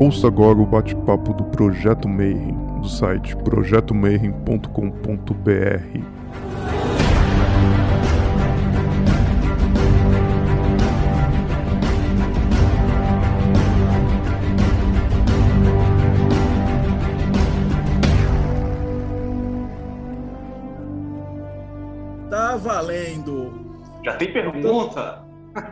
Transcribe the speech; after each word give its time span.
Ouça 0.00 0.26
agora 0.28 0.58
o 0.58 0.64
bate-papo 0.64 1.34
do 1.34 1.44
Projeto 1.44 2.08
Mayhem, 2.08 2.56
do 2.80 2.88
site 2.88 3.36
projetomayhem.com.br. 3.36 6.00
Tá 22.30 22.56
valendo. 22.56 23.52
Já 24.02 24.16
tem 24.16 24.32
pergunta? 24.32 25.22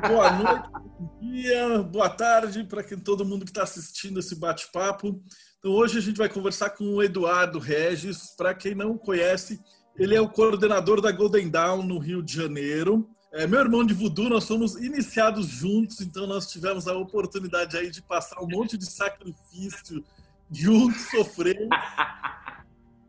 Boa 0.06 0.32
noite, 0.32 0.68
bom 0.98 1.18
dia, 1.20 1.82
boa 1.82 2.10
tarde 2.10 2.64
para 2.64 2.82
todo 2.98 3.24
mundo 3.24 3.44
que 3.44 3.50
está 3.52 3.62
assistindo 3.62 4.18
esse 4.18 4.34
bate-papo. 4.34 5.22
Então, 5.58 5.70
hoje 5.70 5.98
a 5.98 6.00
gente 6.00 6.16
vai 6.16 6.28
conversar 6.28 6.70
com 6.70 6.84
o 6.84 7.02
Eduardo 7.02 7.58
Regis. 7.60 8.34
Para 8.36 8.52
quem 8.52 8.74
não 8.74 8.98
conhece, 8.98 9.60
ele 9.96 10.14
é 10.16 10.20
o 10.20 10.28
coordenador 10.28 11.00
da 11.00 11.12
Golden 11.12 11.48
Dawn 11.48 11.82
no 11.82 11.98
Rio 11.98 12.22
de 12.22 12.34
Janeiro. 12.34 13.08
É, 13.32 13.46
meu 13.46 13.60
irmão 13.60 13.84
de 13.84 13.94
voodoo, 13.94 14.28
nós 14.28 14.44
somos 14.44 14.74
iniciados 14.76 15.46
juntos, 15.46 16.00
então 16.00 16.26
nós 16.26 16.50
tivemos 16.50 16.88
a 16.88 16.96
oportunidade 16.96 17.76
aí 17.76 17.90
de 17.90 18.02
passar 18.02 18.40
um 18.42 18.48
monte 18.48 18.76
de 18.76 18.86
sacrifício 18.86 20.04
juntos, 20.50 21.02
sofrer. 21.10 21.68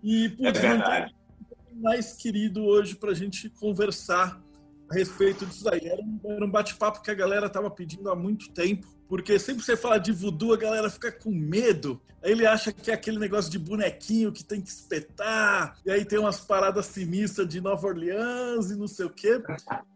E, 0.02 0.30
putz, 0.30 0.58
É 0.58 0.62
verdade. 0.62 1.14
mais 1.74 2.14
querido 2.14 2.64
hoje 2.64 2.96
para 2.96 3.12
a 3.12 3.14
gente 3.14 3.50
conversar 3.50 4.42
a 4.90 4.94
respeito 4.94 5.46
disso 5.46 5.70
aí. 5.70 5.88
Era 5.88 6.02
um, 6.02 6.20
era 6.26 6.46
um 6.46 6.50
bate-papo 6.50 7.02
que 7.02 7.12
a 7.12 7.16
galera 7.16 7.48
estava 7.48 7.70
pedindo 7.70 8.10
há 8.10 8.16
muito 8.16 8.52
tempo, 8.52 8.88
porque 9.08 9.38
sempre 9.38 9.62
que 9.62 9.66
você 9.66 9.78
fala 9.78 10.00
de 10.00 10.12
voodoo, 10.12 10.54
a 10.54 10.58
galera 10.58 10.90
fica 10.90 11.12
com 11.12 11.32
medo. 11.32 12.02
Aí 12.24 12.32
ele 12.32 12.46
acha 12.46 12.74
que 12.74 12.92
é 12.92 12.94
aquele 12.94 13.18
negócio 13.18 13.50
de 13.50 13.58
bonequinho 13.58 14.32
que 14.32 14.44
tem 14.44 14.62
que 14.62 14.70
espetar, 14.70 15.78
e 15.86 15.92
aí 15.92 16.04
tem 16.04 16.20
umas 16.20 16.40
paradas 16.40 16.88
sinistras 16.88 17.48
de 17.48 17.62
Nova 17.62 17.88
Orleans 17.88 18.72
e 18.72 18.76
não 18.76 18.88
sei 18.88 19.06
o 19.06 19.10
quê. 19.10 19.42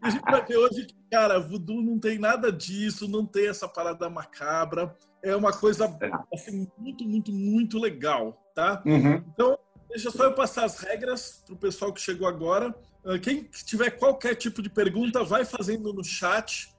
E 0.02 0.06
a 0.06 0.10
gente 0.10 0.22
vai 0.22 0.44
ver 0.44 0.56
hoje 0.56 0.86
que, 0.86 0.94
cara, 1.10 1.38
voodoo 1.38 1.82
não 1.82 1.98
tem 1.98 2.18
nada 2.18 2.50
disso, 2.50 3.08
não 3.08 3.26
tem 3.26 3.48
essa 3.48 3.68
parada 3.68 4.08
macabra. 4.08 4.96
É 5.22 5.34
uma 5.34 5.52
coisa 5.52 5.94
assim, 6.32 6.68
muito, 6.78 7.04
muito, 7.04 7.32
muito 7.32 7.78
legal, 7.78 8.42
tá? 8.54 8.82
Uhum. 8.84 9.22
Então, 9.32 9.58
deixa 9.88 10.10
só 10.10 10.24
eu 10.24 10.34
passar 10.34 10.64
as 10.64 10.78
regras 10.78 11.42
para 11.46 11.54
o 11.54 11.58
pessoal 11.58 11.92
que 11.92 12.00
chegou 12.00 12.26
agora. 12.26 12.74
Ah, 13.04 13.18
Quem 13.18 13.48
tiver 13.64 13.90
qualquer 13.90 14.34
tipo 14.34 14.62
de 14.62 14.70
pergunta, 14.70 15.22
vai 15.22 15.44
fazendo 15.44 15.92
no 15.92 16.02
chat. 16.02 16.72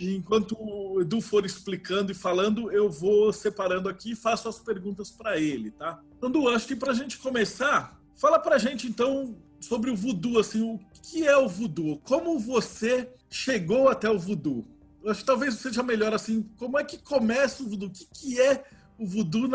E 0.00 0.16
enquanto 0.16 0.56
o 0.58 1.00
Edu 1.02 1.20
for 1.20 1.44
explicando 1.44 2.10
e 2.10 2.14
falando, 2.14 2.72
eu 2.72 2.90
vou 2.90 3.32
separando 3.32 3.88
aqui 3.88 4.12
e 4.12 4.16
faço 4.16 4.48
as 4.48 4.58
perguntas 4.58 5.10
para 5.10 5.38
ele, 5.38 5.70
tá? 5.70 6.00
Então, 6.16 6.30
Edu, 6.30 6.48
acho 6.48 6.66
que 6.66 6.74
para 6.74 6.92
a 6.92 6.94
gente 6.94 7.18
começar, 7.18 8.00
fala 8.16 8.38
para 8.38 8.56
a 8.56 8.58
gente 8.58 8.86
então 8.86 9.36
sobre 9.60 9.90
o 9.90 9.96
voodoo, 9.96 10.38
assim, 10.38 10.62
o 10.62 10.80
que 11.02 11.26
é 11.26 11.36
o 11.36 11.48
voodoo? 11.48 11.98
Como 11.98 12.38
você 12.38 13.12
chegou 13.28 13.88
até 13.88 14.08
o 14.08 14.18
voodoo? 14.18 14.64
Eu 15.02 15.10
acho 15.10 15.20
que 15.20 15.26
talvez 15.26 15.54
seja 15.54 15.82
melhor 15.82 16.14
assim, 16.14 16.42
como 16.56 16.78
é 16.78 16.84
que 16.84 16.98
começa 16.98 17.62
o 17.62 17.68
voodoo? 17.68 17.88
O 17.88 17.92
que, 17.92 18.06
que 18.06 18.40
é 18.40 18.64
o 18.98 19.06
voodoo 19.06 19.48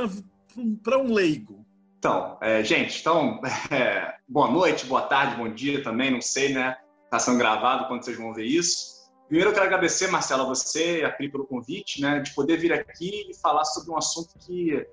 para 0.83 0.99
um 0.99 1.11
leigo? 1.11 1.64
Então, 2.05 2.37
é, 2.39 2.63
gente, 2.63 3.01
então, 3.01 3.41
é, 3.73 4.13
boa 4.29 4.47
noite, 4.47 4.85
boa 4.85 5.01
tarde, 5.01 5.37
bom 5.37 5.51
dia 5.51 5.81
também, 5.81 6.11
não 6.11 6.21
sei, 6.21 6.53
né? 6.53 6.77
Está 7.03 7.17
sendo 7.17 7.39
gravado 7.39 7.87
quando 7.87 8.05
vocês 8.05 8.15
vão 8.15 8.31
ver 8.31 8.45
isso. 8.45 9.09
Primeiro, 9.27 9.49
eu 9.49 9.53
quero 9.55 9.65
agradecer, 9.65 10.05
Marcelo, 10.11 10.43
a 10.43 10.45
você 10.45 10.99
e 10.99 11.03
a 11.03 11.09
Pri 11.09 11.31
pelo 11.31 11.47
convite, 11.47 11.99
né? 11.99 12.19
De 12.19 12.31
poder 12.35 12.57
vir 12.57 12.71
aqui 12.71 13.25
e 13.27 13.35
falar 13.41 13.65
sobre 13.65 13.89
um 13.89 13.97
assunto 13.97 14.37
que 14.45 14.87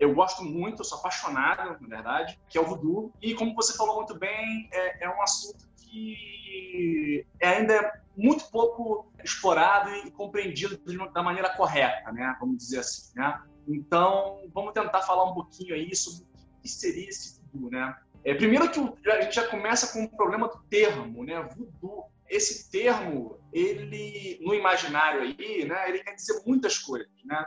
eu 0.00 0.14
gosto 0.14 0.42
muito, 0.42 0.80
eu 0.80 0.84
sou 0.86 0.96
apaixonado, 0.96 1.78
na 1.82 1.86
verdade, 1.86 2.40
que 2.48 2.56
é 2.56 2.60
o 2.62 2.64
voodoo. 2.64 3.12
E 3.20 3.34
como 3.34 3.54
você 3.54 3.76
falou 3.76 3.96
muito 3.96 4.18
bem, 4.18 4.66
é, 4.72 5.04
é 5.04 5.10
um 5.10 5.20
assunto 5.20 5.68
que 5.76 7.26
ainda 7.42 7.74
é 7.74 7.92
muito 8.16 8.50
pouco 8.50 9.12
explorado 9.22 9.90
e 9.90 10.10
compreendido 10.12 10.80
da 11.12 11.22
maneira 11.22 11.50
correta, 11.50 12.10
né? 12.10 12.34
Vamos 12.40 12.56
dizer 12.56 12.78
assim, 12.78 13.12
né? 13.14 13.38
Então, 13.68 14.48
vamos 14.54 14.72
tentar 14.72 15.02
falar 15.02 15.24
um 15.24 15.34
pouquinho 15.34 15.74
aí 15.74 15.94
sobre 15.94 16.24
que 16.64 16.70
seria 16.70 17.08
esse 17.08 17.38
voodoo, 17.52 17.70
né? 17.70 17.94
É, 18.24 18.32
primeiro 18.32 18.70
que 18.70 19.10
a 19.10 19.20
gente 19.20 19.34
já 19.34 19.46
começa 19.46 19.92
com 19.92 20.04
o 20.04 20.16
problema 20.16 20.48
do 20.48 20.58
termo, 20.70 21.22
né? 21.22 21.42
Voodoo. 21.54 22.06
Esse 22.26 22.70
termo, 22.70 23.38
ele 23.52 24.38
no 24.40 24.54
imaginário 24.54 25.20
aí, 25.20 25.64
né? 25.66 25.90
Ele 25.90 26.02
quer 26.02 26.14
dizer 26.14 26.42
muitas 26.46 26.78
coisas, 26.78 27.12
né? 27.22 27.46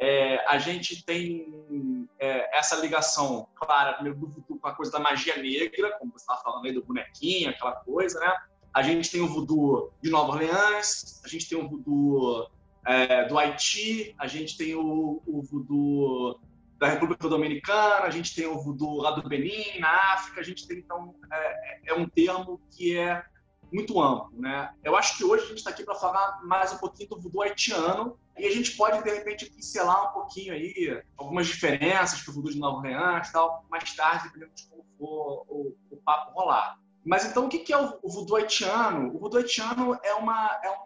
É, 0.00 0.44
a 0.48 0.58
gente 0.58 1.04
tem 1.04 2.08
é, 2.18 2.58
essa 2.58 2.74
ligação 2.76 3.46
clara 3.54 3.92
primeiro 3.92 4.18
do 4.18 4.28
voodoo 4.28 4.58
com 4.58 4.66
a 4.66 4.74
coisa 4.74 4.90
da 4.90 4.98
magia 4.98 5.36
negra, 5.36 5.92
como 5.98 6.12
você 6.12 6.22
estava 6.22 6.42
falando 6.42 6.64
aí 6.64 6.72
do 6.72 6.82
bonequinho, 6.82 7.50
aquela 7.50 7.72
coisa, 7.72 8.18
né? 8.18 8.34
A 8.72 8.82
gente 8.82 9.10
tem 9.10 9.20
o 9.20 9.28
voodoo 9.28 9.92
de 10.02 10.10
Nova 10.10 10.32
Orleans, 10.32 11.22
a 11.22 11.28
gente 11.28 11.48
tem 11.48 11.58
o 11.58 11.68
voodoo 11.68 12.48
é, 12.86 13.28
do 13.28 13.38
Haiti, 13.38 14.14
a 14.18 14.26
gente 14.26 14.56
tem 14.56 14.74
o, 14.74 15.22
o 15.26 15.42
voodoo 15.42 16.40
da 16.78 16.88
República 16.88 17.28
Dominicana, 17.28 18.04
a 18.04 18.10
gente 18.10 18.34
tem 18.34 18.46
o 18.46 18.58
voodoo 18.58 19.00
lá 19.00 19.12
do 19.12 19.28
Benin, 19.28 19.78
na 19.78 20.14
África, 20.14 20.40
a 20.40 20.44
gente 20.44 20.66
tem, 20.66 20.78
então, 20.78 21.14
é, 21.32 21.90
é 21.92 21.94
um 21.94 22.08
termo 22.08 22.60
que 22.70 22.96
é 22.96 23.24
muito 23.72 24.00
amplo, 24.00 24.30
né? 24.38 24.72
Eu 24.84 24.96
acho 24.96 25.16
que 25.16 25.24
hoje 25.24 25.44
a 25.44 25.48
gente 25.48 25.58
está 25.58 25.70
aqui 25.70 25.82
para 25.82 25.94
falar 25.94 26.40
mais 26.44 26.72
um 26.72 26.78
pouquinho 26.78 27.08
do 27.08 27.20
voodoo 27.20 27.42
haitiano 27.42 28.18
e 28.38 28.46
a 28.46 28.50
gente 28.50 28.76
pode, 28.76 29.02
de 29.02 29.10
repente, 29.10 29.50
pincelar 29.50 30.10
um 30.10 30.12
pouquinho 30.12 30.52
aí 30.52 31.02
algumas 31.16 31.46
diferenças 31.46 32.20
para 32.22 32.30
o 32.30 32.34
voodoo 32.34 32.52
de 32.52 32.58
Nova 32.58 32.78
Orleans 32.78 33.32
tal, 33.32 33.64
mais 33.68 33.92
tarde, 33.94 34.24
dependendo 34.24 34.54
de 34.54 34.68
como 34.68 34.84
for 34.98 35.44
o, 35.48 35.76
o 35.90 35.96
papo 36.04 36.32
rolar. 36.32 36.78
Mas 37.04 37.24
então, 37.24 37.46
o 37.46 37.48
que 37.48 37.58
que 37.58 37.72
é 37.72 37.78
o, 37.78 37.98
o 38.02 38.10
voodoo 38.10 38.36
haitiano? 38.36 39.14
O 39.14 39.18
voodoo 39.18 39.40
haitiano 39.40 39.98
é 40.02 40.14
uma... 40.14 40.60
É 40.62 40.70
um, 40.70 40.84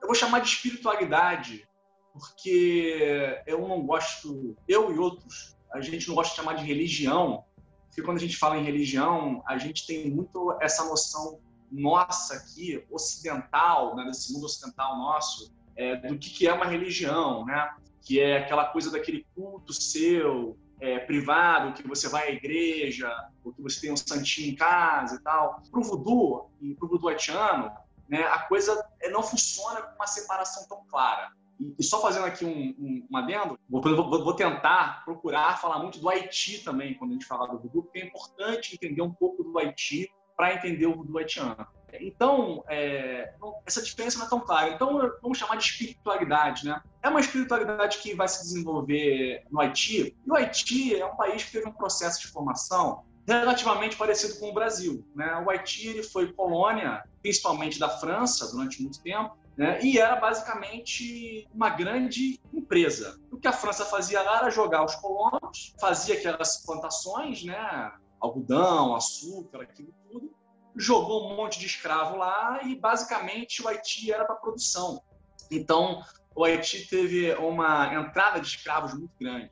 eu 0.00 0.06
vou 0.06 0.14
chamar 0.14 0.40
de 0.40 0.48
espiritualidade, 0.48 1.66
porque 2.14 3.42
eu 3.44 3.66
não 3.66 3.82
gosto, 3.82 4.56
eu 4.68 4.94
e 4.94 4.98
outros, 4.98 5.56
a 5.72 5.80
gente 5.80 6.06
não 6.06 6.14
gosta 6.14 6.30
de 6.30 6.36
chamar 6.36 6.54
de 6.54 6.64
religião, 6.64 7.44
porque 7.88 8.02
quando 8.02 8.18
a 8.18 8.20
gente 8.20 8.36
fala 8.36 8.56
em 8.56 8.64
religião, 8.64 9.42
a 9.46 9.58
gente 9.58 9.84
tem 9.84 10.08
muito 10.08 10.56
essa 10.60 10.84
noção 10.84 11.40
nossa 11.70 12.36
aqui, 12.36 12.84
ocidental, 12.88 13.96
né, 13.96 14.04
desse 14.04 14.32
mundo 14.32 14.44
ocidental 14.44 14.96
nosso, 14.96 15.52
é, 15.76 15.96
do 15.96 16.16
que, 16.16 16.30
que 16.30 16.46
é 16.46 16.52
uma 16.52 16.66
religião, 16.66 17.44
né? 17.44 17.74
Que 18.00 18.20
é 18.20 18.38
aquela 18.38 18.66
coisa 18.66 18.92
daquele 18.92 19.26
culto 19.34 19.72
seu, 19.72 20.56
é, 20.80 21.00
privado, 21.00 21.72
que 21.72 21.86
você 21.86 22.08
vai 22.08 22.28
à 22.28 22.30
igreja, 22.30 23.12
ou 23.42 23.52
que 23.52 23.60
você 23.60 23.80
tem 23.80 23.92
um 23.92 23.96
santinho 23.96 24.52
em 24.52 24.54
casa 24.54 25.16
e 25.16 25.18
tal. 25.20 25.60
Para 25.68 25.80
o 25.80 25.82
voodoo 25.82 26.50
e 26.60 26.74
para 26.74 26.86
o 26.86 26.88
voodoo 26.88 27.08
haitiano, 27.08 27.72
né, 28.08 28.22
a 28.24 28.40
coisa 28.40 28.86
é, 29.00 29.10
não 29.10 29.22
funciona 29.22 29.82
com 29.82 29.96
uma 29.96 30.06
separação 30.06 30.68
tão 30.68 30.84
clara. 30.86 31.32
E, 31.78 31.82
só 31.82 32.00
fazendo 32.00 32.26
aqui 32.26 32.44
um, 32.44 32.74
um, 32.78 33.06
um 33.10 33.16
adendo, 33.16 33.58
vou, 33.68 33.80
vou, 33.80 34.24
vou 34.24 34.34
tentar 34.34 35.04
procurar 35.04 35.60
falar 35.60 35.78
muito 35.78 35.98
do 35.98 36.08
Haiti 36.08 36.64
também, 36.64 36.94
quando 36.94 37.10
a 37.10 37.14
gente 37.14 37.26
fala 37.26 37.46
do 37.46 37.58
voodoo, 37.58 37.82
porque 37.82 38.00
é 38.00 38.06
importante 38.06 38.74
entender 38.74 39.02
um 39.02 39.12
pouco 39.12 39.42
do 39.44 39.58
Haiti 39.58 40.10
para 40.36 40.54
entender 40.54 40.86
o 40.86 40.96
voodoo 40.96 41.18
haitiano. 41.18 41.66
Então, 42.00 42.64
é, 42.68 43.34
essa 43.64 43.80
diferença 43.80 44.18
não 44.18 44.26
é 44.26 44.28
tão 44.28 44.40
clara. 44.40 44.70
Então, 44.70 44.98
vamos 45.22 45.38
chamar 45.38 45.56
de 45.56 45.64
espiritualidade, 45.64 46.64
né? 46.64 46.82
É 47.00 47.08
uma 47.08 47.20
espiritualidade 47.20 47.98
que 47.98 48.14
vai 48.14 48.26
se 48.26 48.42
desenvolver 48.42 49.44
no 49.50 49.60
Haiti. 49.60 50.16
E 50.26 50.30
o 50.30 50.34
Haiti 50.34 50.96
é 50.96 51.06
um 51.06 51.16
país 51.16 51.44
que 51.44 51.52
teve 51.52 51.68
um 51.68 51.72
processo 51.72 52.20
de 52.20 52.28
formação 52.28 53.04
relativamente 53.26 53.96
parecido 53.96 54.38
com 54.38 54.50
o 54.50 54.52
Brasil. 54.52 55.04
Né? 55.14 55.42
O 55.44 55.50
Haiti 55.50 55.88
ele 55.88 56.02
foi 56.02 56.32
colônia, 56.32 57.04
principalmente 57.22 57.78
da 57.78 57.88
França, 57.88 58.50
durante 58.50 58.82
muito 58.82 59.00
tempo, 59.00 59.36
né? 59.56 59.80
e 59.82 59.98
era 59.98 60.16
basicamente 60.16 61.48
uma 61.54 61.70
grande 61.70 62.40
empresa. 62.52 63.20
O 63.30 63.38
que 63.38 63.48
a 63.48 63.52
França 63.52 63.84
fazia 63.84 64.22
lá 64.22 64.38
era 64.38 64.50
jogar 64.50 64.84
os 64.84 64.94
colonos, 64.96 65.74
fazia 65.80 66.16
aquelas 66.16 66.64
plantações, 66.64 67.44
né? 67.44 67.92
algodão, 68.20 68.94
açúcar, 68.94 69.62
aquilo 69.62 69.92
tudo, 70.10 70.34
jogou 70.76 71.30
um 71.30 71.36
monte 71.36 71.58
de 71.58 71.66
escravo 71.66 72.16
lá 72.16 72.60
e 72.64 72.74
basicamente 72.74 73.62
o 73.62 73.68
Haiti 73.68 74.10
era 74.12 74.24
para 74.24 74.36
produção. 74.36 75.02
Então, 75.50 76.02
o 76.34 76.44
Haiti 76.44 76.88
teve 76.88 77.32
uma 77.34 77.94
entrada 77.94 78.40
de 78.40 78.46
escravos 78.46 78.94
muito 78.94 79.12
grande. 79.20 79.50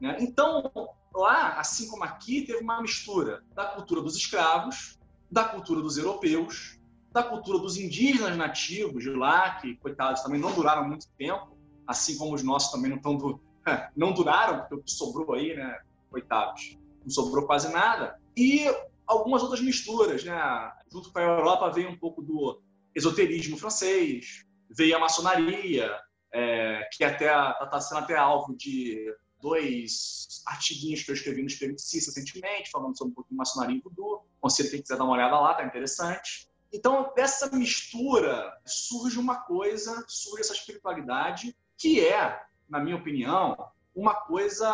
Né? 0.00 0.16
Então, 0.20 0.72
lá, 1.14 1.58
assim 1.58 1.88
como 1.88 2.02
aqui, 2.02 2.42
teve 2.42 2.58
uma 2.58 2.80
mistura 2.80 3.44
da 3.54 3.66
cultura 3.66 4.00
dos 4.00 4.16
escravos, 4.16 4.98
da 5.30 5.44
cultura 5.44 5.80
dos 5.80 5.96
europeus, 5.96 6.80
da 7.14 7.22
cultura 7.22 7.60
dos 7.60 7.76
indígenas 7.76 8.36
nativos 8.36 9.04
de 9.04 9.10
lá, 9.10 9.54
que, 9.60 9.76
coitados, 9.76 10.20
também 10.20 10.40
não 10.40 10.52
duraram 10.52 10.88
muito 10.88 11.06
tempo, 11.16 11.56
assim 11.86 12.18
como 12.18 12.34
os 12.34 12.42
nossos 12.42 12.72
também 12.72 12.90
não, 12.90 12.98
tão 12.98 13.16
não 13.96 14.12
duraram, 14.12 14.58
porque 14.58 14.74
o 14.74 14.82
que 14.82 14.90
sobrou 14.90 15.32
aí, 15.32 15.54
né, 15.54 15.78
coitados, 16.10 16.76
não 17.04 17.10
sobrou 17.10 17.46
quase 17.46 17.72
nada. 17.72 18.20
E 18.36 18.66
algumas 19.06 19.44
outras 19.44 19.60
misturas, 19.60 20.24
né? 20.24 20.72
Junto 20.92 21.12
com 21.12 21.18
a 21.20 21.22
Europa 21.22 21.70
veio 21.70 21.88
um 21.88 21.96
pouco 21.96 22.20
do 22.20 22.60
esoterismo 22.96 23.56
francês, 23.56 24.44
veio 24.68 24.96
a 24.96 25.00
maçonaria, 25.00 25.96
é, 26.32 26.88
que 26.92 27.04
até 27.04 27.26
está 27.26 27.80
sendo 27.80 27.98
até 27.98 28.16
alvo 28.16 28.56
de 28.56 29.06
dois 29.40 30.42
artiguinhos 30.46 31.04
que 31.04 31.12
eu 31.12 31.14
escrevi 31.14 31.42
no 31.42 31.46
Experiência 31.46 32.10
recentemente, 32.10 32.70
falando 32.72 32.98
sobre 32.98 33.12
um 33.12 33.14
pouquinho 33.14 33.36
de 33.36 33.38
maçonaria 33.38 33.76
e 33.76 33.80
voodoo. 33.80 34.26
Conselho 34.40 34.70
quem 34.70 34.82
quiser 34.82 34.96
dar 34.96 35.04
uma 35.04 35.12
olhada 35.12 35.38
lá, 35.38 35.54
tá 35.54 35.64
interessante. 35.64 36.48
Então, 36.74 37.12
dessa 37.14 37.48
mistura 37.56 38.52
surge 38.66 39.16
uma 39.16 39.36
coisa, 39.36 40.04
surge 40.08 40.40
essa 40.40 40.54
espiritualidade 40.54 41.56
que 41.78 42.04
é, 42.04 42.42
na 42.68 42.80
minha 42.80 42.96
opinião, 42.96 43.56
uma 43.94 44.12
coisa 44.12 44.68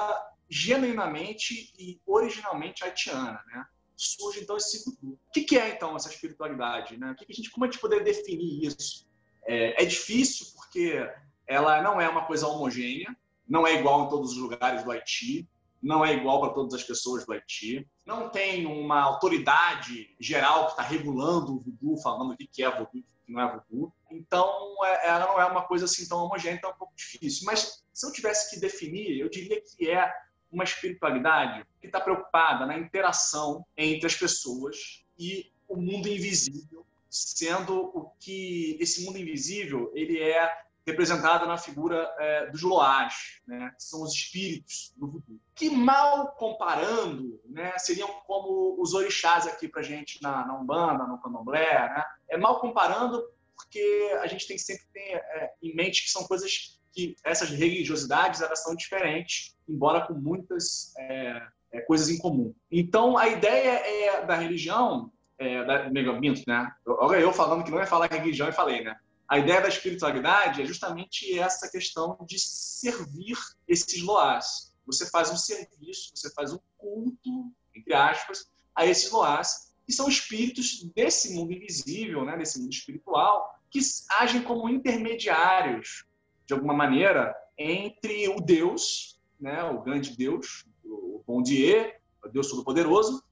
genuinamente 0.48 1.74
e 1.78 2.00
originalmente 2.06 2.82
haitiana, 2.82 3.44
né? 3.48 3.66
Surge 3.94 4.40
então 4.40 4.56
esse 4.56 4.82
voodoo. 4.82 5.18
O 5.28 5.30
que 5.30 5.58
é 5.58 5.68
então 5.68 5.94
essa 5.94 6.08
espiritualidade, 6.08 6.96
né? 6.96 7.10
O 7.10 7.14
que 7.14 7.30
a 7.30 7.34
gente, 7.34 7.50
como 7.50 7.66
a 7.66 7.68
gente 7.68 7.78
poder 7.78 8.02
definir 8.02 8.64
isso? 8.64 9.06
É, 9.44 9.82
é 9.82 9.84
difícil 9.84 10.46
porque 10.56 11.06
ela 11.46 11.82
não 11.82 12.00
é 12.00 12.08
uma 12.08 12.24
coisa 12.24 12.46
homogênea, 12.46 13.14
não 13.46 13.66
é 13.66 13.74
igual 13.74 14.06
em 14.06 14.08
todos 14.08 14.32
os 14.32 14.38
lugares 14.38 14.82
do 14.84 14.90
Haiti, 14.90 15.46
não 15.82 16.04
é 16.04 16.12
igual 16.12 16.40
para 16.40 16.52
todas 16.52 16.74
as 16.74 16.84
pessoas 16.84 17.24
do 17.24 17.32
Haiti, 17.32 17.88
não 18.04 18.28
tem 18.28 18.66
uma 18.66 19.00
autoridade 19.00 20.14
geral 20.18 20.66
que 20.66 20.70
está 20.72 20.82
regulando 20.82 21.54
o 21.54 21.60
voodoo, 21.60 22.02
falando 22.02 22.32
o 22.32 22.36
que 22.36 22.62
é 22.62 22.70
voodoo 22.70 22.88
o 22.92 23.26
que 23.26 23.32
não 23.32 23.40
é 23.40 23.50
voodoo. 23.50 23.92
Então, 24.10 24.76
é, 24.84 25.08
ela 25.08 25.26
não 25.26 25.40
é 25.40 25.44
uma 25.46 25.62
coisa 25.62 25.84
assim 25.86 26.06
tão 26.06 26.24
homogênea, 26.24 26.56
então 26.56 26.70
é 26.70 26.74
um 26.74 26.76
pouco 26.76 26.94
difícil. 26.94 27.44
Mas 27.46 27.82
se 27.92 28.06
eu 28.06 28.12
tivesse 28.12 28.50
que 28.50 28.60
definir, 28.60 29.18
eu 29.18 29.28
diria 29.28 29.60
que 29.60 29.90
é 29.90 30.12
uma 30.50 30.64
espiritualidade 30.64 31.64
que 31.80 31.86
está 31.86 32.00
preocupada 32.00 32.66
na 32.66 32.76
interação 32.76 33.64
entre 33.76 34.06
as 34.06 34.14
pessoas 34.14 35.04
e 35.18 35.52
o 35.68 35.76
mundo 35.76 36.08
invisível, 36.08 36.84
sendo 37.08 37.76
o 37.94 38.10
que 38.18 38.76
esse 38.80 39.04
mundo 39.04 39.18
invisível 39.18 39.90
ele 39.94 40.20
é 40.20 40.50
representada 40.90 41.46
na 41.46 41.56
figura 41.56 42.12
é, 42.18 42.46
dos 42.50 42.62
loás, 42.62 43.40
né, 43.46 43.72
que 43.76 43.82
são 43.82 44.02
os 44.02 44.12
espíritos 44.12 44.92
do 44.96 45.06
voodoo. 45.06 45.40
Que 45.54 45.70
mal 45.70 46.32
comparando, 46.32 47.40
né, 47.46 47.72
seriam 47.78 48.08
como 48.26 48.76
os 48.80 48.94
orixás 48.94 49.46
aqui 49.46 49.68
para 49.68 49.82
gente 49.82 50.22
na, 50.22 50.46
na, 50.46 50.58
Umbanda, 50.58 51.06
no 51.06 51.18
Candomblé, 51.18 51.88
né? 51.88 52.04
É 52.28 52.36
mal 52.36 52.60
comparando 52.60 53.22
porque 53.56 54.18
a 54.22 54.26
gente 54.26 54.46
tem 54.46 54.56
sempre 54.58 54.84
ter 54.92 55.16
é, 55.16 55.52
em 55.62 55.74
mente 55.74 56.02
que 56.02 56.10
são 56.10 56.24
coisas 56.24 56.80
que 56.92 57.14
essas 57.24 57.50
religiosidades 57.50 58.40
elas 58.40 58.62
são 58.62 58.74
diferentes, 58.74 59.56
embora 59.68 60.06
com 60.06 60.14
muitas 60.14 60.92
é, 60.98 61.42
é 61.72 61.80
coisas 61.82 62.08
em 62.08 62.18
comum. 62.18 62.54
Então 62.70 63.16
a 63.16 63.28
ideia 63.28 63.70
é 63.70 64.26
da 64.26 64.34
religião, 64.34 65.12
é, 65.38 65.64
da 65.64 65.88
né? 65.88 66.72
Olha 66.86 67.18
eu 67.18 67.32
falando 67.32 67.64
que 67.64 67.70
não 67.70 67.78
ia 67.78 67.86
falar 67.86 68.10
religião 68.10 68.48
e 68.48 68.52
falei, 68.52 68.82
né? 68.82 68.96
A 69.30 69.38
ideia 69.38 69.60
da 69.60 69.68
espiritualidade 69.68 70.60
é 70.60 70.66
justamente 70.66 71.38
essa 71.38 71.70
questão 71.70 72.18
de 72.26 72.36
servir 72.36 73.38
esses 73.68 74.02
loás. 74.02 74.74
Você 74.84 75.08
faz 75.08 75.30
um 75.30 75.36
serviço, 75.36 76.10
você 76.12 76.32
faz 76.34 76.52
um 76.52 76.58
culto, 76.76 77.52
entre 77.72 77.94
aspas, 77.94 78.50
a 78.74 78.84
esses 78.84 79.08
loás, 79.12 79.72
que 79.86 79.92
são 79.92 80.08
espíritos 80.08 80.82
desse 80.96 81.32
mundo 81.32 81.52
invisível, 81.52 82.24
né, 82.24 82.36
desse 82.36 82.58
mundo 82.58 82.72
espiritual, 82.72 83.56
que 83.70 83.78
agem 84.18 84.42
como 84.42 84.68
intermediários, 84.68 86.04
de 86.44 86.52
alguma 86.52 86.74
maneira, 86.74 87.32
entre 87.56 88.26
o 88.30 88.40
Deus, 88.40 89.16
né, 89.38 89.62
o 89.62 89.80
grande 89.80 90.16
Deus, 90.16 90.64
o 90.84 91.22
Bon 91.24 91.40
Dieu, 91.40 91.92
o 92.24 92.28
Deus 92.28 92.50
Todo-Poderoso, 92.50 93.22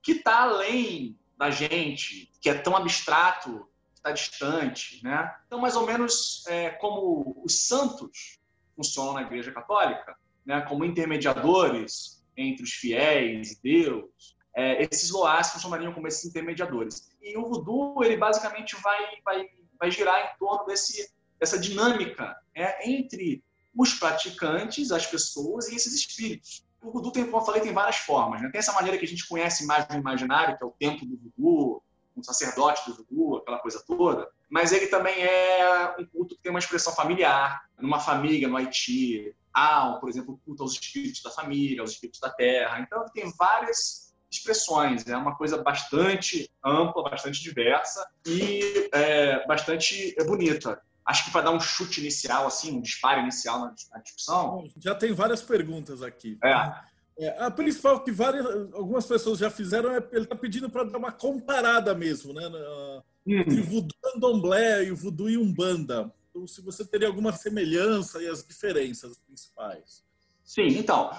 que 0.00 0.12
está 0.12 0.42
além 0.42 1.18
da 1.36 1.50
gente, 1.50 2.30
que 2.40 2.48
é 2.48 2.54
tão 2.54 2.76
abstrato 2.76 3.68
está 4.08 4.12
distante, 4.12 5.00
né? 5.02 5.34
Então, 5.46 5.60
mais 5.60 5.76
ou 5.76 5.86
menos 5.86 6.44
é, 6.48 6.70
como 6.70 7.40
os 7.44 7.66
santos 7.66 8.38
funcionam 8.74 9.14
na 9.14 9.22
Igreja 9.22 9.52
Católica, 9.52 10.16
né? 10.44 10.60
Como 10.62 10.84
intermediadores 10.84 12.24
entre 12.36 12.62
os 12.62 12.72
fiéis 12.72 13.52
e 13.52 13.62
Deus, 13.62 14.36
é, 14.54 14.82
esses 14.82 15.10
loás 15.10 15.50
funcionariam 15.50 15.92
como 15.92 16.06
esses 16.08 16.24
intermediadores. 16.24 17.10
E 17.20 17.36
o 17.36 17.46
voodoo, 17.46 18.02
ele 18.02 18.16
basicamente 18.16 18.76
vai, 18.80 18.98
vai, 19.24 19.48
vai 19.78 19.90
girar 19.90 20.32
em 20.32 20.38
torno 20.38 20.64
desse, 20.66 21.12
dessa 21.38 21.58
dinâmica 21.58 22.36
é, 22.54 22.90
entre 22.90 23.42
os 23.76 23.94
praticantes, 23.94 24.90
as 24.90 25.06
pessoas 25.06 25.68
e 25.68 25.76
esses 25.76 25.94
espíritos. 25.94 26.64
O 26.80 26.92
voodoo, 26.92 27.12
tem, 27.12 27.24
como 27.24 27.38
eu 27.38 27.44
falei, 27.44 27.60
tem 27.60 27.72
várias 27.72 27.96
formas. 27.96 28.40
Né? 28.40 28.48
Tem 28.50 28.60
essa 28.60 28.72
maneira 28.72 28.96
que 28.96 29.04
a 29.04 29.08
gente 29.08 29.26
conhece 29.28 29.66
mais 29.66 29.86
no 29.88 29.96
imaginário, 29.96 30.56
que 30.56 30.64
é 30.64 30.66
o 30.66 30.74
templo 30.78 31.06
do 31.06 31.16
voodoo, 31.36 31.82
um 32.18 32.22
sacerdote 32.22 32.82
do 32.90 32.96
voodoo, 32.96 33.36
aquela 33.38 33.58
coisa 33.58 33.82
toda, 33.86 34.28
mas 34.48 34.72
ele 34.72 34.88
também 34.88 35.14
é 35.22 35.94
um 35.98 36.06
culto 36.06 36.34
que 36.34 36.42
tem 36.42 36.50
uma 36.50 36.58
expressão 36.58 36.92
familiar. 36.92 37.62
Numa 37.78 38.00
família 38.00 38.48
no 38.48 38.56
Haiti, 38.56 39.34
há, 39.54 39.92
por 40.00 40.08
exemplo, 40.08 40.40
culto 40.44 40.62
aos 40.62 40.72
espíritos 40.72 41.22
da 41.22 41.30
família, 41.30 41.80
aos 41.80 41.92
espíritos 41.92 42.20
da 42.20 42.30
terra. 42.30 42.80
Então, 42.80 43.04
tem 43.14 43.32
várias 43.38 44.12
expressões. 44.30 45.06
É 45.06 45.16
uma 45.16 45.36
coisa 45.36 45.62
bastante 45.62 46.50
ampla, 46.64 47.10
bastante 47.10 47.40
diversa 47.40 48.06
e 48.26 48.88
é, 48.92 49.46
bastante 49.46 50.14
bonita. 50.26 50.80
Acho 51.04 51.24
que 51.24 51.30
para 51.30 51.42
dar 51.46 51.52
um 51.52 51.60
chute 51.60 52.00
inicial, 52.00 52.46
assim, 52.46 52.76
um 52.76 52.82
disparo 52.82 53.20
inicial 53.20 53.60
na, 53.60 53.74
na 53.92 53.98
discussão. 54.00 54.68
Já 54.76 54.94
tem 54.94 55.12
várias 55.12 55.40
perguntas 55.40 56.02
aqui. 56.02 56.38
É. 56.44 56.87
É, 57.18 57.36
a 57.42 57.50
principal 57.50 58.04
que 58.04 58.12
várias, 58.12 58.46
algumas 58.72 59.04
pessoas 59.04 59.40
já 59.40 59.50
fizeram 59.50 59.90
é 59.90 59.96
ele 60.12 60.22
está 60.22 60.36
pedindo 60.36 60.70
para 60.70 60.84
dar 60.84 60.98
uma 60.98 61.10
comparada 61.10 61.92
mesmo, 61.92 62.32
né? 62.32 62.46
Hum. 63.26 63.40
Entre 63.40 63.60
voodoo 63.60 63.98
candomblé 64.00 64.84
e 64.84 64.92
o 64.92 64.96
voodoo 64.96 65.28
e 65.28 65.36
umbanda. 65.36 66.12
Então, 66.30 66.46
se 66.46 66.60
você 66.60 66.84
teria 66.84 67.08
alguma 67.08 67.32
semelhança 67.32 68.22
e 68.22 68.28
as 68.28 68.46
diferenças 68.46 69.18
principais. 69.18 70.04
Sim, 70.44 70.68
então, 70.68 71.10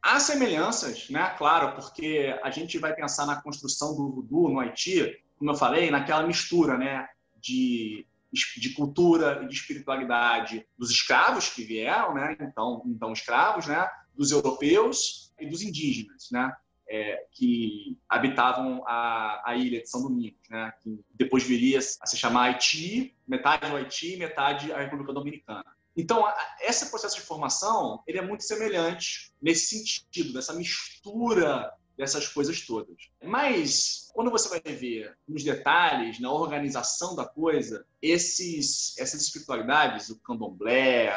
há 0.00 0.18
semelhanças, 0.18 1.10
né? 1.10 1.34
Claro, 1.36 1.76
porque 1.76 2.34
a 2.42 2.50
gente 2.50 2.78
vai 2.78 2.94
pensar 2.94 3.26
na 3.26 3.40
construção 3.42 3.94
do 3.94 4.10
voodoo 4.10 4.48
no 4.48 4.58
Haiti, 4.58 5.22
como 5.38 5.50
eu 5.50 5.54
falei, 5.54 5.90
naquela 5.90 6.26
mistura, 6.26 6.78
né? 6.78 7.06
De, 7.36 8.06
de 8.32 8.70
cultura 8.70 9.42
e 9.44 9.48
de 9.48 9.54
espiritualidade 9.54 10.66
dos 10.78 10.90
escravos 10.90 11.50
que 11.50 11.62
vieram, 11.62 12.14
né? 12.14 12.38
Então, 12.40 12.82
então 12.86 13.12
escravos, 13.12 13.66
né? 13.66 13.86
Dos 14.16 14.30
europeus 14.30 15.31
e 15.42 15.46
dos 15.46 15.62
indígenas, 15.62 16.28
né? 16.30 16.52
É, 16.88 17.24
que 17.30 17.96
habitavam 18.08 18.82
a, 18.86 19.42
a, 19.46 19.56
ilha 19.56 19.80
de 19.80 19.88
São 19.88 20.02
Domingos, 20.02 20.40
né? 20.50 20.74
que 20.82 21.00
depois 21.14 21.42
viria 21.42 21.78
a 21.78 22.06
se 22.06 22.18
chamar 22.18 22.48
Haiti, 22.48 23.16
metade 23.26 23.70
o 23.70 23.76
Haiti, 23.76 24.16
metade 24.16 24.70
a 24.72 24.78
República 24.78 25.12
Dominicana. 25.12 25.64
Então, 25.96 26.26
esse 26.60 26.90
processo 26.90 27.16
de 27.16 27.22
formação 27.22 28.02
ele 28.06 28.18
é 28.18 28.22
muito 28.22 28.42
semelhante 28.42 29.32
nesse 29.40 29.78
sentido, 29.78 30.34
dessa 30.34 30.52
mistura 30.52 31.72
dessas 31.96 32.26
coisas 32.26 32.60
todas. 32.62 32.96
Mas, 33.22 34.10
quando 34.12 34.30
você 34.30 34.48
vai 34.48 34.60
ver 34.60 35.16
nos 35.28 35.44
detalhes, 35.44 36.18
na 36.18 36.32
organização 36.32 37.14
da 37.14 37.24
coisa, 37.24 37.86
esses, 38.00 38.98
essas 38.98 39.22
espiritualidades, 39.22 40.08
o 40.10 40.18
candomblé, 40.20 41.14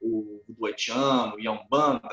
o 0.00 0.42
do 0.48 0.66
haitiano 0.66 1.38
e 1.38 1.46
a 1.46 1.52
umbanda, 1.52 2.08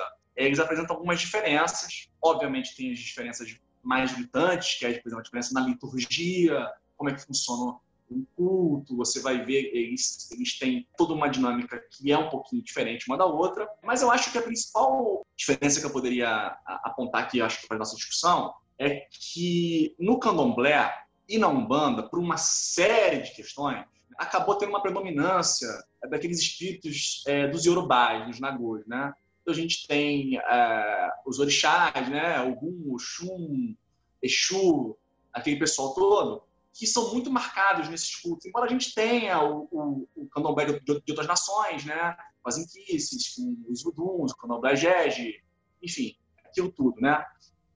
eles 0.46 0.60
apresentam 0.60 0.96
algumas 0.96 1.20
diferenças. 1.20 2.10
Obviamente, 2.22 2.76
tem 2.76 2.92
as 2.92 3.00
diferenças 3.00 3.58
mais 3.84 4.14
gritantes, 4.14 4.78
que 4.78 4.86
é, 4.86 4.94
por 4.94 5.08
exemplo, 5.08 5.20
a 5.20 5.24
diferença 5.24 5.54
na 5.54 5.62
liturgia, 5.62 6.72
como 6.96 7.10
é 7.10 7.14
que 7.14 7.26
funciona 7.26 7.78
o 8.10 8.26
culto, 8.36 8.96
você 8.96 9.20
vai 9.20 9.44
ver, 9.44 9.70
eles, 9.74 10.32
eles 10.32 10.58
têm 10.58 10.88
toda 10.98 11.14
uma 11.14 11.28
dinâmica 11.28 11.82
que 11.92 12.12
é 12.12 12.18
um 12.18 12.30
pouquinho 12.30 12.64
diferente 12.64 13.06
uma 13.08 13.18
da 13.18 13.26
outra. 13.26 13.68
Mas 13.84 14.02
eu 14.02 14.10
acho 14.10 14.32
que 14.32 14.38
a 14.38 14.42
principal 14.42 15.26
diferença 15.36 15.80
que 15.80 15.86
eu 15.86 15.92
poderia 15.92 16.58
apontar 16.66 17.24
aqui, 17.24 17.42
acho 17.42 17.62
que 17.62 17.68
para 17.68 17.76
a 17.76 17.80
nossa 17.80 17.96
discussão, 17.96 18.54
é 18.80 19.08
que 19.12 19.96
no 20.00 20.20
candomblé 20.20 20.94
e 21.28 21.38
na 21.38 21.48
Umbanda, 21.48 22.04
por 22.04 22.20
uma 22.20 22.38
série 22.38 23.24
de 23.24 23.32
questões, 23.32 23.84
acabou 24.18 24.56
tendo 24.56 24.70
uma 24.70 24.82
predominância 24.82 25.68
daqueles 26.10 26.40
espíritos 26.40 27.24
é, 27.28 27.48
dos 27.48 27.66
Yorubás, 27.66 28.26
dos 28.26 28.40
Nagôs, 28.40 28.86
né? 28.88 29.14
A 29.50 29.54
gente 29.54 29.88
tem 29.88 30.38
uh, 30.38 31.12
os 31.26 31.40
orixás, 31.40 32.10
né? 32.10 32.42
Ogum, 32.42 32.94
Oxum, 32.94 33.76
Exu, 34.22 34.98
aquele 35.32 35.58
pessoal 35.58 35.94
todo, 35.94 36.44
que 36.74 36.86
são 36.86 37.14
muito 37.14 37.32
marcados 37.32 37.88
nesses 37.90 38.16
cultos. 38.16 38.46
Embora 38.46 38.66
a 38.66 38.70
gente 38.70 38.94
tenha 38.94 39.42
o, 39.42 39.68
o, 39.72 40.10
o 40.16 40.28
candomblé 40.28 40.66
de, 40.66 40.80
de, 40.80 41.12
outras 41.12 41.28
nações, 41.28 41.86
né? 41.86 42.18
As 42.44 42.58
inquices, 42.58 43.36
os 43.70 43.84
vuduns, 43.84 44.32
o 44.32 44.38
candomblé 44.38 44.76
Jege, 44.76 45.42
enfim, 45.82 46.16
aquilo 46.46 46.72
tudo, 46.72 47.00
né? 47.02 47.26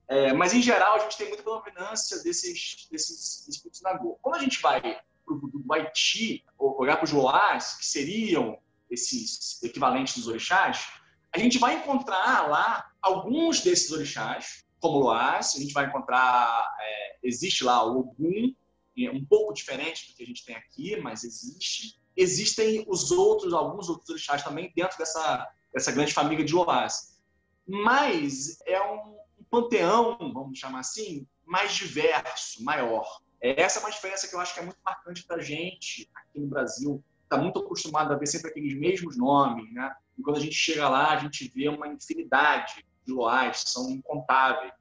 É, 0.07 0.33
mas, 0.33 0.53
em 0.53 0.61
geral, 0.61 0.95
a 0.95 0.99
gente 0.99 1.17
tem 1.17 1.29
muita 1.29 1.41
predominância 1.41 2.21
desses, 2.21 2.87
desses 2.91 3.47
espíritos 3.47 3.81
Nagô. 3.81 4.19
Quando 4.21 4.35
a 4.35 4.39
gente 4.39 4.61
vai 4.61 4.81
para 4.81 5.33
o 5.33 5.73
Haiti, 5.73 6.43
olhar 6.57 6.97
para 6.97 7.05
os 7.05 7.11
Loás, 7.11 7.77
que 7.77 7.85
seriam 7.85 8.59
esses 8.89 9.63
equivalentes 9.63 10.17
dos 10.17 10.27
orixás, 10.27 11.00
a 11.33 11.39
gente 11.39 11.57
vai 11.57 11.75
encontrar 11.75 12.49
lá 12.49 12.91
alguns 13.01 13.61
desses 13.61 13.91
orixás, 13.91 14.65
como 14.79 14.99
Loás, 14.99 15.53
a 15.55 15.59
gente 15.59 15.73
vai 15.73 15.85
encontrar, 15.85 16.75
é, 16.79 17.19
existe 17.23 17.63
lá 17.63 17.85
o 17.85 17.99
Ogum, 17.99 18.53
é 18.97 19.09
um 19.09 19.23
pouco 19.23 19.53
diferente 19.53 20.09
do 20.09 20.15
que 20.15 20.23
a 20.23 20.25
gente 20.25 20.45
tem 20.45 20.55
aqui, 20.55 20.99
mas 20.99 21.23
existe. 21.23 21.99
Existem 22.15 22.83
os 22.87 23.09
outros, 23.11 23.53
alguns 23.53 23.87
outros 23.87 24.09
orixás 24.09 24.43
também 24.43 24.71
dentro 24.75 24.97
dessa, 24.97 25.47
dessa 25.73 25.91
grande 25.91 26.13
família 26.13 26.43
de 26.43 26.53
Loás. 26.53 27.19
mas 27.65 28.59
é 28.65 28.81
um 28.81 29.15
panteão, 29.49 30.17
vamos 30.33 30.59
chamar 30.59 30.79
assim, 30.79 31.25
mais 31.45 31.73
diverso, 31.73 32.63
maior. 32.63 33.21
É, 33.41 33.61
essa 33.61 33.79
é 33.79 33.81
uma 33.81 33.91
diferença 33.91 34.27
que 34.27 34.35
eu 34.35 34.39
acho 34.39 34.53
que 34.53 34.59
é 34.59 34.63
muito 34.63 34.79
marcante 34.83 35.23
para 35.23 35.37
a 35.37 35.43
gente 35.43 36.09
aqui 36.13 36.39
no 36.39 36.47
Brasil. 36.47 37.03
Está 37.31 37.41
muito 37.41 37.59
acostumado 37.59 38.11
a 38.11 38.17
ver 38.17 38.27
sempre 38.27 38.49
aqueles 38.49 38.77
mesmos 38.77 39.15
nomes, 39.15 39.71
né? 39.71 39.95
E 40.17 40.21
quando 40.21 40.35
a 40.35 40.41
gente 40.41 40.53
chega 40.53 40.89
lá, 40.89 41.13
a 41.13 41.17
gente 41.17 41.49
vê 41.55 41.69
uma 41.69 41.87
infinidade 41.87 42.85
de 43.05 43.13
loais, 43.13 43.63
são 43.67 43.89
incontáveis. 43.89 44.73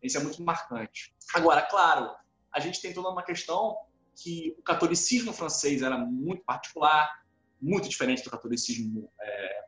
Isso 0.00 0.16
é 0.16 0.22
muito 0.22 0.40
marcante. 0.40 1.12
Agora, 1.34 1.62
claro, 1.62 2.14
a 2.52 2.60
gente 2.60 2.80
tem 2.80 2.92
toda 2.92 3.08
uma 3.10 3.24
questão 3.24 3.76
que 4.14 4.54
o 4.56 4.62
catolicismo 4.62 5.32
francês 5.32 5.82
era 5.82 5.98
muito 5.98 6.44
particular, 6.44 7.10
muito 7.60 7.88
diferente 7.88 8.22
do 8.22 8.30
catolicismo 8.30 9.10
é, 9.20 9.64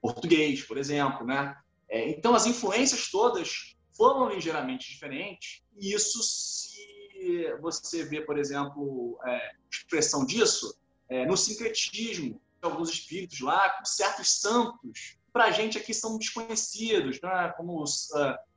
português, 0.00 0.62
por 0.62 0.78
exemplo, 0.78 1.26
né? 1.26 1.54
É, 1.90 2.08
então, 2.08 2.34
as 2.34 2.46
influências 2.46 3.10
todas 3.10 3.76
foram 3.94 4.30
ligeiramente 4.30 4.88
diferentes, 4.88 5.62
e 5.76 5.92
isso, 5.92 6.22
se 6.22 7.52
você 7.60 8.02
vê, 8.02 8.22
por 8.22 8.38
exemplo, 8.38 9.20
é, 9.26 9.52
expressão 9.70 10.24
disso, 10.24 10.74
é, 11.12 11.26
no 11.26 11.36
sincretismo, 11.36 12.40
alguns 12.60 12.90
espíritos 12.90 13.40
lá, 13.40 13.70
com 13.70 13.84
certos 13.84 14.40
santos, 14.40 15.16
para 15.32 15.44
a 15.44 15.50
gente 15.50 15.78
aqui 15.78 15.92
são 15.92 16.18
desconhecidos, 16.18 17.20
né? 17.20 17.52
como 17.56 17.82
uh, 17.82 17.86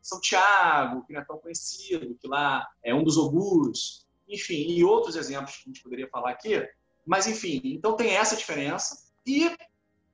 São 0.02 0.20
Tiago, 0.20 1.06
que 1.06 1.14
não 1.14 1.22
é 1.22 1.26
tão 1.26 1.38
conhecido, 1.38 2.16
que 2.16 2.28
lá 2.28 2.68
é 2.84 2.94
um 2.94 3.04
dos 3.04 3.18
ogurus, 3.18 4.06
enfim, 4.28 4.68
e 4.70 4.84
outros 4.84 5.16
exemplos 5.16 5.56
que 5.56 5.64
a 5.64 5.68
gente 5.68 5.82
poderia 5.82 6.08
falar 6.10 6.32
aqui. 6.32 6.68
Mas, 7.06 7.28
enfim, 7.28 7.62
então 7.64 7.96
tem 7.96 8.12
essa 8.12 8.36
diferença. 8.36 9.06
E 9.26 9.56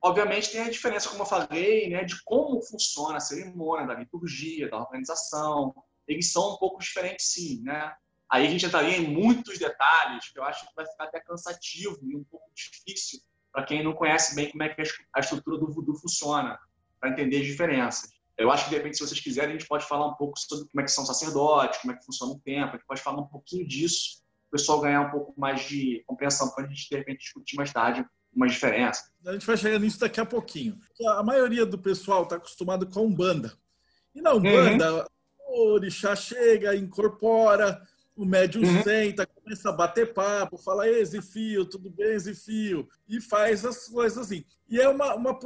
Obviamente 0.04 0.52
tem 0.52 0.62
a 0.62 0.70
diferença, 0.70 1.10
como 1.10 1.22
eu 1.22 1.28
falei, 1.28 1.88
né, 1.88 2.04
de 2.04 2.24
como 2.24 2.60
funciona 2.64 3.18
a 3.18 3.20
cerimônia, 3.20 3.86
da 3.86 3.94
liturgia, 3.94 4.68
da 4.68 4.80
organização. 4.80 5.76
Eles 6.08 6.32
são 6.32 6.56
um 6.56 6.58
pouco 6.58 6.80
diferentes, 6.80 7.28
sim, 7.28 7.62
né? 7.62 7.94
Aí 8.32 8.48
a 8.48 8.50
gente 8.50 8.66
entraria 8.66 8.98
em 8.98 9.08
muitos 9.08 9.60
detalhes 9.60 10.30
que 10.30 10.40
eu 10.40 10.44
acho 10.44 10.66
que 10.66 10.74
vai 10.76 10.86
ficar 10.86 11.04
até 11.04 11.20
cansativo 11.20 12.00
e 12.04 12.16
um 12.16 12.24
pouco 12.24 12.50
difícil 12.56 13.20
para 13.52 13.66
quem 13.66 13.84
não 13.84 13.94
conhece 13.94 14.34
bem 14.34 14.50
como 14.50 14.64
é 14.64 14.70
que 14.70 14.82
a 15.14 15.20
estrutura 15.20 15.58
do 15.58 15.70
voodoo 15.70 15.96
funciona, 15.96 16.58
para 17.00 17.10
entender 17.10 17.42
as 17.42 17.46
diferenças. 17.46 18.10
Eu 18.38 18.50
acho 18.50 18.64
que, 18.64 18.70
de 18.70 18.78
repente, 18.78 18.98
se 18.98 19.06
vocês 19.06 19.20
quiserem, 19.20 19.56
a 19.56 19.58
gente 19.60 19.68
pode 19.68 19.86
falar 19.86 20.08
um 20.08 20.14
pouco 20.14 20.40
sobre 20.40 20.70
como 20.70 20.82
é 20.82 20.84
que 20.84 20.92
são 20.92 21.06
sacerdotes, 21.06 21.82
como 21.82 21.94
é 21.94 21.98
que 21.98 22.06
funciona 22.06 22.32
o 22.32 22.40
tempo, 22.40 22.70
a 22.70 22.78
gente 22.78 22.88
pode 22.88 23.02
falar 23.02 23.22
um 23.22 23.28
pouquinho 23.28 23.68
disso, 23.68 24.22
o 24.48 24.52
pessoal 24.52 24.80
ganhar 24.80 25.02
um 25.02 25.12
pouco 25.12 25.34
mais 25.38 25.68
de 25.68 26.02
compreensão 26.08 26.50
para 26.52 26.66
a 26.66 26.68
gente, 26.68 26.88
de 26.90 26.96
repente, 26.96 27.20
discutir 27.20 27.58
mais 27.58 27.74
tarde 27.74 28.06
uma 28.34 28.48
diferença. 28.48 29.12
A 29.26 29.34
gente 29.34 29.46
vai 29.46 29.58
chegar 29.58 29.78
nisso 29.78 30.00
daqui 30.00 30.22
a 30.22 30.26
pouquinho. 30.26 30.80
A 31.06 31.22
maioria 31.22 31.66
do 31.66 31.78
pessoal 31.78 32.24
está 32.24 32.38
acostumado 32.38 32.88
com 32.88 33.00
a 33.00 33.04
Umbanda. 33.04 33.54
E 34.16 34.22
na 34.22 34.34
Umbanda, 34.34 34.94
uhum. 34.94 35.06
o 35.48 35.74
orixá 35.74 36.16
chega, 36.16 36.76
incorpora, 36.76 37.82
o 38.22 38.26
médium 38.26 38.64
uhum. 38.64 38.84
senta, 38.84 39.26
começa 39.26 39.70
a 39.70 39.72
bater 39.72 40.14
papo, 40.14 40.58
fala, 40.58 40.88
ei, 40.88 41.04
Zifio, 41.04 41.66
tudo 41.66 41.90
bem, 41.90 42.18
Zifio? 42.20 42.88
E 43.10 43.20
faz 43.20 43.66
as 43.66 43.88
coisas 43.88 44.20
assim. 44.20 44.46
E 44.70 44.80
é 44.80 44.88
uma, 44.88 45.16
uma 45.16 45.40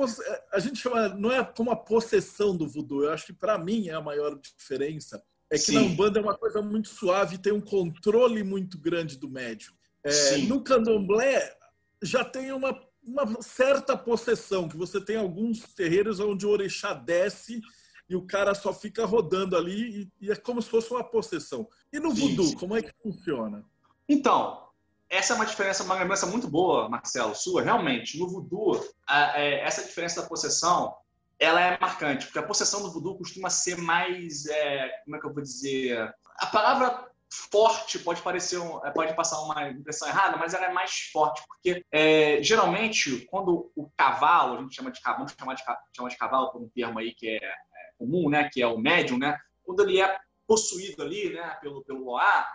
a 0.51 0.59
gente 0.59 0.79
chama, 0.79 1.07
não 1.09 1.31
é 1.31 1.41
como 1.43 1.71
a 1.71 1.75
possessão 1.75 2.55
do 2.55 2.67
voodoo, 2.67 3.05
eu 3.05 3.11
acho 3.11 3.27
que 3.27 3.33
para 3.33 3.57
mim 3.57 3.87
é 3.87 3.93
a 3.93 4.01
maior 4.01 4.37
diferença. 4.37 5.23
É 5.49 5.55
que 5.55 5.65
Sim. 5.65 5.75
na 5.75 5.81
Umbanda 5.81 6.19
é 6.19 6.21
uma 6.21 6.37
coisa 6.37 6.61
muito 6.61 6.89
suave, 6.89 7.37
tem 7.37 7.53
um 7.53 7.61
controle 7.61 8.43
muito 8.43 8.77
grande 8.77 9.17
do 9.17 9.29
médium. 9.29 9.73
É, 10.03 10.37
no 10.39 10.61
candomblé, 10.61 11.55
já 12.01 12.25
tem 12.25 12.51
uma, 12.51 12.77
uma 13.01 13.41
certa 13.41 13.95
possessão, 13.95 14.67
que 14.67 14.75
você 14.75 14.99
tem 14.99 15.15
alguns 15.15 15.61
terreiros 15.73 16.19
onde 16.19 16.45
o 16.45 16.49
orixá 16.49 16.93
desce 16.93 17.61
e 18.09 18.15
o 18.15 18.25
cara 18.25 18.53
só 18.53 18.73
fica 18.73 19.05
rodando 19.05 19.57
ali 19.57 20.11
e, 20.19 20.27
e 20.27 20.31
é 20.31 20.35
como 20.35 20.61
se 20.61 20.69
fosse 20.69 20.91
uma 20.91 21.03
possessão. 21.03 21.67
E 21.91 21.99
no 21.99 22.13
voodoo, 22.13 22.47
sim. 22.47 22.55
como 22.55 22.75
é 22.75 22.81
que 22.81 22.91
funciona? 23.01 23.63
Então, 24.07 24.65
essa 25.09 25.33
é 25.33 25.35
uma 25.35 25.45
diferença, 25.45 25.83
uma 25.83 25.95
lembrança 25.95 26.25
muito 26.25 26.47
boa, 26.47 26.89
Marcelo, 26.89 27.35
sua, 27.35 27.61
realmente. 27.61 28.19
No 28.19 28.29
voodoo, 28.29 28.83
a, 29.07 29.39
é, 29.39 29.59
essa 29.61 29.83
diferença 29.83 30.21
da 30.21 30.27
possessão, 30.27 30.95
ela 31.39 31.61
é 31.61 31.79
marcante, 31.79 32.25
porque 32.25 32.39
a 32.39 32.43
possessão 32.43 32.81
do 32.81 32.91
voodoo 32.91 33.17
costuma 33.17 33.49
ser 33.49 33.77
mais, 33.77 34.45
é, 34.45 34.89
como 35.03 35.15
é 35.15 35.19
que 35.19 35.25
eu 35.25 35.33
vou 35.33 35.43
dizer? 35.43 36.13
A 36.37 36.45
palavra 36.47 37.09
forte 37.51 37.99
pode 37.99 38.21
parecer 38.21 38.57
um, 38.57 38.85
é, 38.85 38.91
pode 38.91 39.13
passar 39.15 39.41
uma 39.41 39.69
impressão 39.69 40.07
errada, 40.07 40.37
mas 40.37 40.53
ela 40.53 40.67
é 40.67 40.73
mais 40.73 41.09
forte 41.11 41.41
porque 41.47 41.83
é, 41.91 42.41
geralmente 42.41 43.25
quando 43.29 43.71
o 43.75 43.89
cavalo 43.97 44.57
a 44.57 44.61
gente 44.61 44.75
chama 44.75 44.91
de 44.91 45.01
cavalo, 45.01 45.25
vamos 45.25 45.35
chamar 45.37 45.55
de, 45.55 45.63
chama 45.95 46.09
de 46.09 46.17
cavalo 46.17 46.51
por 46.51 46.61
um 46.61 46.69
termo 46.69 46.99
aí 46.99 47.13
que 47.13 47.27
é, 47.27 47.53
comum, 47.97 48.29
né, 48.29 48.49
que 48.51 48.61
é 48.61 48.67
o 48.67 48.77
médium, 48.77 49.17
né, 49.17 49.37
quando 49.63 49.81
ele 49.81 50.01
é 50.01 50.17
possuído 50.47 51.01
ali, 51.01 51.33
né, 51.33 51.57
pelo 51.61 51.83
pelo 51.83 52.05
Loá, 52.05 52.47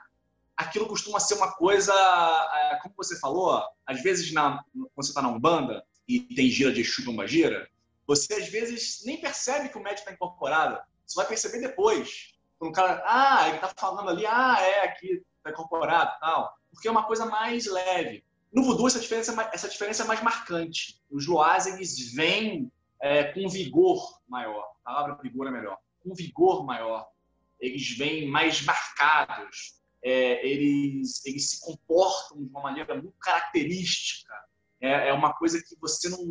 aquilo 0.56 0.87
costuma 0.87 1.18
ser 1.18 1.35
uma 1.35 1.52
coisa, 1.52 1.92
é, 1.92 2.76
como 2.82 2.94
você 2.97 3.18
falou, 3.18 3.62
às 3.87 4.02
vezes 4.02 4.32
na, 4.32 4.62
quando 4.73 4.90
você 4.97 5.11
está 5.11 5.23
na 5.23 5.28
umbanda 5.28 5.85
e 6.06 6.20
tem 6.20 6.49
gira 6.49 6.73
de 6.73 6.80
Exu 6.80 7.11
uma 7.11 7.26
gira, 7.26 7.68
você 8.06 8.35
às 8.35 8.49
vezes 8.49 9.02
nem 9.04 9.20
percebe 9.20 9.68
que 9.68 9.78
o 9.78 9.82
médium 9.82 10.00
está 10.00 10.12
incorporado, 10.12 10.78
você 11.06 11.16
vai 11.16 11.26
perceber 11.26 11.61
depois 11.61 12.30
quando 12.61 12.73
o 12.73 12.75
cara, 12.75 13.02
ah, 13.06 13.49
ele 13.49 13.59
tá 13.59 13.73
falando 13.75 14.11
ali, 14.11 14.26
ah, 14.26 14.59
é, 14.61 14.85
aqui, 14.85 15.23
tá 15.42 15.50
incorporado 15.50 16.12
tal. 16.20 16.54
Porque 16.70 16.87
é 16.87 16.90
uma 16.90 17.04
coisa 17.04 17.25
mais 17.25 17.64
leve. 17.64 18.23
No 18.52 18.62
voodoo, 18.62 18.87
essa 18.87 19.00
diferença, 19.00 19.32
é 19.40 19.50
essa 19.54 19.68
diferença 19.68 20.02
é 20.02 20.06
mais 20.06 20.23
marcante. 20.23 21.00
Os 21.11 21.26
loás, 21.26 21.66
eles 21.66 22.12
vêm 22.12 22.70
é, 23.00 23.25
com 23.25 23.49
vigor 23.49 24.21
maior. 24.28 24.73
A 24.85 24.92
palavra 24.92 25.19
vigor 25.23 25.47
é 25.47 25.50
melhor. 25.50 25.78
Com 26.02 26.14
vigor 26.14 26.64
maior. 26.64 27.09
Eles 27.59 27.97
vêm 27.97 28.28
mais 28.28 28.62
marcados. 28.62 29.80
É, 30.02 30.47
eles, 30.47 31.25
eles 31.26 31.50
se 31.50 31.61
comportam 31.61 32.38
de 32.38 32.49
uma 32.49 32.62
maneira 32.62 32.95
muito 32.95 33.16
característica. 33.19 34.33
É, 34.80 35.09
é 35.09 35.12
uma 35.12 35.33
coisa 35.35 35.62
que 35.62 35.76
você 35.78 36.09
não, 36.09 36.25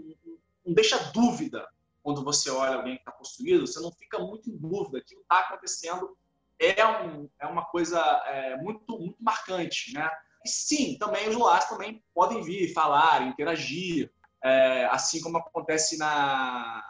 não 0.66 0.74
deixa 0.74 0.98
dúvida 1.12 1.68
quando 2.02 2.24
você 2.24 2.50
olha 2.50 2.78
alguém 2.78 2.96
que 2.96 3.02
está 3.02 3.12
possuído, 3.12 3.68
você 3.68 3.80
não 3.80 3.92
fica 3.92 4.18
muito 4.18 4.50
em 4.50 4.58
dúvida 4.58 5.04
que 5.06 5.14
o 5.14 5.18
que 5.18 5.24
está 5.24 5.40
acontecendo 5.42 6.18
é, 6.58 6.86
um, 6.86 7.30
é 7.40 7.46
uma 7.46 7.66
coisa 7.66 8.00
é, 8.26 8.58
muito, 8.58 8.98
muito 8.98 9.18
marcante, 9.22 9.94
né? 9.94 10.10
E 10.44 10.50
sim, 10.50 10.98
também 10.98 11.28
os 11.30 11.36
loás 11.36 11.68
também 11.68 12.04
podem 12.14 12.42
vir, 12.42 12.74
falar, 12.74 13.28
interagir, 13.28 14.12
é, 14.44 14.86
assim 14.86 15.22
como 15.22 15.38
acontece 15.38 15.98
na, 15.98 16.84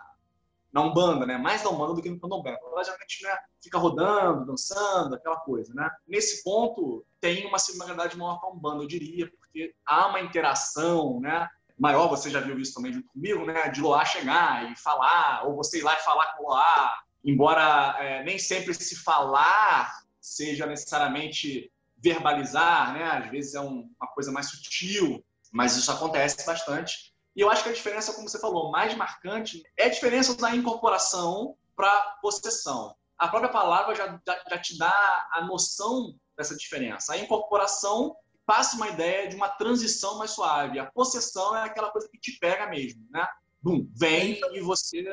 na 0.72 0.82
Umbanda, 0.82 1.26
né? 1.26 1.38
Mais 1.38 1.64
na 1.64 1.70
Umbanda 1.70 1.94
do 1.94 2.02
que 2.02 2.10
no 2.10 2.20
Candomblé. 2.20 2.52
Na 2.52 2.84
geralmente 2.84 3.24
né, 3.24 3.38
fica 3.62 3.78
rodando, 3.78 4.46
dançando, 4.46 5.16
aquela 5.16 5.38
coisa, 5.38 5.74
né? 5.74 5.90
Nesse 6.08 6.44
ponto, 6.44 7.06
tem 7.20 7.46
uma 7.46 7.60
similaridade 7.60 8.18
maior 8.18 8.40
com 8.40 8.48
a 8.48 8.52
Umbanda, 8.52 8.84
eu 8.84 8.88
diria, 8.88 9.30
porque 9.32 9.74
há 9.86 10.08
uma 10.08 10.22
interação, 10.22 11.20
né? 11.20 11.48
maior, 11.80 12.10
você 12.10 12.30
já 12.30 12.42
viu 12.42 12.60
isso 12.60 12.74
também 12.74 12.92
junto 12.92 13.08
comigo, 13.08 13.46
né? 13.46 13.70
De 13.70 13.80
Loá 13.80 14.04
chegar 14.04 14.70
e 14.70 14.76
falar, 14.76 15.48
ou 15.48 15.56
você 15.56 15.80
ir 15.80 15.84
lá 15.84 15.96
e 15.96 16.04
falar 16.04 16.36
com 16.36 16.44
Loá, 16.44 17.00
embora 17.24 17.96
é, 18.00 18.24
nem 18.24 18.38
sempre 18.38 18.74
se 18.74 18.98
falar 18.98 20.04
seja 20.20 20.66
necessariamente 20.66 21.72
verbalizar, 21.98 22.94
né? 22.94 23.04
Às 23.06 23.32
vezes 23.32 23.56
é 23.56 23.62
um, 23.62 23.90
uma 24.00 24.08
coisa 24.14 24.32
mais 24.32 24.50
sutil, 24.50 25.24
mas 25.52 25.78
isso 25.78 25.92
acontece 25.92 26.46
bastante. 26.46 27.09
E 27.40 27.42
eu 27.42 27.50
acho 27.50 27.64
que 27.64 27.70
a 27.70 27.74
diferença, 27.74 28.12
como 28.12 28.28
você 28.28 28.38
falou, 28.38 28.70
mais 28.70 28.94
marcante 28.98 29.64
é 29.78 29.86
a 29.86 29.90
diferença 29.90 30.36
da 30.36 30.54
incorporação 30.54 31.56
para 31.74 32.18
possessão. 32.22 32.94
A 33.18 33.30
própria 33.30 33.50
palavra 33.50 33.96
já, 33.96 34.08
já, 34.28 34.44
já 34.50 34.58
te 34.60 34.78
dá 34.78 35.30
a 35.32 35.46
noção 35.46 36.14
dessa 36.36 36.54
diferença. 36.54 37.14
A 37.14 37.18
incorporação 37.18 38.14
passa 38.46 38.76
uma 38.76 38.90
ideia 38.90 39.30
de 39.30 39.38
uma 39.38 39.48
transição 39.48 40.18
mais 40.18 40.32
suave. 40.32 40.80
A 40.80 40.92
possessão 40.92 41.56
é 41.56 41.64
aquela 41.64 41.90
coisa 41.92 42.10
que 42.12 42.20
te 42.20 42.38
pega 42.40 42.68
mesmo, 42.68 43.08
né? 43.10 43.26
Bum, 43.62 43.90
vem 43.96 44.42
e 44.52 44.60
você 44.60 45.06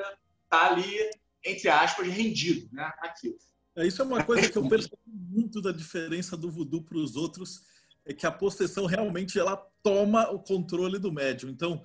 tá 0.50 0.66
ali, 0.66 0.98
entre 1.44 1.68
aspas, 1.68 2.08
rendido, 2.08 2.68
né? 2.72 2.92
Aquilo. 3.02 3.38
É, 3.76 3.86
isso 3.86 4.02
é 4.02 4.04
uma 4.04 4.24
coisa 4.24 4.50
que 4.50 4.58
eu 4.58 4.68
percebo 4.68 4.98
muito 5.06 5.62
da 5.62 5.70
diferença 5.70 6.36
do 6.36 6.50
voodoo 6.50 6.82
para 6.82 6.98
os 6.98 7.14
outros, 7.14 7.62
é 8.04 8.12
que 8.12 8.26
a 8.26 8.32
possessão 8.32 8.84
realmente 8.84 9.38
ela 9.38 9.56
toma 9.80 10.28
o 10.32 10.40
controle 10.40 10.98
do 10.98 11.12
médium. 11.12 11.50
Então, 11.50 11.84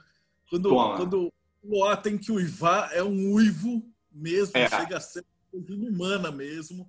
quando, 0.52 0.70
quando 0.98 1.34
o 1.64 1.78
Loa 1.78 1.96
tem 1.96 2.18
que 2.18 2.32
uivar, 2.32 2.92
é 2.94 3.02
um 3.02 3.32
uivo 3.32 3.82
mesmo, 4.12 4.58
é. 4.58 4.68
chega 4.68 4.98
a 4.98 5.00
ser 5.00 5.26
inumana 5.54 6.30
mesmo. 6.30 6.86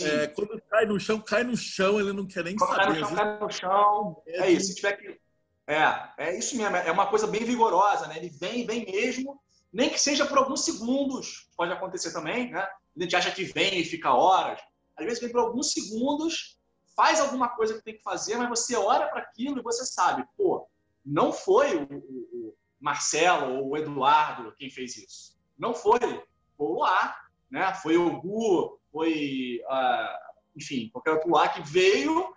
É, 0.00 0.28
quando 0.28 0.60
cai 0.70 0.86
no 0.86 0.98
chão, 0.98 1.20
cai 1.20 1.44
no 1.44 1.56
chão, 1.56 2.00
ele 2.00 2.12
não 2.12 2.26
quer 2.26 2.44
nem 2.44 2.56
quando 2.56 2.70
saber. 2.70 2.84
Cai 2.84 3.00
no 3.00 3.06
chão, 3.06 3.16
cai 3.16 3.38
no 3.38 3.50
chão. 3.50 4.22
É, 4.26 4.40
é 4.46 4.50
isso. 4.50 4.68
Se 4.68 4.76
tiver 4.76 4.92
que... 4.92 5.20
É, 5.66 6.08
é 6.18 6.38
isso 6.38 6.56
mesmo. 6.56 6.74
É 6.76 6.90
uma 6.90 7.06
coisa 7.06 7.26
bem 7.26 7.44
vigorosa, 7.44 8.06
né? 8.06 8.16
Ele 8.16 8.30
vem, 8.30 8.64
vem 8.64 8.86
mesmo, 8.86 9.40
nem 9.72 9.90
que 9.90 9.98
seja 9.98 10.24
por 10.26 10.38
alguns 10.38 10.64
segundos, 10.64 11.50
pode 11.56 11.72
acontecer 11.72 12.12
também, 12.12 12.50
né? 12.50 12.60
A 12.96 13.02
gente 13.02 13.16
acha 13.16 13.30
que 13.30 13.44
vem 13.44 13.80
e 13.80 13.84
fica 13.84 14.14
horas. 14.14 14.58
Às 14.96 15.04
vezes 15.04 15.20
vem 15.20 15.30
por 15.30 15.40
alguns 15.40 15.72
segundos, 15.72 16.58
faz 16.96 17.20
alguma 17.20 17.48
coisa 17.50 17.74
que 17.74 17.82
tem 17.82 17.96
que 17.96 18.02
fazer, 18.02 18.36
mas 18.36 18.48
você 18.48 18.76
olha 18.76 19.06
para 19.08 19.20
aquilo 19.20 19.58
e 19.58 19.62
você 19.62 19.84
sabe, 19.84 20.24
pô, 20.36 20.66
não 21.04 21.32
foi 21.32 21.76
o, 21.76 21.88
o 21.90 22.41
Marcelo 22.82 23.64
ou 23.64 23.76
Eduardo 23.78 24.54
quem 24.58 24.68
fez 24.68 24.96
isso. 24.96 25.38
Não 25.56 25.72
foi. 25.72 25.98
Foi 26.56 26.66
o 26.66 26.72
Luar 26.74 27.22
né? 27.52 27.74
Foi 27.74 27.98
o 27.98 28.18
Gu, 28.18 28.80
foi, 28.90 29.60
uh, 29.66 30.32
enfim, 30.56 30.88
qualquer 30.90 31.12
outro 31.12 31.30
lá 31.30 31.50
que 31.50 31.60
veio, 31.60 32.34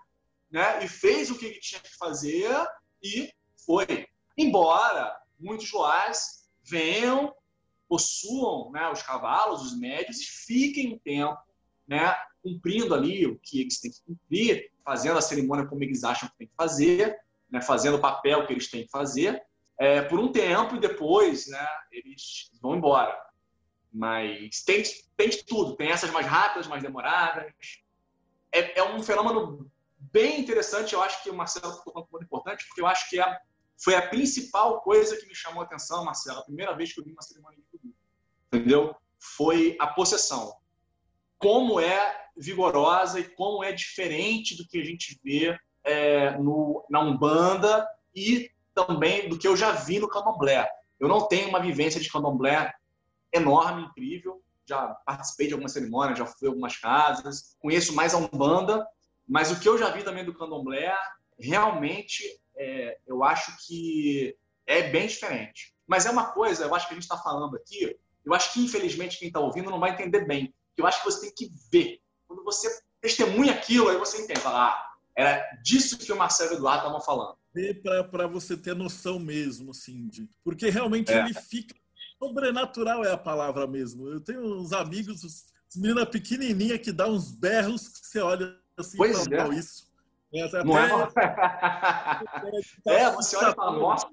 né? 0.51 0.83
E 0.83 0.89
fez 0.89 1.31
o 1.31 1.39
que 1.39 1.57
tinha 1.61 1.79
que 1.79 1.95
fazer 1.97 2.53
e 3.01 3.31
foi. 3.65 4.07
Embora 4.37 5.17
muitos 5.39 5.71
loás 5.71 6.49
venham, 6.61 7.33
possuam 7.87 8.71
né, 8.71 8.89
os 8.89 9.01
cavalos, 9.01 9.61
os 9.61 9.79
médios 9.79 10.19
e 10.19 10.25
fiquem 10.25 10.93
um 10.93 10.99
tempo, 10.99 11.39
né? 11.87 12.13
Cumprindo 12.43 12.93
ali 12.93 13.25
o 13.25 13.39
que 13.39 13.61
eles 13.61 13.79
têm 13.79 13.91
que 13.91 14.01
cumprir, 14.05 14.69
fazendo 14.83 15.17
a 15.17 15.21
cerimônia 15.21 15.65
como 15.65 15.81
eles 15.81 16.03
acham 16.03 16.27
que 16.27 16.37
tem 16.37 16.47
que 16.47 16.55
fazer, 16.57 17.17
né? 17.49 17.61
Fazendo 17.61 17.95
o 17.95 18.01
papel 18.01 18.45
que 18.45 18.51
eles 18.51 18.69
têm 18.69 18.83
que 18.83 18.91
fazer 18.91 19.41
é, 19.77 20.01
por 20.01 20.19
um 20.19 20.31
tempo 20.31 20.75
e 20.75 20.79
depois 20.79 21.47
né, 21.47 21.67
eles 21.91 22.51
vão 22.61 22.75
embora. 22.75 23.15
Mas 23.91 24.63
tem, 24.63 24.83
tem 25.15 25.29
de 25.29 25.45
tudo. 25.45 25.75
Tem 25.75 25.89
essas 25.89 26.11
mais 26.11 26.25
rápidas, 26.25 26.67
mais 26.67 26.83
demoradas. 26.83 27.53
É, 28.51 28.79
é 28.79 28.83
um 28.83 29.01
fenômeno 29.01 29.69
bem 29.97 30.39
interessante. 30.39 30.93
Eu 30.93 31.01
acho 31.01 31.23
que 31.23 31.29
o 31.29 31.35
Marcelo 31.35 31.75
tocou 31.83 32.03
um 32.03 32.05
ponto 32.05 32.23
importante, 32.23 32.65
porque 32.67 32.81
eu 32.81 32.87
acho 32.87 33.09
que 33.09 33.19
é, 33.19 33.39
foi 33.81 33.95
a 33.95 34.07
principal 34.07 34.81
coisa 34.81 35.17
que 35.17 35.27
me 35.27 35.35
chamou 35.35 35.61
a 35.61 35.65
atenção, 35.65 36.03
Marcelo, 36.03 36.39
a 36.39 36.45
primeira 36.45 36.75
vez 36.75 36.93
que 36.93 36.99
eu 36.99 37.05
vi 37.05 37.11
uma 37.11 37.21
cerimônia 37.21 37.57
de 37.57 37.65
voodoo. 37.71 37.95
Entendeu? 38.47 38.95
Foi 39.17 39.75
a 39.79 39.87
possessão. 39.87 40.55
Como 41.37 41.79
é 41.79 42.25
vigorosa 42.37 43.19
e 43.19 43.29
como 43.29 43.63
é 43.63 43.71
diferente 43.71 44.57
do 44.57 44.67
que 44.67 44.79
a 44.79 44.83
gente 44.83 45.19
vê 45.23 45.57
é, 45.83 46.37
no, 46.37 46.85
na 46.89 46.99
Umbanda 46.99 47.87
e 48.13 48.49
também 48.75 49.29
do 49.29 49.39
que 49.39 49.47
eu 49.47 49.55
já 49.55 49.71
vi 49.71 49.99
no 49.99 50.09
candomblé. 50.09 50.69
Eu 50.99 51.07
não 51.07 51.27
tenho 51.27 51.47
uma 51.47 51.61
vivência 51.61 51.99
de 51.99 52.11
candomblé 52.11 52.71
enorme, 53.33 53.83
incrível. 53.83 54.41
Já 54.67 54.87
participei 55.05 55.47
de 55.47 55.53
algumas 55.53 55.71
cerimônias, 55.71 56.19
já 56.19 56.25
fui 56.25 56.47
a 56.47 56.51
algumas 56.51 56.75
casas, 56.77 57.55
conheço 57.59 57.95
mais 57.95 58.13
a 58.13 58.17
Umbanda, 58.17 58.85
mas 59.27 59.51
o 59.51 59.59
que 59.59 59.69
eu 59.69 59.77
já 59.77 59.89
vi 59.91 60.03
também 60.03 60.25
do 60.25 60.33
candomblé, 60.33 60.95
realmente, 61.39 62.23
é, 62.57 62.97
eu 63.07 63.23
acho 63.23 63.55
que 63.65 64.35
é 64.67 64.89
bem 64.89 65.07
diferente. 65.07 65.73
Mas 65.87 66.05
é 66.05 66.11
uma 66.11 66.31
coisa, 66.31 66.65
eu 66.65 66.75
acho 66.75 66.87
que 66.87 66.93
a 66.93 66.95
gente 66.95 67.03
está 67.03 67.17
falando 67.17 67.55
aqui, 67.55 67.95
eu 68.25 68.33
acho 68.33 68.53
que 68.53 68.63
infelizmente 68.63 69.19
quem 69.19 69.27
está 69.27 69.39
ouvindo 69.39 69.69
não 69.69 69.79
vai 69.79 69.91
entender 69.91 70.25
bem. 70.25 70.53
Eu 70.75 70.87
acho 70.87 70.99
que 70.99 71.05
você 71.05 71.21
tem 71.21 71.33
que 71.35 71.51
ver. 71.71 72.01
Quando 72.27 72.43
você 72.43 72.67
testemunha 72.99 73.53
aquilo, 73.53 73.87
aí 73.87 73.97
você 73.97 74.23
entende. 74.23 74.41
Ah, 74.45 74.83
era 75.15 75.47
disso 75.63 75.97
que 75.97 76.11
o 76.11 76.17
Marcelo 76.17 76.51
e 76.51 76.53
o 76.55 76.57
Eduardo 76.57 76.79
estavam 76.79 77.01
falando 77.01 77.37
para 78.11 78.27
você 78.27 78.57
ter 78.57 78.75
noção 78.75 79.19
mesmo, 79.19 79.71
assim, 79.71 80.07
de, 80.07 80.29
porque 80.43 80.69
realmente 80.69 81.11
é. 81.11 81.19
ele 81.19 81.33
fica 81.33 81.75
sobrenatural 82.21 83.03
é 83.03 83.11
a 83.11 83.17
palavra 83.17 83.67
mesmo. 83.67 84.07
Eu 84.07 84.19
tenho 84.19 84.41
uns 84.59 84.73
amigos, 84.73 85.23
os 85.23 85.45
meninas 85.75 86.09
pequenininha 86.09 86.79
que 86.79 86.91
dá 86.91 87.07
uns 87.07 87.31
berros 87.31 87.87
que 87.87 88.07
você 88.07 88.19
olha 88.19 88.57
assim 88.77 88.97
pois 88.97 89.27
é. 89.27 89.49
isso. 89.49 89.85
É, 90.33 90.43
até, 90.43 90.63
Não 90.63 90.77
é? 90.77 90.89
é, 92.87 93.11
você 93.11 93.37
olha 93.37 93.51
e 93.51 93.55
fala, 93.55 93.79
nossa, 93.79 94.07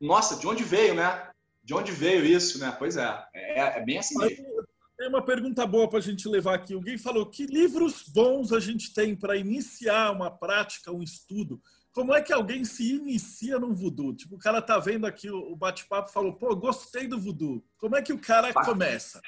nossa, 0.00 0.36
de 0.36 0.46
onde 0.46 0.62
veio, 0.62 0.94
né? 0.94 1.30
De 1.62 1.74
onde 1.74 1.90
veio 1.92 2.24
isso, 2.24 2.58
né? 2.58 2.74
Pois 2.78 2.96
é, 2.96 3.24
é, 3.34 3.78
é 3.78 3.84
bem 3.84 3.98
assim 3.98 4.16
mesmo. 4.18 4.44
Tem 4.96 5.08
uma 5.08 5.24
pergunta 5.24 5.66
boa 5.66 5.88
para 5.88 5.98
a 5.98 6.02
gente 6.02 6.28
levar 6.28 6.54
aqui. 6.54 6.72
Alguém 6.72 6.96
falou 6.96 7.26
que 7.26 7.46
livros 7.46 8.04
bons 8.04 8.52
a 8.52 8.60
gente 8.60 8.94
tem 8.94 9.16
para 9.16 9.36
iniciar 9.36 10.12
uma 10.12 10.30
prática, 10.30 10.92
um 10.92 11.02
estudo 11.02 11.60
como 11.94 12.12
é 12.12 12.20
que 12.20 12.32
alguém 12.32 12.64
se 12.64 12.96
inicia 12.96 13.56
no 13.56 13.72
voodoo? 13.72 14.12
Tipo, 14.14 14.34
o 14.34 14.38
cara 14.38 14.60
tá 14.60 14.78
vendo 14.80 15.06
aqui 15.06 15.30
o 15.30 15.54
bate-papo 15.54 16.10
e 16.10 16.12
falou, 16.12 16.32
pô, 16.32 16.54
gostei 16.56 17.06
do 17.06 17.20
voodoo. 17.20 17.64
Como 17.78 17.96
é 17.96 18.02
que 18.02 18.12
o 18.12 18.18
cara 18.18 18.48
Bacana. 18.48 18.66
começa? 18.66 19.22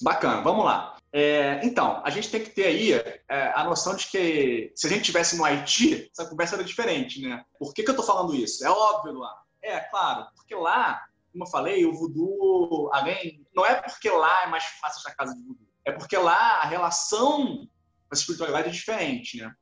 Bacana, 0.00 0.40
vamos 0.40 0.64
lá. 0.64 0.96
É, 1.12 1.60
então, 1.66 2.00
a 2.04 2.10
gente 2.10 2.30
tem 2.30 2.42
que 2.42 2.50
ter 2.50 2.66
aí 2.66 2.92
é, 3.28 3.52
a 3.56 3.64
noção 3.64 3.96
de 3.96 4.06
que 4.06 4.72
se 4.74 4.86
a 4.86 4.90
gente 4.90 5.02
tivesse 5.02 5.36
no 5.36 5.44
Haiti, 5.44 6.08
essa 6.12 6.28
conversa 6.28 6.54
era 6.54 6.64
diferente, 6.64 7.20
né? 7.20 7.44
Por 7.58 7.74
que, 7.74 7.82
que 7.82 7.90
eu 7.90 7.96
tô 7.96 8.04
falando 8.04 8.34
isso? 8.36 8.64
É 8.64 8.70
óbvio 8.70 9.18
lá. 9.18 9.42
É, 9.60 9.80
claro, 9.80 10.26
porque 10.36 10.54
lá, 10.54 11.04
como 11.32 11.42
eu 11.42 11.48
falei, 11.48 11.84
o 11.84 11.92
voodoo, 11.92 12.88
alguém, 12.92 13.44
não 13.54 13.66
é 13.66 13.82
porque 13.82 14.08
lá 14.08 14.44
é 14.44 14.46
mais 14.46 14.64
fácil 14.80 15.00
achar 15.00 15.16
casa 15.16 15.34
de 15.34 15.42
voodoo, 15.42 15.68
é 15.84 15.90
porque 15.90 16.16
lá 16.16 16.60
a 16.60 16.66
relação 16.66 17.66
com 17.66 17.68
a 18.12 18.14
espiritualidade 18.14 18.68
é 18.68 18.72
diferente, 18.72 19.38
né? 19.38 19.52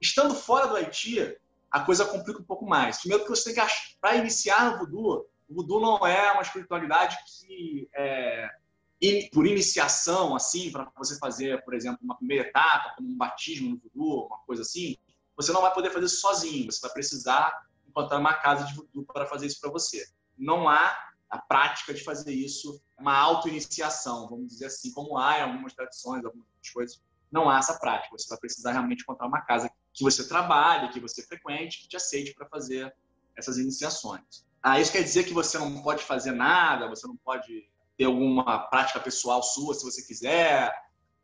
Estando 0.00 0.34
fora 0.34 0.66
do 0.66 0.76
Haiti, 0.76 1.36
a 1.70 1.80
coisa 1.80 2.04
complica 2.04 2.40
um 2.40 2.44
pouco 2.44 2.66
mais. 2.66 2.98
Primeiro 2.98 3.24
que 3.24 3.30
você 3.30 3.52
tem 3.52 3.64
que 3.64 3.72
para 4.00 4.16
iniciar 4.16 4.72
no 4.72 4.78
voodoo, 4.78 5.26
o 5.48 5.54
voodoo 5.54 5.80
não 5.80 6.06
é 6.06 6.32
uma 6.32 6.42
espiritualidade 6.42 7.16
que 7.26 7.88
é, 7.94 8.50
por 9.32 9.46
iniciação, 9.46 10.34
assim, 10.34 10.70
para 10.70 10.90
você 10.96 11.18
fazer, 11.18 11.64
por 11.64 11.74
exemplo, 11.74 11.98
uma 12.02 12.16
primeira 12.16 12.48
etapa, 12.48 12.94
como 12.96 13.08
um 13.08 13.16
batismo 13.16 13.70
no 13.70 13.78
voodoo, 13.78 14.26
uma 14.26 14.38
coisa 14.38 14.62
assim, 14.62 14.96
você 15.36 15.52
não 15.52 15.62
vai 15.62 15.72
poder 15.72 15.90
fazer 15.90 16.08
sozinho, 16.08 16.70
você 16.70 16.80
vai 16.80 16.92
precisar 16.92 17.66
encontrar 17.88 18.18
uma 18.18 18.34
casa 18.34 18.64
de 18.66 18.74
voodoo 18.74 19.04
para 19.04 19.26
fazer 19.26 19.46
isso 19.46 19.60
para 19.60 19.70
você. 19.70 20.06
Não 20.36 20.68
há 20.68 20.96
a 21.30 21.38
prática 21.38 21.94
de 21.94 22.02
fazer 22.02 22.32
isso, 22.32 22.82
uma 22.98 23.16
auto-iniciação, 23.16 24.28
vamos 24.28 24.48
dizer 24.48 24.66
assim, 24.66 24.92
como 24.92 25.16
há 25.16 25.38
em 25.38 25.42
algumas 25.42 25.72
tradições, 25.72 26.24
algumas 26.24 26.46
coisas. 26.72 27.00
Não 27.30 27.48
há 27.48 27.58
essa 27.58 27.78
prática, 27.78 28.16
você 28.16 28.28
vai 28.28 28.38
precisar 28.38 28.72
realmente 28.72 29.02
encontrar 29.02 29.26
uma 29.26 29.40
casa 29.40 29.68
que 29.68 29.74
você 29.98 30.26
trabalhe, 30.26 30.90
que 30.90 31.00
você 31.00 31.22
frequente, 31.22 31.80
que 31.80 31.88
te 31.88 31.96
aceite 31.96 32.34
para 32.34 32.46
fazer 32.48 32.94
essas 33.36 33.58
iniciações. 33.58 34.46
Ah, 34.62 34.78
isso 34.78 34.92
quer 34.92 35.02
dizer 35.02 35.24
que 35.24 35.32
você 35.32 35.58
não 35.58 35.82
pode 35.82 36.02
fazer 36.02 36.32
nada, 36.32 36.88
você 36.88 37.06
não 37.06 37.16
pode 37.16 37.68
ter 37.96 38.04
alguma 38.04 38.58
prática 38.68 39.00
pessoal 39.00 39.42
sua 39.42 39.74
se 39.74 39.84
você 39.84 40.02
quiser. 40.02 40.72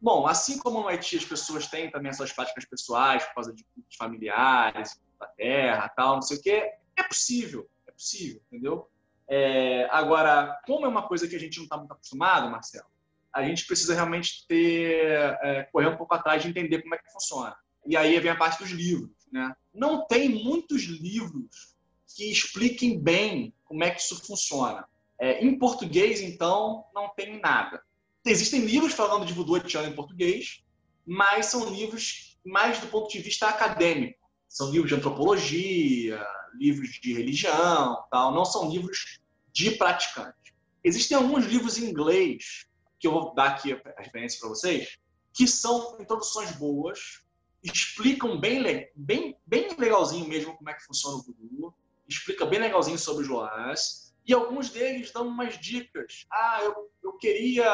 Bom, 0.00 0.26
assim 0.26 0.58
como 0.58 0.80
no 0.80 0.88
Haiti 0.88 1.16
as 1.16 1.24
pessoas 1.24 1.66
têm 1.66 1.90
também 1.90 2.10
as 2.10 2.16
suas 2.16 2.32
práticas 2.32 2.64
pessoais 2.64 3.24
por 3.24 3.34
causa 3.34 3.52
de 3.52 3.64
cultos 3.74 3.96
familiares, 3.96 5.00
da 5.18 5.26
terra, 5.26 5.88
tal, 5.88 6.16
não 6.16 6.22
sei 6.22 6.36
o 6.36 6.42
quê, 6.42 6.72
é 6.96 7.02
possível, 7.02 7.68
é 7.86 7.92
possível, 7.92 8.40
entendeu? 8.46 8.90
É, 9.28 9.88
agora, 9.90 10.60
como 10.66 10.86
é 10.86 10.88
uma 10.88 11.06
coisa 11.06 11.26
que 11.26 11.34
a 11.34 11.40
gente 11.40 11.56
não 11.56 11.64
está 11.64 11.76
muito 11.76 11.92
acostumado, 11.92 12.50
Marcelo, 12.50 12.86
a 13.32 13.42
gente 13.42 13.66
precisa 13.66 13.94
realmente 13.94 14.46
ter, 14.46 15.38
é, 15.42 15.68
correr 15.72 15.88
um 15.88 15.96
pouco 15.96 16.14
atrás 16.14 16.42
de 16.42 16.48
entender 16.48 16.82
como 16.82 16.94
é 16.94 16.98
que 16.98 17.12
funciona. 17.12 17.56
E 17.86 17.96
aí 17.96 18.18
vem 18.20 18.30
a 18.30 18.36
parte 18.36 18.58
dos 18.58 18.70
livros. 18.70 19.10
Né? 19.30 19.54
Não 19.74 20.06
tem 20.06 20.28
muitos 20.28 20.82
livros 20.82 21.74
que 22.14 22.30
expliquem 22.30 22.98
bem 22.98 23.52
como 23.64 23.84
é 23.84 23.90
que 23.90 24.00
isso 24.00 24.24
funciona. 24.24 24.86
É, 25.18 25.44
em 25.44 25.58
português, 25.58 26.20
então, 26.20 26.84
não 26.94 27.08
tem 27.10 27.40
nada. 27.40 27.82
Existem 28.24 28.60
livros 28.60 28.92
falando 28.92 29.24
de 29.24 29.32
voodoo 29.32 29.56
haitiano 29.56 29.88
em 29.88 29.94
português, 29.94 30.62
mas 31.06 31.46
são 31.46 31.72
livros 31.72 32.38
mais 32.44 32.80
do 32.80 32.86
ponto 32.88 33.10
de 33.10 33.20
vista 33.20 33.48
acadêmico. 33.48 34.18
São 34.48 34.70
livros 34.70 34.88
de 34.88 34.96
antropologia, 34.96 36.24
livros 36.54 36.98
de 37.00 37.12
religião, 37.12 38.04
tal. 38.10 38.34
não 38.34 38.44
são 38.44 38.70
livros 38.70 39.20
de 39.52 39.72
praticante. 39.72 40.54
Existem 40.82 41.16
alguns 41.16 41.44
livros 41.44 41.78
em 41.78 41.88
inglês, 41.90 42.66
que 42.98 43.06
eu 43.06 43.12
vou 43.12 43.34
dar 43.34 43.48
aqui 43.48 43.72
a 43.72 44.00
referência 44.00 44.38
para 44.40 44.48
vocês, 44.48 44.98
que 45.32 45.46
são 45.46 45.96
introduções 46.00 46.52
boas, 46.52 47.22
explicam 47.62 48.38
bem, 48.38 48.88
bem, 48.94 49.36
bem 49.46 49.68
legalzinho 49.78 50.28
mesmo 50.28 50.56
como 50.56 50.70
é 50.70 50.74
que 50.74 50.84
funciona 50.84 51.16
o 51.16 51.22
voodoo, 51.22 51.74
explica 52.08 52.46
bem 52.46 52.60
legalzinho 52.60 52.98
sobre 52.98 53.24
os 53.24 53.28
loás, 53.28 54.06
e 54.26 54.34
alguns 54.34 54.70
deles 54.70 55.12
dão 55.12 55.28
umas 55.28 55.58
dicas. 55.58 56.26
Ah, 56.30 56.58
eu, 56.62 56.90
eu 57.02 57.12
queria, 57.12 57.64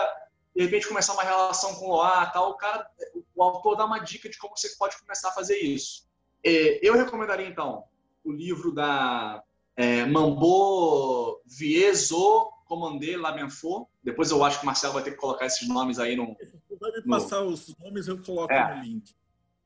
de 0.55 0.65
repente, 0.65 0.87
começar 0.87 1.15
uma 1.15 1.23
relação 1.23 1.75
com 1.77 1.87
o 1.87 1.89
Loá, 1.89 2.27
tal. 2.27 2.51
O, 2.51 2.55
cara, 2.55 2.87
o 3.35 3.43
autor 3.43 3.75
dá 3.75 3.87
uma 3.87 3.99
dica 3.99 4.29
de 4.29 4.37
como 4.37 4.57
você 4.57 4.69
pode 4.77 4.99
começar 5.01 5.31
a 5.31 5.33
fazer 5.33 5.59
isso. 5.59 6.07
É, 6.45 6.87
eu 6.87 6.95
recomendaria, 6.95 7.49
então, 7.49 7.85
o 8.23 8.31
livro 8.31 8.71
da 8.71 9.43
é, 9.75 10.05
Mambo 10.05 11.41
Vieso 11.47 12.53
Comandé 12.67 13.17
Lamenfo. 13.17 13.89
Depois 14.05 14.31
eu 14.31 14.45
acho 14.45 14.59
que 14.59 14.65
o 14.65 14.67
Marcelo 14.67 14.93
vai 14.93 15.03
ter 15.03 15.13
que 15.13 15.17
colocar 15.17 15.47
esses 15.47 15.67
nomes 15.67 15.99
aí 15.99 16.17
no. 16.17 16.37
Puder 16.69 16.93
me 16.93 17.09
passar 17.09 17.43
os 17.43 17.75
nomes, 17.79 18.09
eu 18.09 18.23
coloco 18.23 18.53
é. 18.53 18.77
no 18.77 18.83
link 18.83 19.15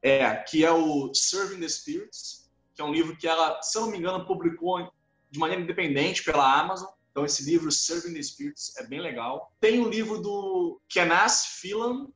é, 0.02 0.35
que 0.37 0.64
é 0.64 0.70
o 0.70 1.12
Serving 1.14 1.61
the 1.61 1.68
Spirits, 1.68 2.50
que 2.74 2.82
é 2.82 2.85
um 2.85 2.92
livro 2.92 3.16
que 3.16 3.26
ela, 3.26 3.61
se 3.62 3.76
eu 3.76 3.82
não 3.82 3.90
me 3.90 3.98
engano, 3.98 4.26
publicou 4.26 4.90
de 5.30 5.38
maneira 5.38 5.62
independente 5.62 6.22
pela 6.22 6.61
Amazon. 6.61 6.88
Então, 7.11 7.24
esse 7.24 7.42
livro, 7.44 7.72
Serving 7.72 8.12
the 8.12 8.22
Spirits, 8.22 8.76
é 8.76 8.87
bem 8.87 9.00
legal. 9.00 9.52
Tem 9.59 9.80
o 9.80 9.88
livro 9.88 10.20
do 10.20 10.80
Kenas 10.88 11.46
Phelan, 11.61 12.09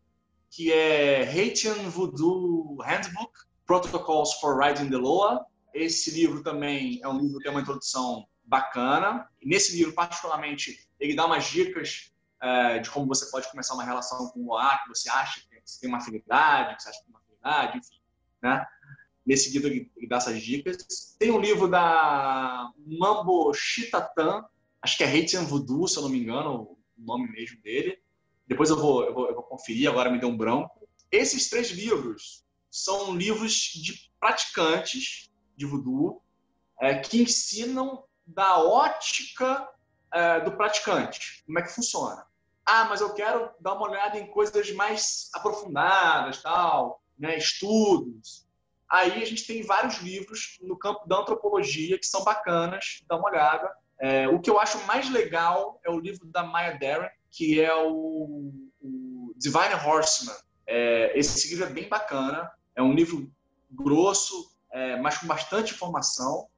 que 0.51 0.73
é 0.73 1.23
Haitian 1.23 1.89
Voodoo 1.89 2.77
Handbook, 2.83 3.33
Protocols 3.67 4.35
for 4.35 4.57
Writing 4.57 4.91
the 4.91 4.99
Loa. 4.99 5.47
Esse 5.73 6.11
livro 6.11 6.43
também 6.43 7.01
é 7.03 7.09
um 7.09 7.19
livro 7.19 7.39
que 7.39 7.45
tem 7.45 7.53
uma 7.53 7.63
introdução 7.63 8.27
bacana. 8.45 9.27
E 9.41 9.49
nesse 9.49 9.77
livro, 9.77 9.95
particularmente, 9.95 10.87
ele 10.99 11.15
dá 11.15 11.25
umas 11.25 11.45
dicas 11.47 12.13
é, 12.43 12.81
de 12.81 12.91
como 12.91 13.07
você 13.07 13.31
pode 13.31 13.49
começar 13.51 13.75
uma 13.75 13.85
relação 13.85 14.29
com 14.29 14.41
o 14.41 14.47
Loa, 14.49 14.79
que 14.83 14.89
você 14.89 15.09
acha 15.09 15.41
que 15.41 15.61
você 15.65 15.81
tem 15.81 15.89
uma 15.89 15.99
afinidade, 15.99 16.77
que 16.77 16.83
você 16.83 16.89
acha 16.91 17.03
que 17.05 17.11
faculdade, 17.41 17.79
enfim, 17.79 18.01
né? 18.43 18.67
Nesse 19.27 19.51
livro 19.51 19.69
ele, 19.69 19.91
dá 20.09 20.17
essas 20.17 20.41
dicas. 20.43 21.17
Tem 21.19 21.31
um 21.31 21.41
livro 21.41 21.69
da 21.69 22.71
Mambo 22.87 23.53
Chitatan, 23.55 24.45
acho 24.83 24.97
que 24.97 25.05
é 25.05 25.07
Haitian 25.07 25.45
Voodoo, 25.45 25.87
se 25.89 25.99
eu 25.99 26.03
não 26.03 26.11
me 26.11 26.21
engano, 26.21 26.63
o 26.63 26.79
nome 26.99 27.31
mesmo 27.31 27.61
dele, 27.63 27.99
Depois 28.47 28.71
eu 28.71 28.77
vou, 28.77 29.05
eu 29.05 29.15
vou, 29.15 29.29
eu 29.29 29.35
vou 29.35 29.43
conferir, 29.45 29.89
agora 29.89 30.11
me 30.11 30.19
deu 30.19 30.29
um 30.29 30.37
branco. 30.37 30.89
Esses 31.11 31.49
três 31.49 31.71
livros 31.71 32.45
são 32.71 33.17
livros 33.17 33.53
de 33.53 34.11
praticantes 34.19 35.31
de 35.57 35.67
voodoo 35.67 36.23
é, 36.81 36.95
que 36.99 37.23
ensinam 37.23 38.05
da 38.27 38.59
ótica 38.59 39.69
é, 40.13 40.41
do 40.41 40.53
praticante, 40.53 41.43
como 41.45 41.59
é 41.59 41.63
que 41.63 41.75
funciona. 41.75 42.27
Ah, 42.65 42.85
mas 42.85 43.01
eu 43.01 43.13
quero 43.13 43.51
dar 43.61 43.75
uma 43.75 43.89
olhada 43.89 44.19
em 44.19 44.31
coisas 44.31 44.71
mais 44.73 45.29
aprofundadas, 45.35 46.43
tal, 46.43 47.03
né, 47.21 47.37
estudos. 47.37 48.47
Aí 48.91 49.23
a 49.23 49.25
gente 49.25 49.47
tem 49.47 49.63
vários 49.63 49.99
livros 49.99 50.59
no 50.63 50.77
campo 50.77 51.07
da 51.07 51.19
antropologia 51.19 51.99
que 51.99 52.07
são 52.07 52.25
bacanas, 52.25 53.03
dá 53.07 53.17
uma 53.17 53.29
olhada. 53.29 53.71
É, 54.01 54.27
o 54.29 54.41
que 54.41 54.51
eu 54.51 54.59
acho 54.59 54.85
mais 54.87 55.09
legal 55.11 55.79
é 55.85 55.91
o 55.91 56.01
livro 56.01 56.27
da 56.27 56.43
Maya 56.43 56.77
Deren, 56.77 57.11
que 57.31 57.61
é 57.61 57.73
o, 57.77 58.53
o 58.81 59.33
Divine 59.37 59.75
Horseman. 59.87 60.35
É, 60.67 61.17
esse 61.17 61.49
livro 61.51 61.67
é 61.67 61.71
bem 61.71 61.89
bacana, 61.89 62.51
é 62.75 62.83
um 62.83 62.95
livro 62.95 63.31
grosso, 63.71 64.51
é, 64.73 64.97
mas 64.97 65.19
com 65.19 65.27
bastante 65.27 65.75
informação. 65.75 66.49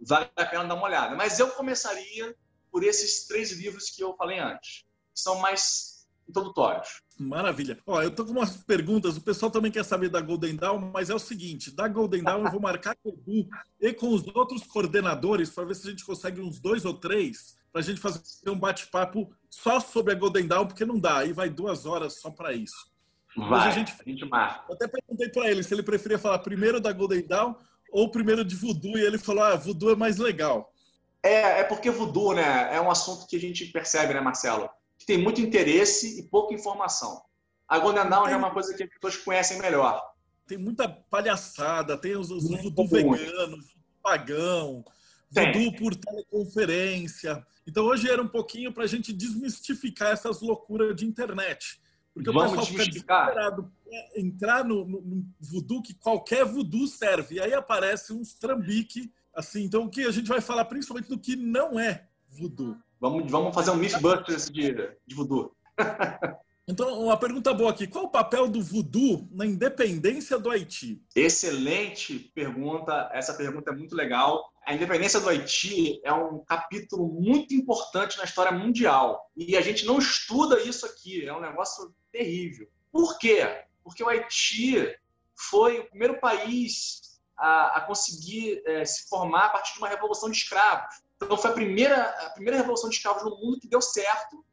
Vale 0.00 0.30
a 0.36 0.46
pena 0.46 0.64
dar 0.64 0.74
uma 0.74 0.84
olhada. 0.84 1.16
Mas 1.16 1.38
eu 1.38 1.50
começaria 1.50 2.34
por 2.70 2.82
esses 2.82 3.26
três 3.26 3.52
livros 3.52 3.90
que 3.90 4.02
eu 4.02 4.16
falei 4.16 4.38
antes, 4.38 4.84
que 5.12 5.20
são 5.20 5.38
mais 5.38 6.08
introdutórios. 6.28 7.02
Maravilha. 7.18 7.78
Ó, 7.86 8.02
eu 8.02 8.10
tô 8.10 8.24
com 8.24 8.32
umas 8.32 8.56
perguntas. 8.56 9.16
O 9.16 9.20
pessoal 9.20 9.50
também 9.50 9.70
quer 9.70 9.84
saber 9.84 10.08
da 10.08 10.20
Golden 10.20 10.56
Dawn, 10.56 10.90
mas 10.92 11.10
é 11.10 11.14
o 11.14 11.18
seguinte: 11.18 11.70
da 11.70 11.86
Golden 11.86 12.22
Dawn 12.24 12.44
eu 12.44 12.50
vou 12.50 12.60
marcar 12.60 12.96
com 12.96 13.10
o 13.10 13.12
Edu 13.12 13.48
e 13.80 13.92
com 13.92 14.08
os 14.08 14.26
outros 14.34 14.64
coordenadores 14.64 15.50
para 15.50 15.64
ver 15.64 15.76
se 15.76 15.86
a 15.86 15.90
gente 15.90 16.04
consegue 16.04 16.40
uns 16.40 16.58
dois 16.58 16.84
ou 16.84 16.94
três 16.94 17.56
para 17.72 17.80
a 17.80 17.84
gente 17.84 18.00
fazer 18.00 18.48
um 18.48 18.58
bate-papo 18.58 19.32
só 19.50 19.80
sobre 19.80 20.12
a 20.12 20.16
Golden 20.16 20.46
Dawn, 20.46 20.66
porque 20.66 20.84
não 20.84 20.98
dá. 20.98 21.18
Aí 21.18 21.32
vai 21.32 21.48
duas 21.50 21.86
horas 21.86 22.20
só 22.20 22.30
para 22.30 22.52
isso. 22.52 22.92
Vai, 23.36 23.68
a 23.68 23.70
gente, 23.70 23.92
a 23.92 24.08
gente 24.08 24.24
marca. 24.24 24.64
Eu 24.68 24.74
até 24.74 24.86
perguntei 24.86 25.28
para 25.28 25.50
ele 25.50 25.62
se 25.62 25.74
ele 25.74 25.82
preferia 25.82 26.18
falar 26.18 26.38
primeiro 26.38 26.80
da 26.80 26.92
Golden 26.92 27.26
Dawn 27.26 27.54
ou 27.90 28.10
primeiro 28.10 28.44
de 28.44 28.56
Voodoo, 28.56 28.98
e 28.98 29.04
ele 29.04 29.18
falou: 29.18 29.44
ah, 29.44 29.56
Voodoo 29.56 29.90
é 29.90 29.96
mais 29.96 30.18
legal. 30.18 30.72
É, 31.22 31.60
é 31.60 31.64
porque 31.64 31.90
Voodoo, 31.90 32.34
né, 32.34 32.74
é 32.74 32.80
um 32.80 32.90
assunto 32.90 33.26
que 33.26 33.36
a 33.36 33.40
gente 33.40 33.64
percebe, 33.66 34.12
né, 34.12 34.20
Marcelo? 34.20 34.68
Que 34.98 35.06
tem 35.06 35.18
muito 35.18 35.40
interesse 35.40 36.20
e 36.20 36.22
pouca 36.24 36.54
informação. 36.54 37.22
A 37.68 37.78
Golden 37.78 38.08
Dawn 38.08 38.28
é 38.28 38.36
uma 38.36 38.52
coisa 38.52 38.74
que 38.74 38.82
as 38.82 38.90
pessoas 38.90 39.16
conhecem 39.16 39.58
melhor. 39.58 40.02
Tem 40.46 40.58
muita 40.58 40.88
palhaçada, 40.88 41.96
tem 41.96 42.16
os, 42.16 42.30
os 42.30 42.48
voodoo 42.48 42.86
veganos, 42.86 43.74
pagão, 44.02 44.84
voodoo 45.30 45.74
por 45.76 45.94
teleconferência. 45.96 47.44
Então 47.66 47.84
hoje 47.84 48.10
era 48.10 48.22
um 48.22 48.28
pouquinho 48.28 48.72
para 48.72 48.84
a 48.84 48.86
gente 48.86 49.12
desmistificar 49.12 50.12
essas 50.12 50.40
loucuras 50.42 50.94
de 50.94 51.06
internet. 51.06 51.80
Porque 52.12 52.30
Vamos 52.30 52.52
o 52.52 52.56
pessoal 52.56 52.66
fica 52.66 52.84
desesperado 52.84 53.72
entrar 54.14 54.64
no, 54.64 54.84
no, 54.84 55.00
no 55.00 55.24
voodoo, 55.40 55.82
que 55.82 55.94
qualquer 55.94 56.44
voodoo 56.44 56.86
serve. 56.86 57.36
E 57.36 57.40
aí 57.40 57.54
aparece 57.54 58.12
uns 58.12 58.34
trambique 58.34 59.10
Assim, 59.34 59.64
então 59.64 59.84
o 59.84 59.90
que 59.90 60.02
a 60.02 60.12
gente 60.12 60.28
vai 60.28 60.40
falar 60.40 60.64
principalmente 60.64 61.08
do 61.08 61.18
que 61.18 61.34
não 61.34 61.78
é 61.78 62.06
voodoo. 62.28 62.76
Vamos, 63.00 63.30
vamos 63.30 63.54
fazer 63.54 63.70
um 63.70 63.76
Mythbusters 63.76 64.50
de, 64.50 64.72
de 65.06 65.14
voodoo. 65.14 65.54
Então, 66.66 67.02
uma 67.02 67.16
pergunta 67.18 67.52
boa 67.52 67.70
aqui. 67.70 67.86
Qual 67.86 68.06
o 68.06 68.10
papel 68.10 68.48
do 68.48 68.62
voodoo 68.62 69.28
na 69.30 69.44
independência 69.44 70.38
do 70.38 70.50
Haiti? 70.50 71.02
Excelente 71.14 72.18
pergunta. 72.34 73.10
Essa 73.12 73.34
pergunta 73.34 73.70
é 73.70 73.74
muito 73.74 73.94
legal. 73.94 74.50
A 74.66 74.72
independência 74.72 75.20
do 75.20 75.28
Haiti 75.28 76.00
é 76.02 76.10
um 76.10 76.42
capítulo 76.42 77.06
muito 77.06 77.52
importante 77.52 78.16
na 78.16 78.24
história 78.24 78.50
mundial. 78.50 79.30
E 79.36 79.58
a 79.58 79.60
gente 79.60 79.84
não 79.84 79.98
estuda 79.98 80.62
isso 80.62 80.86
aqui. 80.86 81.26
É 81.26 81.34
um 81.34 81.40
negócio 81.40 81.94
terrível. 82.10 82.66
Por 82.90 83.18
quê? 83.18 83.64
Porque 83.82 84.02
o 84.02 84.08
Haiti 84.08 84.90
foi 85.36 85.80
o 85.80 85.90
primeiro 85.90 86.18
país 86.18 87.20
a, 87.36 87.78
a 87.78 87.80
conseguir 87.82 88.62
é, 88.64 88.86
se 88.86 89.06
formar 89.10 89.46
a 89.46 89.50
partir 89.50 89.74
de 89.74 89.80
uma 89.80 89.88
revolução 89.88 90.30
de 90.30 90.38
escravos. 90.38 91.03
Então, 91.22 91.36
foi 91.36 91.50
a 91.50 91.54
primeira, 91.54 92.02
a 92.26 92.30
primeira 92.30 92.58
revolução 92.58 92.90
de 92.90 92.96
escravos 92.96 93.22
no 93.22 93.30
mundo 93.30 93.60
que 93.60 93.68
deu 93.68 93.80
certo 93.80 94.44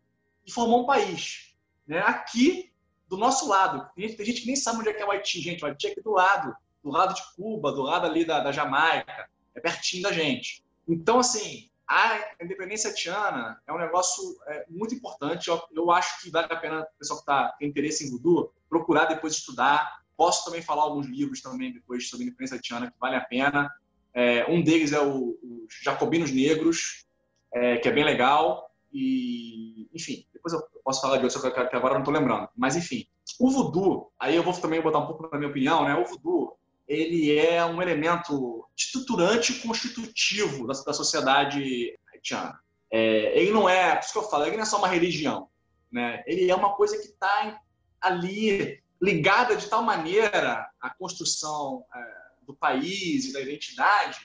e 0.45 0.51
formou 0.51 0.83
um 0.83 0.85
país. 0.85 1.55
Né? 1.85 1.99
Aqui, 1.99 2.71
do 3.07 3.17
nosso 3.17 3.47
lado. 3.47 3.89
Tem 3.93 4.07
gente, 4.07 4.17
tem 4.17 4.25
gente 4.25 4.41
que 4.41 4.47
nem 4.47 4.55
sabe 4.55 4.79
onde 4.79 4.89
é 4.89 4.93
que 4.93 5.01
é 5.01 5.05
o 5.05 5.11
Haiti, 5.11 5.41
gente. 5.41 5.63
O 5.63 5.67
Haiti 5.67 5.87
é 5.87 5.91
aqui 5.91 6.01
do 6.01 6.11
lado, 6.11 6.55
do 6.83 6.89
lado 6.89 7.13
de 7.13 7.21
Cuba, 7.35 7.71
do 7.71 7.81
lado 7.81 8.05
ali 8.05 8.23
da, 8.23 8.39
da 8.39 8.51
Jamaica. 8.51 9.29
É 9.53 9.59
pertinho 9.59 10.03
da 10.03 10.13
gente. 10.13 10.63
Então, 10.87 11.19
assim, 11.19 11.69
a 11.85 12.35
independência 12.41 12.89
haitiana 12.89 13.61
é 13.67 13.73
um 13.73 13.77
negócio 13.77 14.23
é, 14.47 14.65
muito 14.69 14.95
importante. 14.95 15.49
Eu, 15.49 15.61
eu, 15.73 15.91
acho 15.91 16.21
que 16.21 16.29
vale 16.29 16.47
a 16.49 16.55
pena 16.55 16.81
o 16.81 16.97
pessoal 16.97 17.19
que 17.19 17.25
tá, 17.25 17.49
tem 17.59 17.67
interesse 17.67 18.05
em 18.05 18.11
voodoo 18.11 18.53
procurar 18.69 19.05
depois 19.05 19.33
estudar, 19.33 20.01
Posso 20.21 20.45
também 20.45 20.61
falar 20.61 20.83
alguns 20.83 21.07
livros 21.07 21.41
também 21.41 21.73
depois 21.73 22.07
sobre 22.07 22.25
a 22.25 22.27
independência 22.27 22.55
haitiana 22.55 22.91
que 22.91 22.99
vale 22.99 23.15
a 23.15 23.21
pena. 23.21 23.73
É, 24.13 24.45
um 24.49 24.61
deles 24.61 24.91
é 24.91 24.99
o, 24.99 25.37
Os 25.67 25.83
Jacobinos 25.83 26.31
Negros, 26.31 27.05
é, 27.53 27.77
que 27.77 27.87
é 27.87 27.91
bem 27.91 28.03
legal. 28.03 28.69
E, 28.93 29.87
enfim, 29.93 30.25
depois 30.33 30.53
eu 30.53 30.61
posso 30.83 31.01
falar 31.01 31.17
de 31.17 31.25
outro, 31.25 31.41
que 31.41 31.75
agora 31.75 31.93
eu 31.93 31.99
não 31.99 31.99
estou 31.99 32.13
lembrando. 32.13 32.49
Mas, 32.55 32.75
enfim, 32.75 33.07
o 33.39 33.49
voodoo, 33.49 34.11
aí 34.19 34.35
eu 34.35 34.43
vou 34.43 34.53
também 34.53 34.81
botar 34.81 34.99
um 34.99 35.07
pouco 35.07 35.29
na 35.31 35.37
minha 35.37 35.49
opinião, 35.49 35.85
né? 35.85 35.95
O 35.95 36.05
voodoo, 36.05 36.57
ele 36.87 37.37
é 37.37 37.63
um 37.65 37.81
elemento 37.81 38.67
estruturante 38.75 39.53
e 39.53 39.59
constitutivo 39.59 40.67
da, 40.67 40.73
da 40.73 40.93
sociedade 40.93 41.97
haitiana. 42.13 42.59
É, 42.91 43.39
ele 43.39 43.51
não 43.51 43.69
é, 43.69 43.95
por 43.95 44.03
isso 44.03 44.11
que 44.11 44.19
eu 44.19 44.29
falo, 44.29 44.45
ele 44.45 44.57
não 44.57 44.63
é 44.63 44.65
só 44.65 44.77
uma 44.77 44.87
religião. 44.87 45.47
Né? 45.91 46.23
Ele 46.27 46.49
é 46.49 46.55
uma 46.55 46.73
coisa 46.73 46.97
que 46.97 47.07
está 47.07 47.61
ali 48.01 48.81
ligada 49.01 49.55
de 49.55 49.67
tal 49.67 49.83
maneira 49.83 50.69
à 50.79 50.89
construção 50.89 51.83
é, 51.93 52.20
do 52.41 52.53
país 52.53 53.25
e 53.25 53.33
da 53.33 53.41
identidade 53.41 54.19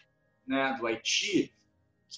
né, 0.47 0.77
do 0.79 0.87
Haiti 0.87 1.53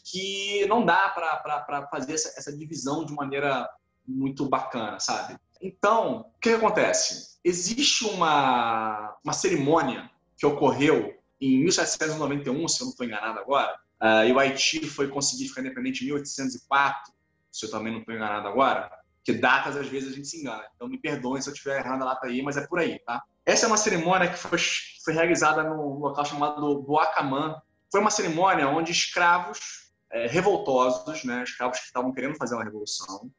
que 0.05 0.67
não 0.67 0.85
dá 0.85 1.09
para 1.09 1.87
fazer 1.91 2.15
essa, 2.15 2.29
essa, 2.39 2.57
divisão 2.57 3.05
de 3.05 3.13
maneira 3.13 3.69
muito 4.07 4.49
bacana, 4.49 5.01
sabe? 5.01 5.37
Então, 5.61 6.21
o 6.21 6.41
que, 6.41 6.51
acontece? 6.51 7.39
Existe 7.43 8.05
uma, 8.05 9.17
uma 9.25 9.33
cerimônia 9.33 10.11
que 10.37 10.47
ocorreu 10.47 11.19
em 11.41 11.59
1791, 11.65 12.69
se 12.69 12.81
eu 12.81 12.85
não 12.85 12.91
estou 12.91 13.07
enganado 13.07 13.39
agora, 13.39 13.79
uh, 14.01 14.25
e 14.27 14.33
o 14.33 14.39
Haiti 14.39 14.87
foi 14.87 15.09
conseguir 15.09 15.49
ficar 15.49 15.63
independente 15.63 16.03
em 16.03 16.07
1804, 16.07 17.13
se 17.51 17.67
eu 17.67 17.71
também 17.71 17.93
não 17.93 18.01
estou 18.01 18.15
enganado 18.15 18.47
agora, 18.47 18.91
que 19.25 19.33
datas 19.33 19.77
às 19.77 19.89
vezes 19.89 20.13
a 20.13 20.17
gente 20.17 20.29
se 20.29 20.41
engana. 20.41 20.65
Então 20.75 20.89
me 20.89 20.99
perdoem 20.99 21.43
se 21.43 21.49
eu 21.49 21.53
estiver 21.53 21.79
errando 21.79 22.05
a 22.05 22.15
data 22.15 22.27
aí, 22.27 22.41
mas 22.43 22.57
é 22.57 22.67
por 22.67 22.79
aí, 22.79 22.99
tá? 23.01 23.23
Essa 23.49 23.65
é 23.65 23.67
uma 23.67 23.79
cerimônia 23.79 24.29
que 24.29 24.37
foi, 24.37 24.59
foi 25.03 25.15
realizada 25.15 25.65
num 25.65 26.01
local 26.01 26.23
chamado 26.23 26.83
Boacamã. 26.83 27.59
Foi 27.91 27.99
uma 27.99 28.11
cerimônia 28.11 28.69
onde 28.69 28.93
escravos 28.93 29.91
é, 30.11 30.27
revoltosos, 30.27 31.25
né, 31.25 31.45
escravos 31.45 31.79
que 31.79 31.87
estavam 31.87 32.13
querendo 32.13 32.37
fazer 32.37 32.55
uma 32.55 32.65
revolução, 32.65 33.31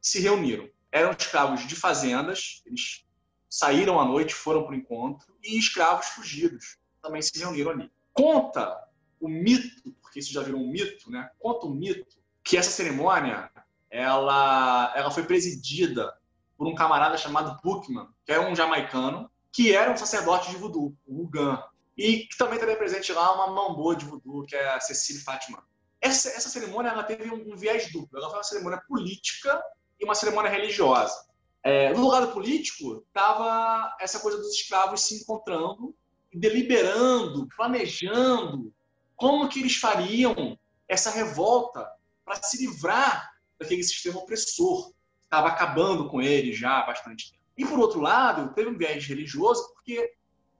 se 0.00 0.20
reuniram. 0.20 0.68
Eram 0.92 1.10
escravos 1.10 1.66
de 1.66 1.74
fazendas, 1.74 2.62
eles 2.64 3.04
saíram 3.48 3.98
à 3.98 4.04
noite, 4.04 4.32
foram 4.32 4.62
para 4.62 4.70
o 4.70 4.76
encontro, 4.76 5.36
e 5.42 5.58
escravos 5.58 6.06
fugidos 6.06 6.78
também 7.02 7.20
se 7.20 7.36
reuniram 7.36 7.72
ali. 7.72 7.90
Conta 8.12 8.88
o 9.18 9.28
mito, 9.28 9.92
porque 10.00 10.20
isso 10.20 10.32
já 10.32 10.42
virou 10.44 10.60
um 10.60 10.70
mito, 10.70 11.10
né? 11.10 11.28
Conta 11.40 11.66
o 11.66 11.74
mito 11.74 12.06
que 12.44 12.56
essa 12.56 12.70
cerimônia 12.70 13.50
ela, 13.90 14.92
ela 14.94 15.10
foi 15.10 15.24
presidida 15.24 16.16
por 16.56 16.68
um 16.68 16.74
camarada 16.76 17.18
chamado 17.18 17.60
Bookman, 17.64 18.06
que 18.24 18.30
é 18.30 18.38
um 18.38 18.54
jamaicano, 18.54 19.28
que 19.52 19.74
era 19.74 19.90
um 19.90 19.96
sacerdote 19.96 20.50
de 20.50 20.56
voodoo, 20.56 20.94
o 21.06 21.22
Rugan. 21.22 21.62
E 21.96 22.26
que 22.26 22.36
também 22.38 22.58
teve 22.58 22.76
presente 22.76 23.12
lá 23.12 23.34
uma 23.34 23.48
mambô 23.48 23.94
de 23.94 24.06
voodoo, 24.06 24.46
que 24.46 24.56
é 24.56 24.70
a 24.70 24.80
Cecília 24.80 25.22
Fátima. 25.22 25.62
Essa, 26.00 26.30
essa 26.30 26.48
cerimônia 26.48 26.90
ela 26.90 27.02
teve 27.02 27.30
um, 27.30 27.52
um, 27.52 27.56
viés 27.56 27.92
duplo. 27.92 28.18
Ela 28.18 28.28
foi 28.28 28.38
uma 28.38 28.44
cerimônia 28.44 28.82
política 28.88 29.62
e 29.98 30.04
uma 30.04 30.14
cerimônia 30.14 30.50
religiosa. 30.50 31.14
É, 31.62 31.92
no 31.92 32.08
lado 32.08 32.32
político, 32.32 33.04
estava 33.06 33.94
essa 34.00 34.18
coisa 34.20 34.38
dos 34.38 34.54
escravos 34.54 35.02
se 35.02 35.16
encontrando 35.16 35.94
deliberando, 36.32 37.48
planejando 37.56 38.72
como 39.16 39.48
que 39.48 39.60
eles 39.60 39.76
fariam 39.76 40.58
essa 40.88 41.10
revolta 41.10 41.86
para 42.24 42.36
se 42.42 42.64
livrar 42.64 43.30
daquele 43.58 43.82
sistema 43.82 44.20
opressor. 44.20 44.92
Estava 45.24 45.48
acabando 45.48 46.08
com 46.08 46.22
ele 46.22 46.52
já 46.52 46.78
há 46.78 46.86
bastante 46.86 47.30
tempo. 47.30 47.39
E, 47.56 47.64
por 47.64 47.78
outro 47.78 48.00
lado, 48.00 48.54
teve 48.54 48.70
um 48.70 48.76
viés 48.76 49.06
religioso, 49.06 49.72
porque 49.74 50.14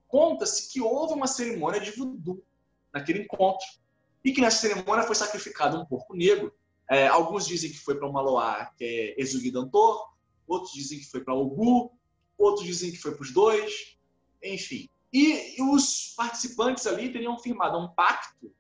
conta-se 0.09 0.71
que 0.73 0.81
houve 0.81 1.15
uma 1.15 1.27
cerimônia 1.27 1.81
de 1.81 1.91
voodoo 1.93 2.43
naquele 2.93 3.23
encontro. 3.23 3.67
E 4.25 4.33
que 4.33 4.41
nessa 4.41 4.69
cerimônia 4.69 5.05
foi 5.05 5.15
sacrificado 5.15 5.79
um 5.79 5.87
porco 5.87 6.15
negro. 6.15 6.53
É, 6.89 7.07
alguns 7.07 7.47
dizem 7.47 7.71
que 7.71 7.79
foi 7.79 7.95
para 7.95 8.09
uma 8.09 8.21
Loa, 8.21 8.71
que 8.77 8.85
é 8.85 9.21
Exugidantor, 9.21 10.11
outros 10.47 10.73
dizem 10.73 10.99
que 10.99 11.07
foi 11.07 11.23
para 11.23 11.35
Ogu, 11.35 11.93
outros 12.37 12.67
dizem 12.67 12.91
que 12.91 12.99
foi 12.99 13.15
para 13.15 13.23
os 13.23 13.33
dois, 13.33 13.97
enfim. 14.43 14.89
E, 15.13 15.59
e, 15.59 15.63
os 15.63 16.15
participantes 16.17 16.87
ali 16.87 17.13
teriam 17.13 17.39
firmado 17.39 17.79
um 17.79 17.89
pacto 17.89 18.53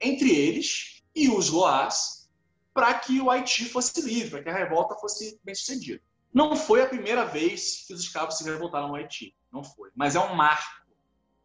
entre 0.00 0.30
eles 0.30 1.02
e 1.14 1.28
os 1.28 1.50
Loás 1.50 2.28
para 2.72 2.94
que 2.94 3.20
o 3.20 3.30
Haiti 3.30 3.64
fosse 3.64 4.00
livre, 4.02 4.30
para 4.30 4.42
que 4.42 4.48
a 4.50 4.54
revolta 4.54 4.94
fosse 4.94 5.38
bem 5.42 5.54
sucedida. 5.54 6.02
Não 6.32 6.56
foi 6.56 6.82
a 6.82 6.88
primeira 6.88 7.24
vez 7.24 7.84
que 7.86 7.94
os 7.94 8.00
escravos 8.00 8.36
se 8.36 8.44
revoltaram 8.44 8.88
no 8.88 8.94
Haiti, 8.94 9.34
não 9.52 9.64
foi. 9.64 9.90
Mas 9.94 10.14
é 10.14 10.20
um 10.20 10.34
marco, 10.34 10.86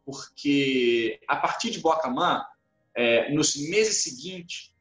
porque 0.04 1.20
a 1.26 1.36
partir 1.36 1.70
de 1.70 1.80
Bocamã, 1.80 2.44
é, 2.94 3.32
nos 3.32 3.56
meses 3.56 4.02
seguintes, 4.02 4.74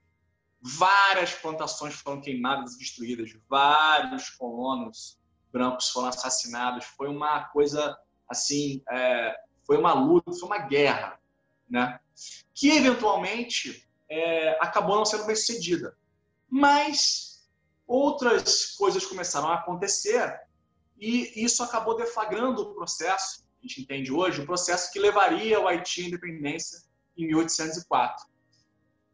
várias 0.61 1.33
plantações 1.33 1.93
foram 1.95 2.21
queimadas 2.21 2.77
destruídas, 2.77 3.31
vários 3.49 4.29
colonos 4.29 5.19
brancos 5.51 5.89
foram 5.89 6.07
assassinados. 6.07 6.85
Foi 6.85 7.07
uma 7.07 7.45
coisa 7.45 7.97
assim, 8.29 8.81
é, 8.89 9.35
foi 9.65 9.77
uma 9.77 9.93
luta, 9.93 10.31
foi 10.31 10.47
uma 10.47 10.59
guerra, 10.59 11.19
né? 11.69 11.99
Que 12.53 12.69
eventualmente 12.71 13.87
é, 14.09 14.57
acabou 14.61 14.95
não 14.95 15.05
sendo 15.05 15.25
bem 15.25 15.35
sucedida. 15.35 15.97
Mas 16.49 17.32
outras 17.87 18.75
coisas 18.75 19.05
começaram 19.05 19.49
a 19.49 19.55
acontecer 19.55 20.39
e 20.97 21.43
isso 21.43 21.63
acabou 21.63 21.97
deflagrando 21.97 22.61
o 22.61 22.73
processo, 22.73 23.43
a 23.59 23.67
gente 23.67 23.81
entende 23.81 24.11
hoje, 24.11 24.41
o 24.41 24.45
processo 24.45 24.91
que 24.91 24.99
levaria 24.99 25.59
o 25.59 25.67
Haiti 25.67 26.03
à 26.03 26.07
independência 26.07 26.79
em 27.17 27.27
1804. 27.27 28.25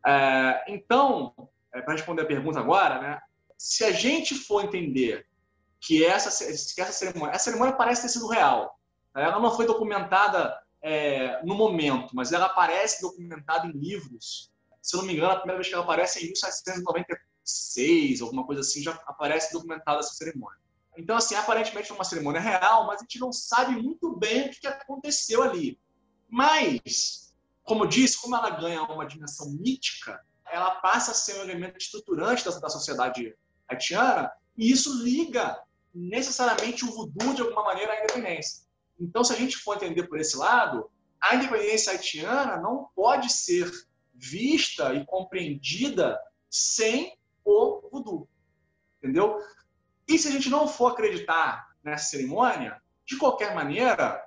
É, 0.05 0.65
então, 0.67 1.33
é, 1.73 1.81
para 1.81 1.93
responder 1.93 2.23
a 2.23 2.27
pergunta 2.27 2.59
agora, 2.59 3.01
né, 3.01 3.21
se 3.57 3.83
a 3.83 3.91
gente 3.91 4.35
for 4.35 4.63
entender 4.63 5.25
que 5.81 6.05
essa, 6.05 6.29
que 6.73 6.81
essa 6.81 6.91
cerimônia, 6.91 7.33
essa 7.33 7.45
cerimônia 7.45 7.75
parece 7.75 8.03
ter 8.03 8.09
sido 8.09 8.27
real, 8.27 8.79
né, 9.15 9.23
ela 9.23 9.39
não 9.39 9.55
foi 9.55 9.65
documentada 9.65 10.57
é, 10.81 11.43
no 11.43 11.55
momento, 11.55 12.15
mas 12.15 12.31
ela 12.31 12.45
aparece 12.45 13.01
documentada 13.01 13.67
em 13.67 13.71
livros. 13.71 14.51
Se 14.81 14.95
eu 14.95 15.01
não 15.01 15.07
me 15.07 15.13
engano, 15.13 15.33
a 15.33 15.37
primeira 15.37 15.57
vez 15.57 15.67
que 15.67 15.73
ela 15.73 15.83
aparece 15.83 16.19
é 16.19 16.27
em 16.27 16.83
1796, 17.49 18.21
alguma 18.21 18.45
coisa 18.45 18.61
assim, 18.61 18.81
já 18.81 18.91
aparece 19.05 19.53
documentada 19.53 19.99
essa 19.99 20.13
cerimônia. 20.13 20.59
Então, 20.97 21.15
assim, 21.15 21.35
aparentemente 21.35 21.91
é 21.91 21.95
uma 21.95 22.03
cerimônia 22.03 22.41
real, 22.41 22.85
mas 22.85 22.97
a 22.97 23.03
gente 23.03 23.19
não 23.19 23.31
sabe 23.31 23.81
muito 23.81 24.15
bem 24.15 24.47
o 24.47 24.51
que 24.51 24.67
aconteceu 24.67 25.41
ali. 25.43 25.79
Mas 26.27 27.29
como 27.69 27.83
eu 27.83 27.87
disse, 27.87 28.19
como 28.19 28.35
ela 28.35 28.49
ganha 28.49 28.81
uma 28.81 29.05
dimensão 29.05 29.47
mítica, 29.51 30.19
ela 30.51 30.71
passa 30.81 31.11
a 31.11 31.13
ser 31.13 31.37
um 31.37 31.43
elemento 31.43 31.77
estruturante 31.77 32.43
da, 32.43 32.57
da 32.57 32.67
sociedade 32.67 33.35
haitiana 33.67 34.31
e 34.57 34.71
isso 34.71 35.03
liga 35.03 35.55
necessariamente 35.93 36.83
o 36.83 36.91
voodoo 36.91 37.35
de 37.35 37.43
alguma 37.43 37.65
maneira 37.65 37.93
à 37.93 38.03
independência. 38.03 38.63
Então, 38.99 39.23
se 39.23 39.33
a 39.33 39.35
gente 39.35 39.55
for 39.55 39.75
entender 39.75 40.07
por 40.07 40.19
esse 40.19 40.35
lado, 40.35 40.89
a 41.21 41.35
independência 41.35 41.91
haitiana 41.91 42.57
não 42.57 42.89
pode 42.95 43.31
ser 43.31 43.71
vista 44.15 44.91
e 44.95 45.05
compreendida 45.05 46.19
sem 46.49 47.18
o 47.49 47.89
voodoo. 47.89 48.27
Entendeu? 48.97 49.39
E 50.07 50.17
se 50.17 50.27
a 50.27 50.31
gente 50.31 50.49
não 50.49 50.67
for 50.67 50.91
acreditar 50.91 51.69
nessa 51.83 52.09
cerimônia, 52.09 52.81
de 53.05 53.17
qualquer 53.17 53.55
maneira, 53.55 54.23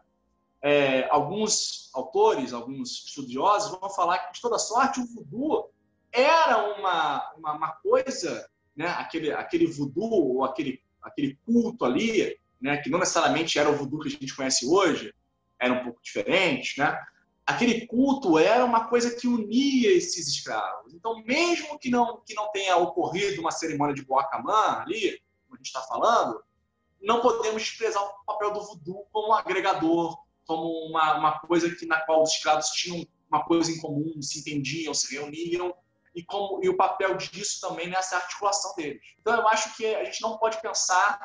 é, 0.63 1.09
alguns 1.11 1.91
autores, 1.95 2.53
alguns 2.53 3.07
estudiosos 3.07 3.79
vão 3.79 3.91
falar 3.91 4.19
que, 4.19 4.35
de 4.35 4.41
toda 4.41 4.59
sorte, 4.59 5.01
o 5.01 5.07
voodoo 5.07 5.71
era 6.11 6.59
uma, 6.79 7.33
uma, 7.37 7.53
uma 7.57 7.73
coisa, 7.77 8.49
né, 8.77 8.89
aquele, 8.89 9.33
aquele 9.33 9.67
voodoo, 9.67 10.37
ou 10.37 10.45
aquele, 10.45 10.81
aquele 11.03 11.39
culto 11.45 11.85
ali, 11.85 12.39
né, 12.61 12.77
que 12.77 12.91
não 12.91 12.99
necessariamente 12.99 13.59
era 13.59 13.71
o 13.71 13.77
voodoo 13.77 14.01
que 14.01 14.09
a 14.09 14.11
gente 14.11 14.37
conhece 14.37 14.67
hoje, 14.67 15.13
era 15.59 15.73
um 15.73 15.85
pouco 15.85 16.03
diferente, 16.03 16.79
né? 16.79 16.99
Aquele 17.47 17.87
culto 17.87 18.39
era 18.39 18.65
uma 18.65 18.89
coisa 18.89 19.15
que 19.15 19.27
unia 19.27 19.91
esses 19.93 20.29
escravos. 20.29 20.95
Então, 20.95 21.23
mesmo 21.25 21.79
que 21.79 21.91
não, 21.91 22.23
que 22.25 22.35
não 22.35 22.51
tenha 22.53 22.77
ocorrido 22.77 23.41
uma 23.41 23.51
cerimônia 23.51 23.95
de 23.95 24.05
Boacamã 24.05 24.81
ali, 24.81 25.21
como 25.45 25.55
a 25.55 25.57
gente 25.57 25.67
está 25.67 25.81
falando, 25.83 26.43
não 27.01 27.21
podemos 27.21 27.63
desprezar 27.63 28.03
o 28.03 28.25
papel 28.25 28.53
do 28.53 28.65
voodoo 28.65 29.07
como 29.11 29.33
agregador, 29.33 30.17
como 30.47 30.87
uma, 30.89 31.19
uma 31.19 31.41
coisa 31.41 31.75
que, 31.75 31.85
na 31.85 32.01
qual 32.01 32.23
os 32.23 32.31
escravos 32.31 32.69
tinham 32.69 33.05
uma 33.29 33.45
coisa 33.45 33.73
em 33.73 33.81
comum, 33.81 34.21
se 34.23 34.41
entendiam, 34.41 34.95
se 34.95 35.15
reuniam, 35.15 35.75
e, 36.15 36.23
como, 36.23 36.63
e 36.63 36.69
o 36.69 36.77
papel 36.77 37.17
disso 37.17 37.61
também 37.61 37.89
nessa 37.89 38.17
articulação 38.17 38.75
deles. 38.77 39.03
Então, 39.21 39.35
eu 39.35 39.49
acho 39.49 39.75
que 39.77 39.87
a 39.87 40.05
gente 40.05 40.21
não 40.21 40.37
pode 40.37 40.61
pensar 40.61 41.19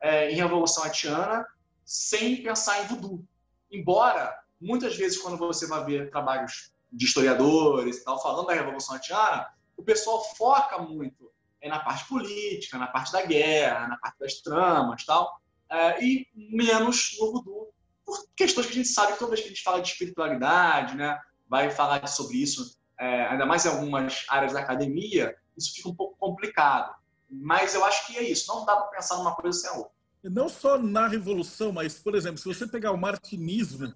é, 0.00 0.30
em 0.30 0.34
Revolução 0.34 0.84
Haitiana 0.84 1.46
sem 1.84 2.42
pensar 2.42 2.82
em 2.82 2.86
voodoo. 2.88 3.24
Embora, 3.70 4.36
muitas 4.60 4.96
vezes, 4.96 5.18
quando 5.18 5.36
você 5.36 5.66
vai 5.66 5.84
ver 5.84 6.10
trabalhos 6.10 6.72
de 6.90 7.04
historiadores 7.04 7.98
e 7.98 8.04
tal, 8.04 8.20
falando 8.22 8.46
da 8.46 8.54
Revolução 8.54 8.94
Haitiana, 8.94 9.48
o 9.76 9.82
pessoal 9.82 10.24
foca 10.36 10.78
muito 10.78 11.30
é, 11.60 11.68
na 11.68 11.80
parte 11.80 12.08
política, 12.08 12.78
na 12.78 12.86
parte 12.86 13.12
da 13.12 13.24
guerra, 13.24 13.88
na 13.88 13.96
parte 13.98 14.18
das 14.18 14.34
tramas 14.40 15.04
tal, 15.04 15.40
é, 15.70 16.02
e 16.02 16.26
menos 16.34 17.16
no 17.18 17.32
voodoo, 17.32 17.68
por 18.04 18.24
questões 18.36 18.66
que 18.66 18.72
a 18.72 18.76
gente 18.76 18.88
sabe 18.88 19.12
que 19.12 19.18
toda 19.18 19.30
vez 19.30 19.40
que 19.40 19.46
a 19.46 19.50
gente 19.50 19.62
fala 19.62 19.82
de 19.82 19.88
espiritualidade, 19.88 20.96
né, 20.96 21.18
vai 21.48 21.70
falar 21.70 22.06
sobre 22.06 22.36
isso, 22.36 22.78
é, 22.98 23.26
ainda 23.26 23.44
mais 23.44 23.64
em 23.64 23.68
algumas 23.68 24.24
áreas 24.28 24.52
da 24.52 24.60
academia, 24.60 25.36
isso 25.56 25.74
fica 25.74 25.88
um 25.88 25.94
pouco 25.94 26.16
complicado. 26.18 26.94
Mas 27.28 27.74
eu 27.74 27.84
acho 27.84 28.06
que 28.06 28.16
é 28.16 28.22
isso, 28.22 28.46
não 28.46 28.64
dá 28.64 28.76
para 28.76 28.86
pensar 28.86 29.16
numa 29.16 29.34
coisa 29.34 29.58
sem 29.58 29.70
a 29.70 29.74
outra. 29.74 29.92
Não 30.22 30.48
só 30.48 30.78
na 30.78 31.06
Revolução, 31.06 31.72
mas, 31.72 31.98
por 31.98 32.14
exemplo, 32.14 32.38
se 32.38 32.48
você 32.48 32.66
pegar 32.66 32.92
o 32.92 32.96
martinismo, 32.96 33.94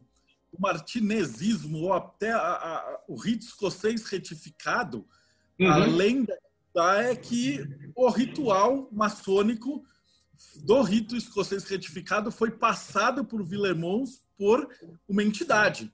o 0.53 0.61
martinesismo, 0.61 1.79
ou 1.79 1.93
até 1.93 2.33
a, 2.33 2.39
a, 2.39 3.01
o 3.09 3.17
rito 3.17 3.45
escocês 3.45 4.05
retificado, 4.05 5.07
uhum. 5.59 5.71
a 5.71 5.77
lenda 5.77 6.37
é 7.01 7.17
que 7.17 7.67
o 7.97 8.09
ritual 8.09 8.89
maçônico 8.93 9.85
do 10.57 10.83
rito 10.83 11.17
escocês 11.17 11.65
retificado 11.65 12.31
foi 12.31 12.51
passado 12.51 13.25
por 13.25 13.45
Villemons 13.45 14.25
por 14.39 14.69
uma 15.09 15.23
entidade 15.23 15.93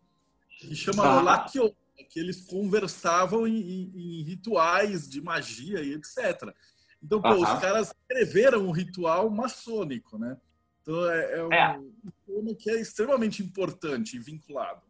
que 0.58 0.74
chama 0.74 1.04
ah. 1.04 1.46
Que 2.10 2.20
eles 2.20 2.42
conversavam 2.42 3.46
em, 3.46 3.58
em, 3.58 3.92
em, 3.94 4.22
rituais 4.22 5.08
de 5.08 5.20
magia 5.20 5.80
e 5.82 5.94
etc. 5.94 6.54
Então, 7.02 7.20
pô, 7.20 7.34
os 7.34 7.58
caras 7.58 7.92
escreveram 7.92 8.66
um 8.66 8.70
ritual 8.70 9.30
maçônico, 9.30 10.18
né? 10.18 10.36
Então, 10.86 11.10
é, 11.10 11.32
é 11.32 11.44
um, 11.44 11.52
é. 11.52 11.80
tema 12.24 12.54
que 12.54 12.70
é 12.70 12.80
extremamente 12.80 13.42
importante 13.42 14.16
e 14.16 14.20
vinculado. 14.20 14.80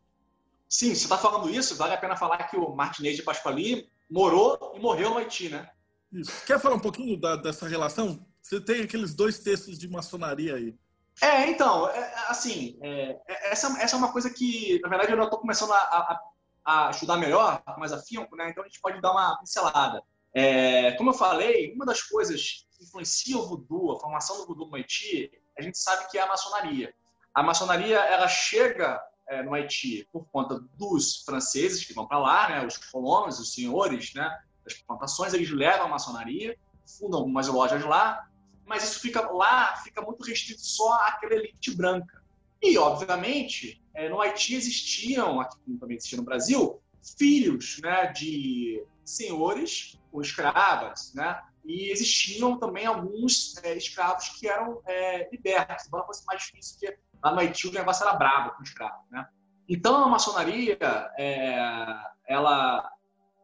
Sim, 0.69 0.95
você 0.95 1.05
está 1.05 1.17
falando 1.17 1.49
isso, 1.49 1.75
vale 1.77 1.95
a 1.95 1.99
pena 1.99 2.17
falar 2.17 2.37
que 2.49 2.57
o 2.57 2.75
Martinez 2.75 3.17
de 3.17 3.23
Pasquali 3.23 3.89
morou 4.11 4.75
e 4.77 4.81
morreu 4.81 5.11
no 5.11 5.19
Haiti, 5.19 5.49
né? 5.49 5.71
Isso. 6.13 6.45
Quer 6.45 6.61
falar 6.61 6.75
um 6.75 6.81
pouquinho 6.81 7.19
da, 7.19 7.37
dessa 7.37 7.67
relação? 7.67 8.25
Você 8.43 8.61
tem 8.61 8.83
aqueles 8.83 9.15
dois 9.15 9.39
textos 9.39 9.79
de 9.79 9.89
maçonaria 9.89 10.55
aí. 10.55 10.75
É, 11.23 11.49
então, 11.49 11.89
é, 11.89 12.15
assim, 12.29 12.79
é, 12.83 13.19
é 13.27 13.53
essa, 13.53 13.69
essa 13.81 13.97
é 13.97 13.99
uma 13.99 14.13
coisa 14.13 14.29
que, 14.29 14.79
na 14.83 14.89
verdade, 14.89 15.13
eu 15.13 15.23
estou 15.23 15.39
começando 15.39 15.73
a, 15.73 15.79
a, 15.79 16.21
a, 16.65 16.91
estudar 16.91 17.17
melhor, 17.17 17.63
mais 17.79 17.93
afinco, 17.93 18.37
né? 18.37 18.51
Então 18.51 18.63
a 18.63 18.67
gente 18.67 18.81
pode 18.81 19.01
dar 19.01 19.13
uma 19.13 19.39
pincelada. 19.39 20.03
É, 20.35 20.93
como 20.93 21.11
eu 21.11 21.15
falei, 21.15 21.73
uma 21.73 21.87
das 21.87 22.03
coisas 22.03 22.67
que 22.77 22.85
influencia 22.85 23.39
o 23.39 23.47
voodoo, 23.47 23.93
a 23.93 24.01
formação 24.01 24.37
do 24.37 24.47
voodoo 24.47 24.69
no 24.69 24.77
Haiti, 24.77 25.31
a 25.59 25.63
gente 25.63 25.79
sabe 25.79 26.11
que 26.11 26.19
é 26.19 26.23
a 26.23 26.29
maçonaria. 26.29 26.95
A 27.35 27.43
maçonaria, 27.43 27.99
ela 27.99 28.29
chega 28.29 29.01
é, 29.29 29.43
no 29.43 29.55
Haiti 29.55 30.09
por 30.13 30.27
conta 30.31 30.61
dos 30.75 31.23
franceses 31.25 31.85
que 31.85 31.93
vão 31.93 32.07
para 32.07 32.19
lá, 32.19 32.49
né? 32.49 32.67
Os 32.67 32.77
colonos, 32.77 33.39
os 33.39 33.53
senhores, 33.53 34.15
né? 34.15 34.41
Das 34.65 34.75
plantações, 34.75 35.35
eles 35.35 35.51
levam 35.51 35.87
a 35.87 35.91
maçonaria, 35.91 36.57
fundam 36.99 37.21
algumas 37.21 37.49
lojas 37.49 37.85
lá, 37.85 38.27
mas 38.65 38.85
isso 38.85 39.01
fica 39.01 39.21
lá, 39.31 39.77
fica 39.77 40.03
muito 40.03 40.25
restrito 40.25 40.61
só 40.61 40.95
àquela 40.95 41.35
elite 41.35 41.75
branca. 41.75 42.23
E, 42.63 42.77
obviamente, 42.79 43.83
é, 43.95 44.09
no 44.09 44.21
Haiti 44.21 44.55
existiam, 44.55 45.41
aqui 45.41 45.57
como 45.65 45.79
também 45.79 45.97
existia 45.97 46.19
no 46.19 46.25
Brasil, 46.25 46.81
filhos 47.17 47.79
né, 47.83 48.07
de 48.07 48.85
senhores 49.05 50.01
ou 50.13 50.21
escravas, 50.21 51.13
né? 51.15 51.41
E 51.67 51.91
existiam 51.91 52.59
também 52.59 52.87
alguns 52.87 53.57
é, 53.63 53.77
escravos 53.77 54.29
que 54.29 54.49
eram 54.49 54.81
é, 54.87 55.29
libertos, 55.31 55.87
embora 55.87 56.07
fosse 56.07 56.25
mais 56.25 56.43
difícil, 56.43 56.79
porque 56.79 56.99
lá 57.23 57.33
no 57.33 57.41
Haiti 57.41 57.69
o 57.69 57.73
negócio 57.73 58.07
era 58.07 58.17
brabo 58.17 58.57
com 58.57 58.63
escravo, 58.63 59.05
né? 59.11 59.27
Então, 59.69 60.05
a 60.05 60.09
maçonaria, 60.09 60.79
é, 61.19 61.89
ela... 62.29 62.89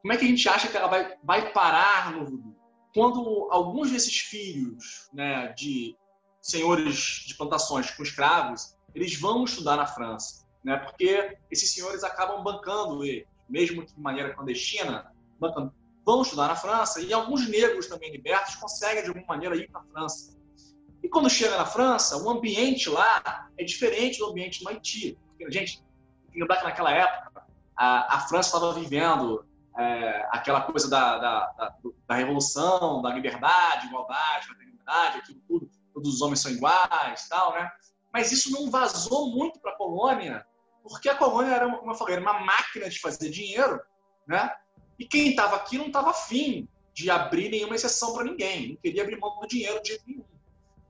Como 0.00 0.12
é 0.12 0.16
que 0.16 0.24
a 0.24 0.28
gente 0.28 0.48
acha 0.48 0.68
que 0.68 0.76
ela 0.76 0.88
vai, 0.88 1.16
vai 1.22 1.52
parar 1.52 2.12
no 2.12 2.24
voodoo? 2.24 2.62
quando 2.94 3.48
alguns 3.50 3.90
desses 3.90 4.18
filhos 4.18 5.08
né, 5.12 5.48
de 5.52 5.96
senhores 6.40 7.24
de 7.26 7.34
plantações 7.34 7.90
com 7.90 8.02
escravos, 8.02 8.76
eles 8.94 9.18
vão 9.18 9.44
estudar 9.44 9.76
na 9.76 9.86
França, 9.86 10.46
né, 10.62 10.76
porque 10.76 11.36
esses 11.50 11.72
senhores 11.72 12.04
acabam 12.04 12.42
bancando 12.42 13.00
mesmo 13.48 13.84
de 13.84 13.98
maneira 13.98 14.34
clandestina, 14.34 15.10
bancando, 15.40 15.74
vão 16.04 16.22
estudar 16.22 16.48
na 16.48 16.56
França, 16.56 17.00
e 17.00 17.12
alguns 17.12 17.48
negros 17.48 17.86
também 17.86 18.10
libertos 18.10 18.56
conseguem 18.56 19.02
de 19.02 19.08
alguma 19.08 19.26
maneira 19.26 19.56
ir 19.56 19.70
para 19.70 19.80
a 19.80 19.84
França. 19.84 20.36
E 21.02 21.08
quando 21.08 21.28
chega 21.28 21.56
na 21.56 21.66
França, 21.66 22.16
o 22.16 22.30
ambiente 22.30 22.88
lá 22.88 23.48
é 23.58 23.64
diferente 23.64 24.18
do 24.18 24.26
ambiente 24.26 24.62
no 24.62 24.70
Haiti. 24.70 25.18
Porque, 25.28 25.50
gente, 25.50 25.78
tem 25.78 26.32
que 26.32 26.40
lembrar 26.40 26.58
que 26.58 26.64
naquela 26.64 26.92
época 26.92 27.44
a, 27.76 28.16
a 28.16 28.20
França 28.20 28.48
estava 28.56 28.72
vivendo 28.78 29.44
é, 29.76 30.28
aquela 30.30 30.60
coisa 30.60 30.88
da, 30.88 31.18
da, 31.18 31.46
da, 31.52 31.74
da, 32.06 32.14
revolução, 32.14 33.02
da 33.02 33.10
liberdade, 33.10 33.86
igualdade, 33.86 34.46
fraternidade, 34.46 35.18
aquilo 35.18 35.40
tudo, 35.48 35.70
todos 35.92 36.14
os 36.14 36.22
homens 36.22 36.40
são 36.40 36.52
iguais, 36.52 37.28
tal, 37.28 37.52
né? 37.54 37.70
Mas 38.12 38.30
isso 38.30 38.52
não 38.52 38.70
vazou 38.70 39.30
muito 39.30 39.58
para 39.58 39.72
a 39.72 39.76
colônia, 39.76 40.46
porque 40.82 41.08
a 41.08 41.16
colônia 41.16 41.54
era, 41.54 41.76
como 41.76 41.90
eu 41.90 41.96
falei, 41.96 42.16
era 42.16 42.22
uma 42.22 42.40
máquina 42.40 42.88
de 42.88 43.00
fazer 43.00 43.30
dinheiro, 43.30 43.80
né? 44.26 44.54
E 44.98 45.06
quem 45.06 45.30
estava 45.30 45.56
aqui 45.56 45.78
não 45.78 45.86
estava 45.86 46.10
afim 46.10 46.68
de 46.92 47.10
abrir 47.10 47.48
nenhuma 47.48 47.74
exceção 47.74 48.12
para 48.12 48.24
ninguém, 48.24 48.70
não 48.70 48.76
queria 48.76 49.02
abrir 49.02 49.18
mão 49.18 49.40
do 49.40 49.46
dinheiro 49.46 49.82
de 49.82 49.98
nenhum. 50.06 50.24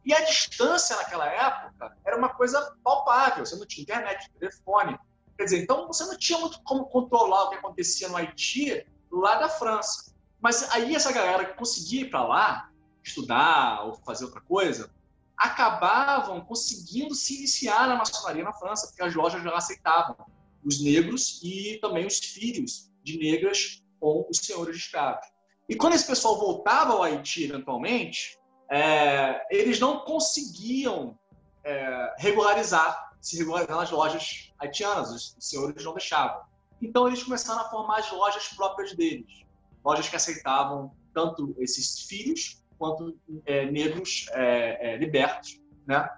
E 0.05 0.13
a 0.13 0.21
distância 0.25 0.97
naquela 0.97 1.27
época 1.27 1.97
era 2.05 2.17
uma 2.17 2.29
coisa 2.29 2.77
palpável, 2.83 3.47
você 3.47 3.55
não 3.55 3.67
tinha 3.67 3.83
internet, 3.83 4.29
telefone. 4.39 4.99
Quer 5.37 5.45
dizer, 5.45 5.63
então 5.63 5.87
você 5.87 6.05
não 6.05 6.19
tinha 6.19 6.39
muito 6.39 6.61
como 6.63 6.87
controlar 6.87 7.45
o 7.45 7.51
que 7.51 7.57
acontecia 7.57 8.09
no 8.09 8.17
Haiti 8.17 8.85
lá 9.11 9.37
da 9.37 9.49
França. 9.49 10.13
Mas 10.41 10.69
aí 10.73 10.95
essa 10.95 11.13
galera 11.13 11.45
que 11.45 11.57
conseguia 11.57 12.03
ir 12.03 12.11
para 12.11 12.25
lá, 12.25 12.71
estudar 13.05 13.85
ou 13.85 13.95
fazer 13.95 14.25
outra 14.25 14.41
coisa, 14.41 14.91
acabavam 15.37 16.41
conseguindo 16.41 17.15
se 17.15 17.37
iniciar 17.39 17.89
na 17.89 17.97
maçonaria 17.97 18.45
na 18.45 18.53
França, 18.53 18.89
porque 18.89 19.03
as 19.03 19.15
lojas 19.15 19.43
já 19.43 19.55
aceitavam 19.55 20.17
os 20.65 20.81
negros 20.83 21.41
e 21.43 21.79
também 21.81 22.07
os 22.07 22.19
filhos 22.19 22.91
de 23.03 23.19
negras 23.19 23.82
com 24.03 24.27
os 24.29 24.39
senhores 24.39 24.75
de 24.75 24.83
escravos. 24.83 25.25
E 25.69 25.77
quando 25.77 25.95
esse 25.95 26.09
pessoal 26.09 26.37
voltava 26.37 26.93
ao 26.93 27.05
Haiti, 27.05 27.45
eventualmente, 27.45 28.37
é, 28.69 29.47
eles 29.49 29.79
não 29.79 30.01
conseguiam 30.01 31.17
é, 31.63 32.15
regularizar, 32.19 33.13
se 33.21 33.39
regularizar 33.39 33.77
nas 33.77 33.93
lojas 33.93 34.53
haitianas, 34.59 35.13
os, 35.13 35.37
senhores 35.39 35.85
não 35.85 35.95
deixavam. 35.95 36.43
Então 36.83 37.07
eles 37.07 37.23
começaram 37.23 37.61
a 37.61 37.71
formar 37.71 38.01
as 38.01 38.11
lojas 38.11 38.49
próprias 38.49 38.93
deles, 38.93 39.45
lojas 39.85 40.09
que 40.09 40.17
aceitavam 40.17 40.91
tanto 41.15 41.55
esses 41.61 42.01
filhos 42.01 42.61
quanto 42.77 43.17
é, 43.47 43.71
negros 43.71 44.27
é, 44.33 44.95
é, 44.95 44.97
libertos. 44.97 45.61
Né? 45.87 46.11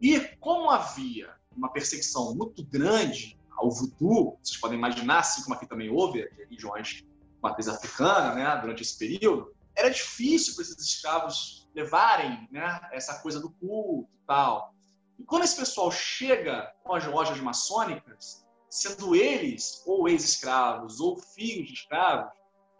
E 0.00 0.20
como 0.38 0.70
havia 0.70 1.34
uma 1.56 1.72
perseguição 1.72 2.36
muito 2.36 2.64
grande 2.64 3.36
ao 3.56 3.68
voodoo, 3.68 4.38
vocês 4.40 4.60
podem 4.60 4.78
imaginar, 4.78 5.18
assim 5.18 5.42
como 5.42 5.56
aqui 5.56 5.66
também 5.66 5.90
houve 5.90 6.20
religiões 6.38 6.88
de 6.88 7.11
matriz 7.42 7.68
africana 7.68 8.34
né, 8.34 8.58
durante 8.60 8.82
esse 8.82 8.96
período, 8.98 9.52
era 9.74 9.88
difícil 9.88 10.54
para 10.54 10.62
esses 10.62 10.78
escravos 10.78 11.68
levarem 11.74 12.48
né, 12.50 12.80
essa 12.92 13.20
coisa 13.20 13.40
do 13.40 13.50
culto 13.50 14.10
e 14.12 14.26
tal. 14.26 14.74
E 15.18 15.24
quando 15.24 15.44
esse 15.44 15.56
pessoal 15.56 15.90
chega 15.90 16.72
com 16.82 16.94
as 16.94 17.04
lojas 17.06 17.40
maçônicas, 17.40 18.46
sendo 18.70 19.14
eles 19.14 19.82
ou 19.86 20.08
ex-escravos 20.08 21.00
ou 21.00 21.18
filhos 21.18 21.68
de 21.68 21.74
escravos, 21.74 22.32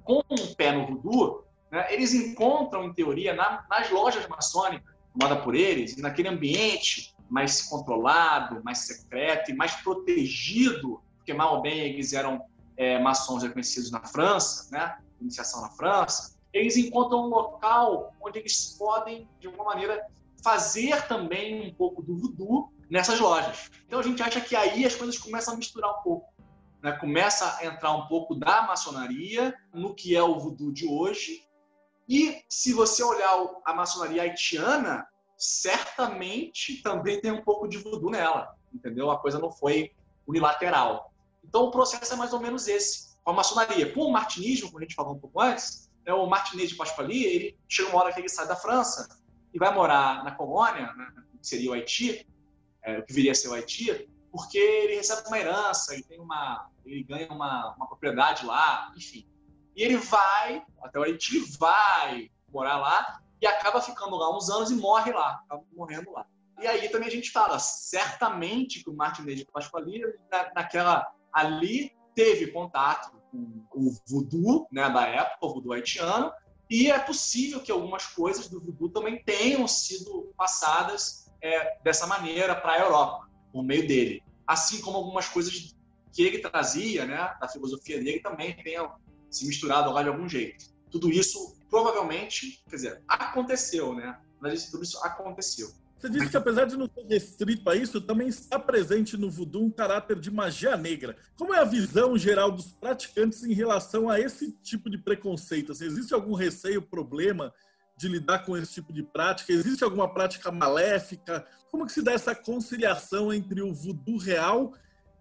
com 0.04 0.22
um 0.30 0.54
pé 0.54 0.72
no 0.72 0.86
voodoo, 0.86 1.44
né, 1.70 1.92
eles 1.92 2.12
encontram, 2.14 2.84
em 2.84 2.92
teoria, 2.92 3.34
na, 3.34 3.66
nas 3.68 3.90
lojas 3.90 4.26
maçônicas, 4.28 4.94
tomada 5.12 5.40
por 5.42 5.54
eles, 5.54 5.96
e 5.96 6.02
naquele 6.02 6.28
ambiente 6.28 7.14
mais 7.30 7.62
controlado, 7.62 8.62
mais 8.62 8.78
secreto 8.78 9.50
e 9.50 9.54
mais 9.54 9.74
protegido, 9.76 11.02
porque 11.16 11.32
mal 11.32 11.56
ou 11.56 11.62
bem 11.62 11.80
eles 11.80 12.12
eram 12.12 12.44
é, 12.76 12.98
maçons 12.98 13.42
reconhecidos 13.42 13.90
na 13.90 14.00
França, 14.00 14.68
né, 14.70 14.98
iniciação 15.20 15.60
na 15.62 15.70
França, 15.70 16.36
eles 16.52 16.76
encontram 16.76 17.24
um 17.24 17.28
local 17.28 18.12
onde 18.20 18.38
eles 18.38 18.76
podem, 18.78 19.28
de 19.40 19.46
alguma 19.46 19.64
maneira, 19.66 20.06
fazer 20.42 21.06
também 21.06 21.68
um 21.68 21.74
pouco 21.74 22.02
do 22.02 22.16
voodoo 22.16 22.72
nessas 22.90 23.18
lojas. 23.20 23.70
Então 23.86 24.00
a 24.00 24.02
gente 24.02 24.22
acha 24.22 24.40
que 24.40 24.54
aí 24.54 24.84
as 24.84 24.94
coisas 24.94 25.16
começam 25.18 25.54
a 25.54 25.56
misturar 25.56 25.90
um 25.98 26.02
pouco. 26.02 26.32
Né? 26.82 26.92
Começa 26.92 27.56
a 27.58 27.64
entrar 27.64 27.92
um 27.92 28.06
pouco 28.06 28.34
da 28.34 28.62
maçonaria 28.62 29.54
no 29.72 29.94
que 29.94 30.16
é 30.16 30.22
o 30.22 30.38
voodoo 30.38 30.72
de 30.72 30.86
hoje 30.86 31.46
e 32.08 32.42
se 32.48 32.72
você 32.72 33.02
olhar 33.02 33.32
a 33.64 33.72
maçonaria 33.72 34.22
haitiana, 34.22 35.06
certamente 35.36 36.82
também 36.82 37.20
tem 37.20 37.30
um 37.30 37.42
pouco 37.42 37.68
de 37.68 37.78
voodoo 37.78 38.10
nela, 38.10 38.54
entendeu? 38.72 39.10
A 39.10 39.18
coisa 39.18 39.38
não 39.38 39.50
foi 39.50 39.92
unilateral. 40.26 41.11
Então 41.52 41.64
o 41.64 41.70
processo 41.70 42.14
é 42.14 42.16
mais 42.16 42.32
ou 42.32 42.40
menos 42.40 42.66
esse. 42.66 43.14
Com 43.22 43.32
a 43.32 43.34
maçonaria, 43.34 43.92
com 43.92 44.06
o 44.06 44.10
martinismo, 44.10 44.68
como 44.68 44.78
a 44.78 44.82
gente 44.82 44.94
falou 44.94 45.14
um 45.14 45.18
pouco 45.18 45.38
antes, 45.38 45.92
né, 46.02 46.10
o 46.14 46.26
Martinez 46.26 46.70
de 46.70 46.76
Pasquali, 46.76 47.24
ele 47.26 47.58
chega 47.68 47.90
uma 47.90 48.02
hora 48.02 48.10
que 48.10 48.18
ele 48.20 48.28
sai 48.30 48.48
da 48.48 48.56
França 48.56 49.06
e 49.52 49.58
vai 49.58 49.72
morar 49.72 50.24
na 50.24 50.30
colônia, 50.30 50.90
né, 50.94 51.12
que 51.38 51.46
seria 51.46 51.70
o 51.70 51.74
Haiti, 51.74 52.26
é, 52.82 53.00
o 53.00 53.04
que 53.04 53.12
viria 53.12 53.32
a 53.32 53.34
ser 53.34 53.48
o 53.48 53.52
Haiti, 53.52 54.08
porque 54.30 54.56
ele 54.56 54.94
recebe 54.94 55.28
uma 55.28 55.38
herança, 55.38 55.92
ele 55.92 56.04
tem 56.04 56.18
uma, 56.18 56.70
ele 56.86 57.02
ganha 57.02 57.30
uma, 57.30 57.74
uma 57.76 57.86
propriedade 57.86 58.46
lá, 58.46 58.90
enfim. 58.96 59.28
E 59.76 59.82
ele 59.82 59.98
vai, 59.98 60.64
até 60.82 60.98
o 60.98 61.02
Haiti, 61.02 61.38
vai 61.58 62.30
morar 62.50 62.78
lá 62.78 63.20
e 63.42 63.46
acaba 63.46 63.82
ficando 63.82 64.16
lá 64.16 64.34
uns 64.34 64.48
anos 64.48 64.70
e 64.70 64.74
morre 64.74 65.12
lá, 65.12 65.42
acaba 65.44 65.62
morrendo 65.74 66.12
lá. 66.12 66.26
E 66.62 66.66
aí 66.66 66.88
também 66.88 67.08
a 67.08 67.12
gente 67.12 67.30
fala, 67.30 67.58
certamente 67.58 68.82
que 68.82 68.88
o 68.88 68.94
Martinez 68.94 69.40
de 69.40 69.44
Pasquali, 69.44 70.00
na, 70.30 70.50
naquela 70.54 71.12
ali, 71.32 71.92
teve 72.14 72.48
contato 72.48 73.12
com 73.30 73.86
o 73.86 73.96
voodoo 74.06 74.66
né, 74.70 74.88
da 74.90 75.06
época, 75.06 75.46
o 75.46 75.54
voodoo 75.54 75.72
haitiano, 75.72 76.30
e 76.70 76.90
é 76.90 76.98
possível 76.98 77.60
que 77.60 77.72
algumas 77.72 78.06
coisas 78.06 78.48
do 78.48 78.60
voodoo 78.60 78.90
também 78.90 79.22
tenham 79.24 79.66
sido 79.66 80.32
passadas 80.36 81.30
é, 81.42 81.78
dessa 81.82 82.06
maneira 82.06 82.54
para 82.54 82.72
a 82.72 82.80
Europa, 82.80 83.28
por 83.52 83.62
meio 83.62 83.86
dele. 83.86 84.22
Assim 84.46 84.80
como 84.80 84.98
algumas 84.98 85.28
coisas 85.28 85.74
que 86.12 86.22
ele 86.22 86.38
trazia, 86.38 87.06
né, 87.06 87.34
da 87.40 87.48
filosofia 87.48 87.98
dele, 87.98 88.20
também 88.20 88.54
tenham 88.62 88.94
se 89.30 89.46
misturado 89.46 89.90
lá 89.90 90.02
de 90.02 90.08
algum 90.08 90.28
jeito. 90.28 90.66
Tudo 90.90 91.10
isso 91.10 91.56
provavelmente, 91.70 92.62
quer 92.68 92.76
dizer, 92.76 93.02
aconteceu, 93.08 93.94
né? 93.94 94.20
Mas 94.38 94.70
tudo 94.70 94.82
isso 94.82 95.02
aconteceu. 95.02 95.70
Você 96.02 96.10
disse 96.10 96.30
que 96.30 96.36
apesar 96.36 96.64
de 96.64 96.76
não 96.76 96.90
ser 96.92 97.06
restrito 97.08 97.70
a 97.70 97.76
isso, 97.76 98.00
também 98.00 98.26
está 98.26 98.58
presente 98.58 99.16
no 99.16 99.30
voodoo 99.30 99.62
um 99.62 99.70
caráter 99.70 100.18
de 100.18 100.32
magia 100.32 100.76
negra. 100.76 101.14
Como 101.36 101.54
é 101.54 101.60
a 101.60 101.64
visão 101.64 102.18
geral 102.18 102.50
dos 102.50 102.72
praticantes 102.72 103.44
em 103.44 103.52
relação 103.52 104.10
a 104.10 104.18
esse 104.18 104.50
tipo 104.64 104.90
de 104.90 104.98
preconceito? 104.98 105.70
Assim, 105.70 105.84
existe 105.84 106.12
algum 106.12 106.34
receio, 106.34 106.82
problema 106.82 107.54
de 107.96 108.08
lidar 108.08 108.40
com 108.40 108.56
esse 108.56 108.72
tipo 108.72 108.92
de 108.92 109.04
prática? 109.04 109.52
Existe 109.52 109.84
alguma 109.84 110.12
prática 110.12 110.50
maléfica? 110.50 111.46
Como 111.70 111.86
que 111.86 111.92
se 111.92 112.02
dá 112.02 112.10
essa 112.10 112.34
conciliação 112.34 113.32
entre 113.32 113.62
o 113.62 113.72
voodoo 113.72 114.18
real 114.18 114.74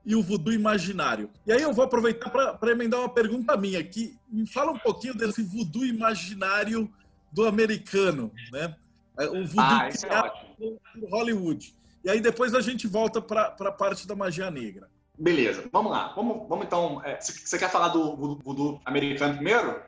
e 0.04 0.16
o 0.16 0.24
voodoo 0.24 0.52
imaginário. 0.52 1.30
E 1.46 1.52
aí 1.52 1.62
eu 1.62 1.72
vou 1.72 1.86
aproveitar 1.86 2.32
para 2.32 2.72
emendar 2.72 3.02
uma 3.02 3.14
pergunta 3.14 3.56
minha 3.56 3.80
aqui. 3.80 4.18
Me 4.28 4.48
fala 4.48 4.72
um 4.72 4.80
pouquinho 4.80 5.14
desse 5.14 5.44
voodoo 5.44 5.86
imaginário 5.86 6.92
do 7.32 7.46
americano, 7.46 8.32
né? 8.52 8.76
É, 9.20 9.26
o 9.26 9.46
voodoo 9.46 9.60
ah, 9.60 9.88
é 9.88 9.92
criado 9.92 10.28
é 10.28 10.51
Hollywood. 11.10 11.74
E 12.04 12.10
aí 12.10 12.20
depois 12.20 12.54
a 12.54 12.62
gente 12.62 12.88
volta 12.88 13.22
para 13.22 13.56
a 13.60 13.72
parte 13.72 14.08
da 14.08 14.16
magia 14.16 14.50
negra. 14.50 14.90
Beleza, 15.18 15.70
vamos 15.72 15.92
lá. 15.92 16.14
Vamos, 16.16 16.48
vamos 16.48 16.66
então. 16.66 17.02
É, 17.06 17.20
você 17.20 17.58
quer 17.58 17.70
falar 17.70 17.90
do 17.90 18.16
voodoo 18.16 18.82
americano 18.86 19.36
primeiro? 19.36 19.82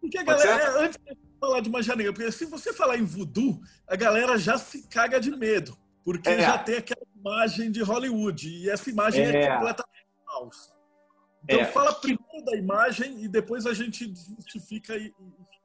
Porque 0.00 0.16
a 0.18 0.22
galera, 0.22 0.62
é, 0.62 0.84
antes 0.84 0.98
de 1.04 1.16
falar 1.40 1.60
de 1.60 1.70
magia 1.70 1.96
negra, 1.96 2.12
porque 2.12 2.30
se 2.30 2.44
você 2.44 2.72
falar 2.72 2.96
em 2.96 3.04
voodoo, 3.04 3.60
a 3.86 3.96
galera 3.96 4.38
já 4.38 4.56
se 4.58 4.86
caga 4.88 5.20
de 5.20 5.30
medo. 5.30 5.76
Porque 6.04 6.28
é. 6.28 6.40
já 6.40 6.58
tem 6.58 6.76
aquela 6.76 7.06
imagem 7.18 7.70
de 7.70 7.82
Hollywood. 7.82 8.48
E 8.48 8.70
essa 8.70 8.88
imagem 8.88 9.24
é, 9.24 9.42
é 9.42 9.52
completamente 9.54 10.06
falsa. 10.24 10.72
Então, 11.44 11.60
é. 11.60 11.64
fala 11.64 11.92
primeiro 11.94 12.44
da 12.44 12.56
imagem 12.56 13.24
e 13.24 13.28
depois 13.28 13.66
a 13.66 13.74
gente 13.74 14.12
justifica 14.38 14.96
e, 14.96 15.12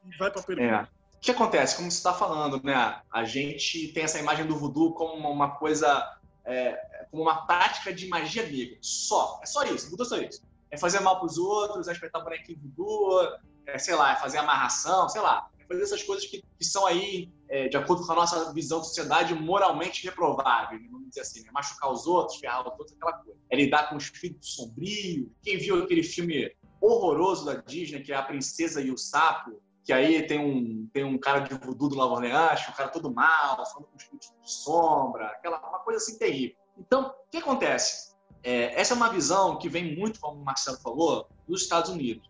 e 0.05 0.17
vai 0.17 0.31
para 0.31 0.41
a 0.41 0.43
pergunta. 0.43 0.89
É. 1.25 1.25
Que 1.25 1.31
acontece? 1.31 1.75
Como 1.75 1.89
você 1.89 1.97
está 1.97 2.13
falando, 2.13 2.61
né? 2.63 3.01
A 3.11 3.23
gente 3.23 3.87
tem 3.89 4.03
essa 4.03 4.19
imagem 4.19 4.45
do 4.45 4.55
voodoo 4.55 4.93
como 4.93 5.29
uma 5.29 5.55
coisa, 5.55 6.17
é, 6.45 7.07
como 7.09 7.23
uma 7.23 7.45
prática 7.45 7.93
de 7.93 8.07
magia 8.07 8.43
negra. 8.43 8.77
Só. 8.81 9.39
É 9.41 9.45
só 9.45 9.63
isso. 9.63 9.89
Voodoo 9.89 10.05
é 10.05 10.09
só 10.09 10.17
isso. 10.17 10.41
É 10.71 10.77
fazer 10.77 10.99
mal 10.99 11.17
para 11.17 11.27
os 11.27 11.37
outros, 11.37 11.87
é 11.87 11.91
espetar 11.91 12.23
bonequinho 12.23 12.59
voodoo, 12.59 13.37
é, 13.65 13.77
sei 13.77 13.95
lá, 13.95 14.13
é 14.13 14.15
fazer 14.17 14.37
amarração, 14.37 15.09
sei 15.09 15.21
lá 15.21 15.49
fazer 15.67 15.83
essas 15.83 16.03
coisas 16.03 16.25
que, 16.25 16.43
que 16.57 16.65
são 16.65 16.85
aí, 16.85 17.29
é, 17.49 17.67
de 17.67 17.77
acordo 17.77 18.05
com 18.05 18.11
a 18.11 18.15
nossa 18.15 18.53
visão 18.53 18.79
de 18.81 18.87
sociedade, 18.87 19.33
moralmente 19.33 20.03
reprováveis, 20.03 20.81
né? 20.81 20.87
vamos 20.91 21.09
dizer 21.09 21.21
assim, 21.21 21.41
né? 21.43 21.49
machucar 21.51 21.91
os 21.91 22.07
outros, 22.07 22.39
ferrar 22.39 22.61
os 22.61 22.67
outros, 22.79 22.93
aquela 22.93 23.13
coisa. 23.13 23.39
É 23.49 23.55
lidar 23.55 23.89
com 23.89 23.95
o 23.95 23.97
espírito 23.97 24.45
sombrio. 24.45 25.31
Quem 25.41 25.57
viu 25.57 25.83
aquele 25.83 26.03
filme 26.03 26.51
horroroso 26.81 27.45
da 27.45 27.55
Disney, 27.55 28.01
que 28.01 28.11
é 28.11 28.15
A 28.15 28.23
Princesa 28.23 28.81
e 28.81 28.91
o 28.91 28.97
Sapo, 28.97 29.61
que 29.85 29.93
aí 29.93 30.25
tem 30.25 30.39
um, 30.39 30.89
tem 30.91 31.03
um 31.03 31.15
cara 31.15 31.41
de 31.41 31.53
voodoo 31.53 31.87
do 31.87 31.99
Orleans, 31.99 32.67
um 32.67 32.71
cara 32.71 32.89
todo 32.89 33.13
mal, 33.13 33.63
falando 33.67 33.87
com 33.87 33.97
espírito 33.97 34.33
de 34.41 34.51
sombra, 34.51 35.27
aquela 35.27 35.59
uma 35.59 35.79
coisa 35.79 36.03
assim 36.03 36.17
terrível. 36.17 36.57
Então, 36.75 37.09
o 37.09 37.29
que 37.29 37.37
acontece? 37.37 38.15
É, 38.43 38.79
essa 38.79 38.95
é 38.95 38.97
uma 38.97 39.09
visão 39.09 39.59
que 39.59 39.69
vem 39.69 39.95
muito, 39.95 40.19
como 40.19 40.41
o 40.41 40.43
Marcelo 40.43 40.77
falou, 40.77 41.29
dos 41.47 41.61
Estados 41.61 41.91
Unidos. 41.91 42.27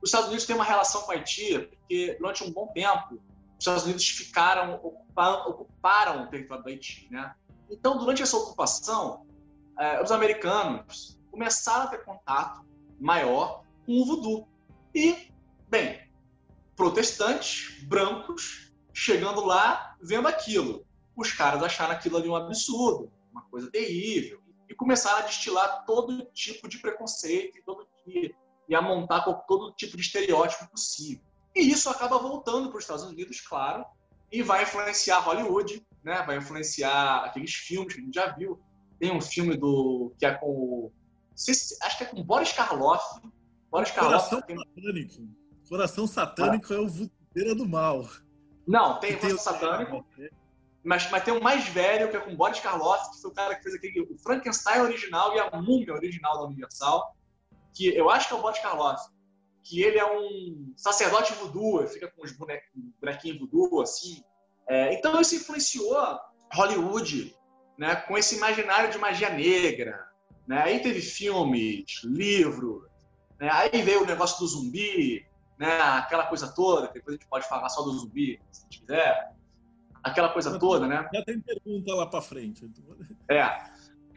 Os 0.00 0.08
Estados 0.08 0.28
Unidos 0.28 0.46
têm 0.46 0.56
uma 0.56 0.64
relação 0.64 1.02
com 1.02 1.12
a 1.12 1.14
Haiti 1.14 1.58
porque, 1.58 2.16
durante 2.18 2.42
um 2.42 2.50
bom 2.50 2.68
tempo, 2.68 3.14
os 3.14 3.58
Estados 3.58 3.84
Unidos 3.84 4.08
ficaram, 4.08 4.74
ocuparam, 4.82 5.50
ocuparam 5.50 6.24
o 6.24 6.26
território 6.28 6.64
do 6.64 6.70
Haiti. 6.70 7.06
Né? 7.10 7.34
Então, 7.70 7.98
durante 7.98 8.22
essa 8.22 8.36
ocupação, 8.36 9.26
eh, 9.78 10.02
os 10.02 10.10
americanos 10.10 11.18
começaram 11.30 11.84
a 11.84 11.86
ter 11.88 12.04
contato 12.04 12.64
maior 12.98 13.62
com 13.84 13.92
o 13.92 14.04
voodoo. 14.04 14.48
E, 14.94 15.32
bem, 15.68 16.03
protestantes, 16.76 17.82
brancos, 17.84 18.72
chegando 18.92 19.44
lá, 19.44 19.96
vendo 20.02 20.28
aquilo. 20.28 20.86
os 21.16 21.32
caras 21.32 21.62
acharam 21.62 21.92
aquilo 21.92 22.16
ali 22.16 22.28
um 22.28 22.36
absurdo, 22.36 23.12
uma 23.30 23.42
coisa 23.42 23.70
terrível, 23.70 24.40
e 24.68 24.74
começaram 24.74 25.18
a 25.18 25.26
destilar 25.26 25.84
todo 25.84 26.24
tipo 26.32 26.68
de 26.68 26.78
preconceito 26.78 27.58
e, 27.58 27.62
todo, 27.62 27.86
e, 28.06 28.34
e 28.68 28.74
a 28.74 28.82
montar 28.82 29.20
todo 29.20 29.72
tipo 29.72 29.96
de 29.96 30.02
estereótipo 30.02 30.68
possível. 30.70 31.22
E 31.54 31.60
isso 31.70 31.88
acaba 31.88 32.18
voltando 32.18 32.68
para 32.68 32.78
os 32.78 32.84
Estados 32.84 33.04
Unidos, 33.04 33.40
claro, 33.40 33.84
e 34.32 34.42
vai 34.42 34.64
influenciar 34.64 35.20
Hollywood, 35.20 35.86
né? 36.02 36.22
vai 36.26 36.38
influenciar 36.38 37.24
aqueles 37.24 37.54
filmes 37.54 37.94
que 37.94 38.00
a 38.00 38.04
gente 38.04 38.14
já 38.14 38.32
viu. 38.32 38.60
Tem 38.98 39.12
um 39.12 39.20
filme 39.20 39.56
do 39.56 40.12
que 40.18 40.26
é 40.26 40.34
com. 40.34 40.90
acho 41.82 41.98
que 41.98 42.04
é 42.04 42.06
com 42.06 42.22
Boris 42.22 42.52
Karloff. 42.52 43.20
Boris 43.70 43.92
Karloff. 43.92 44.28
Coração 44.30 44.42
tem... 44.42 44.56
Coração 45.74 46.06
Satânico 46.06 46.72
ah. 46.72 46.76
é 46.76 46.78
o 46.78 46.88
Vudeira 46.88 47.52
do 47.52 47.68
Mal. 47.68 48.08
Não, 48.64 49.00
tem 49.00 49.16
o 49.16 49.18
Coração 49.18 49.38
Satânico. 49.38 50.06
Mas, 50.84 51.10
mas 51.10 51.24
tem 51.24 51.34
um 51.34 51.40
mais 51.40 51.66
velho, 51.66 52.08
que 52.10 52.16
é 52.16 52.20
com 52.20 52.36
Boris 52.36 52.60
Karloff, 52.60 53.10
que 53.10 53.20
foi 53.20 53.30
o 53.30 53.34
cara 53.34 53.56
que 53.56 53.62
fez 53.64 53.74
aquele, 53.74 54.02
o 54.02 54.16
Frankenstein 54.18 54.82
original 54.82 55.34
e 55.34 55.40
a 55.40 55.60
Múmia 55.60 55.92
original 55.92 56.38
da 56.38 56.44
Universal. 56.44 57.16
Que 57.74 57.88
eu 57.88 58.08
acho 58.08 58.28
que 58.28 58.34
é 58.34 58.36
o 58.36 58.40
Boris 58.40 58.60
Karloff. 58.60 59.02
Que 59.64 59.82
ele 59.82 59.98
é 59.98 60.06
um 60.06 60.72
sacerdote 60.76 61.32
voodoo, 61.34 61.88
fica 61.88 62.06
com 62.08 62.22
os 62.22 62.30
bonequinhos 62.30 63.40
voodoo, 63.40 63.82
assim. 63.82 64.22
É, 64.68 64.94
então 64.94 65.20
isso 65.20 65.34
influenciou 65.34 65.96
Hollywood, 66.52 67.36
né, 67.76 67.96
com 67.96 68.16
esse 68.16 68.36
imaginário 68.36 68.92
de 68.92 68.98
magia 68.98 69.30
negra. 69.30 70.06
Né? 70.46 70.62
Aí 70.62 70.80
teve 70.80 71.00
filmes, 71.00 72.00
livros, 72.04 72.84
né? 73.40 73.50
aí 73.50 73.82
veio 73.82 74.04
o 74.04 74.06
negócio 74.06 74.38
do 74.38 74.46
zumbi, 74.46 75.26
né? 75.58 75.80
aquela 75.80 76.26
coisa 76.26 76.48
toda, 76.48 76.88
depois 76.88 77.16
a 77.16 77.18
gente 77.18 77.28
pode 77.28 77.48
falar 77.48 77.68
só 77.68 77.82
do 77.82 77.92
zumbi, 77.92 78.40
se 78.50 78.60
a 78.60 78.64
gente 78.64 78.80
quiser 78.80 79.34
aquela 80.04 80.28
coisa 80.28 80.58
toda, 80.58 80.86
né? 80.86 81.08
Já 81.12 81.24
tem 81.24 81.40
pergunta 81.40 81.94
lá 81.94 82.06
para 82.06 82.20
frente. 82.20 82.70
É. 83.28 83.48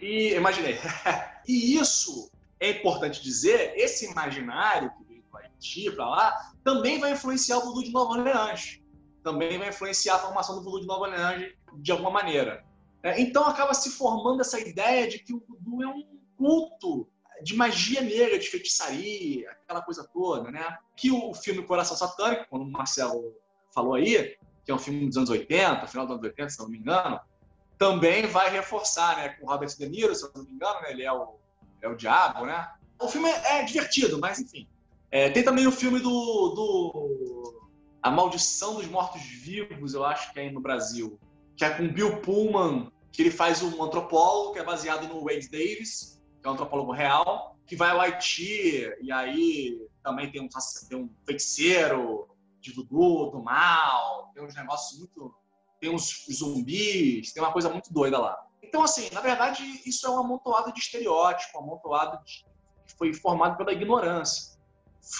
E 0.01 0.33
imaginei. 0.35 0.77
e 1.47 1.77
isso 1.77 2.29
é 2.59 2.71
importante 2.71 3.23
dizer, 3.23 3.73
esse 3.75 4.11
imaginário 4.11 4.91
que 4.97 5.03
veio 5.05 5.23
do 5.23 5.37
Haiti 5.37 5.89
para 5.91 6.05
lá, 6.05 6.51
também 6.63 6.99
vai 6.99 7.13
influenciar 7.13 7.59
o 7.59 7.61
voodoo 7.61 7.83
de 7.83 7.91
Nova 7.91 8.19
Orleans. 8.19 8.81
Também 9.23 9.57
vai 9.57 9.69
influenciar 9.69 10.15
a 10.15 10.19
formação 10.19 10.55
do 10.55 10.63
voodoo 10.63 10.81
de 10.81 10.87
Nova 10.87 11.05
Orleans 11.05 11.53
de 11.77 11.91
alguma 11.91 12.11
maneira. 12.11 12.65
É, 13.01 13.21
então 13.21 13.43
acaba 13.45 13.73
se 13.73 13.89
formando 13.91 14.41
essa 14.41 14.59
ideia 14.59 15.07
de 15.07 15.19
que 15.19 15.33
o 15.33 15.41
voodoo 15.47 15.83
é 15.83 15.87
um 15.87 16.03
culto 16.37 17.07
de 17.43 17.55
magia 17.55 18.01
negra, 18.01 18.39
de 18.39 18.49
feitiçaria, 18.49 19.49
aquela 19.51 19.81
coisa 19.81 20.07
toda, 20.11 20.51
né? 20.51 20.77
Que 20.95 21.11
o 21.11 21.33
filme 21.33 21.63
Coração 21.63 21.95
Satânico, 21.95 22.47
como 22.49 22.63
o 22.63 22.71
Marcelo 22.71 23.35
falou 23.73 23.93
aí, 23.93 24.37
que 24.65 24.71
é 24.71 24.73
um 24.75 24.79
filme 24.79 25.05
dos 25.05 25.17
anos 25.17 25.29
80, 25.29 25.87
final 25.87 26.05
dos 26.05 26.15
anos 26.15 26.25
80, 26.25 26.49
se 26.49 26.59
não 26.59 26.69
me 26.69 26.77
engano, 26.77 27.19
também 27.77 28.25
vai 28.27 28.49
reforçar, 28.49 29.17
né? 29.17 29.29
Com 29.29 29.47
Robert 29.47 29.69
De 29.69 29.87
Niro, 29.87 30.15
se 30.15 30.29
não 30.35 30.43
me 30.43 30.51
engano, 30.51 30.81
né, 30.81 30.91
ele 30.91 31.03
é 31.03 31.11
o, 31.11 31.35
é 31.81 31.87
o 31.87 31.95
diabo, 31.95 32.45
né? 32.45 32.69
O 32.99 33.07
filme 33.07 33.29
é, 33.29 33.59
é 33.59 33.63
divertido, 33.63 34.19
mas 34.19 34.39
enfim. 34.39 34.67
É, 35.11 35.29
tem 35.29 35.43
também 35.43 35.67
o 35.67 35.71
filme 35.71 35.99
do, 35.99 36.49
do 36.49 37.61
A 38.01 38.11
Maldição 38.11 38.75
dos 38.75 38.87
Mortos-Vivos, 38.87 39.93
eu 39.93 40.03
acho 40.03 40.33
que 40.33 40.39
é 40.39 40.43
aí 40.43 40.51
no 40.51 40.59
Brasil, 40.59 41.19
que 41.55 41.63
é 41.63 41.69
com 41.69 41.87
Bill 41.87 42.19
Pullman, 42.21 42.91
que 43.11 43.21
ele 43.21 43.31
faz 43.31 43.61
um 43.61 43.81
antropólogo 43.81 44.53
que 44.53 44.59
é 44.59 44.63
baseado 44.63 45.07
no 45.07 45.23
Wade 45.23 45.49
Davis, 45.49 46.16
que 46.41 46.47
é 46.47 46.49
um 46.49 46.53
antropólogo 46.53 46.91
real, 46.91 47.57
que 47.65 47.75
vai 47.75 47.91
ao 47.91 47.99
Haiti, 47.99 48.89
e 49.01 49.11
aí 49.11 49.87
também 50.03 50.31
tem 50.31 50.41
um, 50.41 50.47
tem 50.87 50.97
um 50.97 51.09
feiticeiro, 51.25 52.27
de 52.59 52.73
voodoo, 52.73 53.31
do 53.31 53.41
mal, 53.41 54.31
tem 54.33 54.43
uns 54.43 54.55
negócios 54.55 54.99
muito. 54.99 55.33
Tem 55.79 55.93
uns 55.93 56.25
zumbis, 56.31 57.31
tem 57.31 57.43
uma 57.43 57.53
coisa 57.53 57.69
muito 57.69 57.93
doida 57.93 58.17
lá. 58.17 58.35
Então, 58.63 58.81
assim, 58.81 59.09
na 59.11 59.21
verdade, 59.21 59.63
isso 59.85 60.07
é 60.07 60.09
um 60.09 60.17
amontoado 60.17 60.73
de 60.73 60.79
estereótipo, 60.79 61.57
um 61.59 61.61
amontoado 61.61 62.23
de, 62.25 62.43
que 62.87 62.97
foi 62.97 63.13
formado 63.13 63.57
pela 63.57 63.71
ignorância. 63.71 64.57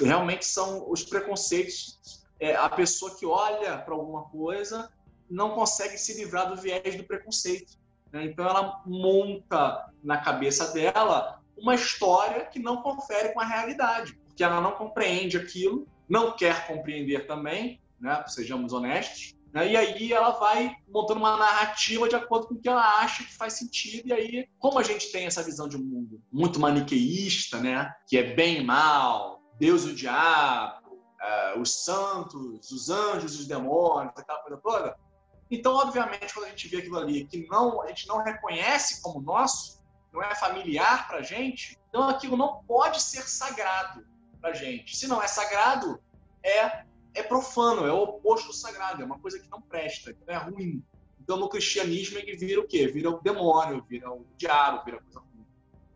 Realmente 0.01 0.45
são 0.45 0.89
os 0.89 1.03
preconceitos. 1.03 2.25
É, 2.39 2.55
a 2.55 2.69
pessoa 2.69 3.15
que 3.15 3.25
olha 3.25 3.77
para 3.77 3.93
alguma 3.93 4.29
coisa 4.29 4.91
não 5.29 5.51
consegue 5.53 5.97
se 5.97 6.15
livrar 6.15 6.49
do 6.49 6.59
viés 6.59 6.95
do 6.95 7.03
preconceito. 7.03 7.77
Né? 8.11 8.25
Então, 8.25 8.47
ela 8.47 8.81
monta 8.85 9.91
na 10.03 10.17
cabeça 10.17 10.73
dela 10.73 11.41
uma 11.57 11.75
história 11.75 12.45
que 12.45 12.59
não 12.59 12.81
confere 12.81 13.33
com 13.33 13.41
a 13.41 13.45
realidade, 13.45 14.13
porque 14.27 14.43
ela 14.43 14.61
não 14.61 14.73
compreende 14.73 15.37
aquilo 15.37 15.87
não 16.07 16.35
quer 16.35 16.67
compreender 16.67 17.27
também, 17.27 17.81
né? 17.99 18.23
sejamos 18.27 18.71
honestos, 18.71 19.35
né? 19.51 19.71
e 19.71 19.75
aí 19.75 20.13
ela 20.13 20.31
vai 20.31 20.75
montando 20.87 21.19
uma 21.19 21.37
narrativa 21.37 22.07
de 22.07 22.15
acordo 22.15 22.47
com 22.47 22.55
o 22.55 22.59
que 22.59 22.69
ela 22.69 22.99
acha 22.99 23.23
que 23.23 23.35
faz 23.35 23.53
sentido, 23.53 24.07
e 24.07 24.13
aí, 24.13 24.49
como 24.57 24.79
a 24.79 24.83
gente 24.83 25.11
tem 25.11 25.25
essa 25.25 25.43
visão 25.43 25.67
de 25.67 25.77
mundo 25.77 26.21
muito 26.31 26.59
maniqueísta, 26.59 27.59
né? 27.59 27.93
que 28.07 28.17
é 28.17 28.35
bem 28.35 28.59
e 28.59 28.63
mal, 28.63 29.41
Deus 29.59 29.83
e 29.83 29.89
o 29.89 29.95
diabo, 29.95 30.87
uh, 30.95 31.59
os 31.59 31.83
santos, 31.83 32.71
os 32.71 32.89
anjos 32.89 33.39
os 33.39 33.47
demônios, 33.47 34.13
aquela 34.15 34.39
coisa 34.39 34.61
toda, 34.61 34.97
então, 35.49 35.73
obviamente, 35.73 36.33
quando 36.33 36.45
a 36.45 36.49
gente 36.49 36.67
vê 36.67 36.77
aquilo 36.77 36.97
ali 36.97 37.25
que 37.25 37.47
não, 37.47 37.81
a 37.81 37.87
gente 37.87 38.07
não 38.07 38.21
reconhece 38.21 39.01
como 39.01 39.21
nosso, 39.21 39.81
não 40.11 40.21
é 40.21 40.35
familiar 40.35 41.07
para 41.07 41.19
a 41.19 41.21
gente, 41.21 41.77
então 41.89 42.09
aquilo 42.09 42.35
não 42.35 42.63
pode 42.63 43.01
ser 43.01 43.27
sagrado 43.27 44.05
para 44.41 44.53
gente. 44.53 44.95
Se 44.95 45.07
não 45.07 45.21
é 45.21 45.27
sagrado, 45.27 46.01
é, 46.43 46.83
é 47.13 47.23
profano, 47.23 47.85
é 47.85 47.93
o 47.93 48.03
oposto 48.03 48.47
do 48.47 48.53
sagrado, 48.53 49.01
é 49.01 49.05
uma 49.05 49.19
coisa 49.19 49.39
que 49.39 49.49
não 49.49 49.61
presta, 49.61 50.13
que 50.13 50.19
é 50.27 50.37
ruim. 50.37 50.83
Então, 51.19 51.37
no 51.37 51.49
cristianismo, 51.49 52.17
ele 52.17 52.37
vira 52.37 52.61
o 52.61 52.67
quê? 52.67 52.87
Vira 52.87 53.09
o 53.09 53.21
demônio, 53.21 53.83
vira 53.87 54.11
o 54.11 54.25
diabo, 54.37 54.83
vira 54.85 55.01
coisa 55.01 55.19
ruim. 55.19 55.45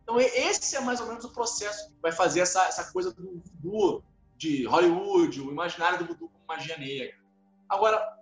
Então, 0.03 0.19
esse 0.19 0.75
é 0.75 0.81
mais 0.81 0.99
ou 0.99 1.07
menos 1.07 1.23
o 1.23 1.31
processo 1.31 1.87
que 1.89 1.95
vai 2.01 2.11
fazer 2.11 2.41
essa, 2.41 2.65
essa 2.65 2.91
coisa 2.91 3.13
do 3.13 3.41
voodoo 3.61 4.03
de 4.37 4.65
Hollywood, 4.65 5.41
o 5.41 5.51
imaginário 5.51 5.99
do 5.99 6.05
voodoo 6.05 6.29
como 6.29 6.45
magia 6.47 6.77
negra. 6.77 7.15
Agora, 7.69 8.20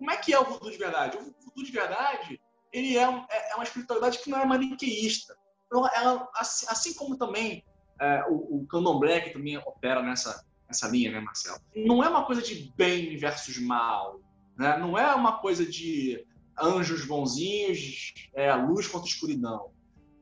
como 0.00 0.10
é 0.10 0.16
que 0.16 0.32
é 0.32 0.40
o 0.40 0.44
voodoo 0.44 0.70
de 0.70 0.78
verdade? 0.78 1.18
O 1.18 1.20
voodoo 1.20 1.62
de 1.62 1.70
verdade, 1.70 2.40
ele 2.72 2.96
é, 2.96 3.02
é, 3.02 3.52
é 3.52 3.54
uma 3.54 3.64
espiritualidade 3.64 4.18
que 4.18 4.30
não 4.30 4.38
é 4.38 4.46
maniqueísta. 4.46 5.36
Então, 5.66 5.86
ela, 5.94 6.26
assim, 6.34 6.66
assim 6.70 6.94
como 6.94 7.18
também 7.18 7.62
é, 8.00 8.24
o, 8.30 8.60
o 8.60 8.66
candomblé 8.66 9.20
que 9.20 9.30
também 9.30 9.58
opera 9.58 10.02
nessa, 10.02 10.42
nessa 10.66 10.88
linha, 10.88 11.12
né, 11.12 11.20
Marcelo? 11.20 11.60
Não 11.76 12.02
é 12.02 12.08
uma 12.08 12.24
coisa 12.24 12.40
de 12.40 12.72
bem 12.78 13.14
versus 13.18 13.58
mal, 13.58 14.22
né? 14.56 14.78
não 14.78 14.96
é 14.98 15.14
uma 15.14 15.38
coisa 15.38 15.66
de 15.66 16.26
anjos 16.58 17.04
bonzinhos, 17.04 18.14
é, 18.32 18.54
luz 18.54 18.88
contra 18.88 19.06
escuridão. 19.06 19.70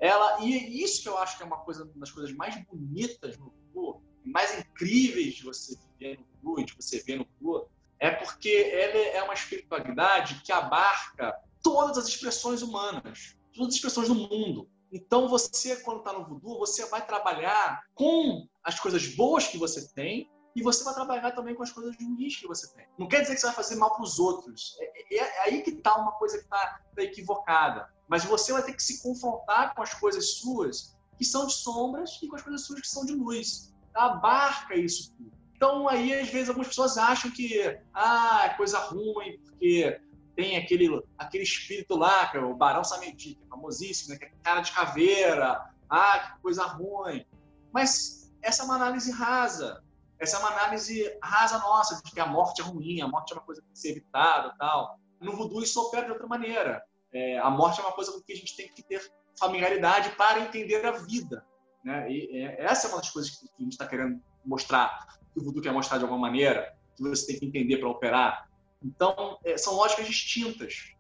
Ela, 0.01 0.41
e 0.45 0.83
isso 0.83 1.03
que 1.03 1.09
eu 1.09 1.19
acho 1.19 1.37
que 1.37 1.45
é 1.45 1.47
uma 1.47 1.59
coisa 1.59 1.85
uma 1.85 2.01
das 2.01 2.11
coisas 2.11 2.33
mais 2.33 2.57
bonitas 2.65 3.39
no 3.39 3.53
Cu, 3.73 4.03
mais 4.25 4.59
incríveis 4.59 5.37
de 5.37 5.45
você 5.45 5.79
viver 6.01 6.19
no 6.19 6.27
Cu, 6.43 6.65
de 6.65 6.75
você 6.75 7.01
ver 7.05 7.19
no 7.19 7.25
Cu, 7.25 7.69
é 8.01 8.11
porque 8.11 8.71
ela 8.73 8.99
é 9.17 9.23
uma 9.23 9.35
espiritualidade 9.35 10.41
que 10.45 10.53
abarca 10.53 11.35
todas 11.63 11.99
as 11.99 12.09
expressões 12.09 12.63
humanas, 12.63 13.37
todas 13.53 13.69
as 13.69 13.75
expressões 13.75 14.09
do 14.09 14.15
mundo. 14.15 14.69
Então, 14.91 15.29
você, 15.29 15.77
quando 15.83 15.99
está 15.99 16.13
no 16.13 16.25
voodoo, 16.25 16.59
você 16.59 16.87
vai 16.87 17.05
trabalhar 17.05 17.83
com 17.95 18.47
as 18.65 18.81
coisas 18.81 19.07
boas 19.15 19.47
que 19.47 19.59
você 19.59 19.93
tem 19.93 20.31
e 20.57 20.63
você 20.63 20.83
vai 20.83 20.95
trabalhar 20.95 21.33
também 21.33 21.55
com 21.55 21.63
as 21.63 21.71
coisas 21.71 21.95
ruins 21.97 22.37
que 22.37 22.47
você 22.47 22.73
tem. 22.75 22.87
Não 22.99 23.07
quer 23.07 23.21
dizer 23.21 23.35
que 23.35 23.41
você 23.41 23.47
vai 23.47 23.55
fazer 23.55 23.77
mal 23.77 23.95
para 23.95 24.03
os 24.03 24.19
outros. 24.19 24.77
É, 24.81 25.15
é, 25.15 25.19
é, 25.19 25.43
aí 25.43 25.63
que 25.63 25.71
está 25.71 25.95
uma 25.97 26.13
coisa 26.13 26.39
que 26.39 26.45
está 26.45 26.81
tá 26.97 27.03
equivocada. 27.03 27.89
Mas 28.09 28.25
você 28.25 28.53
vai 28.53 28.63
ter 28.63 28.73
que 28.73 28.83
se 28.83 29.03
confrontar 29.03 29.75
com 29.75 29.83
as 29.83 29.93
coisas 29.95 30.39
suas 30.39 30.97
que 31.19 31.25
são 31.25 31.47
de 31.47 31.53
sombras 31.53 32.19
e 32.23 32.29
com 32.29 32.37
as 32.37 32.43
coisas 32.43 32.65
suas 32.65 32.81
que 32.81 32.89
são 32.89 33.05
de 33.05 33.13
luz. 33.13 33.75
Abarca 33.95 34.75
isso 34.75 35.13
tudo. 35.17 35.38
Então, 35.59 35.89
aí, 35.89 36.15
às 36.21 36.29
vezes, 36.29 36.49
algumas 36.49 36.69
pessoas 36.69 36.97
acham 36.97 37.33
que 37.33 37.77
ah, 37.93 38.43
é 38.45 38.51
coisa 38.51 38.79
ruim, 38.79 39.41
porque 39.45 40.01
tem 40.37 40.57
aquele, 40.57 41.05
aquele 41.19 41.43
espírito 41.43 41.97
lá, 41.97 42.29
que 42.29 42.37
é 42.37 42.41
o 42.41 42.55
Barão 42.55 42.85
Samedi, 42.85 43.35
que 43.35 43.45
é 43.45 43.49
famosíssimo, 43.49 44.13
né? 44.13 44.19
que 44.21 44.27
é 44.27 44.33
cara 44.41 44.61
de 44.61 44.71
caveira, 44.71 45.69
ah, 45.91 46.19
que 46.21 46.43
coisa 46.43 46.65
ruim. 46.65 47.27
Mas 47.73 48.33
essa 48.41 48.63
é 48.63 48.67
uma 48.67 48.77
análise 48.77 49.11
rasa. 49.11 49.83
Essa 50.21 50.37
é 50.37 50.39
uma 50.39 50.51
análise 50.51 51.13
rasa 51.21 51.59
nossa, 51.59 52.01
de 52.05 52.13
que 52.13 52.21
a 52.21 52.27
morte 52.27 52.61
é 52.61 52.65
ruim, 52.65 53.01
a 53.01 53.09
morte 53.09 53.33
é 53.33 53.35
uma 53.37 53.43
coisa 53.43 53.61
que 53.61 53.67
tem 53.67 53.73
que 53.73 53.81
ser 53.81 53.91
evitada 53.91 54.55
tal. 54.61 54.97
No 55.21 55.33
voodoo 55.33 55.61
isso 55.61 55.81
opera 55.81 56.07
de 56.07 56.13
outra 56.13 56.29
maneira. 56.29 56.85
É, 57.13 57.37
a 57.39 57.51
morte 57.51 57.81
é 57.81 57.83
uma 57.83 57.93
coisa 57.93 58.13
com 58.13 58.21
que 58.21 58.33
a 58.33 58.37
gente 58.37 58.57
tem 58.57 58.73
que 58.73 58.85
ter 58.85 59.13
familiaridade 59.37 60.11
para 60.11 60.39
entender 60.39 60.87
a 60.87 60.93
vida. 60.93 61.45
Né? 61.83 62.13
E 62.13 62.45
é, 62.45 62.65
essa 62.65 62.87
é 62.87 62.91
uma 62.91 62.99
das 62.99 63.11
coisas 63.11 63.37
que 63.37 63.49
a 63.59 63.63
gente 63.65 63.73
está 63.73 63.89
querendo 63.89 64.23
mostrar, 64.45 65.18
que 65.39 65.43
o 65.43 65.45
voodoo 65.45 65.63
quer 65.63 65.73
mostrar 65.73 65.99
de 65.99 66.05
alguma 66.05 66.21
maneira, 66.21 66.77
que 66.97 67.03
você 67.03 67.27
tem 67.27 67.39
que 67.39 67.47
entender 67.47 67.79
para 67.79 67.89
operar. 67.89 68.49
Então, 68.83 69.39
é, 69.45 69.57
são 69.57 69.75
lógicas 69.75 70.07
distintas. 70.07 70.93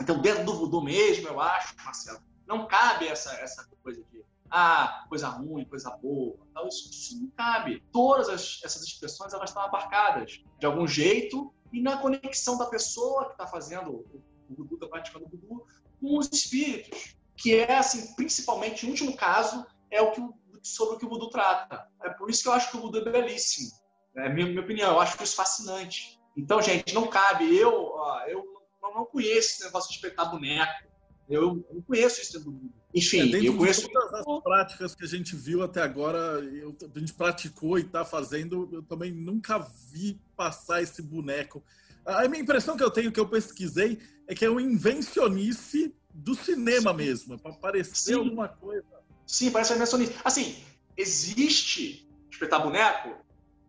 Então, 0.00 0.20
dentro 0.20 0.44
do 0.44 0.54
voodoo 0.54 0.82
mesmo, 0.82 1.28
eu 1.28 1.40
acho, 1.40 1.74
Marcelo, 1.84 2.20
não 2.46 2.66
cabe 2.66 3.06
essa, 3.06 3.32
essa 3.34 3.68
coisa 3.82 4.02
de 4.10 4.22
ah, 4.54 5.06
coisa 5.08 5.28
ruim, 5.28 5.64
coisa 5.64 5.90
boa. 5.90 6.36
Então, 6.50 6.68
isso, 6.68 6.90
isso 6.90 7.18
não 7.18 7.30
cabe. 7.30 7.82
Todas 7.90 8.28
as, 8.28 8.60
essas 8.62 8.82
expressões 8.82 9.32
elas 9.32 9.48
estão 9.48 9.62
abarcadas 9.62 10.42
de 10.58 10.66
algum 10.66 10.86
jeito 10.86 11.52
e 11.72 11.80
na 11.80 11.96
conexão 11.96 12.58
da 12.58 12.66
pessoa 12.66 13.26
que 13.26 13.32
está 13.32 13.46
fazendo 13.46 13.90
o 13.90 14.22
O 14.50 14.54
voodoo 14.54 14.74
está 14.74 14.86
praticando 14.86 15.26
voodoo 15.26 15.66
com 15.98 16.18
os 16.18 16.30
espíritos, 16.30 17.16
que 17.34 17.54
é, 17.54 17.78
assim, 17.78 18.14
principalmente, 18.14 18.84
o 18.84 18.90
último 18.90 19.16
caso, 19.16 19.66
é 19.90 20.02
o 20.02 20.10
que 20.10 20.20
sobre 20.62 20.96
o 20.96 20.98
que 20.98 21.04
o 21.04 21.08
voodoo 21.08 21.28
trata. 21.28 21.86
É 22.02 22.10
por 22.10 22.30
isso 22.30 22.42
que 22.42 22.48
eu 22.48 22.52
acho 22.52 22.70
que 22.70 22.76
o 22.76 22.80
voodoo 22.80 23.02
é 23.06 23.10
belíssimo. 23.10 23.70
É 24.16 24.28
minha, 24.28 24.46
minha 24.46 24.60
opinião, 24.60 24.92
eu 24.92 25.00
acho 25.00 25.22
isso 25.22 25.36
fascinante. 25.36 26.20
Então, 26.36 26.60
gente, 26.62 26.94
não 26.94 27.06
cabe. 27.06 27.44
Eu, 27.56 27.94
eu 28.28 28.44
não, 28.82 29.04
conheço 29.06 29.54
esse 29.54 29.64
negócio 29.64 29.90
de 29.90 29.96
espetar 29.96 30.30
boneco. 30.30 30.92
Eu 31.28 31.66
não 31.72 31.82
conheço 31.82 32.20
isso 32.20 32.32
dentro 32.32 32.50
do 32.50 32.56
mundo. 32.56 32.74
Enfim, 32.94 33.34
é, 33.34 33.48
eu 33.48 33.56
conheço. 33.56 33.88
todas 33.88 34.26
as 34.26 34.42
práticas 34.42 34.94
que 34.94 35.04
a 35.04 35.08
gente 35.08 35.34
viu 35.34 35.62
até 35.62 35.80
agora, 35.80 36.18
eu, 36.40 36.76
a 36.94 36.98
gente 36.98 37.14
praticou 37.14 37.78
e 37.78 37.82
está 37.82 38.04
fazendo, 38.04 38.68
eu 38.72 38.82
também 38.82 39.10
nunca 39.12 39.58
vi 39.90 40.20
passar 40.36 40.82
esse 40.82 41.00
boneco. 41.00 41.62
A 42.04 42.26
minha 42.28 42.42
impressão 42.42 42.76
que 42.76 42.82
eu 42.82 42.90
tenho, 42.90 43.12
que 43.12 43.20
eu 43.20 43.28
pesquisei, 43.28 43.98
é 44.26 44.34
que 44.34 44.44
é 44.44 44.50
um 44.50 44.60
invencionice 44.60 45.94
do 46.12 46.34
cinema 46.34 46.92
mesmo, 46.92 47.38
para 47.38 47.52
parecer 47.52 48.12
Sim. 48.12 48.14
alguma 48.14 48.48
coisa. 48.48 49.01
Sim, 49.32 49.50
parece 49.50 49.72
invencionice. 49.72 50.14
Assim, 50.22 50.62
existe 50.94 52.06
espetar 52.30 52.62
boneco? 52.62 53.16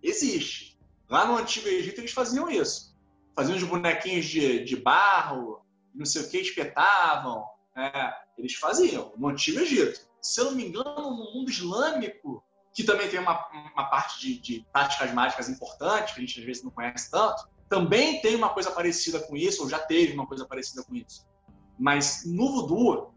Existe. 0.03 0.77
Lá 1.09 1.25
no 1.25 1.37
Antigo 1.37 1.69
Egito 1.69 2.01
eles 2.01 2.11
faziam 2.11 2.51
isso. 2.51 2.93
Faziam 3.33 3.55
os 3.55 3.63
bonequinhos 3.63 4.25
de, 4.25 4.65
de 4.65 4.75
barro, 4.75 5.65
não 5.95 6.05
sei 6.05 6.21
o 6.21 6.29
que, 6.29 6.39
espetavam. 6.39 7.45
É, 7.77 8.13
eles 8.37 8.55
faziam 8.55 9.13
no 9.15 9.29
Antigo 9.29 9.61
Egito. 9.61 10.05
Se 10.21 10.41
eu 10.41 10.45
não 10.45 10.55
me 10.55 10.65
engano, 10.65 11.11
no 11.11 11.33
mundo 11.33 11.49
islâmico, 11.49 12.43
que 12.73 12.83
também 12.83 13.07
tem 13.07 13.21
uma, 13.21 13.47
uma 13.73 13.85
parte 13.85 14.19
de, 14.19 14.39
de 14.39 14.67
práticas 14.73 15.13
mágicas 15.13 15.47
importantes, 15.47 16.13
que 16.13 16.19
a 16.19 16.25
gente 16.25 16.39
às 16.41 16.45
vezes 16.45 16.63
não 16.63 16.71
conhece 16.71 17.09
tanto, 17.09 17.47
também 17.69 18.19
tem 18.21 18.35
uma 18.35 18.49
coisa 18.49 18.69
parecida 18.69 19.17
com 19.21 19.37
isso, 19.37 19.63
ou 19.63 19.69
já 19.69 19.79
teve 19.79 20.11
uma 20.11 20.27
coisa 20.27 20.45
parecida 20.45 20.83
com 20.83 20.93
isso. 20.93 21.25
Mas 21.79 22.25
no 22.25 22.51
voodoo, 22.51 23.13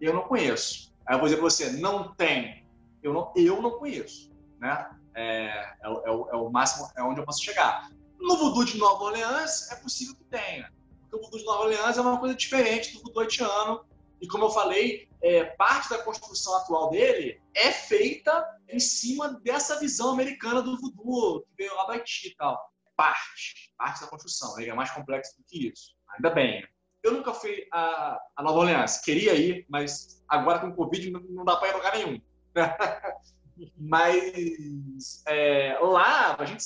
eu 0.00 0.12
não 0.12 0.22
conheço. 0.22 0.95
Aí 1.06 1.14
eu 1.14 1.18
vou 1.18 1.28
dizer 1.28 1.36
para 1.36 1.50
você, 1.50 1.70
não 1.72 2.14
tem. 2.14 2.66
Eu 3.02 3.12
não, 3.12 3.32
eu 3.36 3.62
não 3.62 3.78
conheço. 3.78 4.30
Né? 4.58 4.90
É, 5.14 5.46
é, 5.46 5.78
é, 5.82 5.88
o, 5.88 6.28
é 6.30 6.36
o 6.36 6.50
máximo, 6.50 6.88
é 6.96 7.02
onde 7.02 7.20
eu 7.20 7.24
posso 7.24 7.42
chegar. 7.42 7.90
No 8.18 8.36
voodoo 8.36 8.64
de 8.64 8.78
Nova 8.78 9.04
Orleans, 9.04 9.70
é 9.70 9.76
possível 9.76 10.14
que 10.16 10.24
tenha 10.24 10.70
o 11.16 11.22
voodoo 11.22 11.38
de 11.38 11.44
Nova 11.44 11.64
Orleans 11.64 11.98
é 11.98 12.00
uma 12.00 12.18
coisa 12.18 12.34
diferente 12.34 12.92
do 12.92 13.02
voodoo 13.02 13.22
haitiano. 13.22 13.84
E 14.20 14.26
como 14.26 14.44
eu 14.44 14.50
falei, 14.50 15.08
é, 15.22 15.44
parte 15.44 15.90
da 15.90 16.02
construção 16.02 16.56
atual 16.56 16.90
dele 16.90 17.40
é 17.54 17.70
feita 17.70 18.46
em 18.68 18.78
cima 18.78 19.34
dessa 19.40 19.78
visão 19.78 20.10
americana 20.10 20.62
do 20.62 20.78
voodoo, 20.78 21.42
que 21.42 21.54
veio 21.58 21.74
lá 21.74 21.84
do 21.84 21.92
Haiti 21.92 22.28
e 22.28 22.34
tal. 22.34 22.58
Parte, 22.96 23.72
parte 23.76 24.00
da 24.00 24.06
construção. 24.06 24.58
Ele 24.58 24.70
é 24.70 24.74
mais 24.74 24.90
complexo 24.90 25.36
do 25.36 25.44
que 25.44 25.68
isso. 25.68 25.94
Ainda 26.14 26.30
bem. 26.30 26.66
Eu 27.06 27.12
nunca 27.12 27.32
fui 27.32 27.66
a, 27.72 28.18
a 28.36 28.42
Nova 28.42 28.58
Orleans. 28.58 28.98
Queria 28.98 29.34
ir, 29.34 29.64
mas 29.68 30.22
agora 30.28 30.58
com 30.58 30.68
o 30.68 30.74
Covid 30.74 31.10
não 31.10 31.44
dá 31.44 31.56
para 31.56 31.68
ir 31.68 31.74
lugar 31.74 31.96
nenhum. 31.96 32.20
mas 33.78 35.22
é, 35.28 35.78
lá, 35.80 36.36
a 36.36 36.44
gente, 36.44 36.64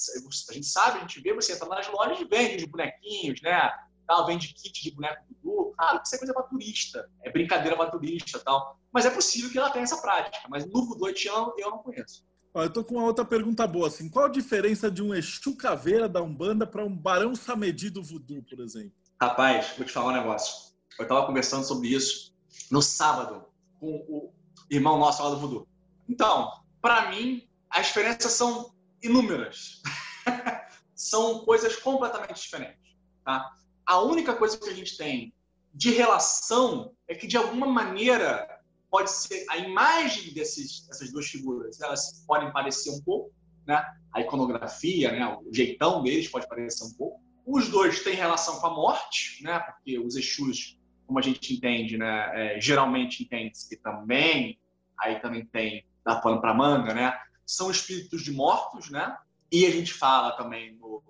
a 0.48 0.52
gente 0.52 0.66
sabe, 0.66 0.98
a 0.98 1.00
gente 1.02 1.20
vê, 1.20 1.34
você 1.34 1.52
entra 1.52 1.68
nas 1.68 1.86
lojas 1.88 2.18
e 2.18 2.24
vende 2.24 2.64
os 2.64 2.70
bonequinhos, 2.70 3.42
né? 3.42 3.70
tal, 4.10 4.26
vende 4.26 4.52
kit 4.54 4.82
de 4.82 4.90
boneco 4.90 5.22
voodoo. 5.42 5.72
Claro 5.76 6.00
que 6.00 6.06
isso 6.06 6.16
é 6.16 6.18
coisa 6.18 6.34
para 6.34 6.42
turista, 6.42 7.08
é 7.22 7.30
brincadeira 7.30 7.76
para 7.76 7.90
turista 7.90 8.40
tal. 8.40 8.78
Mas 8.92 9.06
é 9.06 9.10
possível 9.10 9.50
que 9.50 9.58
ela 9.58 9.70
tenha 9.70 9.84
essa 9.84 10.00
prática. 10.02 10.48
Mas 10.48 10.66
no 10.66 10.84
voodoo 10.84 11.06
haitiano 11.06 11.54
eu 11.56 11.70
não 11.70 11.78
conheço. 11.78 12.24
eu 12.54 12.72
tô 12.72 12.82
com 12.82 12.96
uma 12.96 13.04
outra 13.04 13.24
pergunta 13.24 13.66
boa, 13.66 13.86
assim. 13.86 14.08
Qual 14.08 14.24
a 14.24 14.28
diferença 14.30 14.90
de 14.90 15.00
um 15.00 15.14
Exu 15.14 15.54
Caveira 15.56 16.08
da 16.08 16.20
Umbanda 16.20 16.66
para 16.66 16.84
um 16.84 16.94
Barão 16.94 17.36
Samedi 17.36 17.88
do 17.88 18.02
Voodoo, 18.02 18.42
por 18.42 18.58
exemplo? 18.60 18.99
Rapaz, 19.20 19.74
vou 19.76 19.86
te 19.86 19.92
falar 19.92 20.12
um 20.12 20.16
negócio. 20.16 20.72
Eu 20.98 21.02
estava 21.02 21.26
conversando 21.26 21.64
sobre 21.64 21.88
isso 21.88 22.34
no 22.70 22.80
sábado 22.80 23.44
com 23.78 23.96
o 24.08 24.32
irmão 24.70 24.98
nosso 24.98 25.22
lá 25.22 25.30
do 25.30 25.38
Voodoo. 25.38 25.68
Então, 26.08 26.50
para 26.80 27.10
mim, 27.10 27.46
as 27.68 27.86
diferenças 27.86 28.32
são 28.32 28.74
inúmeras. 29.02 29.82
são 30.94 31.44
coisas 31.44 31.76
completamente 31.76 32.40
diferentes. 32.40 32.80
Tá? 33.24 33.52
a 33.90 34.00
única 34.00 34.34
coisa 34.34 34.56
que 34.56 34.70
a 34.70 34.74
gente 34.74 34.96
tem 34.96 35.34
de 35.74 35.90
relação 35.90 36.94
é 37.08 37.14
que, 37.14 37.26
de 37.26 37.36
alguma 37.36 37.66
maneira, 37.66 38.48
pode 38.88 39.10
ser 39.10 39.44
a 39.50 39.58
imagem 39.58 40.32
desses, 40.32 40.86
dessas 40.86 41.12
duas 41.12 41.26
figuras, 41.26 41.80
elas 41.80 42.24
podem 42.26 42.52
parecer 42.52 42.90
um 42.90 43.02
pouco, 43.02 43.32
né? 43.66 43.84
A 44.12 44.20
iconografia, 44.20 45.12
né? 45.12 45.26
O 45.44 45.52
jeitão 45.52 46.02
deles 46.02 46.28
pode 46.28 46.48
parecer 46.48 46.84
um 46.84 46.94
pouco. 46.94 47.20
Os 47.46 47.68
dois 47.68 48.02
têm 48.02 48.14
relação 48.14 48.60
com 48.60 48.66
a 48.66 48.74
morte, 48.74 49.42
né? 49.42 49.58
Porque 49.60 49.98
os 49.98 50.16
Exus, 50.16 50.78
como 51.06 51.18
a 51.18 51.22
gente 51.22 51.54
entende, 51.54 51.96
né? 51.96 52.56
É, 52.56 52.60
geralmente 52.60 53.22
entende 53.22 53.52
que 53.68 53.76
também, 53.76 54.58
aí 54.98 55.20
também 55.20 55.44
tem 55.46 55.84
da 56.04 56.16
pano 56.16 56.40
para 56.40 56.54
manga, 56.54 56.94
né? 56.94 57.18
São 57.46 57.70
espíritos 57.70 58.22
de 58.22 58.32
mortos, 58.32 58.90
né? 58.90 59.16
E 59.50 59.66
a 59.66 59.70
gente 59.70 59.92
fala 59.92 60.36
também 60.36 60.74
no, 60.76 61.02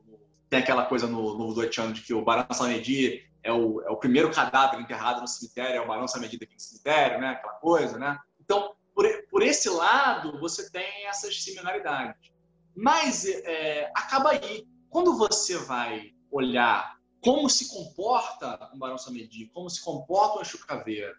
tem 0.51 0.59
aquela 0.59 0.85
coisa 0.85 1.07
no, 1.07 1.39
no 1.39 1.55
de 1.55 2.03
que 2.03 2.13
o 2.13 2.25
Barão 2.25 2.47
Samedi 2.51 3.25
é 3.43 3.53
o, 3.53 3.81
é 3.83 3.91
o 3.91 3.97
primeiro 3.97 4.33
cadáver 4.33 4.81
enterrado 4.81 5.21
no 5.21 5.29
cemitério, 5.29 5.77
é 5.77 5.81
o 5.81 5.87
Barão 5.87 6.09
Samedi 6.09 6.37
daquele 6.37 6.59
cemitério, 6.59 7.21
né? 7.21 7.31
Aquela 7.31 7.55
coisa, 7.55 7.99
né? 7.99 8.19
Então, 8.41 8.75
por, 8.93 9.07
por 9.31 9.43
esse 9.43 9.71
lado, 9.71 10.39
você 10.41 10.69
tem 10.71 11.07
essas 11.07 11.43
similaridades. 11.43 12.33
Mas 12.77 13.25
é, 13.25 13.91
acaba 13.95 14.31
aí. 14.31 14.67
Quando 14.91 15.17
você 15.17 15.57
vai 15.57 16.13
olhar 16.31 16.99
como 17.21 17.49
se 17.51 17.69
comporta 17.69 18.71
um 18.75 18.79
Barão 18.79 18.97
Samedi, 18.97 19.51
como 19.53 19.69
se 19.69 19.83
comporta 19.83 20.41
um 20.41 20.45
Chucaveira, 20.45 21.15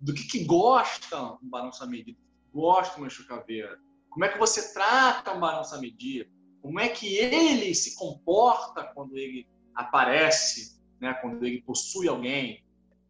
do 0.00 0.14
que, 0.14 0.24
que 0.24 0.44
gosta 0.44 1.34
um 1.42 1.48
Barão 1.48 1.72
Samedi, 1.72 2.16
gosta 2.52 3.00
um 3.00 3.10
Chucaveira, 3.10 3.78
como 4.08 4.24
é 4.24 4.28
que 4.28 4.38
você 4.38 4.72
trata 4.72 5.34
um 5.34 5.40
Barão 5.40 5.64
Samedi, 5.64 6.30
como 6.62 6.78
é 6.78 6.88
que 6.88 7.16
ele 7.16 7.74
se 7.74 7.96
comporta 7.96 8.84
quando 8.94 9.16
ele 9.16 9.48
aparece, 9.74 10.80
né, 11.00 11.14
quando 11.14 11.44
ele 11.44 11.62
possui 11.62 12.06
alguém, 12.06 12.64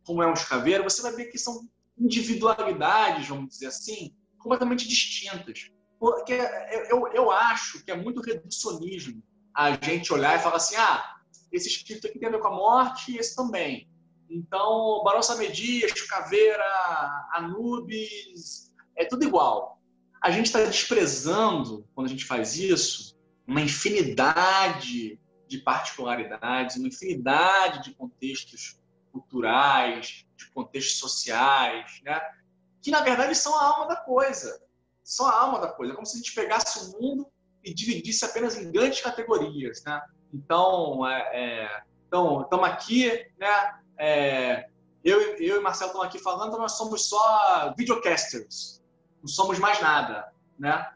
como 0.05 0.23
é 0.23 0.27
um 0.27 0.33
escaveiro, 0.33 0.85
você 0.85 1.03
vai 1.03 1.13
ver 1.13 1.27
que 1.27 1.39
são 1.39 1.69
individualidades, 1.99 3.29
vamos 3.29 3.51
dizer 3.51 3.67
assim, 3.67 4.15
completamente 4.39 4.89
distintas. 4.89 5.71
Porque 5.99 6.39
eu, 6.89 7.07
eu 7.09 7.31
acho 7.31 7.85
que 7.85 7.91
é 7.91 7.97
muito 7.97 8.23
reducionismo 8.23 9.23
a 9.55 9.73
gente 9.73 10.13
olhar 10.13 10.39
e 10.39 10.43
falar 10.43 10.57
assim, 10.57 10.77
ah, 10.77 11.20
esse 11.53 11.69
espírito 11.69 12.07
aqui 12.07 12.19
tem 12.19 12.29
a 12.29 12.33
ver 12.33 12.41
com 12.41 12.49
a 12.49 12.57
morte 12.57 13.13
e 13.13 13.19
esse 13.19 13.35
também. 13.35 13.89
Então, 14.29 15.03
Barão 15.05 15.23
Samedi, 15.23 15.83
Caveira, 16.09 16.65
Anubis, 17.33 18.73
é 18.97 19.05
tudo 19.05 19.25
igual. 19.25 19.81
A 20.23 20.31
gente 20.31 20.47
está 20.47 20.63
desprezando, 20.63 21.89
quando 21.95 22.07
a 22.07 22.11
gente 22.11 22.25
faz 22.25 22.57
isso, 22.57 23.19
uma 23.47 23.61
infinidade 23.61 25.19
de 25.49 25.59
particularidades, 25.59 26.77
uma 26.77 26.87
infinidade 26.87 27.83
de 27.83 27.95
contextos 27.95 28.79
culturais, 29.11 30.25
de 30.37 30.51
contextos 30.53 30.99
sociais, 30.99 32.01
né? 32.05 32.21
que 32.81 32.91
na 32.91 33.01
verdade 33.01 33.35
são 33.35 33.59
a 33.59 33.65
alma 33.65 33.89
da 33.89 33.97
coisa. 33.97 34.63
São 35.03 35.27
a 35.27 35.35
alma 35.35 35.59
da 35.59 35.69
coisa. 35.69 35.93
É 35.93 35.97
como 35.97 36.07
se 36.07 36.15
a 36.15 36.19
gente 36.19 36.35
pegasse 36.35 36.79
o 36.79 37.01
mundo 37.01 37.27
e 37.65 37.75
dividisse 37.75 38.25
apenas 38.25 38.57
em 38.57 38.71
grandes 38.71 39.01
categorias. 39.01 39.83
Né? 39.85 40.01
Então, 40.33 41.07
é, 41.07 41.21
é, 41.33 41.83
então, 42.07 42.43
estamos 42.43 42.69
aqui, 42.69 43.09
né? 43.39 43.81
É, 43.99 44.69
eu, 45.05 45.37
eu 45.37 45.59
e 45.59 45.63
Marcelo 45.63 45.91
estamos 45.91 46.07
aqui 46.07 46.19
falando, 46.19 46.59
nós 46.59 46.73
somos 46.73 47.09
só 47.09 47.75
videocasters, 47.77 48.83
não 49.21 49.29
somos 49.29 49.59
mais 49.59 49.81
nada. 49.81 50.33
Né? 50.59 50.87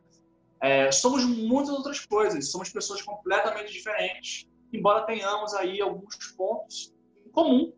É, 0.61 0.93
somos 0.93 1.24
muitas 1.24 1.70
outras 1.70 2.05
coisas, 2.05 2.51
somos 2.51 2.70
pessoas 2.70 3.03
completamente 3.03 3.72
diferentes, 3.72 4.47
embora 4.72 5.07
tenhamos 5.07 5.55
aí 5.55 5.80
alguns 5.80 6.16
pontos 6.37 6.93
em 7.26 7.30
comum, 7.30 7.72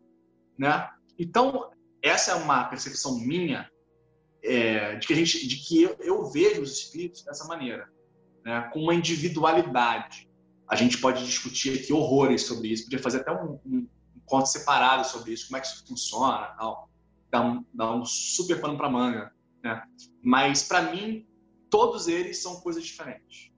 né? 0.57 0.89
Então, 1.17 1.71
essa 2.01 2.31
é 2.31 2.35
uma 2.35 2.65
percepção 2.65 3.17
minha 3.19 3.69
é, 4.43 4.95
de 4.95 5.07
que 5.07 5.13
a 5.13 5.15
gente, 5.15 5.47
de 5.47 5.55
que 5.57 5.83
eu, 5.83 5.97
eu, 5.99 6.25
vejo 6.31 6.61
os 6.61 6.71
espíritos 6.77 7.23
dessa 7.23 7.45
maneira, 7.45 7.89
né? 8.43 8.69
Com 8.73 8.81
uma 8.81 8.95
individualidade. 8.95 10.26
A 10.67 10.75
gente 10.75 10.97
pode 10.97 11.25
discutir 11.25 11.79
aqui 11.79 11.93
horrores 11.93 12.43
sobre 12.43 12.69
isso, 12.69 12.83
podia 12.83 12.99
fazer 12.99 13.21
até 13.21 13.31
um, 13.31 13.59
um 13.65 13.87
encontro 14.15 14.51
separado 14.51 15.07
sobre 15.07 15.31
isso, 15.31 15.47
como 15.47 15.57
é 15.57 15.61
que 15.61 15.67
isso 15.67 15.85
funciona, 15.87 16.47
tal, 16.57 16.89
dar 17.31 17.41
um, 17.41 17.65
dar 17.73 17.95
um 17.95 18.05
super 18.05 18.59
pano 18.59 18.77
para 18.77 18.89
manga, 18.89 19.31
né? 19.63 19.83
Mas 20.21 20.63
para 20.63 20.91
mim 20.91 21.25
todos 21.69 22.07
eles 22.07 22.41
são 22.41 22.59
coisas 22.61 22.83
diferentes. 22.83 23.51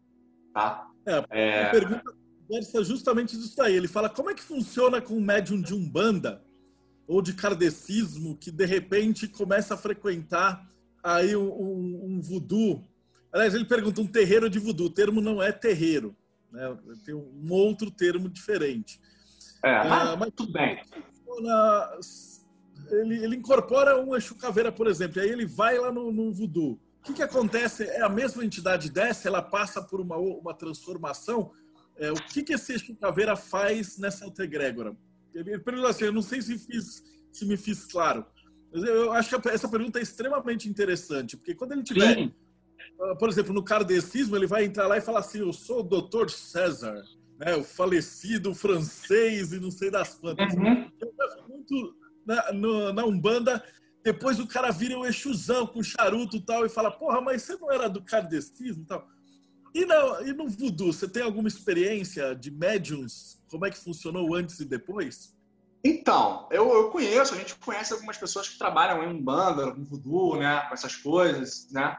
Tá? 0.53 0.87
É, 1.05 1.25
é... 1.29 1.63
A 1.65 1.71
pergunta 1.71 2.19
versa 2.49 2.83
justamente 2.83 3.37
disso 3.37 3.61
aí. 3.61 3.75
Ele 3.75 3.87
fala 3.87 4.09
como 4.09 4.29
é 4.29 4.33
que 4.33 4.41
funciona 4.41 4.99
com 4.99 5.15
um 5.15 5.21
médium 5.21 5.61
de 5.61 5.73
umbanda 5.73 6.43
ou 7.07 7.21
de 7.21 7.33
kardecismo 7.33 8.35
que 8.35 8.51
de 8.51 8.65
repente 8.65 9.27
começa 9.27 9.75
a 9.75 9.77
frequentar 9.77 10.67
aí 11.03 11.35
um, 11.35 11.49
um, 11.49 12.05
um 12.05 12.21
voodoo. 12.21 12.83
Aliás, 13.31 13.53
ele 13.53 13.65
pergunta 13.65 14.01
um 14.01 14.07
terreiro 14.07 14.49
de 14.49 14.57
voodoo. 14.57 14.87
O 14.87 14.91
termo 14.91 15.21
não 15.21 15.41
é 15.41 15.51
terreiro, 15.51 16.15
né? 16.51 16.77
tem 17.05 17.13
um 17.13 17.51
outro 17.51 17.91
termo 17.91 18.29
diferente. 18.29 18.99
É, 19.63 19.87
mas, 19.87 20.17
mas 20.17 20.31
tudo 20.35 20.51
bem. 20.53 20.81
ele, 22.91 23.23
ele, 23.23 23.35
incorpora 23.35 23.99
um 23.99 24.15
Exu 24.15 24.35
Caveira, 24.35 24.71
por 24.71 24.87
exemplo, 24.87 25.19
e 25.19 25.21
aí 25.21 25.29
ele 25.29 25.45
vai 25.45 25.77
lá 25.77 25.91
no, 25.91 26.11
no 26.11 26.33
voodoo. 26.33 26.79
O 26.99 27.03
que, 27.03 27.13
que 27.13 27.23
acontece? 27.23 27.83
É 27.83 28.01
a 28.01 28.09
mesma 28.09 28.43
entidade 28.43 28.89
desce, 28.89 29.27
ela 29.27 29.41
passa 29.41 29.81
por 29.81 29.99
uma, 30.01 30.17
uma 30.17 30.53
transformação. 30.53 31.51
É, 31.97 32.11
o 32.11 32.15
que, 32.15 32.43
que 32.43 32.53
esse 32.53 32.73
Exu 32.73 32.95
Caveira 32.95 33.35
faz 33.35 33.97
nessa 33.97 34.25
egrégora? 34.39 34.95
Ele, 35.33 35.53
ele 35.53 35.85
assim, 35.85 36.05
eu 36.05 36.13
não 36.13 36.21
sei 36.21 36.41
se, 36.41 36.57
fiz, 36.57 37.03
se 37.31 37.45
me 37.45 37.57
fiz 37.57 37.85
claro. 37.85 38.25
Mas 38.71 38.83
eu 38.83 39.11
acho 39.11 39.39
que 39.39 39.49
essa 39.49 39.67
pergunta 39.67 39.99
é 39.99 40.01
extremamente 40.01 40.69
interessante, 40.69 41.35
porque 41.35 41.55
quando 41.55 41.73
ele 41.73 41.83
tiver... 41.83 42.15
Sim. 42.15 42.33
Ah, 43.01 43.15
por 43.15 43.29
exemplo, 43.29 43.53
no 43.53 43.63
kardecismo, 43.63 44.35
ele 44.35 44.47
vai 44.47 44.65
entrar 44.65 44.87
lá 44.87 44.97
e 44.97 45.01
falar 45.01 45.19
assim, 45.19 45.39
eu 45.39 45.53
sou 45.53 45.79
o 45.79 45.83
doutor 45.83 46.29
César, 46.29 47.03
né, 47.37 47.55
o 47.55 47.63
falecido 47.63 48.53
francês 48.53 49.53
e 49.53 49.59
não 49.59 49.71
sei 49.71 49.89
das 49.89 50.15
quantas. 50.15 50.53
Uhum. 50.53 50.91
Eu 50.99 51.13
gosto 51.13 51.49
muito 51.49 51.95
na, 52.25 52.51
no, 52.51 52.93
na 52.93 53.05
Umbanda, 53.05 53.63
depois 54.03 54.39
o 54.39 54.47
cara 54.47 54.71
vira 54.71 54.97
um 54.97 55.05
exusão 55.05 55.67
com 55.67 55.83
charuto 55.83 56.37
e 56.37 56.41
tal 56.41 56.65
e 56.65 56.69
fala, 56.69 56.91
porra, 56.91 57.21
mas 57.21 57.43
você 57.43 57.55
não 57.57 57.71
era 57.71 57.89
do 57.89 58.01
kardecismo 58.01 58.83
e 58.83 58.85
tal. 58.85 59.07
E, 59.73 59.85
não, 59.85 60.25
e 60.25 60.33
no 60.33 60.47
voodoo, 60.49 60.91
você 60.91 61.07
tem 61.07 61.21
alguma 61.21 61.47
experiência 61.47 62.35
de 62.35 62.49
médiums? 62.49 63.39
Como 63.49 63.65
é 63.65 63.69
que 63.69 63.77
funcionou 63.77 64.33
antes 64.33 64.59
e 64.59 64.65
depois? 64.65 65.37
Então, 65.83 66.47
eu, 66.51 66.69
eu 66.73 66.89
conheço, 66.89 67.33
a 67.33 67.37
gente 67.37 67.55
conhece 67.55 67.93
algumas 67.93 68.17
pessoas 68.17 68.49
que 68.49 68.57
trabalham 68.57 69.03
em 69.03 69.15
Umbanda, 69.15 69.71
com 69.71 69.83
voodoo, 69.83 70.37
né, 70.37 70.61
com 70.67 70.73
essas 70.73 70.95
coisas, 70.95 71.69
né? 71.71 71.97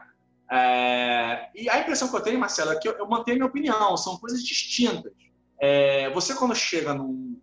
É, 0.51 1.49
e 1.55 1.69
a 1.69 1.79
impressão 1.79 2.09
que 2.09 2.15
eu 2.15 2.21
tenho, 2.21 2.37
Marcelo, 2.37 2.71
é 2.71 2.75
que 2.79 2.87
eu, 2.87 2.93
eu 2.97 3.07
mantenho 3.07 3.37
minha 3.37 3.47
opinião, 3.47 3.95
são 3.95 4.17
coisas 4.17 4.43
distintas. 4.43 5.13
É, 5.57 6.09
você, 6.09 6.35
quando 6.35 6.53
chega 6.53 6.93
num, 6.93 7.39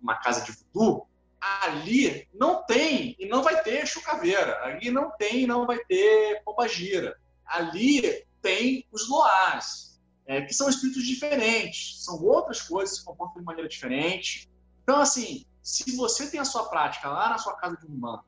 numa 0.00 0.16
casa 0.16 0.40
de 0.44 0.50
voodoo, 0.50 1.06
ali 1.40 2.28
não 2.34 2.64
tem 2.64 3.14
e 3.18 3.26
não 3.26 3.42
vai 3.42 3.62
ter 3.62 3.86
chucaveira, 3.86 4.60
ali 4.64 4.90
não 4.90 5.10
tem 5.16 5.42
e 5.42 5.46
não 5.46 5.66
vai 5.66 5.78
ter 5.84 6.42
pombagira. 6.44 7.16
Ali 7.46 8.24
tem 8.40 8.84
os 8.90 9.08
loás, 9.08 10.00
é, 10.26 10.42
que 10.42 10.52
são 10.52 10.68
espíritos 10.68 11.04
diferentes, 11.04 12.02
são 12.04 12.24
outras 12.24 12.60
coisas, 12.62 12.96
se 12.96 13.04
comportam 13.04 13.40
de 13.40 13.46
maneira 13.46 13.68
diferente. 13.68 14.50
Então, 14.82 15.00
assim, 15.00 15.44
se 15.62 15.96
você 15.96 16.28
tem 16.28 16.40
a 16.40 16.44
sua 16.44 16.68
prática 16.68 17.08
lá 17.08 17.28
na 17.28 17.38
sua 17.38 17.54
casa 17.56 17.76
de 17.76 17.86
umbanda 17.86 18.24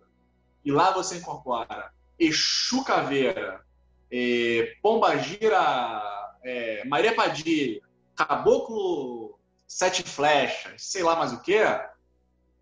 e 0.65 0.71
lá 0.71 0.93
você 0.93 1.19
incorpora 1.19 1.93
Exu 2.17 2.85
Caveira, 2.85 3.65
é, 4.17 4.77
Pombagira, 4.81 6.31
é, 6.45 6.85
Maria 6.85 7.13
Padilha, 7.17 7.83
Caboclo 8.15 9.41
Sete 9.67 10.05
Flechas, 10.05 10.85
sei 10.85 11.03
lá 11.03 11.17
mais 11.17 11.33
o 11.33 11.43
que, 11.43 11.61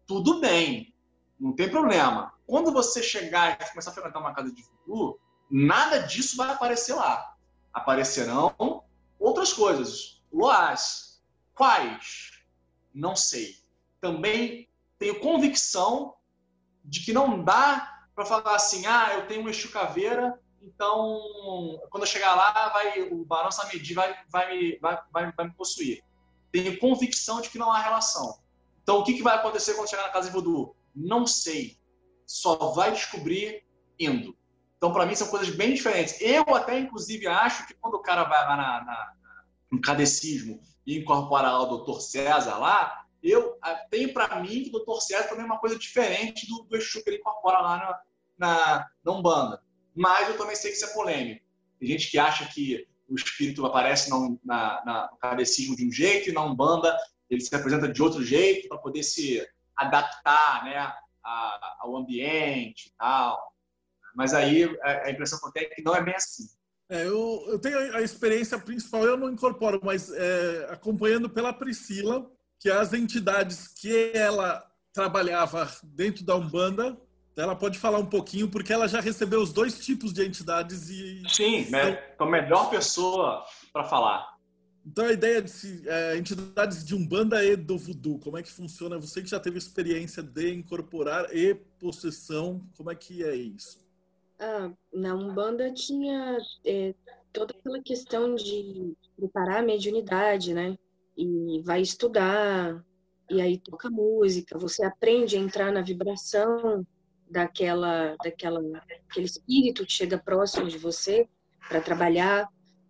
tudo 0.06 0.40
bem, 0.40 0.94
não 1.38 1.52
tem 1.54 1.68
problema. 1.68 2.32
Quando 2.46 2.72
você 2.72 3.02
chegar 3.02 3.60
e 3.60 3.70
começar 3.70 3.90
a 3.90 3.94
frequentar 3.94 4.20
uma 4.20 4.32
casa 4.32 4.50
de 4.50 4.62
futuro, 4.62 5.20
nada 5.50 5.98
disso 5.98 6.38
vai 6.38 6.48
aparecer 6.50 6.94
lá. 6.94 7.34
Aparecerão 7.70 8.82
outras 9.18 9.52
coisas. 9.52 10.22
Loas. 10.32 11.22
Quais? 11.54 12.30
Não 12.94 13.14
sei. 13.14 13.56
Também 14.00 14.70
tenho 14.98 15.20
convicção 15.20 16.14
de 16.82 17.00
que 17.00 17.12
não 17.12 17.44
dá 17.44 18.06
para 18.14 18.24
falar 18.24 18.54
assim, 18.54 18.86
ah, 18.86 19.14
eu 19.14 19.26
tenho 19.26 19.42
um 19.44 19.48
Exu 19.48 19.70
Caveira 19.70 20.41
então, 20.64 21.80
quando 21.90 22.04
eu 22.04 22.08
chegar 22.08 22.34
lá, 22.34 22.68
vai, 22.68 23.02
o 23.10 23.24
Barão 23.24 23.50
Samedi 23.50 23.94
vai, 23.94 24.14
vai, 24.30 24.56
me, 24.56 24.78
vai, 24.78 24.98
vai, 25.12 25.32
vai 25.32 25.46
me 25.46 25.54
possuir. 25.54 26.02
Tenho 26.52 26.78
convicção 26.78 27.40
de 27.40 27.50
que 27.50 27.58
não 27.58 27.70
há 27.70 27.80
relação. 27.80 28.38
Então, 28.82 28.98
o 28.98 29.04
que, 29.04 29.14
que 29.14 29.22
vai 29.22 29.36
acontecer 29.36 29.74
quando 29.74 29.90
chegar 29.90 30.04
na 30.04 30.12
casa 30.12 30.28
de 30.28 30.34
voodoo? 30.34 30.76
Não 30.94 31.26
sei. 31.26 31.78
Só 32.26 32.56
vai 32.72 32.92
descobrir 32.92 33.64
indo. 33.98 34.36
Então, 34.76 34.92
para 34.92 35.06
mim, 35.06 35.14
são 35.14 35.28
coisas 35.28 35.50
bem 35.50 35.74
diferentes. 35.74 36.20
Eu 36.20 36.54
até, 36.54 36.78
inclusive, 36.78 37.26
acho 37.26 37.66
que 37.66 37.74
quando 37.74 37.94
o 37.94 38.02
cara 38.02 38.24
vai 38.24 38.44
lá 38.44 38.56
na, 38.56 38.84
na, 38.84 39.12
no 39.70 39.80
cadecismo 39.80 40.60
e 40.86 40.98
incorpora 40.98 41.58
o 41.58 41.78
Dr. 41.78 42.00
César 42.00 42.58
lá, 42.58 43.04
eu 43.22 43.56
tenho 43.90 44.12
para 44.12 44.40
mim 44.40 44.64
que 44.64 44.76
o 44.76 44.80
Dr. 44.80 45.00
César 45.00 45.28
também 45.28 45.44
é 45.44 45.46
uma 45.46 45.58
coisa 45.58 45.78
diferente 45.78 46.46
do, 46.48 46.64
do 46.64 46.76
Exu 46.76 47.02
que 47.02 47.10
ele 47.10 47.18
incorpora 47.18 47.60
lá 47.60 47.76
na, 47.76 48.00
na, 48.38 48.90
na 49.04 49.12
Umbanda 49.12 49.62
mas 49.94 50.28
eu 50.28 50.38
também 50.38 50.56
sei 50.56 50.70
que 50.70 50.76
isso 50.76 50.86
é 50.86 50.92
polêmico. 50.92 51.44
Tem 51.78 51.88
gente 51.88 52.10
que 52.10 52.18
acha 52.18 52.46
que 52.46 52.86
o 53.08 53.14
espírito 53.14 53.66
aparece 53.66 54.08
no, 54.10 54.40
na, 54.44 54.82
na, 54.84 55.10
no 55.34 55.76
de 55.76 55.86
um 55.86 55.92
jeito 55.92 56.30
e 56.30 56.32
na 56.32 56.44
Umbanda 56.44 56.96
ele 57.28 57.40
se 57.40 57.54
apresenta 57.54 57.88
de 57.88 58.02
outro 58.02 58.22
jeito 58.22 58.68
para 58.68 58.78
poder 58.78 59.02
se 59.02 59.46
adaptar 59.76 60.64
né, 60.64 60.76
a, 61.24 61.76
ao 61.80 61.96
ambiente 61.96 62.88
e 62.88 62.92
tal. 62.98 63.52
Mas 64.14 64.34
aí 64.34 64.64
a, 64.82 65.10
impressão 65.10 65.38
que 65.40 65.46
eu 65.46 65.52
tenho 65.52 65.66
é 65.66 65.74
que 65.74 65.82
não 65.82 65.94
é 65.94 66.02
bem 66.02 66.14
assim. 66.14 66.46
É, 66.88 67.06
eu, 67.06 67.44
eu, 67.48 67.58
tenho 67.58 67.96
a 67.96 68.02
experiência 68.02 68.58
principal, 68.58 69.04
eu 69.04 69.16
não 69.16 69.30
incorporo, 69.30 69.80
mas 69.82 70.10
é, 70.12 70.66
acompanhando 70.70 71.28
pela 71.28 71.52
Priscila, 71.52 72.30
que 72.60 72.70
as 72.70 72.92
entidades 72.92 73.68
que 73.68 74.12
ela 74.14 74.62
trabalhava 74.92 75.70
dentro 75.82 76.22
da 76.22 76.36
Umbanda 76.36 77.00
ela 77.36 77.56
pode 77.56 77.78
falar 77.78 77.98
um 77.98 78.06
pouquinho, 78.06 78.48
porque 78.48 78.72
ela 78.72 78.86
já 78.86 79.00
recebeu 79.00 79.40
os 79.40 79.52
dois 79.52 79.78
tipos 79.84 80.12
de 80.12 80.24
entidades 80.24 80.90
e. 80.90 81.22
Sim, 81.28 81.70
né? 81.70 81.98
a 82.18 82.26
melhor 82.26 82.68
pessoa 82.70 83.44
para 83.72 83.84
falar. 83.84 84.32
Então 84.84 85.04
a 85.04 85.12
ideia 85.12 85.40
de 85.40 85.88
é, 85.88 86.16
entidades 86.16 86.84
de 86.84 86.94
Umbanda 86.94 87.42
e 87.44 87.54
do 87.56 87.78
Voodoo, 87.78 88.18
como 88.18 88.36
é 88.36 88.42
que 88.42 88.50
funciona? 88.50 88.98
Você 88.98 89.22
que 89.22 89.30
já 89.30 89.38
teve 89.38 89.56
experiência 89.56 90.22
de 90.22 90.52
incorporar 90.52 91.34
e 91.34 91.54
possessão, 91.78 92.60
como 92.76 92.90
é 92.90 92.94
que 92.94 93.22
é 93.22 93.34
isso? 93.34 93.78
Ah, 94.40 94.72
na 94.92 95.14
Umbanda 95.14 95.72
tinha 95.72 96.36
é, 96.66 96.94
toda 97.32 97.54
aquela 97.56 97.80
questão 97.80 98.34
de 98.34 98.92
preparar 99.16 99.60
a 99.60 99.62
mediunidade, 99.62 100.52
né? 100.52 100.76
E 101.16 101.62
vai 101.64 101.80
estudar, 101.80 102.84
e 103.30 103.40
aí 103.40 103.58
toca 103.58 103.88
música, 103.88 104.58
você 104.58 104.84
aprende 104.84 105.36
a 105.36 105.40
entrar 105.40 105.70
na 105.70 105.80
vibração 105.80 106.84
daquela, 107.32 108.14
daquela, 108.22 108.60
aquele 109.10 109.26
espírito 109.26 109.84
que 109.84 109.92
chega 109.92 110.18
próximo 110.18 110.68
de 110.68 110.78
você 110.78 111.28
para 111.68 111.80
trabalhar. 111.80 112.48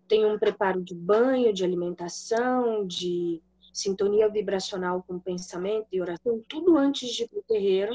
Tem 0.09 0.26
um 0.26 0.38
preparo 0.38 0.82
de 0.82 0.95
banho, 0.95 1.53
de 1.53 1.64
alimentação, 1.64 2.86
de 2.86 3.40
sintonia 3.72 4.28
vibracional 4.28 5.03
com 5.07 5.18
pensamento 5.18 5.86
e 5.90 6.01
oração, 6.01 6.43
tudo 6.47 6.76
antes 6.76 7.11
de 7.11 7.22
ir 7.22 7.28
para 7.28 7.38
o 7.38 7.45
terreiro 7.45 7.95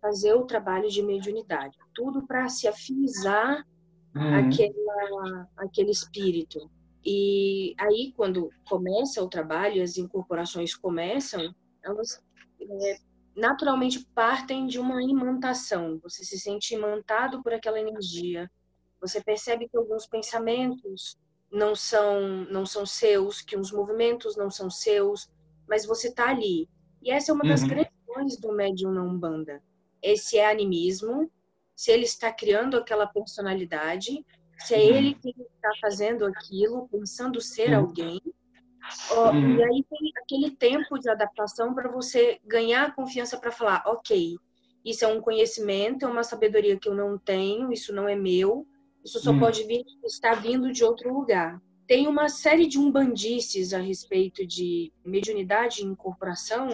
fazer 0.00 0.34
o 0.34 0.44
trabalho 0.44 0.88
de 0.88 1.02
mediunidade. 1.02 1.76
Tudo 1.94 2.26
para 2.26 2.48
se 2.48 2.68
afinizar 2.68 3.66
uhum. 4.14 4.34
aquela, 4.34 5.48
aquele 5.56 5.90
espírito. 5.90 6.70
E 7.04 7.74
aí, 7.78 8.12
quando 8.16 8.50
começa 8.68 9.22
o 9.22 9.28
trabalho, 9.28 9.82
as 9.82 9.96
incorporações 9.96 10.74
começam, 10.74 11.54
elas 11.82 12.22
é, 12.60 12.98
naturalmente 13.36 14.04
partem 14.14 14.66
de 14.66 14.78
uma 14.78 15.02
imantação. 15.02 16.00
Você 16.02 16.24
se 16.24 16.38
sente 16.38 16.74
imantado 16.74 17.42
por 17.42 17.52
aquela 17.52 17.78
energia. 17.78 18.50
Você 19.00 19.22
percebe 19.22 19.68
que 19.68 19.76
alguns 19.76 20.06
pensamentos 20.06 21.18
não 21.52 21.76
são 21.76 22.44
não 22.50 22.64
são 22.64 22.86
seus, 22.86 23.42
que 23.42 23.56
uns 23.56 23.70
movimentos 23.70 24.36
não 24.36 24.50
são 24.50 24.70
seus, 24.70 25.30
mas 25.68 25.84
você 25.84 26.08
está 26.08 26.30
ali. 26.30 26.68
E 27.02 27.10
essa 27.10 27.30
é 27.30 27.34
uma 27.34 27.44
das 27.44 27.62
uhum. 27.62 27.68
grandes 27.68 27.92
questões 27.92 28.36
do 28.38 28.52
médium 28.52 28.90
na 28.90 29.02
Umbanda. 29.02 29.62
Esse 30.02 30.38
é 30.38 30.50
animismo, 30.50 31.30
se 31.74 31.90
ele 31.90 32.04
está 32.04 32.32
criando 32.32 32.76
aquela 32.76 33.06
personalidade, 33.06 34.24
se 34.58 34.74
é 34.74 34.78
uhum. 34.78 34.84
ele 34.84 35.14
que 35.14 35.28
está 35.28 35.70
fazendo 35.80 36.24
aquilo, 36.24 36.88
pensando 36.88 37.40
ser 37.40 37.70
uhum. 37.70 37.80
alguém, 37.80 38.20
Uhum. 39.10 39.56
E 39.56 39.64
aí 39.64 39.84
tem 39.88 40.12
aquele 40.22 40.50
tempo 40.50 40.98
de 40.98 41.08
adaptação 41.08 41.74
para 41.74 41.90
você 41.90 42.38
ganhar 42.44 42.94
confiança 42.94 43.38
para 43.38 43.50
falar, 43.50 43.82
ok, 43.86 44.36
isso 44.84 45.04
é 45.04 45.08
um 45.08 45.20
conhecimento, 45.20 46.04
é 46.04 46.08
uma 46.08 46.22
sabedoria 46.22 46.78
que 46.78 46.88
eu 46.88 46.94
não 46.94 47.18
tenho, 47.18 47.72
isso 47.72 47.92
não 47.92 48.08
é 48.08 48.14
meu, 48.14 48.66
isso 49.04 49.18
só 49.20 49.30
uhum. 49.30 49.40
pode 49.40 49.64
vir, 49.64 49.84
estar 50.04 50.34
vindo 50.34 50.72
de 50.72 50.84
outro 50.84 51.12
lugar. 51.12 51.60
Tem 51.86 52.08
uma 52.08 52.28
série 52.28 52.66
de 52.66 52.78
umbandices 52.78 53.72
a 53.72 53.78
respeito 53.78 54.44
de 54.44 54.92
mediunidade 55.04 55.82
e 55.82 55.84
incorporação 55.84 56.68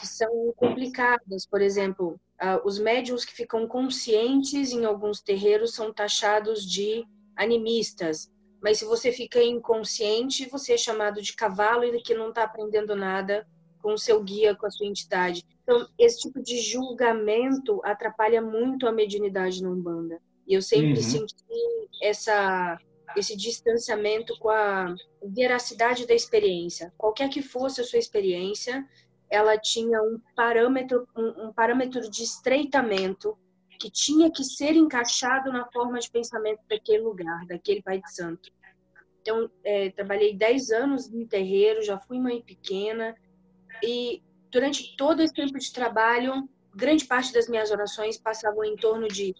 que 0.00 0.06
são 0.06 0.52
complicadas. 0.56 1.46
Por 1.46 1.62
exemplo, 1.62 2.20
uh, 2.42 2.66
os 2.66 2.78
médiums 2.78 3.24
que 3.24 3.32
ficam 3.32 3.66
conscientes 3.66 4.72
em 4.72 4.84
alguns 4.84 5.22
terreiros 5.22 5.74
são 5.74 5.92
taxados 5.92 6.64
de 6.64 7.06
animistas 7.34 8.30
mas 8.66 8.80
se 8.80 8.84
você 8.84 9.12
fica 9.12 9.40
inconsciente, 9.40 10.50
você 10.50 10.72
é 10.72 10.76
chamado 10.76 11.22
de 11.22 11.34
cavalo 11.34 11.84
e 11.84 12.02
que 12.02 12.14
não 12.14 12.30
está 12.30 12.42
aprendendo 12.42 12.96
nada 12.96 13.46
com 13.80 13.92
o 13.92 13.98
seu 13.98 14.20
guia, 14.24 14.56
com 14.56 14.66
a 14.66 14.70
sua 14.72 14.88
entidade. 14.88 15.44
Então, 15.62 15.86
esse 15.96 16.22
tipo 16.22 16.42
de 16.42 16.58
julgamento 16.58 17.80
atrapalha 17.84 18.42
muito 18.42 18.88
a 18.88 18.90
mediunidade 18.90 19.62
na 19.62 19.70
Umbanda. 19.70 20.20
E 20.48 20.54
eu 20.54 20.60
sempre 20.60 20.96
uhum. 20.96 21.00
senti 21.00 21.36
essa, 22.02 22.76
esse 23.16 23.36
distanciamento 23.36 24.36
com 24.40 24.48
a 24.48 24.92
veracidade 25.22 26.04
da 26.04 26.14
experiência. 26.14 26.92
Qualquer 26.98 27.28
que 27.28 27.42
fosse 27.42 27.80
a 27.80 27.84
sua 27.84 28.00
experiência, 28.00 28.84
ela 29.30 29.56
tinha 29.56 30.02
um 30.02 30.20
parâmetro, 30.34 31.06
um, 31.16 31.46
um 31.46 31.52
parâmetro 31.52 32.00
de 32.10 32.24
estreitamento 32.24 33.38
que 33.78 33.90
tinha 33.90 34.30
que 34.30 34.42
ser 34.42 34.74
encaixado 34.74 35.52
na 35.52 35.70
forma 35.70 36.00
de 36.00 36.10
pensamento 36.10 36.60
daquele 36.68 37.02
lugar, 37.02 37.46
daquele 37.46 37.80
pai 37.82 38.00
de 38.00 38.12
santo. 38.12 38.50
Então, 39.26 39.50
é, 39.64 39.90
trabalhei 39.90 40.32
10 40.32 40.70
anos 40.70 41.10
no 41.10 41.26
terreiro, 41.26 41.82
já 41.82 41.98
fui 41.98 42.16
mãe 42.16 42.40
pequena, 42.40 43.12
e 43.82 44.22
durante 44.52 44.96
todo 44.96 45.20
esse 45.20 45.34
tempo 45.34 45.58
de 45.58 45.72
trabalho, 45.72 46.48
grande 46.72 47.04
parte 47.04 47.32
das 47.32 47.48
minhas 47.48 47.72
orações 47.72 48.16
passavam 48.16 48.64
em 48.64 48.76
torno 48.76 49.08
de 49.08 49.34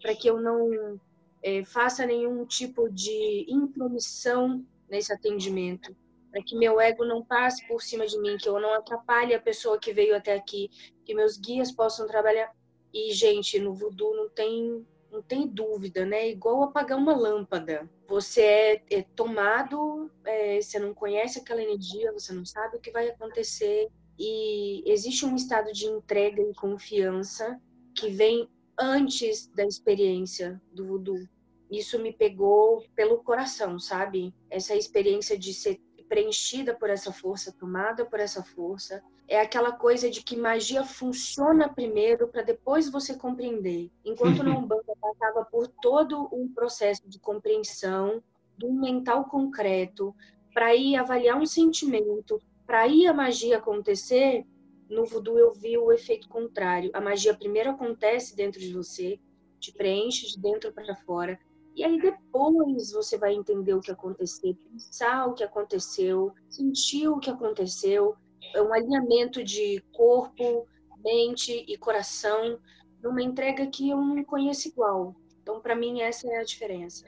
para 0.00 0.14
que 0.14 0.28
eu 0.30 0.40
não 0.40 1.00
é, 1.42 1.64
faça 1.64 2.06
nenhum 2.06 2.46
tipo 2.46 2.88
de 2.88 3.44
intromissão 3.48 4.64
nesse 4.88 5.12
atendimento, 5.12 5.96
para 6.30 6.40
que 6.42 6.56
meu 6.56 6.80
ego 6.80 7.04
não 7.04 7.24
passe 7.24 7.66
por 7.66 7.82
cima 7.82 8.06
de 8.06 8.18
mim, 8.20 8.36
que 8.36 8.48
eu 8.48 8.60
não 8.60 8.74
atrapalhe 8.74 9.34
a 9.34 9.40
pessoa 9.40 9.78
que 9.78 9.92
veio 9.92 10.14
até 10.14 10.34
aqui, 10.34 10.70
que 11.04 11.14
meus 11.14 11.36
guias 11.36 11.72
possam 11.72 12.06
trabalhar. 12.06 12.54
E, 12.94 13.12
gente, 13.12 13.58
no 13.58 13.74
voodoo 13.74 14.14
não 14.14 14.28
tem, 14.28 14.86
não 15.12 15.22
tem 15.22 15.46
dúvida, 15.46 16.06
né? 16.06 16.30
Igual 16.30 16.62
apagar 16.62 16.96
uma 16.96 17.14
lâmpada. 17.14 17.88
Você 18.08 18.40
é, 18.40 18.82
é 18.90 19.02
tomado, 19.02 20.10
é, 20.24 20.60
você 20.60 20.78
não 20.78 20.94
conhece 20.94 21.38
aquela 21.38 21.62
energia, 21.62 22.12
você 22.12 22.32
não 22.32 22.46
sabe 22.46 22.78
o 22.78 22.80
que 22.80 22.90
vai 22.90 23.08
acontecer. 23.10 23.88
E 24.18 24.82
existe 24.90 25.26
um 25.26 25.36
estado 25.36 25.70
de 25.72 25.86
entrega 25.86 26.40
e 26.40 26.54
confiança 26.54 27.60
que 27.94 28.08
vem 28.08 28.48
antes 28.78 29.48
da 29.48 29.66
experiência 29.66 30.60
do 30.72 30.86
voodoo. 30.86 31.28
Isso 31.70 31.98
me 31.98 32.12
pegou 32.12 32.84
pelo 32.94 33.22
coração, 33.22 33.78
sabe? 33.78 34.34
Essa 34.50 34.74
experiência 34.74 35.38
de 35.38 35.52
ser 35.52 35.80
preenchida 36.12 36.74
por 36.74 36.90
essa 36.90 37.10
força, 37.10 37.56
tomada 37.58 38.04
por 38.04 38.20
essa 38.20 38.44
força. 38.44 39.02
É 39.26 39.40
aquela 39.40 39.72
coisa 39.72 40.10
de 40.10 40.22
que 40.22 40.36
magia 40.36 40.84
funciona 40.84 41.72
primeiro 41.72 42.28
para 42.28 42.42
depois 42.42 42.90
você 42.90 43.16
compreender. 43.16 43.90
Enquanto 44.04 44.42
na 44.42 44.50
Umbanda 44.58 44.94
passava 45.00 45.42
por 45.42 45.68
todo 45.68 46.28
um 46.30 46.52
processo 46.52 47.08
de 47.08 47.18
compreensão 47.18 48.22
do 48.58 48.70
mental 48.70 49.24
concreto, 49.24 50.14
para 50.52 50.74
ir 50.74 50.96
avaliar 50.96 51.40
um 51.40 51.46
sentimento, 51.46 52.38
para 52.66 52.86
ir 52.86 53.06
a 53.06 53.14
magia 53.14 53.56
acontecer, 53.56 54.44
no 54.90 55.06
voodoo 55.06 55.38
eu 55.38 55.50
vi 55.54 55.78
o 55.78 55.90
efeito 55.90 56.28
contrário. 56.28 56.90
A 56.92 57.00
magia 57.00 57.32
primeiro 57.32 57.70
acontece 57.70 58.36
dentro 58.36 58.60
de 58.60 58.70
você, 58.70 59.18
te 59.58 59.72
preenche 59.72 60.26
de 60.26 60.38
dentro 60.38 60.70
para 60.74 60.94
fora, 60.94 61.40
e 61.74 61.84
aí 61.84 62.00
depois 62.00 62.92
você 62.92 63.16
vai 63.16 63.34
entender 63.34 63.74
o 63.74 63.80
que 63.80 63.90
aconteceu, 63.90 64.54
pensar 64.54 65.26
o 65.26 65.34
que 65.34 65.42
aconteceu, 65.42 66.32
sentir 66.48 67.08
o 67.08 67.18
que 67.18 67.30
aconteceu. 67.30 68.14
É 68.54 68.60
um 68.60 68.72
alinhamento 68.72 69.42
de 69.42 69.82
corpo, 69.92 70.66
mente 71.02 71.64
e 71.66 71.76
coração 71.78 72.58
numa 73.02 73.22
entrega 73.22 73.66
que 73.66 73.90
eu 73.90 73.96
não 73.96 74.22
conheço 74.24 74.68
igual. 74.68 75.14
Então, 75.42 75.60
para 75.60 75.74
mim, 75.74 76.00
essa 76.00 76.28
é 76.28 76.38
a 76.38 76.44
diferença. 76.44 77.04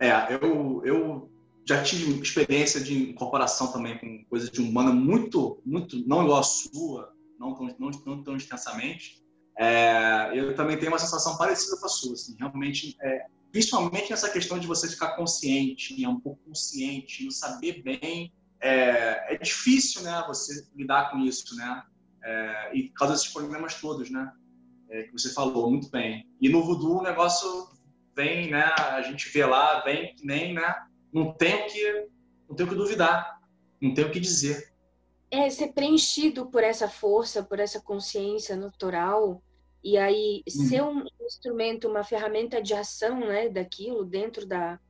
É, 0.00 0.10
eu, 0.34 0.82
eu 0.84 1.30
já 1.66 1.82
tive 1.82 2.20
experiência 2.20 2.80
de 2.80 3.10
incorporação 3.10 3.72
também 3.72 3.98
com 3.98 4.24
coisas 4.28 4.50
de 4.50 4.60
humana 4.60 4.92
muito, 4.92 5.60
muito, 5.64 5.96
não 6.06 6.22
igual 6.22 6.40
a 6.40 6.42
sua, 6.42 7.12
não 7.38 7.54
tão, 7.54 7.66
não, 7.78 7.90
não 8.06 8.22
tão 8.22 8.36
intensamente. 8.36 9.22
É, 9.58 10.30
eu 10.34 10.54
também 10.54 10.78
tenho 10.78 10.92
uma 10.92 10.98
sensação 10.98 11.36
parecida 11.36 11.76
com 11.78 11.86
a 11.86 11.88
sua. 11.88 12.14
Assim, 12.14 12.34
realmente, 12.38 12.96
é, 13.02 13.26
principalmente 13.54 14.10
nessa 14.10 14.28
questão 14.28 14.58
de 14.58 14.66
você 14.66 14.88
ficar 14.88 15.14
consciente, 15.14 15.96
né, 15.96 16.08
um 16.08 16.18
pouco 16.18 16.42
consciente, 16.44 17.22
não 17.22 17.30
saber 17.30 17.84
bem. 17.84 18.34
É, 18.60 19.32
é 19.32 19.38
difícil, 19.38 20.02
né, 20.02 20.24
você 20.26 20.66
lidar 20.74 21.12
com 21.12 21.20
isso, 21.20 21.54
né? 21.54 21.84
É, 22.24 22.76
e 22.76 22.88
causa 22.88 23.14
esses 23.14 23.28
problemas 23.28 23.76
todos, 23.76 24.10
né? 24.10 24.32
É, 24.90 25.04
que 25.04 25.12
você 25.12 25.32
falou 25.32 25.70
muito 25.70 25.88
bem. 25.88 26.28
E 26.40 26.48
no 26.48 26.64
voodoo 26.64 26.98
o 26.98 27.02
negócio 27.02 27.68
vem, 28.16 28.50
né? 28.50 28.74
A 28.76 29.02
gente 29.02 29.28
vê 29.28 29.46
lá, 29.46 29.82
vem 29.82 30.16
que 30.16 30.26
nem, 30.26 30.52
né? 30.52 30.74
Não 31.12 31.32
tem 31.32 31.54
o 31.54 31.66
que, 31.68 32.08
não 32.48 32.56
tem 32.56 32.66
o 32.66 32.68
que 32.68 32.74
duvidar, 32.74 33.38
não 33.80 33.94
tem 33.94 34.04
o 34.04 34.10
que 34.10 34.18
dizer. 34.18 34.74
É 35.30 35.48
ser 35.48 35.68
preenchido 35.68 36.46
por 36.46 36.64
essa 36.64 36.88
força, 36.88 37.40
por 37.40 37.60
essa 37.60 37.80
consciência 37.80 38.56
natural 38.56 39.40
e 39.84 39.98
aí, 39.98 40.42
uhum. 40.48 40.66
ser 40.66 40.82
um 40.82 41.04
instrumento, 41.20 41.86
uma 41.86 42.02
ferramenta 42.02 42.62
de 42.62 42.72
ação 42.72 43.20
né, 43.20 43.50
daquilo, 43.50 44.02
dentro 44.02 44.46
da, 44.46 44.80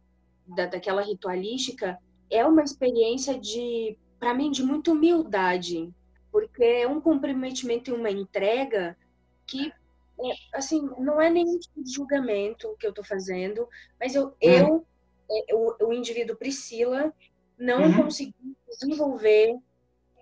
da, 0.46 0.66
daquela 0.66 1.02
ritualística, 1.02 1.98
é 2.30 2.46
uma 2.46 2.62
experiência 2.62 3.36
de, 3.36 3.98
para 4.20 4.32
mim, 4.32 4.52
de 4.52 4.62
muita 4.62 4.92
humildade, 4.92 5.92
porque 6.30 6.62
é 6.62 6.86
um 6.86 7.00
comprometimento 7.00 7.90
e 7.90 7.94
uma 7.94 8.10
entrega 8.10 8.96
que, 9.44 9.68
é, 9.68 10.56
assim, 10.56 10.88
não 10.98 11.20
é 11.20 11.28
nenhum 11.28 11.58
tipo 11.58 11.82
de 11.82 11.92
julgamento 11.92 12.76
que 12.78 12.86
eu 12.86 12.90
estou 12.90 13.04
fazendo, 13.04 13.68
mas 13.98 14.14
eu, 14.14 14.26
uhum. 14.26 14.34
eu 14.40 14.86
é, 15.30 15.54
o, 15.54 15.88
o 15.88 15.92
indivíduo 15.92 16.36
Priscila, 16.36 17.12
não 17.58 17.82
uhum. 17.82 18.04
consegui 18.04 18.56
desenvolver 18.68 19.56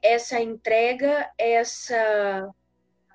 essa 0.02 0.40
entrega, 0.40 1.30
essa 1.36 2.50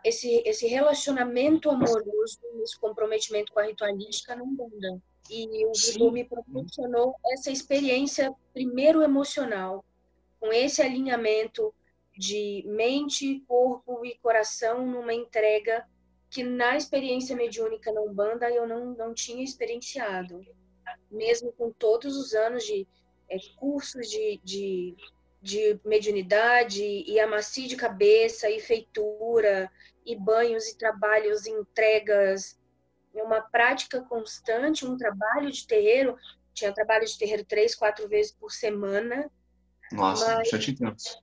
esse, 0.07 0.41
esse 0.45 0.67
relacionamento 0.67 1.69
amoroso, 1.69 2.39
esse 2.63 2.79
comprometimento 2.79 3.51
com 3.51 3.59
a 3.59 3.65
ritualística 3.65 4.35
não 4.35 4.45
muda. 4.45 5.01
E 5.29 5.65
o 5.65 5.71
Voodoo 5.73 6.11
me 6.11 6.23
proporcionou 6.23 7.15
essa 7.31 7.51
experiência, 7.51 8.33
primeiro 8.53 9.01
emocional, 9.01 9.83
com 10.39 10.53
esse 10.53 10.81
alinhamento 10.81 11.73
de 12.17 12.63
mente, 12.65 13.43
corpo 13.47 14.05
e 14.05 14.15
coração 14.15 14.85
numa 14.85 15.13
entrega 15.13 15.85
que 16.29 16.43
na 16.43 16.75
experiência 16.75 17.35
mediúnica 17.35 17.91
na 17.91 18.01
Umbanda 18.01 18.49
eu 18.49 18.67
não, 18.67 18.93
não 18.93 19.13
tinha 19.13 19.43
experienciado. 19.43 20.41
Mesmo 21.11 21.51
com 21.51 21.71
todos 21.71 22.15
os 22.15 22.33
anos 22.33 22.63
de 22.63 22.87
é, 23.29 23.37
cursos 23.57 24.09
de, 24.09 24.39
de, 24.43 24.95
de 25.41 25.79
mediunidade 25.83 26.83
e 26.83 27.19
amacia 27.19 27.67
de 27.67 27.75
cabeça 27.75 28.49
e 28.49 28.59
feitura 28.59 29.69
e 30.07 30.15
banhos 30.15 30.69
e 30.69 30.77
trabalhos 30.77 31.45
e 31.45 31.51
entregas, 31.51 32.57
uma 33.13 33.41
prática 33.41 34.01
constante, 34.01 34.85
um 34.85 34.95
trabalho 34.95 35.51
de 35.51 35.67
terreiro. 35.67 36.15
Tinha 36.53 36.73
trabalho 36.73 37.05
de 37.05 37.17
terreiro 37.17 37.43
três, 37.43 37.75
quatro 37.75 38.07
vezes 38.07 38.31
por 38.31 38.51
semana. 38.51 39.29
Nossa, 39.91 40.37
bastante 40.37 40.71
intenso. 40.71 41.21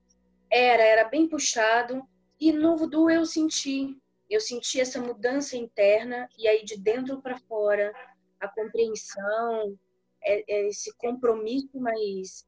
Era, 0.51 0.83
era 0.83 1.05
bem 1.09 1.27
puxado. 1.27 2.03
E 2.39 2.53
no 2.53 2.77
voodoo 2.77 3.11
eu 3.11 3.25
senti, 3.25 3.97
eu 4.29 4.41
senti 4.41 4.81
essa 4.81 5.01
mudança 5.01 5.57
interna 5.57 6.29
e 6.39 6.47
aí 6.47 6.63
de 6.63 6.77
dentro 6.77 7.23
para 7.23 7.39
fora, 7.39 7.93
a 8.39 8.49
compreensão, 8.49 9.79
é, 10.23 10.45
é 10.47 10.69
esse 10.69 10.95
compromisso 10.97 11.81
mais, 11.81 12.47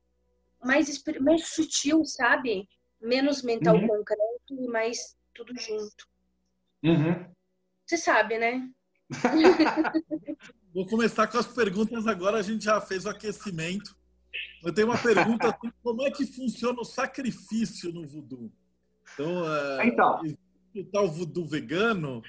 mais, 0.63 1.03
mais 1.21 1.49
sutil, 1.49 2.05
sabe? 2.05 2.69
Menos 3.01 3.43
mental 3.43 3.77
uhum. 3.77 3.89
concreto 3.89 4.55
e 4.61 4.69
mais 4.69 5.17
tudo 5.33 5.55
junto. 5.59 6.07
Uhum. 6.83 7.33
Você 7.87 7.97
sabe, 7.97 8.39
né? 8.39 8.69
Vou 10.75 10.87
começar 10.87 11.27
com 11.29 11.39
as 11.39 11.47
perguntas 11.47 12.07
agora. 12.07 12.39
A 12.39 12.43
gente 12.43 12.65
já 12.65 12.81
fez 12.81 13.05
o 13.05 13.09
aquecimento. 13.09 13.97
Eu 14.63 14.73
tenho 14.73 14.89
uma 14.89 14.99
pergunta 14.99 15.49
assim, 15.49 15.73
como 15.83 16.03
é 16.03 16.11
que 16.11 16.27
funciona 16.27 16.81
o 16.81 16.85
sacrifício 16.85 17.93
no 17.93 18.07
voodoo? 18.07 18.53
Então, 19.15 19.55
é, 19.55 19.87
então. 19.87 20.21
o 20.75 20.85
tal 20.85 21.09
voodoo 21.09 21.47
vegano, 21.47 22.23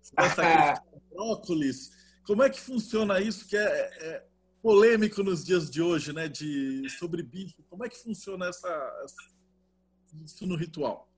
você 0.00 0.14
vai 0.14 0.30
sacrificar 0.30 0.84
brócolis. 1.10 1.90
Como 2.24 2.42
é 2.42 2.48
que 2.48 2.60
funciona 2.60 3.20
isso 3.20 3.48
que 3.48 3.56
é, 3.56 3.62
é, 3.62 4.26
polêmico 4.62 5.22
nos 5.22 5.44
dias 5.44 5.68
de 5.68 5.82
hoje, 5.82 6.12
né? 6.12 6.28
De, 6.28 6.88
sobre 6.90 7.22
bicho. 7.22 7.56
Como 7.68 7.84
é 7.84 7.88
que 7.88 7.98
funciona 7.98 8.46
essa, 8.46 9.08
isso 10.24 10.46
no 10.46 10.56
ritual? 10.56 11.09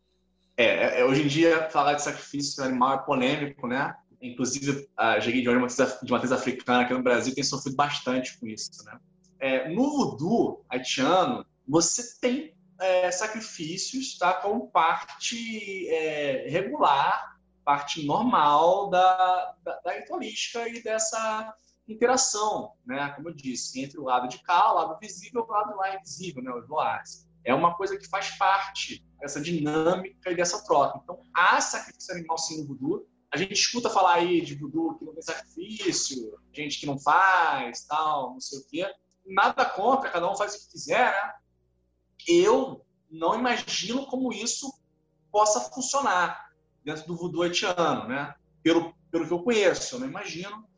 É, 0.62 0.64
é, 0.64 1.00
é, 1.00 1.04
hoje 1.04 1.24
em 1.24 1.26
dia, 1.26 1.68
falar 1.70 1.94
de 1.94 2.02
sacrifício 2.02 2.62
animal 2.62 2.94
é 2.94 2.98
polêmico, 2.98 3.66
né? 3.66 3.96
Inclusive, 4.20 4.88
a 4.96 5.18
jegue 5.18 5.42
de 5.42 5.48
de 5.48 6.12
matriz 6.12 6.30
africana 6.30 6.82
aqui 6.82 6.94
no 6.94 7.02
Brasil 7.02 7.34
tem 7.34 7.42
sofrido 7.42 7.74
bastante 7.74 8.38
com 8.38 8.46
isso, 8.46 8.70
né? 8.84 8.96
É, 9.40 9.68
no 9.68 9.90
voodoo 9.90 10.64
haitiano, 10.70 11.44
você 11.66 12.16
tem 12.20 12.54
é, 12.80 13.10
sacrifícios 13.10 14.16
tá, 14.16 14.34
como 14.34 14.68
parte 14.68 15.88
é, 15.88 16.46
regular, 16.48 17.36
parte 17.64 18.06
normal 18.06 18.88
da, 18.88 19.56
da, 19.64 19.80
da 19.80 19.92
ritualística 19.94 20.68
e 20.68 20.80
dessa 20.80 21.52
interação, 21.88 22.74
né? 22.86 23.08
Como 23.16 23.30
eu 23.30 23.34
disse, 23.34 23.82
entre 23.82 23.98
o 23.98 24.04
lado 24.04 24.28
de 24.28 24.40
cá, 24.44 24.70
o 24.70 24.76
lado 24.76 24.98
visível 25.00 25.42
e 25.42 25.44
o 25.44 25.52
lado 25.52 25.76
lá 25.76 25.96
invisível, 25.96 26.40
né? 26.40 26.52
Os 26.52 26.68
voares 26.68 27.26
é 27.44 27.54
uma 27.54 27.74
coisa 27.74 27.96
que 27.96 28.08
faz 28.08 28.30
parte 28.36 29.04
dessa 29.20 29.40
dinâmica 29.40 30.30
e 30.30 30.34
dessa 30.34 30.64
troca. 30.64 31.00
Então, 31.02 31.22
há 31.34 31.60
sacrifício 31.60 32.14
animal 32.14 32.38
sim 32.38 32.60
no 32.60 32.68
voodoo. 32.68 33.06
A 33.32 33.36
gente 33.36 33.52
escuta 33.52 33.88
falar 33.88 34.14
aí 34.14 34.40
de 34.40 34.54
voodoo 34.54 34.98
que 34.98 35.04
não 35.04 35.14
tem 35.14 35.22
sacrifício, 35.22 36.38
gente 36.52 36.78
que 36.78 36.86
não 36.86 36.98
faz, 36.98 37.84
tal, 37.86 38.34
não 38.34 38.40
sei 38.40 38.58
o 38.58 38.66
quê. 38.68 38.94
Nada 39.26 39.64
contra, 39.64 40.10
cada 40.10 40.30
um 40.30 40.36
faz 40.36 40.54
o 40.54 40.58
que 40.60 40.72
quiser, 40.72 41.10
né? 41.12 41.34
Eu 42.28 42.84
não 43.10 43.38
imagino 43.38 44.06
como 44.06 44.32
isso 44.32 44.72
possa 45.30 45.60
funcionar 45.72 46.52
dentro 46.84 47.06
do 47.06 47.16
voodoo 47.16 47.42
haitiano, 47.42 48.08
né? 48.08 48.34
Pelo, 48.62 48.94
pelo 49.10 49.26
que 49.26 49.32
eu 49.32 49.42
conheço, 49.42 49.94
eu 49.94 50.00
não 50.00 50.06
imagino, 50.06 50.68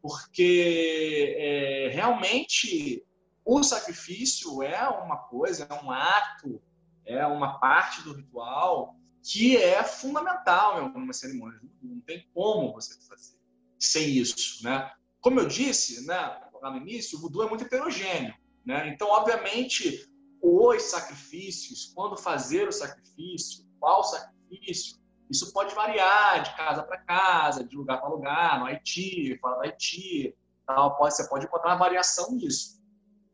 porque 0.00 1.34
é, 1.38 1.88
realmente 1.92 3.04
o 3.44 3.62
sacrifício 3.62 4.62
é 4.62 4.88
uma 4.88 5.16
coisa, 5.16 5.66
é 5.68 5.74
um 5.84 5.90
ato, 5.90 6.62
é 7.04 7.26
uma 7.26 7.58
parte 7.58 8.02
do 8.02 8.12
ritual 8.12 8.96
que 9.22 9.56
é 9.56 9.82
fundamental 9.84 10.78
em 10.78 10.84
algumas 10.84 11.18
cerimônias. 11.18 11.62
Não 11.82 12.00
tem 12.00 12.28
como 12.34 12.72
você 12.72 12.94
fazer 13.08 13.36
sem 13.78 14.10
isso, 14.10 14.64
né? 14.64 14.90
Como 15.20 15.38
eu 15.38 15.46
disse, 15.46 16.06
né, 16.06 16.40
lá 16.60 16.70
no 16.70 16.78
início, 16.78 17.18
o 17.18 17.20
voodoo 17.20 17.44
é 17.44 17.48
muito 17.48 17.64
heterogêneo, 17.64 18.34
né? 18.64 18.88
Então, 18.88 19.08
obviamente, 19.08 20.08
os 20.40 20.82
sacrifícios, 20.82 21.92
quando 21.94 22.16
fazer 22.16 22.68
o 22.68 22.72
sacrifício, 22.72 23.64
qual 23.78 24.02
sacrifício, 24.04 25.00
isso 25.30 25.52
pode 25.52 25.74
variar 25.74 26.42
de 26.42 26.54
casa 26.56 26.82
para 26.82 26.98
casa, 26.98 27.64
de 27.64 27.76
lugar 27.76 28.00
para 28.00 28.08
lugar, 28.08 28.60
no 28.60 28.66
Haiti, 28.66 29.38
fora 29.40 29.56
do 29.56 29.62
Haiti, 29.62 30.36
tal. 30.66 30.96
Pode, 30.96 31.14
você 31.14 31.28
pode 31.28 31.46
encontrar 31.46 31.76
variação 31.76 32.32
nisso. 32.32 32.81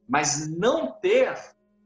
Mas 0.09 0.49
não 0.49 0.93
ter 0.93 1.35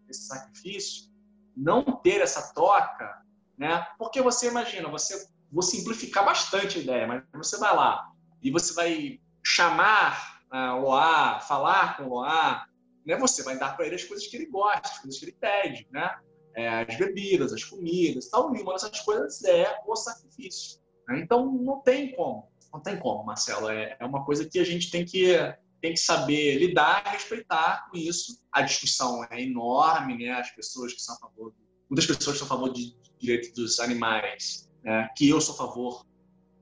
esse 0.09 0.27
sacrifício, 0.27 1.11
não 1.57 1.83
ter 1.83 2.21
essa 2.21 2.55
toca, 2.55 3.23
né? 3.59 3.87
Porque 3.99 4.23
você 4.23 4.49
imagina, 4.49 4.89
você 4.89 5.27
vou 5.51 5.63
simplificar 5.63 6.25
bastante 6.25 6.79
a 6.79 6.81
ideia, 6.83 7.07
mas 7.07 7.25
você 7.35 7.59
vai 7.59 7.75
lá 7.75 8.11
e 8.43 8.51
você 8.51 8.73
vai 8.75 9.21
chamar 9.45 10.41
uh, 10.53 10.77
o 10.77 10.83
Loá, 10.83 11.41
falar 11.41 11.97
com 11.97 12.05
o 12.05 12.09
Loá, 12.09 12.67
né? 13.05 13.17
Você 13.17 13.43
vai 13.43 13.59
dar 13.59 13.77
para 13.77 13.87
ele 13.87 13.97
as 13.97 14.05
coisas 14.05 14.27
que 14.27 14.37
ele 14.37 14.47
gosta, 14.47 14.89
as 14.89 14.99
coisas 14.99 15.19
que 15.19 15.27
ele 15.27 15.37
pede, 15.39 15.87
né? 15.91 16.17
É, 16.55 16.69
as 16.69 16.97
bebidas, 16.97 17.53
as 17.53 17.65
comidas, 17.65 18.29
tal. 18.29 18.55
E 18.55 18.61
uma 18.61 18.73
dessas 18.73 19.01
coisas 19.01 19.43
é 19.45 19.81
o 19.87 19.97
sacrifício. 19.97 20.81
Né? 21.09 21.21
Então 21.21 21.51
não 21.51 21.81
tem 21.81 22.15
como, 22.15 22.51
não 22.73 22.81
tem 22.81 22.99
como, 22.99 23.25
Marcelo. 23.25 23.71
É, 23.71 23.97
é 23.99 24.05
uma 24.05 24.25
coisa 24.25 24.49
que 24.49 24.59
a 24.59 24.65
gente 24.65 24.91
tem 24.91 25.05
que 25.05 25.35
tem 25.83 25.93
que 25.93 26.01
saber 26.01 26.59
lidar 26.59 27.03
e 27.07 27.11
respeitar 27.11 27.89
com 27.91 27.99
isso. 27.99 28.41
A 28.53 28.63
discussão 28.63 29.27
é 29.29 29.43
enorme, 29.43 30.17
né? 30.17 30.31
As 30.31 30.51
pessoas 30.53 30.95
que 30.95 31.03
são 31.03 31.17
a 31.17 31.19
favor, 31.19 31.53
muitas 31.91 32.07
pessoas 32.07 32.39
são 32.39 32.47
a 32.47 32.49
favor 32.49 32.73
de 32.73 32.97
direitos 33.19 33.53
dos 33.53 33.81
animais, 33.81 34.71
né? 34.83 35.09
que 35.17 35.29
eu 35.29 35.41
sou 35.41 35.55
a 35.57 35.59
favor 35.59 36.07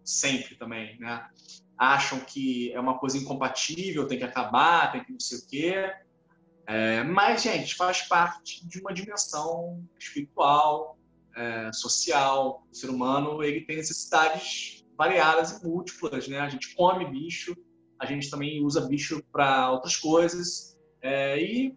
sempre 0.03 0.57
também, 0.57 0.99
né? 0.99 1.29
Acham 1.79 2.19
que 2.21 2.73
é 2.73 2.81
uma 2.81 2.99
coisa 2.99 3.19
incompatível, 3.19 4.07
tem 4.07 4.19
que 4.19 4.25
acabar, 4.25 4.91
tem 4.91 5.05
que 5.05 5.13
não 5.13 5.21
sei 5.21 5.39
o 5.39 5.47
quê. 5.47 5.93
É, 6.67 7.03
mas, 7.05 7.43
gente, 7.43 7.75
faz 7.75 8.03
parte 8.03 8.67
de 8.67 8.81
uma 8.81 8.93
dimensão 8.93 9.87
espiritual, 9.99 10.99
é, 11.37 11.71
social. 11.73 12.67
O 12.71 12.75
ser 12.75 12.89
humano 12.89 13.43
ele 13.43 13.63
tem 13.63 13.77
necessidades 13.77 14.85
variadas 14.97 15.53
e 15.53 15.67
múltiplas, 15.67 16.27
né? 16.29 16.39
A 16.39 16.49
gente 16.49 16.75
come 16.75 17.05
bicho, 17.05 17.55
a 18.01 18.07
gente 18.07 18.31
também 18.31 18.65
usa 18.65 18.89
bicho 18.89 19.23
para 19.31 19.71
outras 19.71 19.95
coisas 19.97 20.77
é, 21.03 21.39
e 21.41 21.77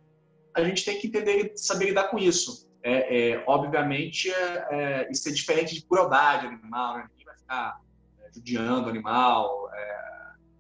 a 0.56 0.64
gente 0.64 0.86
tem 0.86 0.98
que 1.00 1.08
entender, 1.08 1.52
saber 1.58 1.88
lidar 1.88 2.06
com 2.06 2.18
isso. 2.18 2.70
É, 2.82 3.32
é, 3.32 3.44
obviamente, 3.46 4.30
é, 4.32 4.68
é, 4.72 5.12
isso 5.12 5.28
é 5.28 5.32
diferente 5.32 5.76
de 5.76 5.86
crueldade 5.86 6.48
animal, 6.48 6.98
né? 6.98 7.08
ninguém 7.10 7.26
vai 7.26 7.38
ficar 7.38 7.82
é, 8.20 8.34
judiando 8.34 8.90
animal, 8.90 9.70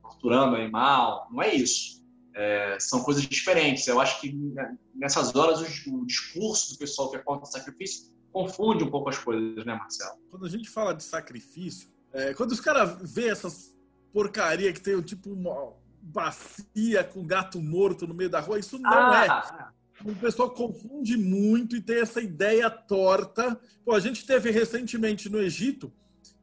torturando 0.01 0.53
o 0.53 0.55
animal, 0.55 1.27
não 1.31 1.41
é 1.41 1.53
isso. 1.53 2.03
É, 2.35 2.77
são 2.79 3.03
coisas 3.03 3.23
diferentes. 3.27 3.87
Eu 3.87 4.01
acho 4.01 4.19
que 4.19 4.33
né, 4.33 4.75
nessas 4.95 5.35
horas 5.35 5.61
o, 5.85 5.95
o, 5.95 6.05
discurso 6.05 6.73
do 6.73 6.79
pessoal 6.79 7.09
que 7.09 7.17
é 7.17 7.19
contra 7.19 7.43
o 7.43 7.51
sacrifício 7.51 8.11
confunde 8.31 8.83
um 8.83 8.89
pouco 8.89 9.09
as 9.09 9.17
coisas, 9.17 9.63
né, 9.65 9.75
Marcelo? 9.75 10.17
Quando 10.31 10.45
a 10.45 10.49
gente 10.49 10.67
fala 10.67 10.93
de 10.95 11.03
sacrifício, 11.03 11.89
é, 12.11 12.33
quando 12.33 12.51
os 12.51 12.59
caras 12.59 12.97
vê 13.13 13.27
essas 13.27 13.72
porcaria 14.13 14.71
que 14.71 14.79
tem 14.79 15.01
tipo 15.01 15.31
uma 15.31 15.73
bacia 16.01 17.03
com 17.03 17.25
gato 17.25 17.59
morto 17.59 18.07
no 18.07 18.13
meio 18.13 18.29
da 18.29 18.39
rua, 18.39 18.59
isso 18.59 18.77
não 18.77 18.91
ah. 18.91 19.73
é. 19.73 20.09
O 20.09 20.15
pessoal 20.15 20.49
confunde 20.49 21.17
muito 21.17 21.75
e 21.75 21.81
tem 21.81 21.99
essa 21.99 22.21
ideia 22.21 22.69
torta. 22.69 23.59
Pô, 23.85 23.93
a 23.93 23.99
gente 23.99 24.25
teve 24.25 24.51
recentemente 24.51 25.29
no 25.29 25.39
Egito 25.39 25.91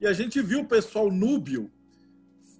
e 0.01 0.07
a 0.07 0.12
gente 0.12 0.41
viu 0.43 0.61
o 0.61 0.68
pessoal 0.68 1.11
núbio 1.11 1.71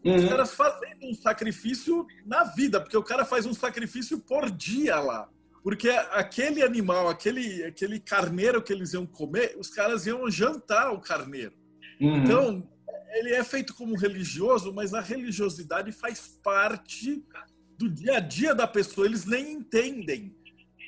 Uhum. 0.05 0.17
Os 0.17 0.25
caras 0.25 0.55
fazendo 0.55 1.07
um 1.07 1.15
sacrifício 1.15 2.07
na 2.25 2.45
vida, 2.45 2.81
porque 2.81 2.97
o 2.97 3.03
cara 3.03 3.25
faz 3.25 3.45
um 3.47 3.53
sacrifício 3.53 4.19
por 4.19 4.51
dia 4.51 4.99
lá. 4.99 5.29
Porque 5.63 5.91
aquele 5.91 6.63
animal, 6.63 7.09
aquele, 7.09 7.65
aquele 7.65 8.01
carneiro 8.01 8.63
que 8.63 8.73
eles 8.73 8.95
iam 8.95 9.05
comer, 9.05 9.57
os 9.59 9.69
caras 9.69 10.07
iam 10.07 10.31
jantar 10.31 10.91
o 10.91 11.01
carneiro. 11.01 11.53
Uhum. 12.01 12.17
Então, 12.17 12.69
ele 13.13 13.35
é 13.35 13.45
feito 13.45 13.75
como 13.75 13.97
religioso, 13.97 14.73
mas 14.73 14.95
a 14.95 15.01
religiosidade 15.01 15.93
faz 15.93 16.39
parte 16.43 17.25
do 17.77 17.89
dia 17.89 18.17
a 18.17 18.21
dia 18.21 18.55
da 18.55 18.67
pessoa. 18.67 19.07
Eles 19.07 19.25
nem 19.25 19.53
entendem 19.53 20.35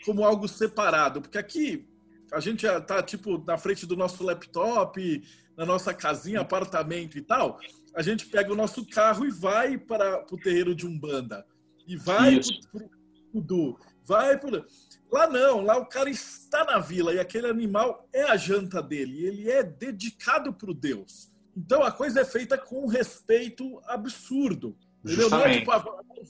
como 0.05 0.25
algo 0.25 0.47
separado. 0.47 1.21
Porque 1.21 1.39
aqui 1.39 1.89
a 2.33 2.41
gente 2.41 2.67
tá, 2.87 3.03
tipo, 3.03 3.43
na 3.47 3.59
frente 3.59 3.87
do 3.87 3.97
nosso 3.97 4.23
laptop, 4.25 5.23
na 5.57 5.67
nossa 5.67 5.93
casinha, 5.93 6.41
apartamento 6.41 7.19
e 7.19 7.23
tal 7.23 7.59
a 7.95 8.03
gente 8.03 8.27
pega 8.27 8.53
o 8.53 8.57
nosso 8.57 8.87
carro 8.87 9.27
e 9.27 9.31
vai 9.31 9.77
para 9.77 10.25
o 10.31 10.37
terreiro 10.37 10.75
de 10.75 10.87
Umbanda. 10.87 11.45
E 11.87 11.97
vai 11.97 12.41
para 12.71 12.87
o 13.33 13.41
Du. 13.41 13.79
Vai 14.05 14.39
pro... 14.39 14.65
Lá 15.11 15.27
não, 15.27 15.63
lá 15.63 15.77
o 15.77 15.87
cara 15.87 16.09
está 16.09 16.65
na 16.65 16.79
vila 16.79 17.13
e 17.13 17.21
aquele 17.21 17.47
animal 17.47 18.09
é 18.13 18.23
a 18.23 18.37
janta 18.37 18.83
dele. 18.83 19.27
Ele 19.27 19.51
é 19.51 19.63
dedicado 19.63 20.53
para 20.53 20.71
o 20.71 20.75
Deus. 20.75 21.31
Então 21.57 21.83
a 21.83 21.93
coisa 21.93 22.21
é 22.21 22.25
feita 22.25 22.57
com 22.57 22.85
um 22.85 22.89
respeito 22.89 23.81
absurdo. 23.87 24.77
Entendeu? 25.05 25.31
Não 25.31 25.41
é 25.41 25.59
tipo 25.59 25.73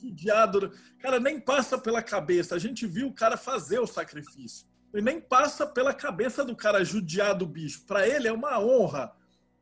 judiado. 0.00 0.72
Cara, 0.98 1.20
nem 1.20 1.38
passa 1.38 1.78
pela 1.78 2.02
cabeça. 2.02 2.54
A 2.54 2.58
gente 2.58 2.86
viu 2.86 3.08
o 3.08 3.14
cara 3.14 3.36
fazer 3.36 3.78
o 3.78 3.86
sacrifício. 3.86 4.66
E 4.94 5.00
nem 5.00 5.20
passa 5.20 5.66
pela 5.66 5.94
cabeça 5.94 6.44
do 6.44 6.56
cara 6.56 6.84
judiar 6.84 7.34
do 7.34 7.46
bicho. 7.46 7.84
Para 7.86 8.06
ele 8.06 8.28
é 8.28 8.32
uma 8.32 8.58
honra 8.58 9.12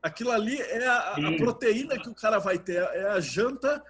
Aquilo 0.02 0.30
ali 0.30 0.58
é 0.58 0.86
a, 0.86 1.14
a, 1.14 1.36
proteína 1.36 1.98
que 1.98 2.08
o 2.08 2.14
cara 2.14 2.38
vai 2.38 2.58
ter, 2.58 2.76
é 2.76 3.08
a 3.08 3.20
janta 3.20 3.82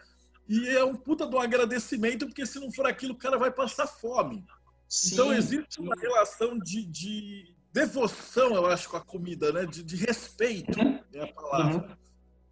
e 0.49 0.69
é 0.69 0.85
um 0.85 0.97
puta 0.97 1.25
do 1.25 1.39
agradecimento, 1.39 2.27
porque 2.27 2.45
se 2.45 2.59
não 2.59 2.73
for 2.73 2.87
aquilo, 2.87 3.13
o 3.13 3.19
cara 3.19 3.39
vai 3.39 3.53
passar 3.53 3.87
fome. 3.87 4.45
Sim, 4.89 5.15
então 5.15 5.33
existe 5.33 5.81
uma 5.81 5.95
relação 5.95 6.59
de, 6.59 6.85
de, 6.85 7.55
devoção, 7.73 8.57
eu 8.57 8.67
acho, 8.67 8.89
com 8.89 8.97
a 8.97 9.01
comida, 9.01 9.53
né? 9.53 9.65
De, 9.65 9.85
de 9.85 9.95
respeito, 9.95 10.81
uhum. 10.81 11.00
É 11.13 11.23
a 11.23 11.33
palavra. 11.33 11.99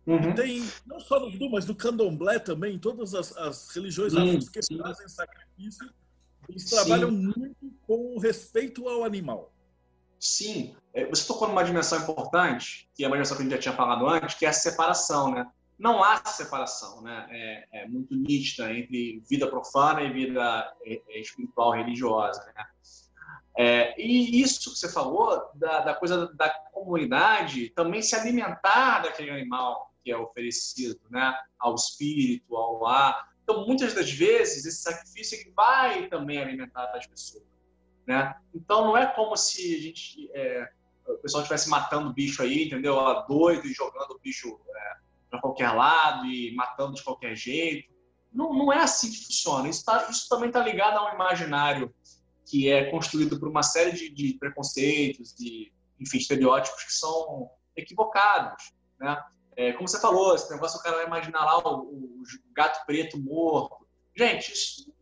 Uhum. 0.07 0.15
uhum. 0.15 0.35
tem, 0.35 0.67
não 0.87 0.99
só 1.01 1.21
no 1.21 1.29
Hindu, 1.29 1.51
mas 1.51 1.67
no 1.67 1.75
candomblé 1.75 2.39
também, 2.39 2.79
todas 2.79 3.15
as, 3.15 3.37
as 3.37 3.71
religiões 3.71 4.13
sim, 4.13 4.39
que 4.51 4.77
fazem 4.79 5.09
sacrifício, 5.09 5.89
eles 6.49 6.65
trabalham 6.65 7.11
muito 7.11 7.73
com 7.83 8.17
o 8.17 8.19
respeito 8.19 8.89
ao 8.89 9.05
animal. 9.05 9.53
Sim, 10.19 10.75
é, 10.93 11.07
você 11.07 11.27
tocou 11.27 11.47
numa 11.47 11.63
dimensão 11.63 12.01
importante, 12.01 12.89
que 12.95 13.05
é 13.05 13.07
uma 13.07 13.17
dimensão 13.17 13.37
que 13.37 13.43
a 13.43 13.45
gente 13.45 13.55
já 13.55 13.61
tinha 13.61 13.75
falado 13.75 14.07
antes, 14.09 14.35
que 14.35 14.47
é 14.47 14.49
a 14.49 14.53
separação, 14.53 15.31
né? 15.31 15.47
Não 15.79 16.03
há 16.03 16.17
separação, 16.25 17.03
né? 17.03 17.29
É, 17.31 17.83
é 17.83 17.89
muito 17.89 18.17
nítida 18.17 18.73
entre 18.73 19.23
vida 19.29 19.47
profana 19.47 20.03
e 20.03 20.13
vida 20.13 20.75
é, 20.85 21.01
é, 21.09 21.21
espiritual 21.21 21.73
religiosa, 21.73 22.45
né? 22.47 22.65
É, 23.61 24.01
e 24.01 24.41
isso 24.41 24.71
que 24.73 24.79
você 24.79 24.89
falou 24.89 25.51
da, 25.53 25.81
da, 25.81 25.95
coisa 25.95 26.33
da 26.35 26.49
comunidade 26.73 27.71
também 27.71 28.01
se 28.01 28.15
alimentar 28.15 29.01
daquele 29.01 29.31
animal 29.31 29.93
que 30.05 30.13
é 30.13 30.17
oferecido, 30.17 31.01
né? 31.11 31.35
Ao 31.59 31.75
espírito, 31.75 32.57
ao 32.57 32.87
ar. 32.87 33.29
Então, 33.43 33.67
muitas 33.67 33.95
das 33.95 34.13
vezes 34.13 34.65
esse 34.65 34.81
sacrifício 34.83 35.53
vai 35.57 36.07
também 36.07 36.39
alimentar 36.41 36.85
as 36.95 37.05
pessoas. 37.07 37.43
Né? 38.09 38.35
Então 38.55 38.87
não 38.87 38.97
é 38.97 39.07
como 39.07 39.37
se 39.37 39.75
a 39.75 39.83
gente, 39.83 40.31
é, 40.33 40.71
o 41.07 41.19
pessoal 41.19 41.43
estivesse 41.43 41.69
matando 41.69 42.13
bicho 42.15 42.43
aí, 42.43 42.65
entendeu? 42.65 42.97
Doido 43.29 43.67
e 43.67 43.73
jogando 43.75 44.13
o 44.13 44.19
bicho 44.19 44.59
é, 44.75 44.97
para 45.29 45.41
qualquer 45.41 45.73
lado 45.73 46.25
e 46.25 46.55
matando 46.55 46.95
de 46.95 47.03
qualquer 47.03 47.37
jeito. 47.37 47.93
Não, 48.33 48.55
não 48.55 48.73
é 48.73 48.81
assim 48.81 49.11
que 49.11 49.27
funciona. 49.27 49.69
Isso, 49.69 49.85
tá, 49.85 50.07
isso 50.09 50.27
também 50.27 50.49
está 50.49 50.61
ligado 50.61 50.97
a 50.97 51.11
um 51.11 51.15
imaginário 51.15 51.95
que 52.49 52.71
é 52.71 52.91
construído 52.91 53.39
por 53.39 53.49
uma 53.49 53.63
série 53.63 53.93
de, 53.93 54.11
de 54.11 54.35
preconceitos 54.39 55.35
e, 55.39 55.73
enfim, 56.01 56.19
estereótipos 56.19 56.85
que 56.85 56.93
são 56.93 57.51
equivocados, 57.77 58.73
né? 58.99 59.23
É, 59.57 59.73
como 59.73 59.89
você 59.89 60.01
falou, 60.01 60.37
esse 60.37 60.49
negócio 60.53 60.79
o 60.79 60.83
cara 60.83 60.97
vai 60.97 61.07
imaginar 61.07 61.45
lá 61.45 61.59
o, 61.59 61.83
o 61.83 62.23
gato 62.53 62.87
preto 62.87 63.19
morto. 63.19 63.89
Gente, 64.17 64.53
isso, 64.53 64.93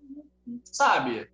sabe? 0.64 1.30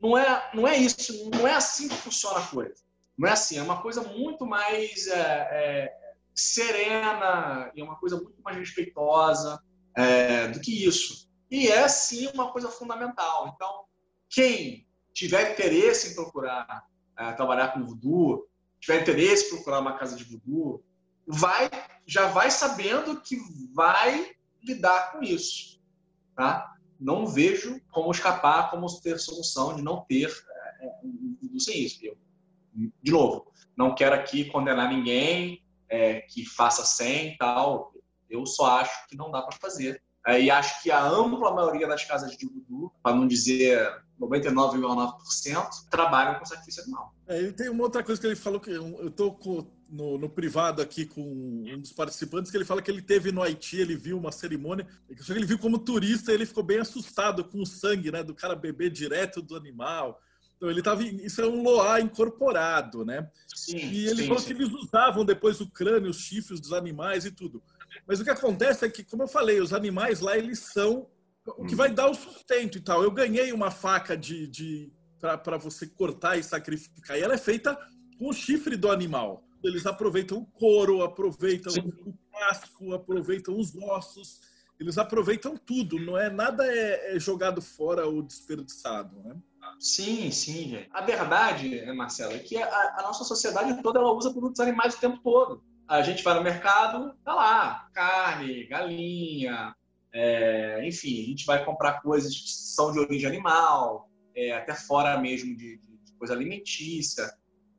não 0.00 0.16
é, 0.16 0.50
não 0.54 0.68
é 0.68 0.76
isso, 0.76 1.30
não 1.30 1.46
é 1.46 1.54
assim 1.54 1.88
que 1.88 1.94
funciona 1.96 2.38
a 2.38 2.46
coisa. 2.46 2.84
Não 3.18 3.28
é 3.28 3.32
assim, 3.32 3.58
é 3.58 3.62
uma 3.62 3.80
coisa 3.80 4.02
muito 4.02 4.46
mais 4.46 5.06
é, 5.06 5.48
é, 5.50 5.96
serena 6.34 7.70
e 7.74 7.80
é 7.80 7.84
uma 7.84 7.96
coisa 7.96 8.16
muito 8.16 8.40
mais 8.42 8.56
respeitosa 8.56 9.60
é, 9.96 10.48
do 10.48 10.60
que 10.60 10.86
isso. 10.86 11.28
E 11.50 11.68
é, 11.68 11.88
sim, 11.88 12.28
uma 12.34 12.52
coisa 12.52 12.68
fundamental. 12.68 13.52
Então, 13.54 13.84
quem 14.28 14.85
tiver 15.16 15.52
interesse 15.52 16.10
em 16.10 16.14
procurar 16.14 16.86
é, 17.18 17.32
trabalhar 17.32 17.68
com 17.68 17.82
voodoo, 17.82 18.46
tiver 18.78 19.00
interesse 19.00 19.46
em 19.46 19.56
procurar 19.56 19.80
uma 19.80 19.96
casa 19.96 20.14
de 20.14 20.22
voodoo, 20.24 20.84
vai, 21.26 21.70
já 22.06 22.26
vai 22.28 22.50
sabendo 22.50 23.18
que 23.22 23.38
vai 23.72 24.36
lidar 24.62 25.12
com 25.12 25.22
isso. 25.22 25.80
Tá? 26.36 26.76
Não 27.00 27.26
vejo 27.26 27.80
como 27.90 28.10
escapar, 28.10 28.70
como 28.70 28.86
ter 29.00 29.18
solução 29.18 29.74
de 29.74 29.82
não 29.82 30.04
ter 30.04 30.30
é, 30.80 30.86
um 31.02 31.34
voodoo 31.40 31.60
sem 31.60 31.82
isso. 31.82 31.98
Eu, 32.04 32.18
de 33.02 33.10
novo, 33.10 33.50
não 33.74 33.94
quero 33.94 34.14
aqui 34.14 34.44
condenar 34.44 34.90
ninguém 34.90 35.64
é, 35.88 36.20
que 36.20 36.44
faça 36.44 36.84
sem 36.84 37.34
tal. 37.38 37.94
Eu 38.28 38.44
só 38.44 38.80
acho 38.80 39.08
que 39.08 39.16
não 39.16 39.30
dá 39.30 39.40
para 39.40 39.56
fazer. 39.56 40.02
É, 40.26 40.40
e 40.40 40.50
acho 40.50 40.82
que 40.82 40.90
a 40.90 41.06
ampla 41.06 41.54
maioria 41.54 41.86
das 41.86 42.04
casas 42.04 42.36
de 42.36 42.46
voodoo, 42.46 42.92
para 43.00 43.14
não 43.14 43.28
dizer 43.28 44.02
99,9%, 44.20 45.88
trabalham 45.88 46.38
com 46.38 46.44
sacrifício 46.44 46.82
animal. 46.82 47.14
É, 47.28 47.38
ele 47.38 47.52
tem 47.52 47.68
uma 47.68 47.84
outra 47.84 48.02
coisa 48.02 48.20
que 48.20 48.26
ele 48.26 48.34
falou 48.34 48.58
que 48.58 48.70
eu 48.70 49.06
estou 49.06 49.38
no, 49.88 50.18
no, 50.18 50.28
privado 50.28 50.82
aqui 50.82 51.06
com 51.06 51.22
um 51.22 51.78
dos 51.78 51.92
participantes 51.92 52.50
que 52.50 52.56
ele 52.56 52.64
fala 52.64 52.82
que 52.82 52.90
ele 52.90 53.02
teve 53.02 53.30
no 53.30 53.40
Haiti, 53.40 53.76
ele 53.78 53.94
viu 53.94 54.18
uma 54.18 54.32
cerimônia, 54.32 54.86
só 55.20 55.32
que 55.32 55.38
ele 55.38 55.46
viu 55.46 55.60
como 55.60 55.78
turista, 55.78 56.32
ele 56.32 56.44
ficou 56.44 56.64
bem 56.64 56.78
assustado 56.78 57.44
com 57.44 57.60
o 57.60 57.66
sangue, 57.66 58.10
né, 58.10 58.24
do 58.24 58.34
cara 58.34 58.56
beber 58.56 58.90
direto 58.90 59.40
do 59.40 59.54
animal. 59.54 60.20
Então 60.56 60.70
ele 60.70 60.82
tava, 60.82 61.04
isso 61.04 61.40
é 61.40 61.46
um 61.46 61.62
loá 61.62 62.00
incorporado, 62.00 63.04
né? 63.04 63.28
Sim, 63.54 63.76
e 63.76 64.06
ele 64.06 64.22
sim, 64.22 64.26
falou 64.26 64.40
sim. 64.40 64.46
que 64.46 64.62
eles 64.62 64.72
usavam 64.72 65.24
depois 65.24 65.60
o 65.60 65.70
crânio, 65.70 66.10
os 66.10 66.18
chifres 66.18 66.60
dos 66.60 66.72
animais 66.72 67.26
e 67.26 67.30
tudo. 67.30 67.62
Mas 68.06 68.20
o 68.20 68.24
que 68.24 68.30
acontece 68.30 68.84
é 68.84 68.88
que, 68.88 69.04
como 69.04 69.22
eu 69.22 69.28
falei, 69.28 69.60
os 69.60 69.72
animais 69.72 70.20
lá 70.20 70.36
eles 70.36 70.58
são 70.58 71.08
o 71.46 71.64
que 71.64 71.74
vai 71.74 71.90
dar 71.90 72.10
o 72.10 72.14
sustento 72.14 72.78
e 72.78 72.80
tal. 72.80 73.02
Eu 73.02 73.10
ganhei 73.10 73.52
uma 73.52 73.70
faca 73.70 74.16
de, 74.16 74.46
de 74.48 74.92
para 75.18 75.56
você 75.56 75.86
cortar 75.86 76.36
e 76.36 76.42
sacrificar. 76.42 77.18
E 77.18 77.22
ela 77.22 77.34
é 77.34 77.38
feita 77.38 77.76
com 78.18 78.28
o 78.28 78.32
chifre 78.32 78.76
do 78.76 78.90
animal. 78.90 79.44
Eles 79.62 79.86
aproveitam 79.86 80.38
o 80.38 80.46
couro, 80.46 81.02
aproveitam 81.02 81.72
Sim. 81.72 81.92
o 82.04 82.14
casco, 82.32 82.92
aproveitam 82.92 83.58
os 83.58 83.74
ossos. 83.76 84.40
Eles 84.78 84.98
aproveitam 84.98 85.56
tudo. 85.56 85.98
Não 85.98 86.18
é 86.18 86.28
nada 86.28 86.66
é, 86.66 87.16
é 87.16 87.18
jogado 87.18 87.62
fora 87.62 88.06
ou 88.06 88.22
desperdiçado, 88.22 89.18
né? 89.22 89.36
Sim, 89.80 90.30
sim, 90.30 90.68
gente. 90.68 90.88
A 90.92 91.00
verdade, 91.02 91.84
Marcelo, 91.92 92.32
é 92.34 92.38
que 92.38 92.56
a, 92.56 92.96
a, 92.98 93.02
nossa 93.02 93.24
sociedade 93.24 93.82
toda 93.82 93.98
ela 93.98 94.12
usa 94.12 94.30
produtos 94.30 94.60
animais 94.60 94.94
o 94.94 95.00
tempo 95.00 95.18
todo. 95.22 95.62
A 95.88 96.02
gente 96.02 96.22
vai 96.22 96.34
no 96.34 96.42
mercado, 96.42 97.16
tá 97.24 97.34
lá, 97.34 97.88
carne, 97.92 98.66
galinha, 98.66 99.74
é, 100.12 100.80
enfim, 100.86 101.22
a 101.22 101.26
gente 101.26 101.44
vai 101.44 101.64
comprar 101.64 102.00
coisas 102.00 102.34
que 102.34 102.50
são 102.50 102.90
de 102.90 102.98
origem 102.98 103.28
animal, 103.28 104.08
é, 104.34 104.52
até 104.52 104.74
fora 104.74 105.20
mesmo 105.20 105.54
de, 105.54 105.76
de, 105.76 106.12
coisa 106.18 106.32
alimentícia. 106.32 107.30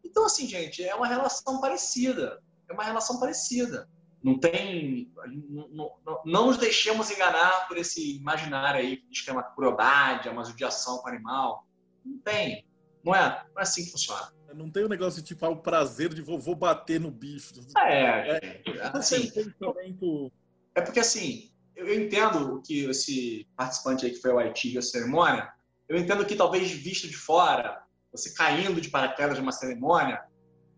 Então, 0.05 0.25
assim, 0.25 0.47
gente, 0.47 0.83
é 0.83 0.93
uma 0.93 1.07
relação 1.07 1.59
parecida. 1.59 2.39
É 2.69 2.73
uma 2.73 2.83
relação 2.83 3.19
parecida. 3.19 3.89
Não 4.23 4.39
tem. 4.39 5.11
Não, 5.49 5.97
não, 6.05 6.21
não 6.23 6.45
nos 6.45 6.57
deixemos 6.57 7.09
enganar 7.09 7.67
por 7.67 7.77
esse 7.77 8.17
imaginário 8.17 8.81
aí 8.81 8.97
que 8.97 9.07
diz 9.09 9.21
que 9.21 9.29
é 9.31 9.33
uma 9.33 9.41
crueldade, 9.41 10.27
é 10.27 10.31
uma 10.31 10.43
judiação 10.43 10.99
com 10.99 11.07
o 11.07 11.09
animal. 11.09 11.67
Não 12.05 12.19
tem. 12.19 12.67
Não 13.03 13.15
é, 13.15 13.43
não 13.53 13.59
é 13.59 13.63
assim 13.63 13.83
que 13.83 13.91
funciona. 13.91 14.31
Não 14.53 14.69
tem 14.69 14.83
o 14.83 14.85
um 14.85 14.89
negócio 14.89 15.21
de 15.21 15.27
tipo, 15.27 15.45
ah, 15.45 15.49
o 15.49 15.57
prazer 15.57 16.13
de 16.13 16.21
vou, 16.21 16.39
vou 16.39 16.55
bater 16.55 16.99
no 16.99 17.11
bicho. 17.11 17.53
É, 17.77 18.37
é, 18.37 18.63
assim, 18.93 19.31
é 20.75 20.81
porque 20.81 20.99
assim, 20.99 21.51
eu 21.75 21.93
entendo 21.93 22.61
que 22.65 22.85
esse 22.85 23.47
participante 23.55 24.05
aí 24.05 24.11
que 24.11 24.21
foi 24.21 24.31
ao 24.31 24.39
Haiti 24.39 24.77
a 24.77 24.81
cerimônia, 24.81 25.51
eu 25.87 25.97
entendo 25.97 26.25
que 26.25 26.35
talvez 26.35 26.71
visto 26.71 27.07
de 27.07 27.15
fora, 27.15 27.83
você 28.11 28.33
caindo 28.33 28.81
de 28.81 28.89
paraquedas 28.89 29.35
de 29.35 29.41
uma 29.41 29.51
cerimônia, 29.51 30.23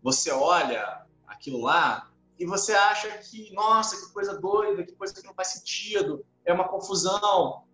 você 0.02 0.30
olha 0.30 1.04
aquilo 1.26 1.60
lá 1.60 2.10
e 2.38 2.46
você 2.46 2.72
acha 2.72 3.08
que, 3.18 3.52
nossa, 3.52 3.96
que 3.96 4.12
coisa 4.12 4.40
doida, 4.40 4.84
que 4.84 4.92
coisa 4.92 5.14
que 5.14 5.26
não 5.26 5.34
faz 5.34 5.48
sentido, 5.48 6.24
é 6.44 6.52
uma 6.52 6.68
confusão. 6.68 7.64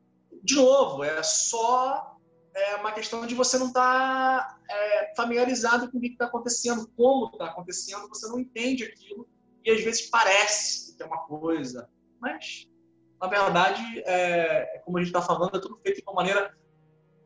De 0.42 0.57
novo, 0.57 1.05
é 1.05 1.22
só 1.22 2.15
é 2.57 2.76
uma 2.76 2.90
questão 2.90 3.26
de 3.26 3.34
você 3.34 3.59
não 3.59 3.68
estar 3.68 4.48
tá, 4.48 4.59
é, 4.70 5.14
familiarizado 5.14 5.90
com 5.90 5.98
o 5.98 6.00
que 6.00 6.09
está 6.09 6.24
acontecendo, 6.24 6.90
como 6.96 7.30
está 7.32 7.46
acontecendo, 7.46 8.09
você 8.09 8.26
não 8.28 8.38
entende 8.38 8.84
aquilo 8.84 9.28
e 9.64 9.70
às 9.70 9.82
vezes 9.82 10.09
parece 10.09 10.96
que 10.96 11.02
é 11.02 11.07
uma 11.07 11.26
coisa, 11.26 11.88
mas 12.20 12.66
na 13.20 13.28
verdade, 13.28 14.02
é, 14.07 14.82
como 14.84 14.98
a 14.98 15.00
gente 15.00 15.09
está 15.09 15.22
falando, 15.22 15.57
é 15.57 15.61
tudo 15.61 15.78
feito 15.82 15.96
de 15.96 16.02
uma 16.02 16.14
maneira 16.14 16.54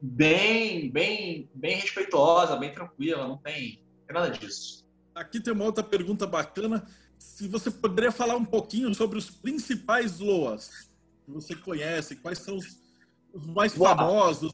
bem, 0.01 0.91
bem, 0.91 1.51
bem 1.55 1.77
respeitosa, 1.77 2.57
bem 2.57 2.73
tranquila, 2.73 3.27
não 3.27 3.37
tem, 3.37 3.85
não 3.99 4.07
tem 4.07 4.15
nada 4.15 4.31
disso. 4.31 4.85
Aqui 5.15 5.41
tem 5.41 5.53
uma 5.53 5.65
outra 5.65 5.83
pergunta 5.83 6.27
bacana. 6.27 6.87
Se 7.19 7.49
você 7.49 7.71
poderia 7.71 8.13
falar 8.13 8.37
um 8.37 8.45
pouquinho 8.45 8.95
sobre 8.95 9.19
os 9.19 9.31
principais 9.31 10.21
loas 10.21 10.91
que 11.25 11.31
você 11.31 11.55
conhece, 11.55 12.17
quais 12.17 12.39
são 12.39 12.57
os, 12.57 12.81
os 13.33 13.47
mais 13.47 13.75
Boa. 13.75 13.91
famosos, 13.91 14.53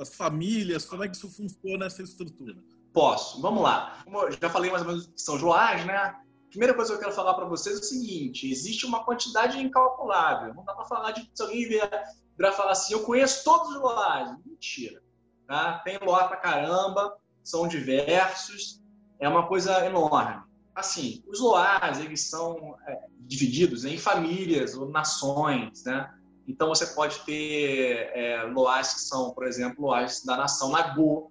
as 0.00 0.14
famílias, 0.14 0.84
como 0.84 1.04
é 1.04 1.08
que 1.08 1.16
isso 1.16 1.30
funciona, 1.30 1.86
essa 1.86 2.02
estrutura? 2.02 2.56
Posso. 2.92 3.40
Vamos 3.40 3.62
lá. 3.62 3.98
Como 4.04 4.18
eu 4.18 4.32
já 4.32 4.50
falei 4.50 4.70
mais 4.70 4.82
ou 4.82 4.88
menos 4.88 5.10
são 5.16 5.36
loas, 5.36 5.84
né? 5.84 6.16
primeira 6.52 6.74
coisa 6.74 6.92
que 6.92 6.96
eu 6.98 7.00
quero 7.00 7.14
falar 7.14 7.32
para 7.34 7.46
vocês 7.46 7.76
é 7.76 7.80
o 7.80 7.82
seguinte: 7.82 8.50
existe 8.50 8.86
uma 8.86 9.04
quantidade 9.04 9.58
incalculável. 9.58 10.54
Não 10.54 10.64
dá 10.64 10.74
para 10.74 10.84
falar 10.84 11.12
de 11.12 11.28
se 11.32 11.42
alguém 11.42 11.66
vier, 11.66 12.04
virar 12.36 12.52
falar 12.52 12.72
assim, 12.72 12.92
eu 12.92 13.02
conheço 13.02 13.42
todos 13.42 13.70
os 13.70 13.80
loais. 13.80 14.36
Mentira. 14.44 15.02
Tá? 15.48 15.78
Tem 15.78 15.98
loa 15.98 16.28
para 16.28 16.36
caramba, 16.36 17.16
são 17.42 17.66
diversos, 17.66 18.80
é 19.18 19.28
uma 19.28 19.46
coisa 19.48 19.84
enorme. 19.84 20.42
Assim, 20.74 21.22
os 21.26 21.40
loas 21.40 21.98
eles 21.98 22.28
são 22.28 22.76
é, 22.86 23.06
divididos 23.20 23.84
em 23.84 23.98
famílias 23.98 24.74
ou 24.74 24.88
nações, 24.88 25.84
né? 25.84 26.10
Então 26.46 26.68
você 26.68 26.86
pode 26.86 27.20
ter 27.20 28.10
é, 28.14 28.42
loas 28.44 28.94
que 28.94 29.00
são, 29.00 29.32
por 29.32 29.46
exemplo, 29.46 29.86
loas 29.86 30.24
da 30.24 30.36
nação 30.36 30.70
Nagô, 30.70 31.30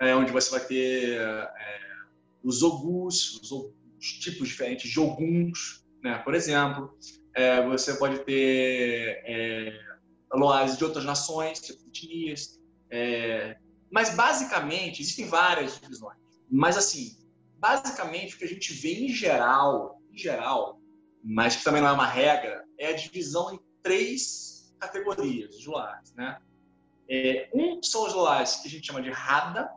é, 0.00 0.14
onde 0.14 0.32
você 0.32 0.50
vai 0.50 0.60
ter 0.60 1.20
é, 1.20 1.50
os 2.42 2.62
ogus, 2.62 3.40
os 3.50 4.06
tipos 4.20 4.48
diferentes 4.48 4.90
de 4.90 4.98
alguns, 4.98 5.84
né? 6.02 6.18
por 6.18 6.34
exemplo. 6.34 6.96
É, 7.34 7.66
você 7.66 7.94
pode 7.94 8.20
ter 8.20 9.22
é, 9.26 9.76
loas 10.32 10.78
de 10.78 10.84
outras 10.84 11.04
nações, 11.04 11.60
tipo 11.60 11.82
etnias. 11.88 12.60
É, 12.90 13.56
mas, 13.90 14.14
basicamente, 14.14 15.02
existem 15.02 15.26
várias 15.26 15.80
divisões. 15.80 16.18
Mas, 16.50 16.76
assim, 16.76 17.16
basicamente, 17.58 18.34
o 18.34 18.38
que 18.38 18.44
a 18.44 18.48
gente 18.48 18.72
vê 18.72 18.94
em 19.04 19.08
geral, 19.08 20.00
em 20.12 20.18
geral, 20.18 20.80
mas 21.22 21.56
que 21.56 21.64
também 21.64 21.80
não 21.80 21.88
é 21.88 21.92
uma 21.92 22.06
regra, 22.06 22.64
é 22.78 22.88
a 22.88 22.92
divisão 22.92 23.54
em 23.54 23.60
três 23.84 24.74
categorias 24.80 25.60
de 25.60 25.68
loas, 25.68 26.12
né? 26.14 26.40
É, 27.08 27.50
um 27.54 27.80
são 27.82 28.06
os 28.06 28.14
loas 28.14 28.56
que 28.56 28.68
a 28.68 28.70
gente 28.70 28.86
chama 28.86 29.02
de 29.02 29.10
rada, 29.10 29.70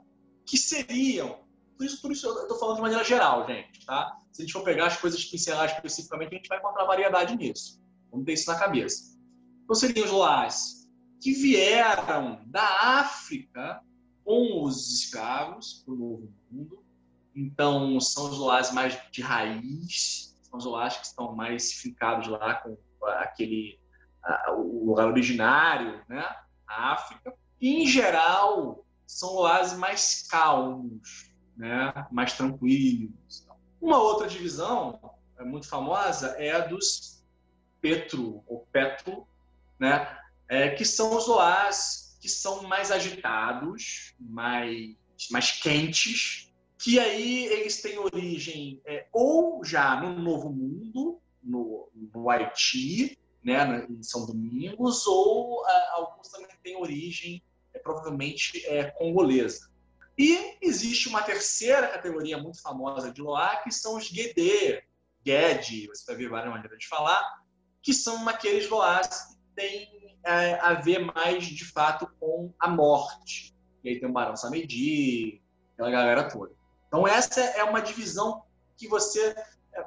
que 0.45 0.58
seriam 0.58 1.45
por 1.78 1.86
isso, 1.86 2.01
por 2.01 2.12
isso 2.12 2.28
eu 2.28 2.41
estou 2.41 2.58
falando 2.58 2.78
de 2.78 2.82
maneira 2.82 3.03
geral, 3.03 3.45
gente, 3.45 3.86
tá? 3.86 4.18
Se 4.32 4.41
a 4.41 4.45
gente 4.45 4.53
for 4.53 4.64
pegar 4.64 4.88
as 4.88 4.97
coisas 4.97 5.24
pincelar 5.24 5.66
especificamente, 5.66 6.34
a 6.34 6.38
gente 6.38 6.49
vai 6.49 6.58
encontrar 6.58 6.86
variedade 6.86 7.36
nisso. 7.36 7.80
Vamos 8.10 8.26
ter 8.26 8.34
isso 8.34 8.51
na 8.51 8.58
cabeça. 8.58 9.16
Então, 9.64 9.76
seriam 9.76 10.05
os 10.05 10.12
loás 10.12 10.89
que 11.22 11.34
vieram 11.34 12.41
da 12.47 12.99
África 12.99 13.82
com 14.24 14.64
os 14.64 14.91
escravos 14.91 15.84
para 15.86 15.93
o 15.93 15.97
Novo 15.97 16.34
Mundo. 16.49 16.84
Então, 17.36 17.99
são 17.99 18.32
os 18.32 18.38
loás 18.38 18.72
mais 18.72 18.99
de 19.12 19.22
raiz, 19.22 20.36
são 20.41 20.58
os 20.58 20.66
loás 20.66 20.97
que 20.97 21.05
estão 21.05 21.36
mais 21.36 21.74
fincados 21.74 22.28
lá 22.28 22.55
com 22.55 22.76
aquele 23.20 23.80
o 24.49 24.86
lugar 24.86 25.07
originário, 25.07 26.01
né? 26.07 26.23
A 26.67 26.93
África. 26.93 27.34
Em 27.61 27.86
geral, 27.86 28.86
são 29.07 29.34
loás 29.34 29.73
mais 29.73 30.28
calmos, 30.30 31.32
né, 31.55 31.93
mais 32.11 32.34
tranquilos. 32.34 33.47
Uma 33.82 33.97
outra 33.99 34.28
divisão 34.28 34.99
é 35.39 35.43
muito 35.43 35.67
famosa 35.67 36.36
é 36.38 36.51
a 36.51 36.59
dos 36.59 37.23
Petro, 37.80 38.43
ou 38.45 38.67
Petro, 38.71 39.25
né, 39.80 40.17
é, 40.49 40.69
que 40.71 40.84
são 40.84 41.15
os 41.15 41.28
oás 41.28 42.17
que 42.19 42.28
são 42.28 42.63
mais 42.63 42.91
agitados, 42.91 44.13
mais, 44.19 44.95
mais 45.32 45.51
quentes, 45.51 46.51
que 46.78 46.99
aí 46.99 47.45
eles 47.45 47.82
têm 47.82 47.97
origem 47.97 48.82
é, 48.86 49.07
ou 49.13 49.63
já 49.63 49.99
no 50.01 50.19
Novo 50.19 50.51
Mundo, 50.51 51.21
no, 51.41 51.89
no 51.93 52.30
Haiti, 52.30 53.17
né, 53.47 53.87
São 54.01 54.25
Domingos, 54.25 55.07
ou 55.07 55.65
a, 55.65 55.91
alguns 55.93 56.27
também 56.27 56.47
têm 56.61 56.75
origem 56.75 57.41
é, 57.73 57.79
provavelmente 57.79 58.65
é, 58.65 58.91
congolesa. 58.91 59.69
E 60.17 60.57
existe 60.61 61.07
uma 61.07 61.21
terceira 61.21 61.87
categoria 61.87 62.37
muito 62.37 62.61
famosa 62.61 63.11
de 63.11 63.21
Loa, 63.21 63.55
que 63.57 63.71
são 63.71 63.95
os 63.95 64.11
Guedê, 64.11 64.83
Gued, 65.23 65.87
você 65.87 66.05
vai 66.07 66.15
ver 66.15 66.29
várias 66.29 66.51
maneiras 66.51 66.77
de 66.77 66.87
falar, 66.87 67.23
que 67.81 67.93
são 67.93 68.27
aqueles 68.27 68.69
Loas 68.69 69.07
que 69.07 69.37
têm 69.55 70.17
é, 70.25 70.55
a 70.55 70.73
ver 70.73 70.99
mais, 70.99 71.45
de 71.45 71.63
fato, 71.65 72.09
com 72.19 72.53
a 72.59 72.67
morte. 72.67 73.55
E 73.83 73.89
aí 73.89 73.99
tem 73.99 74.09
o 74.09 74.11
Barão 74.11 74.35
Samedi, 74.35 75.41
aquela 75.73 75.91
galera 75.91 76.29
toda. 76.29 76.53
Então, 76.87 77.07
essa 77.07 77.39
é 77.41 77.63
uma 77.63 77.81
divisão 77.81 78.43
que 78.75 78.87
você 78.87 79.35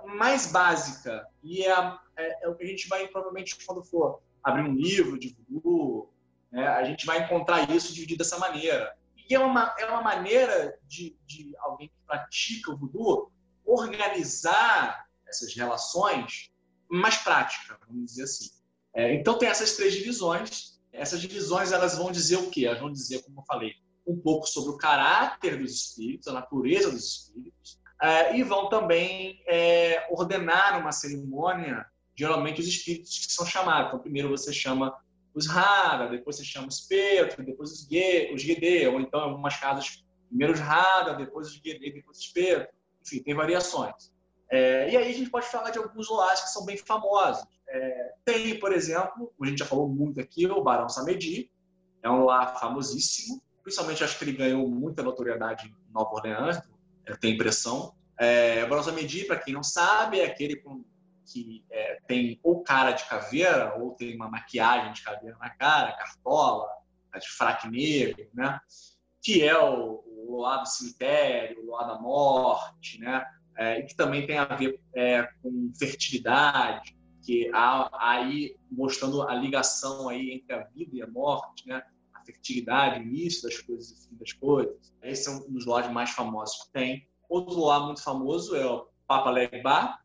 mais 0.06 0.46
básica 0.50 1.26
e 1.42 1.64
é, 1.64 1.72
é, 2.16 2.44
é, 2.44 2.48
o 2.48 2.54
que 2.54 2.64
a 2.64 2.66
gente 2.66 2.88
vai, 2.88 3.06
provavelmente, 3.08 3.56
quando 3.64 3.82
for 3.84 4.20
abrir 4.42 4.62
um 4.62 4.74
livro 4.74 5.18
de 5.18 5.36
voodoo, 5.48 6.12
né, 6.50 6.66
a 6.66 6.84
gente 6.84 7.06
vai 7.06 7.24
encontrar 7.24 7.70
isso 7.70 7.92
dividido 7.92 8.18
dessa 8.18 8.38
maneira. 8.38 8.96
E 9.28 9.34
é 9.34 9.38
uma, 9.38 9.74
é 9.78 9.86
uma 9.86 10.02
maneira 10.02 10.78
de, 10.86 11.16
de 11.26 11.54
alguém 11.58 11.88
que 11.88 11.94
pratica 12.06 12.72
o 12.72 12.76
voodoo 12.76 13.30
organizar 13.64 15.06
essas 15.28 15.54
relações 15.54 16.50
mais 16.88 17.16
prática, 17.18 17.78
vamos 17.86 18.06
dizer 18.06 18.24
assim. 18.24 18.50
É, 18.94 19.14
então, 19.14 19.38
tem 19.38 19.48
essas 19.48 19.76
três 19.76 19.94
divisões. 19.94 20.80
Essas 20.92 21.20
divisões 21.20 21.70
elas 21.70 21.96
vão 21.96 22.10
dizer 22.10 22.36
o 22.36 22.50
quê? 22.50 22.66
Elas 22.66 22.80
vão 22.80 22.90
dizer, 22.90 23.22
como 23.22 23.40
eu 23.40 23.44
falei, 23.44 23.74
um 24.04 24.18
pouco 24.18 24.46
sobre 24.46 24.72
o 24.72 24.76
caráter 24.76 25.58
dos 25.58 25.72
espíritos, 25.72 26.26
a 26.26 26.32
natureza 26.32 26.90
dos 26.90 27.04
espíritos, 27.04 27.79
é, 28.02 28.36
e 28.36 28.42
vão 28.42 28.68
também 28.68 29.42
é, 29.46 30.06
ordenar 30.10 30.80
uma 30.80 30.92
cerimônia, 30.92 31.84
geralmente 32.16 32.60
os 32.60 32.66
espíritos 32.66 33.26
que 33.26 33.32
são 33.32 33.44
chamados. 33.44 33.88
Então, 33.88 33.98
primeiro 33.98 34.30
você 34.30 34.52
chama 34.52 34.94
os 35.34 35.46
Rada, 35.46 36.08
depois 36.08 36.36
você 36.36 36.44
chama 36.44 36.68
os 36.68 36.80
Petro, 36.80 37.44
depois 37.44 37.70
os, 37.70 37.86
Ge, 37.86 38.32
os 38.34 38.42
Gede, 38.42 38.86
ou 38.88 39.00
então 39.00 39.20
em 39.20 39.24
algumas 39.24 39.56
casas, 39.56 40.02
primeiro 40.28 40.54
os 40.54 40.60
Rada, 40.60 41.14
depois 41.14 41.48
os 41.48 41.54
Gede, 41.54 41.92
depois 41.92 42.18
os 42.18 42.26
Petro. 42.28 42.68
Enfim, 43.02 43.22
tem 43.22 43.34
variações. 43.34 44.12
É, 44.50 44.90
e 44.90 44.96
aí 44.96 45.10
a 45.10 45.14
gente 45.14 45.30
pode 45.30 45.46
falar 45.46 45.70
de 45.70 45.78
alguns 45.78 46.08
loás 46.08 46.40
que 46.40 46.50
são 46.50 46.64
bem 46.64 46.76
famosos. 46.76 47.44
É, 47.68 48.14
tem, 48.24 48.58
por 48.58 48.72
exemplo, 48.72 49.32
a 49.40 49.46
gente 49.46 49.58
já 49.58 49.66
falou 49.66 49.88
muito 49.88 50.20
aqui, 50.20 50.46
o 50.46 50.62
Barão 50.62 50.88
Samedi, 50.88 51.50
é 52.02 52.10
um 52.10 52.24
loá 52.24 52.46
famosíssimo, 52.46 53.40
principalmente 53.62 54.02
acho 54.02 54.18
que 54.18 54.24
ele 54.24 54.32
ganhou 54.32 54.66
muita 54.68 55.02
notoriedade 55.02 55.68
em 55.68 55.92
Nova 55.92 56.10
Orleans, 56.10 56.60
tenho 57.18 57.34
impressão. 57.34 57.94
É, 58.18 58.66
Samedi, 58.82 59.24
para 59.24 59.38
quem 59.38 59.54
não 59.54 59.62
sabe, 59.62 60.20
é 60.20 60.26
aquele 60.26 60.62
que 61.26 61.64
é, 61.70 62.00
tem 62.06 62.38
ou 62.42 62.62
cara 62.62 62.92
de 62.92 63.04
caveira, 63.04 63.76
ou 63.78 63.92
tem 63.92 64.14
uma 64.16 64.28
maquiagem 64.28 64.92
de 64.92 65.02
caveira 65.02 65.36
na 65.38 65.50
cara, 65.50 65.92
cartola, 65.92 66.68
de 67.18 67.28
fraque 67.28 67.68
negro, 67.68 68.28
né? 68.34 68.60
que 69.22 69.42
é 69.42 69.58
o, 69.58 70.02
o 70.06 70.36
loá 70.36 70.58
do 70.58 70.68
cemitério, 70.68 71.62
o 71.62 71.66
loá 71.66 71.84
da 71.84 71.98
morte, 71.98 72.98
né? 72.98 73.24
É, 73.56 73.80
e 73.80 73.82
que 73.84 73.94
também 73.94 74.26
tem 74.26 74.38
a 74.38 74.44
ver 74.44 74.80
é, 74.94 75.28
com 75.42 75.72
fertilidade, 75.78 76.96
que 77.22 77.50
há 77.52 77.90
aí 77.92 78.56
mostrando 78.70 79.22
a 79.22 79.34
ligação 79.34 80.08
aí 80.08 80.30
entre 80.32 80.54
a 80.54 80.64
vida 80.64 80.96
e 80.96 81.02
a 81.02 81.06
morte, 81.06 81.68
né? 81.68 81.82
Fertilidade, 82.32 83.02
início 83.02 83.42
das 83.42 83.58
coisas 83.58 83.90
e 83.90 84.08
fim 84.08 84.16
das 84.16 84.32
coisas. 84.32 84.94
Esse 85.02 85.28
é 85.28 85.32
um 85.32 85.50
dos 85.50 85.66
lojas 85.66 85.92
mais 85.92 86.10
famosos 86.10 86.64
que 86.64 86.72
tem. 86.72 87.08
Outro 87.28 87.58
loja 87.58 87.86
muito 87.86 88.02
famoso 88.02 88.56
é 88.56 88.66
o 88.66 88.86
Papa 89.06 89.30
Legba. 89.30 89.98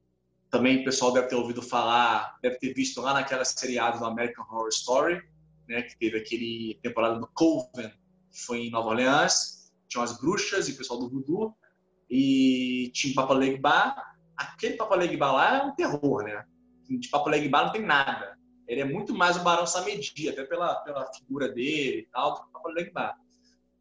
Também 0.49 0.81
o 0.81 0.83
pessoal 0.83 1.11
deve 1.11 1.27
ter 1.27 1.35
ouvido 1.35 1.61
falar, 1.61 2.37
deve 2.41 2.57
ter 2.57 2.73
visto 2.73 3.01
lá 3.01 3.13
naquela 3.13 3.43
seriada 3.43 3.97
do 3.97 4.05
American 4.05 4.45
Horror 4.49 4.69
Story, 4.69 5.21
né? 5.67 5.81
Que 5.81 5.97
teve 5.97 6.17
aquele 6.17 6.79
temporada 6.81 7.19
do 7.19 7.27
Coven, 7.33 7.91
que 8.31 8.39
foi 8.45 8.59
em 8.59 8.69
Nova 8.71 8.89
Orleans. 8.89 9.73
Tinha 9.87 10.03
as 10.03 10.19
bruxas 10.19 10.69
e 10.69 10.73
o 10.73 10.77
pessoal 10.77 10.99
do 10.99 11.09
voodoo. 11.09 11.55
E 12.09 12.91
tinha 12.93 13.11
o 13.11 13.15
Papa 13.15 13.33
Legba. 13.33 13.95
Aquele 14.37 14.75
Papa 14.75 14.95
Legba 14.95 15.31
lá 15.31 15.57
é 15.57 15.63
um 15.63 15.75
terror, 15.75 16.23
né? 16.23 16.45
de 16.89 17.09
Papo 17.09 17.29
Legba 17.29 17.65
não 17.65 17.71
tem 17.71 17.81
nada. 17.81 18.37
Ele 18.67 18.81
é 18.81 18.85
muito 18.85 19.13
mais 19.13 19.37
o 19.37 19.43
Barão 19.43 19.67
Samedi, 19.67 20.29
até 20.29 20.43
pela, 20.43 20.75
pela 20.75 21.11
figura 21.13 21.49
dele 21.49 21.99
e 21.99 22.07
tal, 22.11 22.33
do 22.33 22.41
que 22.41 22.47
o 22.47 22.51
Papo 22.51 22.69
Legba. 22.69 23.15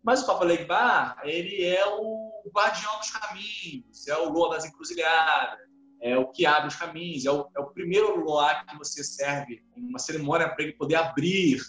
Mas 0.03 0.23
o 0.23 0.27
Papo 0.27 0.45
Legba, 0.45 1.17
ele 1.23 1.65
é 1.65 1.87
o 1.87 2.43
guardião 2.53 2.99
dos 2.99 3.11
caminhos, 3.11 4.07
é 4.07 4.17
o 4.19 4.29
Lua 4.29 4.51
das 4.51 4.67
encruzilhadas, 4.67 5.61
é 6.01 6.19
o 6.19 6.29
que 6.29 6.45
abre 6.45 6.69
os 6.69 6.77
caminhos, 6.77 7.25
é 7.25 7.31
o, 7.31 7.49
é 7.57 7.61
o 7.61 7.71
primeiro 7.71 8.23
Loá 8.23 8.63
que 8.65 8.77
você 8.77 9.03
serve 9.03 9.65
em 9.75 9.89
uma 9.89 9.99
cerimônia 9.99 10.49
para 10.49 10.63
ele 10.63 10.75
poder 10.75 10.97
abrir 10.97 11.63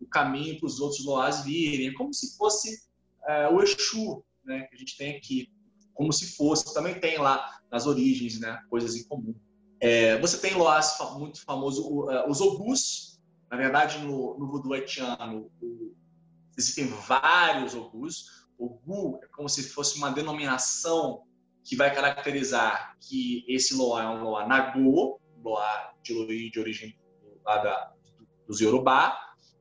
o 0.00 0.06
caminho 0.06 0.58
para 0.58 0.66
os 0.66 0.80
outros 0.80 1.04
Loás 1.04 1.44
virem. 1.44 1.88
É 1.88 1.94
como 1.94 2.12
se 2.12 2.36
fosse 2.36 2.82
é, 3.24 3.48
o 3.48 3.62
Exu, 3.62 4.24
né, 4.44 4.62
que 4.62 4.74
a 4.74 4.78
gente 4.78 4.96
tem 4.96 5.16
aqui. 5.16 5.48
Como 5.94 6.12
se 6.12 6.36
fosse, 6.36 6.74
também 6.74 6.98
tem 6.98 7.18
lá 7.18 7.60
nas 7.70 7.86
origens, 7.86 8.40
né, 8.40 8.60
coisas 8.68 8.96
em 8.96 9.06
comum. 9.06 9.34
É, 9.80 10.18
você 10.18 10.38
tem 10.38 10.54
loás 10.54 10.96
muito 11.16 11.42
famoso, 11.44 12.10
é, 12.10 12.28
os 12.28 12.40
ogus. 12.40 13.20
Na 13.50 13.56
verdade, 13.56 13.98
no, 13.98 14.38
no 14.38 14.46
voodoo 14.46 14.74
haitiano, 14.74 15.50
existem 16.56 16.86
vários 16.86 17.74
ogus. 17.74 18.46
Ogu 18.58 19.20
é 19.22 19.26
como 19.28 19.48
se 19.48 19.62
fosse 19.62 19.96
uma 19.96 20.10
denominação 20.10 21.22
que 21.64 21.76
vai 21.76 21.94
caracterizar 21.94 22.96
que 23.00 23.44
esse 23.46 23.74
loá 23.74 24.02
é 24.02 24.08
um 24.08 24.24
loá 24.24 24.46
nagô, 24.46 25.20
loá 25.42 25.92
de, 26.02 26.50
de 26.50 26.58
origem 26.58 26.98
lá 27.44 27.58
da, 27.58 27.92
dos 28.46 28.60
Yorubá, 28.60 29.16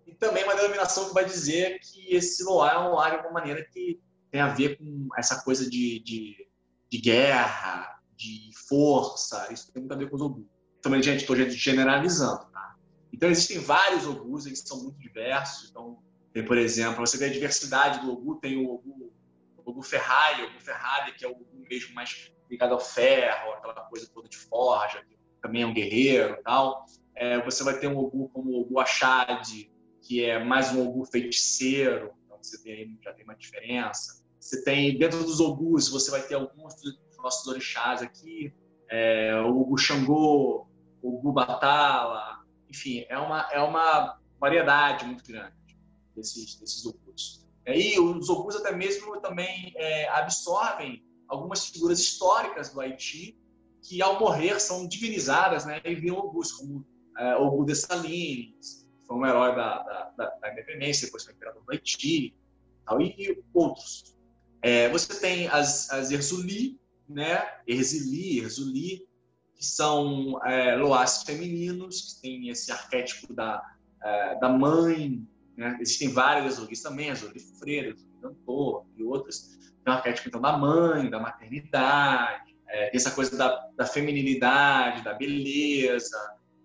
e 0.05 0.13
também 0.15 0.43
uma 0.45 0.55
denominação 0.55 1.07
que 1.07 1.13
vai 1.13 1.26
dizer 1.26 1.80
que 1.80 2.13
esse 2.13 2.43
loá 2.43 2.74
é 2.74 2.80
um 2.80 2.91
loá 2.91 3.09
de 3.09 3.15
alguma 3.18 3.34
maneira 3.34 3.65
que 3.72 3.99
tem 4.32 4.41
a 4.41 4.47
ver 4.47 4.78
com 4.78 5.09
essa 5.18 5.43
coisa 5.43 5.70
de, 5.70 5.99
de, 5.99 6.47
de 6.89 6.97
guerra, 6.97 7.97
de 8.18 8.49
força, 8.68 9.47
isso 9.53 9.72
tem 9.72 9.82
muito 9.82 9.93
a 9.93 9.97
ver 9.97 10.09
com 10.09 10.15
os 10.15 10.22
ogus. 10.22 10.45
Também, 10.82 11.01
gente, 11.01 11.22
estou 11.22 11.36
generalizando, 11.36 12.45
tá? 12.51 12.76
Então, 13.13 13.30
existem 13.30 13.59
vários 13.59 14.05
ogus, 14.07 14.45
eles 14.45 14.59
são 14.59 14.84
muito 14.84 14.99
diversos. 14.99 15.70
Então, 15.70 15.99
tem, 16.34 16.43
por 16.43 16.57
exemplo, 16.57 17.05
você 17.05 17.18
vê 17.18 17.26
a 17.26 17.32
diversidade 17.32 17.99
do 18.01 18.11
ogu, 18.11 18.36
tem 18.36 18.57
o 18.57 18.70
ogu, 18.70 19.13
o 19.65 19.84
Ferrari, 19.84 20.43
o 20.43 20.45
ogu 20.47 20.59
Ferrari, 20.59 21.13
que 21.13 21.26
é 21.26 21.28
o 21.28 21.32
ogu 21.32 21.65
mesmo 21.70 21.93
mais 21.93 22.32
ligado 22.49 22.74
ao 22.74 22.80
ferro, 22.80 23.53
aquela 23.53 23.74
coisa 23.74 24.09
toda 24.13 24.28
de 24.28 24.38
forja, 24.38 25.03
que 25.03 25.18
também 25.41 25.61
é 25.61 25.65
um 25.65 25.74
guerreiro 25.74 26.36
e 26.39 26.43
tal. 26.43 26.86
É, 27.15 27.41
você 27.43 27.63
vai 27.63 27.80
ter 27.80 27.88
um 27.88 27.97
ogu 27.97 28.30
como 28.30 28.51
o 28.51 28.61
ogu 28.61 28.80
Achade, 28.80 29.72
que 30.01 30.24
é 30.24 30.43
mais 30.43 30.72
um 30.72 30.88
ogu 30.88 31.05
feiticeiro, 31.05 32.13
então 32.26 32.38
você 32.41 32.61
tem, 32.63 32.97
já 33.03 33.13
tem 33.13 33.24
uma 33.26 33.36
diferença. 33.36 34.24
Você 34.39 34.63
tem, 34.63 34.97
dentro 34.97 35.24
dos 35.24 35.39
ogus, 35.39 35.89
você 35.89 36.09
vai 36.09 36.22
ter 36.22 36.36
alguns 36.36 36.76
nossos 37.18 37.47
orixás 37.47 38.01
aqui, 38.01 38.53
é, 38.89 39.36
o 39.41 39.76
Xangô, 39.78 40.68
o 41.01 41.22
Gubatala, 41.22 42.43
enfim, 42.70 43.05
é 43.09 43.18
uma, 43.18 43.48
é 43.52 43.60
uma 43.61 44.19
variedade 44.39 45.06
muito 45.06 45.23
grande 45.26 45.56
desses, 46.15 46.56
desses 46.56 46.85
ogus. 46.85 47.45
E 47.65 47.99
os 47.99 48.30
ogus 48.30 48.56
até 48.56 48.72
mesmo 48.72 49.19
também 49.19 49.73
é, 49.76 50.07
absorvem 50.10 51.03
algumas 51.27 51.65
figuras 51.68 51.99
históricas 51.99 52.69
do 52.69 52.80
Haiti 52.80 53.38
que, 53.81 54.02
ao 54.02 54.19
morrer, 54.19 54.60
são 54.60 54.88
divinizadas 54.88 55.65
né, 55.65 55.81
e 55.84 55.95
viram 55.95 56.18
ogus, 56.18 56.52
como 56.53 56.85
é, 57.18 57.35
Ogu 57.35 57.65
de 57.65 57.76
Salines, 57.76 58.88
foi 59.06 59.18
um 59.18 59.26
herói 59.26 59.56
da, 59.56 59.84
da, 59.84 60.14
da, 60.18 60.30
da 60.41 60.52
independência, 60.52 61.07
depois 61.07 61.23
foi 61.23 61.34
imperador 61.34 61.64
do 61.64 61.72
Haiti, 61.72 62.35
tal, 62.85 63.02
e, 63.02 63.15
e 63.18 63.44
outros. 63.53 64.15
É, 64.61 64.89
você 64.89 65.19
tem 65.19 65.48
as, 65.48 65.89
as 65.89 66.11
Erzuli, 66.11 66.80
né? 67.07 67.41
Erzili, 67.65 68.39
Erzuli, 68.39 69.07
que 69.55 69.65
são 69.65 70.39
é, 70.45 70.75
loás 70.75 71.23
femininos, 71.23 72.13
que 72.13 72.21
têm 72.21 72.49
esse 72.49 72.71
arquétipo 72.71 73.34
da, 73.34 73.61
é, 74.03 74.39
da 74.39 74.49
mãe. 74.49 75.25
Né? 75.55 75.77
Existem 75.81 76.09
várias 76.09 76.45
Erzulis 76.45 76.81
também, 76.81 77.09
Erzuli 77.09 77.39
Freire, 77.39 77.89
Erzuli 77.89 78.11
Dantor 78.21 78.85
e 78.95 79.03
outras. 79.03 79.57
Tem 79.84 79.93
o 79.93 79.97
arquétipo 79.97 80.27
então, 80.27 80.41
da 80.41 80.57
mãe, 80.57 81.09
da 81.09 81.19
maternidade, 81.19 82.55
é, 82.69 82.95
essa 82.95 83.11
coisa 83.11 83.35
da, 83.38 83.69
da 83.75 83.85
feminilidade, 83.85 85.03
da 85.03 85.13
beleza, 85.13 86.17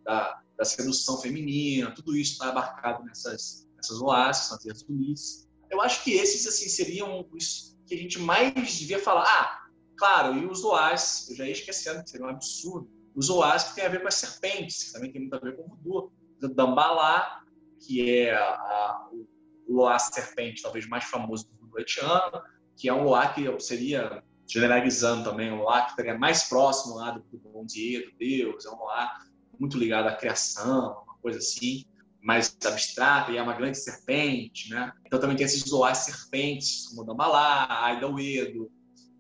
da, 0.05 0.43
da 0.57 0.65
sedução 0.65 1.21
feminina, 1.21 1.91
tudo 1.93 2.17
isso 2.17 2.33
está 2.33 2.49
abarcado 2.49 3.05
nessas, 3.05 3.69
nessas 3.77 3.99
loás, 3.99 4.37
são 4.39 4.57
as 4.57 4.67
Erzulis. 4.67 5.49
Eu 5.71 5.81
acho 5.81 6.05
que 6.05 6.13
esses 6.13 6.47
assim 6.47 6.69
seriam 6.69 7.27
os 7.33 7.77
que 7.87 7.95
a 7.95 7.99
gente 7.99 8.19
mais 8.19 8.79
devia 8.79 8.99
falar. 8.99 9.25
Ah, 9.27 9.62
Claro, 10.03 10.37
e 10.37 10.45
os 10.47 10.65
oás, 10.65 11.29
eu 11.31 11.37
já 11.37 11.47
ia 11.47 11.53
esquecendo, 11.53 12.03
que 12.03 12.11
seria 12.11 12.27
um 12.27 12.31
absurdo. 12.31 12.91
Os 13.15 13.31
oás 13.31 13.63
que 13.63 13.77
tem 13.77 13.85
a 13.85 13.89
ver 13.89 14.03
com 14.03 14.09
as 14.09 14.17
serpentes, 14.17 14.83
que 14.83 14.93
também 14.93 15.13
tem 15.13 15.21
muito 15.21 15.37
a 15.37 15.39
ver 15.39 15.55
com 15.55 15.63
o 15.63 15.69
voodoo. 15.69 16.13
O 16.43 16.49
Dambalá, 16.49 17.41
que 17.79 18.11
é 18.11 18.35
a, 18.35 19.09
o 19.13 19.73
loá 19.73 19.97
serpente 20.01 20.61
talvez 20.61 20.89
mais 20.89 21.05
famoso 21.05 21.47
do 21.47 21.57
voodoo 21.57 21.79
haitiano, 21.79 22.43
que 22.77 22.89
é 22.89 22.93
um 22.93 23.05
loá 23.05 23.33
que 23.33 23.47
seria, 23.61 24.25
generalizando 24.45 25.23
também, 25.23 25.53
um 25.53 25.59
loá 25.59 25.83
que 25.83 25.91
estaria 25.91 26.19
mais 26.19 26.49
próximo 26.49 26.97
lá 26.97 27.13
do, 27.13 27.21
do 27.21 27.39
bom 27.39 27.65
dia, 27.65 28.05
do 28.05 28.11
Deus, 28.19 28.67
é 28.67 28.71
um 28.71 28.79
loá 28.79 29.09
muito 29.57 29.79
ligado 29.79 30.09
à 30.09 30.17
criação, 30.17 31.01
uma 31.05 31.17
coisa 31.23 31.39
assim, 31.39 31.85
mais 32.21 32.57
abstrata, 32.67 33.31
e 33.31 33.37
é 33.37 33.43
uma 33.43 33.55
grande 33.55 33.79
serpente, 33.79 34.69
né? 34.69 34.93
Então 35.07 35.21
também 35.21 35.37
tem 35.37 35.47
esses 35.47 35.71
loás 35.71 35.99
serpentes, 35.99 36.89
como 36.89 37.03
o 37.03 37.05
Dambalá, 37.05 37.85
Aida 37.85 38.09
Uedo, 38.09 38.69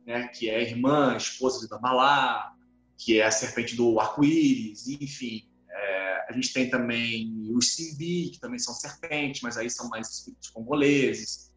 né, 0.06 0.28
que 0.28 0.48
é 0.48 0.56
a 0.56 0.62
irmã, 0.62 1.12
a 1.12 1.16
esposa 1.16 1.60
de 1.60 1.68
Damalá, 1.68 2.52
que 2.98 3.20
é 3.20 3.26
a 3.26 3.30
serpente 3.30 3.76
do 3.76 3.98
arco-íris, 3.98 4.88
enfim. 4.88 5.48
É, 5.70 6.26
a 6.28 6.32
gente 6.32 6.52
tem 6.52 6.70
também 6.70 7.50
os 7.54 7.74
Simbi, 7.74 8.30
que 8.30 8.40
também 8.40 8.58
são 8.58 8.74
serpentes, 8.74 9.42
mas 9.42 9.56
aí 9.56 9.68
são 9.68 9.88
mais 9.88 10.08
espíritos 10.08 10.50
congoleses. 10.50 11.52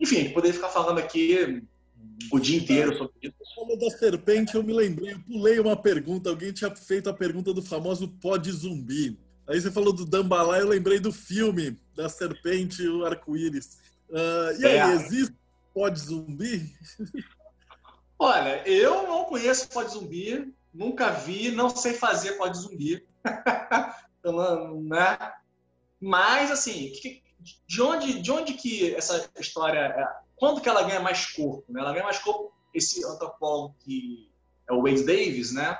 Enfim, 0.00 0.16
a 0.16 0.20
gente 0.20 0.34
poderia 0.34 0.54
ficar 0.54 0.68
falando 0.68 0.98
aqui 0.98 1.62
o 2.30 2.38
dia 2.38 2.58
inteiro 2.58 2.96
sobre 2.96 3.14
isso. 3.22 3.34
Falou 3.54 3.78
da 3.78 3.90
serpente, 3.90 4.54
eu 4.54 4.62
me 4.62 4.72
lembrei, 4.72 5.14
eu 5.14 5.20
pulei 5.20 5.58
uma 5.58 5.76
pergunta. 5.76 6.30
Alguém 6.30 6.52
tinha 6.52 6.74
feito 6.74 7.08
a 7.08 7.14
pergunta 7.14 7.52
do 7.52 7.62
famoso 7.62 8.08
pó 8.20 8.36
de 8.36 8.50
zumbi. 8.50 9.18
Aí 9.46 9.60
você 9.60 9.70
falou 9.70 9.92
do 9.92 10.06
Dambalá, 10.06 10.58
eu 10.58 10.68
lembrei 10.68 10.98
do 10.98 11.12
filme 11.12 11.78
da 11.94 12.08
serpente 12.08 12.82
e 12.82 12.88
o 12.88 13.04
arco-íris. 13.04 13.78
Uh, 14.08 14.60
e 14.60 14.66
aí, 14.66 14.76
é. 14.76 14.94
existe 14.94 15.34
pó 15.72 15.88
de 15.88 16.00
zumbi? 16.00 16.72
Olha, 18.18 18.66
eu 18.68 19.06
não 19.06 19.24
conheço 19.24 19.68
pó 19.68 19.82
de 19.82 19.92
zumbi, 19.92 20.54
nunca 20.72 21.10
vi, 21.10 21.50
não 21.50 21.68
sei 21.68 21.94
fazer 21.94 22.32
pó 22.32 22.48
de 22.48 22.58
zumbi. 22.58 23.06
Né? 24.24 25.32
Mas, 26.00 26.50
assim, 26.50 26.90
de 27.66 27.82
onde, 27.82 28.22
de 28.22 28.32
onde 28.32 28.54
que 28.54 28.94
essa 28.94 29.28
história... 29.38 29.78
É? 29.78 30.08
Quando 30.34 30.62
que 30.62 30.68
ela 30.68 30.82
ganha 30.82 31.00
mais 31.00 31.26
corpo? 31.26 31.62
Né? 31.68 31.82
Ela 31.82 31.92
ganha 31.92 32.04
mais 32.04 32.18
corpo, 32.20 32.50
esse 32.72 33.04
antropólogo 33.04 33.74
que 33.80 34.30
é 34.68 34.72
o 34.72 34.82
Wade 34.82 35.04
Davis, 35.04 35.52
né? 35.52 35.78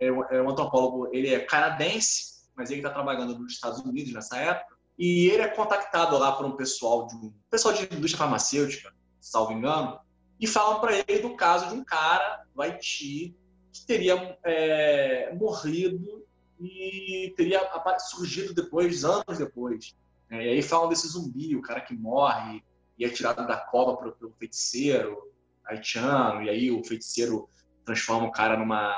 É, 0.00 0.06
é 0.06 0.42
um 0.42 0.50
antropólogo, 0.50 1.08
ele 1.12 1.32
é 1.32 1.40
canadense, 1.40 2.48
mas 2.56 2.70
ele 2.70 2.80
está 2.80 2.90
trabalhando 2.90 3.38
nos 3.38 3.52
Estados 3.52 3.80
Unidos 3.80 4.12
nessa 4.12 4.36
época, 4.38 4.76
e 4.98 5.28
ele 5.28 5.42
é 5.42 5.48
contactado 5.48 6.18
lá 6.18 6.32
por 6.32 6.46
um 6.46 6.56
pessoal 6.56 7.06
de 7.06 7.14
um 7.16 7.32
pessoal 7.50 7.74
de 7.74 7.84
indústria 7.84 8.18
farmacêutica, 8.18 8.92
salvo 9.20 9.52
engano, 9.52 9.98
e 10.42 10.46
falam 10.48 10.80
para 10.80 10.92
ele 10.96 11.20
do 11.20 11.36
caso 11.36 11.68
de 11.68 11.74
um 11.74 11.84
cara 11.84 12.44
do 12.52 12.60
Haiti 12.60 13.32
que 13.72 13.86
teria 13.86 14.36
é, 14.42 15.32
morrido 15.34 16.26
e 16.60 17.32
teria 17.36 17.60
surgido 18.00 18.52
depois, 18.52 19.04
anos 19.04 19.38
depois. 19.38 19.94
É, 20.28 20.44
e 20.44 20.48
aí 20.50 20.62
falam 20.62 20.88
desse 20.88 21.06
zumbi, 21.06 21.54
o 21.54 21.62
cara 21.62 21.80
que 21.80 21.94
morre 21.94 22.60
e 22.98 23.04
é 23.04 23.08
tirado 23.08 23.46
da 23.46 23.56
cova 23.56 23.96
pelo 23.96 24.32
feiticeiro 24.32 25.32
haitiano, 25.64 26.42
e 26.42 26.50
aí 26.50 26.70
o 26.72 26.82
feiticeiro 26.82 27.48
transforma 27.84 28.26
o 28.26 28.32
cara 28.32 28.56
numa. 28.56 28.92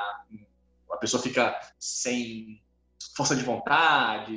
A 0.91 0.97
pessoa 0.97 1.21
fica 1.21 1.59
sem 1.77 2.59
força 3.15 3.35
de 3.35 3.43
vontade, 3.43 4.35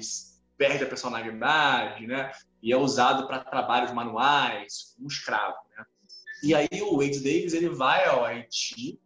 perde 0.59 0.85
a 0.85 0.89
personalidade, 0.89 2.07
né? 2.07 2.33
E 2.63 2.71
é 2.71 2.77
usado 2.77 3.27
para 3.27 3.43
trabalhos 3.45 3.93
manuais, 3.93 4.95
um 5.01 5.07
escravo, 5.07 5.57
né? 5.75 5.85
E 6.43 6.55
aí 6.55 6.69
o 6.83 6.99
Wade 6.99 7.19
Davis 7.19 7.53
ele 7.53 7.69
vai 7.69 8.07
ao 8.07 8.25
Haiti, 8.25 9.01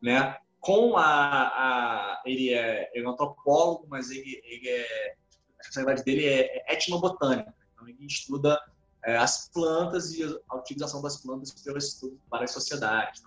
né? 0.00 0.36
Com 0.60 0.96
a, 0.96 1.48
a 1.48 2.22
ele, 2.24 2.52
é, 2.52 2.90
ele 2.94 3.06
é 3.06 3.08
antropólogo, 3.08 3.86
mas 3.88 4.10
ele, 4.10 4.40
ele 4.44 4.68
é 4.68 5.14
a 5.58 5.60
especialidade 5.60 6.04
dele 6.04 6.26
é 6.26 6.72
etnobotânica. 6.72 7.54
Então 7.72 7.88
ele 7.88 8.06
estuda 8.06 8.58
é, 9.04 9.16
as 9.16 9.48
plantas 9.48 10.12
e 10.12 10.22
a 10.48 10.56
utilização 10.56 11.02
das 11.02 11.16
plantas 11.18 11.52
pelo 11.62 11.78
estudo 11.78 12.18
para 12.30 12.44
as 12.44 12.50
sociedades. 12.52 13.22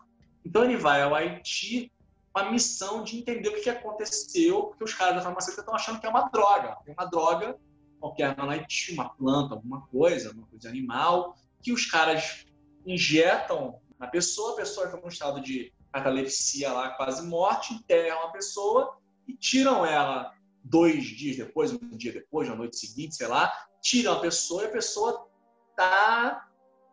Então 0.46 0.64
ele 0.64 0.78
vai 0.78 1.02
ao 1.02 1.14
Haiti 1.14 1.92
com 2.34 2.40
a 2.40 2.52
missão 2.52 3.04
de 3.04 3.18
entender 3.18 3.50
o 3.50 3.62
que 3.62 3.70
aconteceu, 3.70 4.64
porque 4.64 4.84
os 4.84 4.94
caras 4.94 5.16
da 5.16 5.22
farmacêutica 5.22 5.62
estão 5.62 5.76
achando 5.76 6.00
que 6.00 6.06
é 6.06 6.10
uma 6.10 6.30
droga. 6.30 6.78
Tem 6.86 6.94
uma 6.94 7.06
droga 7.06 7.60
qualquer 8.00 8.36
no 8.36 8.50
Haiti, 8.50 8.94
uma 8.94 9.10
planta, 9.10 9.54
alguma 9.54 9.82
coisa, 9.88 10.32
uma 10.32 10.48
coisa 10.48 10.68
animal, 10.68 11.36
que 11.62 11.72
os 11.72 11.86
caras 11.86 12.46
injetam 12.86 13.80
na 13.99 14.08
pessoa, 14.08 14.53
a 14.53 14.56
pessoa 14.56 14.88
está 14.88 14.98
num 14.98 15.08
estado 15.08 15.41
de 15.41 15.72
catalepsia 15.91 16.72
lá, 16.72 16.90
quase 16.91 17.26
morte, 17.26 17.74
enterram 17.74 18.24
a 18.24 18.32
pessoa 18.32 18.98
e 19.28 19.36
tiram 19.36 19.86
ela 19.86 20.34
dois 20.64 21.06
dias 21.06 21.38
depois, 21.38 21.72
um 21.72 21.98
dia 21.98 22.12
depois, 22.12 22.48
na 22.48 22.56
noite 22.56 22.78
seguinte, 22.78 23.16
sei 23.16 23.28
lá, 23.28 23.52
tiram 23.82 24.14
a 24.14 24.20
pessoa 24.20 24.64
e 24.64 24.68
a 24.68 24.72
pessoa 24.72 25.28
tá 25.76 26.48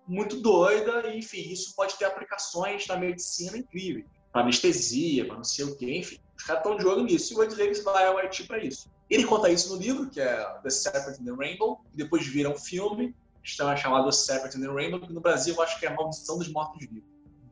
muito 0.07 0.41
doida, 0.41 1.09
e, 1.09 1.19
enfim, 1.19 1.51
isso 1.51 1.75
pode 1.75 1.97
ter 1.97 2.07
aplicações 2.07 2.87
na 2.87 2.97
medicina 2.97 3.59
incríveis, 3.59 4.07
para 4.33 4.43
anestesia, 4.43 5.27
para 5.27 5.37
não 5.37 5.45
sei 5.45 5.67
o 5.67 5.77
quê, 5.77 5.99
enfim. 5.99 6.19
Os 6.37 6.45
caras 6.45 6.63
estão 6.63 6.77
de 6.77 6.87
olho 6.87 7.05
nisso 7.05 7.35
e 7.35 7.37
o 7.37 7.43
Ed 7.43 7.83
vai 7.83 8.07
ao 8.07 8.17
Haiti 8.17 8.45
para 8.45 8.63
isso. 8.63 8.91
Ele 9.11 9.25
conta 9.25 9.51
isso 9.51 9.75
no 9.75 9.81
livro, 9.81 10.09
que 10.09 10.21
é 10.21 10.45
The 10.63 10.71
Serpent 10.71 11.21
and 11.21 11.25
the 11.25 11.33
Rainbow, 11.33 11.77
que 11.91 11.97
depois 11.97 12.27
vira 12.27 12.51
um 12.51 12.57
filme, 12.57 13.15
está 13.51 13.75
chamado 13.77 14.11
Serpent 14.13 14.55
and 14.55 14.61
the 14.61 14.69
Rainbow, 14.69 15.01
que 15.01 15.13
no 15.13 15.21
Brasil 15.21 15.55
eu 15.55 15.63
acho 15.63 15.79
que 15.79 15.87
é 15.87 15.89
a 15.89 15.95
Maldição 15.95 16.39
dos 16.39 16.49
Mortos-Vivos. 16.49 17.03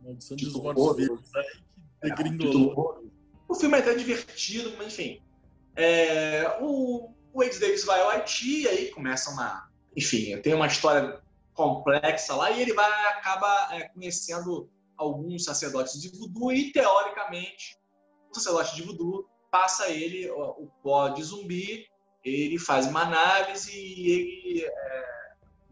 Maldição 0.03 0.37
dos 0.37 0.53
Mortos-Vivos, 0.55 1.31
é, 1.35 2.09
é, 2.09 2.15
O 3.49 3.55
filme 3.55 3.77
é 3.77 3.81
até 3.81 3.95
divertido, 3.95 4.75
mas 4.77 4.89
enfim. 4.89 5.23
É, 5.75 6.59
o, 6.61 7.11
o 7.33 7.43
Ed 7.43 7.59
Davis 7.59 7.85
vai 7.85 8.01
ao 8.01 8.11
Haiti 8.11 8.63
e 8.63 8.69
aí 8.69 8.91
começa 8.91 9.31
uma. 9.31 9.71
Enfim, 9.97 10.37
tem 10.41 10.55
uma 10.55 10.67
história 10.67 11.21
complexa 11.55 12.35
lá 12.35 12.51
e 12.51 12.61
ele 12.61 12.75
vai 12.75 12.91
acaba 13.07 13.69
é, 13.73 13.89
conhecendo 13.89 14.71
alguns 14.97 15.45
sacerdotes 15.45 16.01
de 16.01 16.11
voodoo 16.11 16.53
e 16.53 16.71
teoricamente 16.71 17.79
o 18.31 18.35
sacerdote 18.35 18.77
de 18.77 18.83
voodoo 18.83 19.27
passa 19.51 19.89
ele 19.89 20.31
o, 20.31 20.65
o 20.65 20.71
pó 20.83 21.09
de 21.09 21.23
zumbi 21.23 21.87
ele 22.23 22.59
faz 22.59 22.87
uma 22.87 23.03
análise 23.03 23.73
e 23.73 24.11
ele 24.11 24.65
é, 24.65 25.16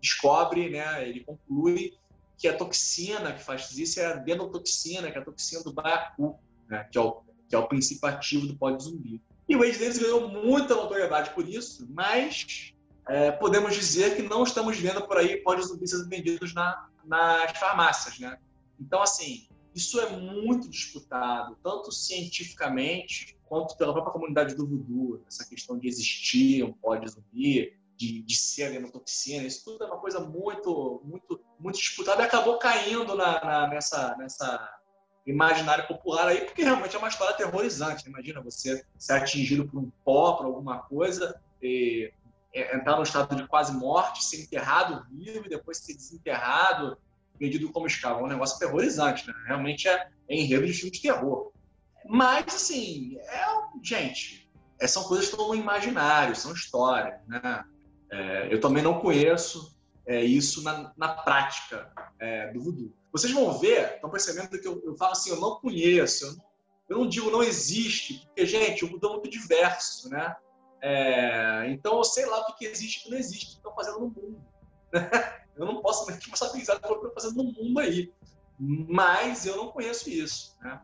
descobre 0.05 0.69
né 0.69 1.09
ele 1.09 1.21
conclui 1.21 1.95
que 2.37 2.47
a 2.47 2.57
toxina 2.57 3.33
que 3.33 3.43
faz 3.43 3.77
isso 3.79 4.01
é 4.01 4.07
a 4.07 4.15
denotoxina 4.15 5.11
que 5.11 5.17
é 5.17 5.21
a 5.21 5.25
toxina 5.25 5.63
do 5.63 5.73
baiacu 5.73 6.37
né, 6.69 6.85
que 6.91 6.99
é 6.99 7.01
o 7.01 7.23
que 7.49 7.55
é 7.55 7.59
o 7.59 7.69
princípio 7.69 8.09
ativo 8.09 8.47
do 8.47 8.57
pó 8.57 8.71
de 8.71 8.83
zumbi 8.83 9.23
e 9.49 9.57
o 9.57 9.63
Age 9.63 9.79
deles 9.79 9.99
ganhou 9.99 10.29
muita 10.29 10.75
notoriedade 10.75 11.31
por 11.31 11.49
isso, 11.49 11.87
mas 11.91 12.73
é, 13.07 13.31
podemos 13.31 13.75
dizer 13.75 14.17
que 14.17 14.23
não 14.23 14.43
estamos 14.43 14.79
vendo 14.79 15.07
por 15.07 15.19
aí 15.19 15.37
pó 15.43 15.55
de 15.55 15.63
zumbi 15.63 15.87
sendo 15.87 16.09
vendidos 16.09 16.55
na, 16.55 16.89
nas 17.05 17.59
farmácias, 17.59 18.19
né? 18.19 18.39
Então, 18.81 19.03
assim, 19.03 19.47
isso 19.75 20.01
é 20.01 20.17
muito 20.17 20.69
disputado, 20.69 21.57
tanto 21.63 21.93
cientificamente 21.93 23.37
quanto 23.45 23.77
pela 23.77 23.93
própria 23.93 24.13
comunidade 24.13 24.55
do 24.55 24.67
voodoo, 24.67 25.23
essa 25.29 25.47
questão 25.47 25.79
de 25.79 25.89
existir 25.89 26.65
um 26.65 26.73
pó 26.73 26.97
de 26.97 27.11
zumbi, 27.11 27.77
de, 27.97 28.23
de 28.23 28.37
ser 28.37 28.65
alienotoxina, 28.65 29.45
isso 29.45 29.65
tudo 29.65 29.85
é 29.85 29.87
uma 29.87 29.99
coisa 29.99 30.21
muito, 30.21 31.01
muito, 31.05 31.41
muito 31.59 31.79
disputada 31.79 32.23
e 32.23 32.27
acabou 32.27 32.59
caindo 32.59 33.15
na, 33.15 33.45
na, 33.45 33.69
nessa, 33.69 34.17
nessa 34.17 34.79
imaginário 35.27 35.87
popular 35.87 36.29
aí, 36.29 36.45
porque 36.45 36.63
realmente 36.63 36.95
é 36.95 36.99
uma 36.99 37.09
história 37.09 37.35
aterrorizante. 37.35 38.09
Imagina 38.09 38.41
você 38.41 38.85
ser 38.99 39.13
atingido 39.15 39.67
por 39.67 39.79
um 39.79 39.91
pó, 40.05 40.35
por 40.35 40.47
alguma 40.47 40.81
coisa, 40.81 41.41
e 41.63 42.13
entrar 42.55 42.97
no 42.97 43.03
estado 43.03 43.35
de 43.35 43.47
quase 43.49 43.73
morte, 43.73 44.25
ser 44.25 44.43
enterrado 44.43 45.07
vivo 45.11 45.47
e 45.47 45.49
depois 45.49 45.79
ser 45.79 45.95
desenterrado, 45.95 46.97
vendido 47.39 47.71
como 47.73 47.87
escravo. 47.87 48.21
É 48.21 48.25
um 48.25 48.29
negócio 48.29 48.57
aterrorizante, 48.57 49.27
né? 49.27 49.35
Realmente 49.47 49.89
é, 49.89 50.09
é 50.29 50.37
enredo 50.37 50.67
de 50.67 50.73
filme 50.73 50.91
de 50.91 51.01
terror. 51.01 51.53
Mas, 52.07 52.55
assim, 52.55 53.17
é, 53.19 53.45
gente, 53.83 54.49
é, 54.79 54.87
são 54.87 55.05
coisas 55.05 55.27
que 55.27 55.33
estão 55.33 55.49
no 55.49 55.55
imaginário, 55.55 56.37
são 56.37 56.53
histórias, 56.53 57.19
né? 57.27 57.65
É, 58.15 58.49
eu 58.49 58.61
também 58.61 58.81
não 58.81 59.01
conheço 59.01 59.77
é, 60.07 60.23
isso 60.23 60.63
na, 60.63 60.93
na 60.97 61.09
prática 61.09 61.91
é, 62.21 62.53
do 62.53 62.63
voodoo. 62.63 62.95
Vocês 63.11 63.33
vão 63.33 63.59
ver, 63.59 63.95
estão 63.95 64.09
percebendo 64.09 64.49
que 64.61 64.69
eu, 64.69 64.81
eu 64.85 64.97
falo 64.97 65.13
assim, 65.13 65.31
eu 65.31 65.41
não 65.41 65.57
conheço, 65.57 66.25
eu 66.25 66.37
não, 66.37 66.45
eu 66.89 66.99
não 66.99 67.09
digo 67.09 67.31
não 67.31 67.43
existe, 67.43 68.25
porque, 68.27 68.47
gente, 68.47 68.85
o 68.85 68.89
voodoo 68.89 69.11
é 69.11 69.15
muito 69.15 69.31
diverso, 69.31 70.09
né? 70.11 70.37
É, 70.81 71.67
então, 71.71 71.97
eu 71.97 72.05
sei 72.05 72.25
lá 72.27 72.41
o 72.41 72.55
que, 72.55 72.67
existe 72.67 72.99
e 72.99 73.01
o 73.01 73.05
que 73.05 73.11
não 73.11 73.19
existe, 73.19 73.47
que 73.47 73.53
estão 73.57 73.75
fazendo 73.75 73.99
no 73.99 74.07
mundo. 74.07 74.41
eu 75.57 75.67
não 75.67 75.83
posso 75.83 76.09
responsabilizar 76.09 76.77
o 76.77 76.81
que 76.81 76.87
estão 76.87 77.11
fazendo 77.13 77.43
no 77.43 77.53
mundo 77.53 77.81
aí. 77.81 78.13
Mas 78.59 79.45
eu 79.45 79.57
não 79.57 79.73
conheço 79.73 80.09
isso. 80.09 80.57
Né? 80.61 80.81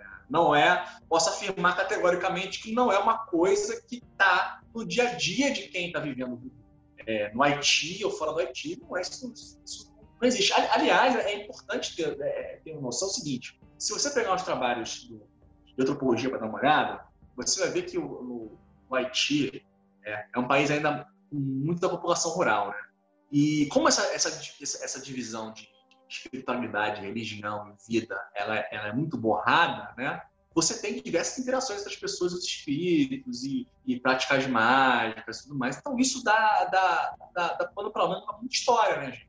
É, 0.00 0.06
não 0.28 0.56
é, 0.56 0.84
posso 1.08 1.28
afirmar 1.28 1.76
categoricamente 1.76 2.60
que 2.60 2.72
não 2.72 2.90
é 2.90 2.98
uma 2.98 3.18
coisa 3.26 3.80
que 3.82 3.96
está 3.96 4.60
no 4.74 4.84
dia 4.84 5.10
a 5.10 5.14
dia 5.14 5.52
de 5.52 5.68
quem 5.68 5.88
está 5.88 6.00
vivendo 6.00 6.40
é, 7.06 7.32
no 7.32 7.42
Haiti 7.42 8.04
ou 8.04 8.10
fora 8.10 8.32
do 8.32 8.40
Haiti. 8.40 8.80
Não 8.80 8.96
é 8.96 9.00
isso, 9.00 9.32
isso 9.64 9.94
não 10.20 10.28
existe. 10.28 10.52
Aliás, 10.52 11.16
é 11.16 11.44
importante 11.44 11.96
ter, 11.96 12.20
é, 12.20 12.60
ter 12.64 12.72
uma 12.72 12.82
noção 12.82 13.08
seguinte: 13.08 13.60
se 13.78 13.92
você 13.92 14.10
pegar 14.10 14.34
os 14.34 14.42
trabalhos 14.42 15.04
do, 15.04 15.26
de 15.64 15.82
antropologia 15.82 16.30
para 16.30 16.38
dar 16.38 16.46
uma 16.46 16.58
olhada, 16.58 17.04
você 17.36 17.60
vai 17.60 17.70
ver 17.70 17.82
que 17.82 17.98
o, 17.98 18.04
o 18.04 18.58
o 18.88 18.96
Haiti 18.96 19.64
é, 20.04 20.26
é 20.34 20.38
um 20.38 20.46
país 20.46 20.70
ainda 20.70 21.06
com 21.30 21.36
muita 21.36 21.88
população 21.88 22.32
rural, 22.32 22.68
né? 22.68 22.76
E 23.32 23.66
como 23.66 23.88
essa, 23.88 24.02
essa, 24.14 24.28
essa 24.62 25.00
divisão 25.00 25.52
de 25.52 25.68
espiritualidade, 26.08 27.00
religião 27.00 27.74
e 27.88 27.92
vida, 27.92 28.16
ela, 28.34 28.56
ela 28.70 28.88
é 28.88 28.92
muito 28.92 29.16
borrada, 29.16 29.92
né? 29.96 30.22
Você 30.54 30.80
tem 30.80 31.02
diversas 31.02 31.38
interações 31.38 31.80
entre 31.80 31.94
as 31.94 31.98
pessoas, 31.98 32.32
os 32.32 32.44
espíritos 32.44 33.42
e, 33.42 33.66
e 33.84 33.98
práticas 33.98 34.46
mágicas 34.46 35.40
e 35.40 35.42
tudo 35.44 35.58
mais. 35.58 35.76
Então, 35.76 35.98
isso 35.98 36.22
dá, 36.22 36.64
dá, 36.66 37.16
dá, 37.34 37.52
dá 37.54 37.66
pano 37.66 37.90
para 37.90 38.06
manga 38.06 38.24
para 38.24 38.38
muita 38.38 38.54
história, 38.54 38.96
né, 38.98 39.12
gente? 39.12 39.28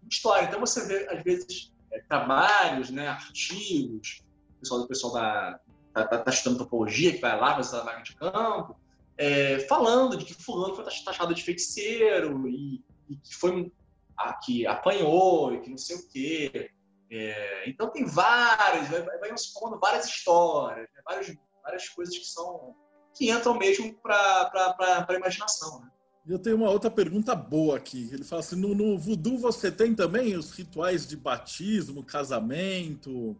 Muita 0.00 0.14
história. 0.14 0.46
Então, 0.46 0.60
você 0.60 0.86
vê, 0.86 1.08
às 1.10 1.22
vezes, 1.22 1.72
é, 1.90 2.00
trabalhos, 2.00 2.90
né, 2.90 3.08
artigos, 3.08 4.22
o 4.56 4.60
pessoal 4.60 4.80
do 4.80 4.88
pessoal 4.88 5.12
da, 5.12 5.60
tá, 5.92 6.06
tá, 6.06 6.18
tá 6.18 6.30
estudando 6.30 6.58
topologia, 6.58 7.12
que 7.12 7.20
vai 7.20 7.38
lá, 7.38 7.50
vai 7.50 7.60
usar 7.60 7.82
vaga 7.82 8.02
de 8.02 8.16
campo, 8.16 8.76
é, 9.16 9.60
falando 9.68 10.16
de 10.16 10.24
que 10.24 10.34
fulano 10.34 10.74
foi 10.74 10.84
taxado 10.84 11.34
de 11.34 11.42
feiticeiro 11.42 12.48
e, 12.48 12.82
e 13.10 13.16
que 13.16 13.34
foi 13.34 13.70
a, 14.16 14.32
que 14.34 14.66
apanhou 14.66 15.54
e 15.54 15.60
que 15.60 15.70
não 15.70 15.78
sei 15.78 15.96
o 15.96 16.08
quê. 16.08 16.70
É, 17.14 17.68
então 17.68 17.90
tem 17.90 18.06
várias, 18.06 18.88
vai, 18.88 19.02
vai 19.02 19.36
se 19.36 19.52
formando 19.52 19.78
várias 19.78 20.06
histórias, 20.06 20.88
né? 20.94 21.02
várias, 21.04 21.36
várias 21.62 21.88
coisas 21.90 22.16
que 22.16 22.24
são 22.24 22.74
que 23.14 23.30
entram 23.30 23.58
mesmo 23.58 23.92
para 24.02 25.04
a 25.06 25.14
imaginação. 25.14 25.82
Né? 25.82 25.90
Eu 26.26 26.38
tenho 26.38 26.56
uma 26.56 26.70
outra 26.70 26.90
pergunta 26.90 27.34
boa 27.34 27.76
aqui. 27.76 28.08
Ele 28.10 28.24
fala 28.24 28.40
assim: 28.40 28.56
no, 28.56 28.74
no 28.74 28.98
voodoo 28.98 29.36
você 29.36 29.70
tem 29.70 29.94
também 29.94 30.34
os 30.36 30.52
rituais 30.52 31.06
de 31.06 31.14
batismo, 31.14 32.02
casamento, 32.02 33.36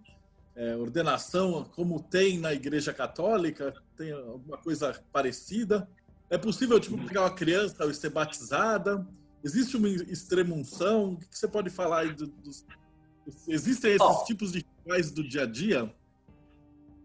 é, 0.55 0.77
ordenação, 0.77 1.65
como 1.75 2.03
tem 2.03 2.39
na 2.39 2.53
Igreja 2.53 2.93
Católica? 2.93 3.73
Tem 3.97 4.13
alguma 4.13 4.59
coisa 4.59 5.01
parecida? 5.11 5.89
É 6.29 6.37
possível 6.37 6.79
tipo, 6.79 6.99
pegar 7.07 7.23
uma 7.23 7.35
criança 7.35 7.87
e 7.87 7.95
ser 7.95 8.11
batizada? 8.11 9.07
Existe 9.43 9.79
uma 9.79 9.89
extremunção? 9.89 11.15
O 11.15 11.17
que 11.17 11.39
você 11.39 11.49
pode 11.49 11.71
falar 11.71 12.01
aí 12.01 12.13
dos. 12.13 12.67
Existem 13.49 13.93
esses 13.93 14.23
tipos 14.25 14.53
de 14.53 14.59
rituais 14.59 15.11
do 15.11 15.27
dia 15.27 15.43
a 15.43 15.47
dia? 15.47 15.95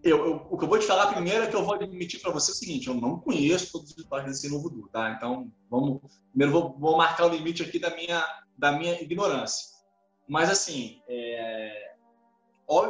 Eu, 0.04 0.26
eu, 0.26 0.48
o 0.50 0.58
que 0.58 0.64
eu 0.64 0.70
vou 0.70 0.80
te 0.80 0.86
falar 0.86 1.12
primeiro 1.12 1.44
é 1.44 1.48
que 1.48 1.56
eu 1.56 1.64
vou 1.64 1.74
admitir 1.74 2.22
para 2.22 2.32
você 2.32 2.52
o 2.52 2.56
seguinte: 2.56 2.88
eu 2.88 2.94
não 2.94 3.20
conheço 3.20 3.72
todos 3.72 3.92
os 3.92 3.98
rituais 3.98 4.26
desse 4.26 4.50
novo 4.50 4.70
voodoo, 4.70 4.88
tá? 4.90 5.12
Então, 5.12 5.52
vamos. 5.70 6.02
Primeiro, 6.30 6.54
vou, 6.54 6.78
vou, 6.78 6.98
marcar 6.98 7.26
o 7.26 7.30
limite 7.30 7.64
aqui 7.64 7.80
da 7.80 7.96
minha, 7.96 8.26
da 8.58 8.72
minha 8.72 9.02
ignorância. 9.02 9.76
Mas, 10.28 10.50
assim, 10.50 11.02
é, 11.08 11.94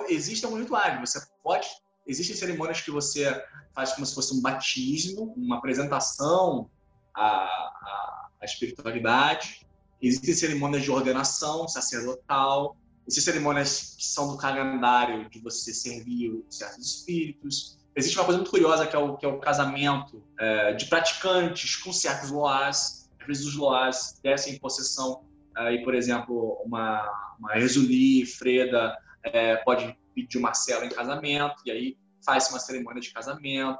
existem 0.09 0.47
alguns 0.47 0.63
rituais. 0.63 0.99
Você 0.99 1.25
pode. 1.43 1.67
Existem 2.05 2.35
cerimônias 2.35 2.81
que 2.81 2.91
você 2.91 3.43
faz 3.73 3.93
como 3.93 4.05
se 4.05 4.15
fosse 4.15 4.33
um 4.33 4.41
batismo, 4.41 5.33
uma 5.35 5.57
apresentação 5.57 6.69
à, 7.13 7.25
à, 7.25 8.29
à 8.41 8.45
espiritualidade. 8.45 9.67
Existem 10.01 10.33
cerimônias 10.33 10.83
de 10.83 10.91
ordenação 10.91 11.67
sacerdotal. 11.67 12.77
Existem 13.07 13.33
cerimônias 13.33 13.95
que 13.97 14.05
são 14.05 14.27
do 14.27 14.37
calendário 14.37 15.29
de 15.29 15.39
você 15.39 15.73
servir 15.73 16.43
certos 16.49 16.85
espíritos. 16.85 17.79
Existe 17.95 18.17
uma 18.17 18.25
coisa 18.25 18.39
muito 18.39 18.51
curiosa 18.51 18.85
que 18.85 18.95
é 18.95 18.99
o, 18.99 19.15
que 19.15 19.25
é 19.25 19.29
o 19.29 19.39
casamento 19.39 20.21
é, 20.37 20.73
de 20.73 20.85
praticantes 20.87 21.77
com 21.77 21.93
certos 21.93 22.29
loás. 22.29 23.09
Às 23.21 23.27
vezes 23.27 23.45
os 23.45 23.55
loás 23.55 24.19
descem 24.21 24.55
em 24.55 24.59
possessão. 24.59 25.23
Aí, 25.55 25.83
por 25.83 25.95
exemplo, 25.95 26.61
uma, 26.65 27.09
uma 27.39 27.57
Exuli, 27.57 28.25
Freda, 28.25 28.95
é, 29.23 29.55
pode 29.57 29.97
pedir 30.13 30.37
o 30.37 30.41
Marcelo 30.41 30.83
em 30.83 30.89
casamento, 30.89 31.55
e 31.65 31.71
aí 31.71 31.97
faz 32.25 32.49
uma 32.49 32.59
cerimônia 32.59 33.01
de 33.01 33.11
casamento. 33.11 33.79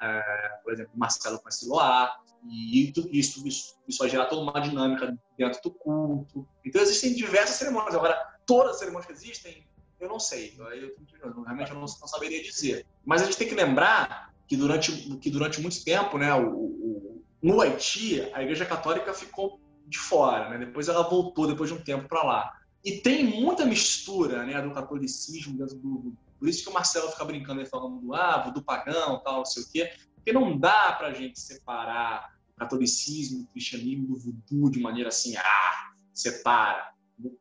É, 0.00 0.22
por 0.62 0.72
exemplo, 0.72 0.92
Marcelo 0.94 1.40
com 1.40 1.48
esse 1.48 1.66
loá. 1.66 2.16
E 2.48 2.88
isso, 3.12 3.44
isso, 3.44 3.82
isso 3.88 3.98
vai 3.98 4.08
gerar 4.08 4.26
toda 4.26 4.42
uma 4.42 4.60
dinâmica 4.60 5.18
dentro 5.36 5.60
do 5.62 5.72
culto. 5.72 6.48
Então, 6.64 6.80
existem 6.80 7.14
diversas 7.14 7.56
cerimônias. 7.56 7.94
Agora, 7.96 8.37
todas 8.48 8.72
as 8.72 8.78
cerimônias 8.78 9.06
que 9.06 9.12
existem, 9.12 9.62
eu 10.00 10.08
não 10.08 10.18
sei. 10.18 10.54
Eu, 10.58 10.96
eu, 11.22 11.42
realmente 11.42 11.70
eu 11.70 11.74
não, 11.74 11.82
não, 11.82 11.88
saberia 11.88 12.42
dizer. 12.42 12.86
Mas 13.04 13.20
a 13.20 13.26
gente 13.26 13.36
tem 13.36 13.46
que 13.46 13.54
lembrar 13.54 14.32
que 14.46 14.56
durante, 14.56 14.92
que 15.18 15.30
durante 15.30 15.60
muito 15.60 15.84
tempo, 15.84 16.16
né, 16.16 16.34
o, 16.34 16.48
o, 16.48 17.24
no 17.42 17.60
Haiti, 17.60 18.22
a 18.32 18.42
Igreja 18.42 18.64
Católica 18.64 19.12
ficou 19.12 19.60
de 19.86 19.98
fora. 19.98 20.48
Né? 20.48 20.64
Depois 20.64 20.88
ela 20.88 21.06
voltou, 21.06 21.46
depois 21.46 21.70
de 21.70 21.76
um 21.76 21.82
tempo, 21.82 22.08
para 22.08 22.22
lá. 22.22 22.58
E 22.82 22.92
tem 22.92 23.24
muita 23.24 23.66
mistura 23.66 24.44
né, 24.46 24.62
do 24.62 24.70
catolicismo 24.70 25.58
dentro 25.58 25.76
do. 25.76 26.16
Por 26.38 26.48
isso 26.48 26.62
que 26.62 26.70
o 26.70 26.72
Marcelo 26.72 27.10
fica 27.10 27.24
brincando 27.24 27.60
e 27.60 27.66
falando 27.66 28.00
do 28.00 28.14
ah, 28.14 28.48
do 28.48 28.62
pagão, 28.62 29.20
tal, 29.22 29.38
não 29.38 29.44
sei 29.44 29.62
o 29.62 29.68
quê. 29.70 29.92
Porque 30.14 30.32
não 30.32 30.56
dá 30.56 30.92
para 30.92 31.08
a 31.08 31.12
gente 31.12 31.38
separar 31.38 32.32
o 32.54 32.60
catolicismo, 32.60 33.42
o 33.42 33.46
cristianismo 33.48 34.06
do 34.06 34.18
voodoo 34.18 34.70
de 34.70 34.80
maneira 34.80 35.08
assim, 35.08 35.36
ah, 35.36 35.92
separa. 36.14 36.92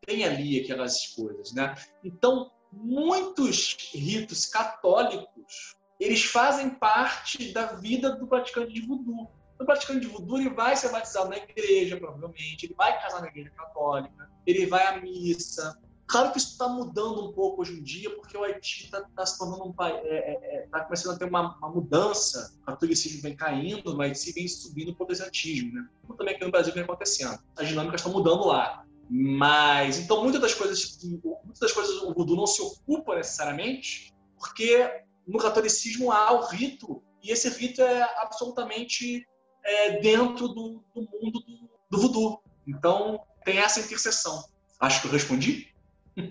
Tem 0.05 0.23
ali 0.23 0.61
aquelas 0.61 1.07
coisas, 1.07 1.53
né? 1.53 1.75
Então, 2.03 2.51
muitos 2.71 3.77
ritos 3.93 4.45
católicos, 4.45 5.75
eles 5.99 6.23
fazem 6.23 6.69
parte 6.69 7.51
da 7.51 7.73
vida 7.73 8.15
do 8.15 8.27
praticante 8.27 8.73
de 8.73 8.81
voodoo. 8.81 9.29
O 9.59 9.65
praticante 9.65 10.01
de 10.01 10.07
voodoo 10.07 10.37
ele 10.37 10.49
vai 10.49 10.75
ser 10.75 10.91
batizado 10.91 11.29
na 11.29 11.37
igreja, 11.37 11.97
provavelmente, 11.97 12.65
ele 12.65 12.75
vai 12.75 12.99
casar 13.01 13.21
na 13.21 13.27
igreja 13.27 13.49
católica, 13.51 14.29
ele 14.45 14.65
vai 14.67 14.85
à 14.85 15.01
missa, 15.01 15.79
Claro 16.07 16.31
que 16.31 16.37
isso 16.37 16.51
está 16.51 16.69
mudando 16.69 17.27
um 17.27 17.33
pouco 17.33 17.61
hoje 17.61 17.73
em 17.73 17.83
dia, 17.83 18.09
porque 18.15 18.37
o 18.37 18.43
Haiti 18.43 18.85
está 18.85 19.01
tá 19.13 19.25
se 19.25 19.37
tornando 19.37 19.65
um 19.65 19.73
país. 19.73 19.97
É, 20.05 20.15
é, 20.15 20.55
é 20.55 20.67
tá 20.71 20.79
começando 20.79 21.15
a 21.15 21.19
ter 21.19 21.25
uma, 21.25 21.57
uma, 21.57 21.69
mudança. 21.69 22.55
O 22.61 22.65
catolicismo 22.65 23.21
vem 23.21 23.35
caindo, 23.35 23.93
o 23.93 24.01
Haiti 24.01 24.31
vem 24.31 24.47
subindo 24.47 24.91
o 24.91 24.95
protestantismo, 24.95 25.73
né? 25.73 25.85
Como 26.01 26.17
também 26.17 26.33
aqui 26.33 26.45
no 26.45 26.51
Brasil 26.51 26.73
vem 26.73 26.83
acontecendo. 26.83 27.37
As 27.57 27.67
dinâmicas 27.67 27.99
estão 27.99 28.13
mudando 28.13 28.47
lá. 28.47 28.85
Mas, 29.09 29.99
então, 29.99 30.21
muitas 30.21 30.41
das 30.41 30.53
coisas, 30.53 30.99
muitas 31.01 31.59
das 31.59 31.71
coisas 31.71 32.01
o 32.01 32.13
voodoo 32.13 32.35
não 32.35 32.47
se 32.47 32.61
ocupa 32.61 33.15
necessariamente, 33.15 34.13
porque 34.37 35.03
no 35.25 35.39
catolicismo 35.39 36.11
há 36.11 36.33
o 36.33 36.45
rito, 36.47 37.01
e 37.23 37.31
esse 37.31 37.49
rito 37.49 37.81
é 37.81 38.03
absolutamente 38.21 39.25
é, 39.63 39.99
dentro 39.99 40.47
do, 40.49 40.83
do 40.93 41.01
mundo 41.01 41.43
do, 41.89 42.09
do. 42.09 42.41
Então, 42.67 43.21
tem 43.43 43.59
essa 43.59 43.79
interseção. 43.79 44.43
Acho 44.79 45.01
que 45.01 45.07
eu 45.07 45.11
respondi. 45.11 45.73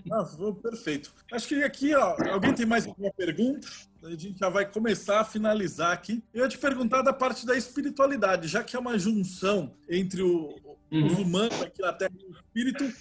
Nossa, 0.05 0.37
perfeito. 0.53 1.13
Acho 1.31 1.47
que 1.47 1.63
aqui, 1.63 1.95
ó, 1.95 2.15
alguém 2.31 2.53
tem 2.53 2.65
mais 2.65 2.85
alguma 2.85 3.11
pergunta? 3.11 3.67
A 4.03 4.11
gente 4.11 4.37
já 4.37 4.49
vai 4.49 4.69
começar 4.69 5.21
a 5.21 5.25
finalizar 5.25 5.91
aqui. 5.91 6.23
Eu 6.33 6.43
ia 6.43 6.49
te 6.49 6.57
perguntar 6.57 7.01
da 7.01 7.13
parte 7.13 7.45
da 7.45 7.55
espiritualidade, 7.55 8.47
já 8.47 8.63
que 8.63 8.75
é 8.75 8.79
uma 8.79 8.97
junção 8.99 9.73
entre 9.89 10.21
o, 10.21 10.55
uhum. 10.91 11.05
os 11.05 11.17
humanos 11.17 11.61
aqui 11.61 11.81
na 11.81 11.93
Terra 11.93 12.13
e 12.19 12.25
o 12.25 12.31
espírito. 12.31 12.93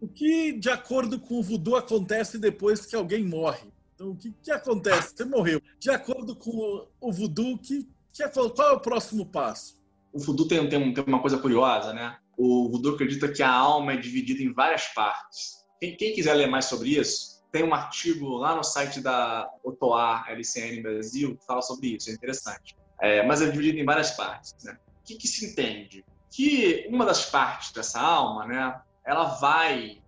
O 0.00 0.08
que, 0.08 0.52
de 0.52 0.70
acordo 0.70 1.20
com 1.20 1.38
o 1.38 1.42
voodoo, 1.42 1.76
acontece 1.76 2.38
depois 2.38 2.86
que 2.86 2.96
alguém 2.96 3.22
morre? 3.22 3.70
Então, 3.94 4.10
o 4.10 4.16
que, 4.16 4.32
que 4.42 4.50
acontece? 4.50 5.14
Você 5.14 5.24
morreu. 5.26 5.60
De 5.78 5.90
acordo 5.90 6.34
com 6.34 6.88
o 6.98 7.12
voodoo, 7.12 7.58
que, 7.58 7.86
que 8.12 8.22
é, 8.22 8.28
qual 8.28 8.70
é 8.70 8.72
o 8.72 8.80
próximo 8.80 9.26
passo? 9.26 9.78
O 10.10 10.18
voodoo 10.18 10.48
tem, 10.48 10.66
tem, 10.68 10.94
tem 10.94 11.04
uma 11.06 11.20
coisa 11.20 11.36
curiosa, 11.36 11.92
né? 11.92 12.16
O 12.36 12.70
voodoo 12.70 12.94
acredita 12.94 13.30
que 13.30 13.42
a 13.42 13.52
alma 13.52 13.92
é 13.92 13.96
dividida 13.98 14.42
em 14.42 14.52
várias 14.54 14.86
partes 14.94 15.60
quem, 15.80 15.96
quem, 15.96 16.14
quiser 16.14 16.34
ler 16.34 16.46
mais 16.46 16.66
sobre 16.66 16.90
isso, 16.90 17.42
tem 17.50 17.64
um 17.64 17.74
artigo 17.74 18.36
lá 18.36 18.54
no 18.54 18.62
site 18.62 19.00
da 19.00 19.50
Otoar 19.64 20.30
LCN 20.30 20.82
Brasil 20.82 21.36
que 21.36 21.44
fala 21.44 21.62
sobre 21.62 21.96
isso, 21.96 22.10
é 22.10 22.12
interessante. 22.12 22.76
É, 23.00 23.26
mas 23.26 23.40
é 23.40 23.50
dividido 23.50 23.78
em 23.78 23.84
várias 23.84 24.10
partes. 24.10 24.54
Né? 24.62 24.76
O 25.00 25.04
que, 25.04 25.16
que, 25.16 25.26
se 25.26 25.46
entende? 25.46 26.04
Que 26.30 26.86
uma 26.90 27.04
das 27.04 27.24
partes 27.24 27.72
dessa 27.72 28.00
alma, 28.00 28.46
né, 28.46 28.80
ela 29.04 29.24
vai 29.24 30.02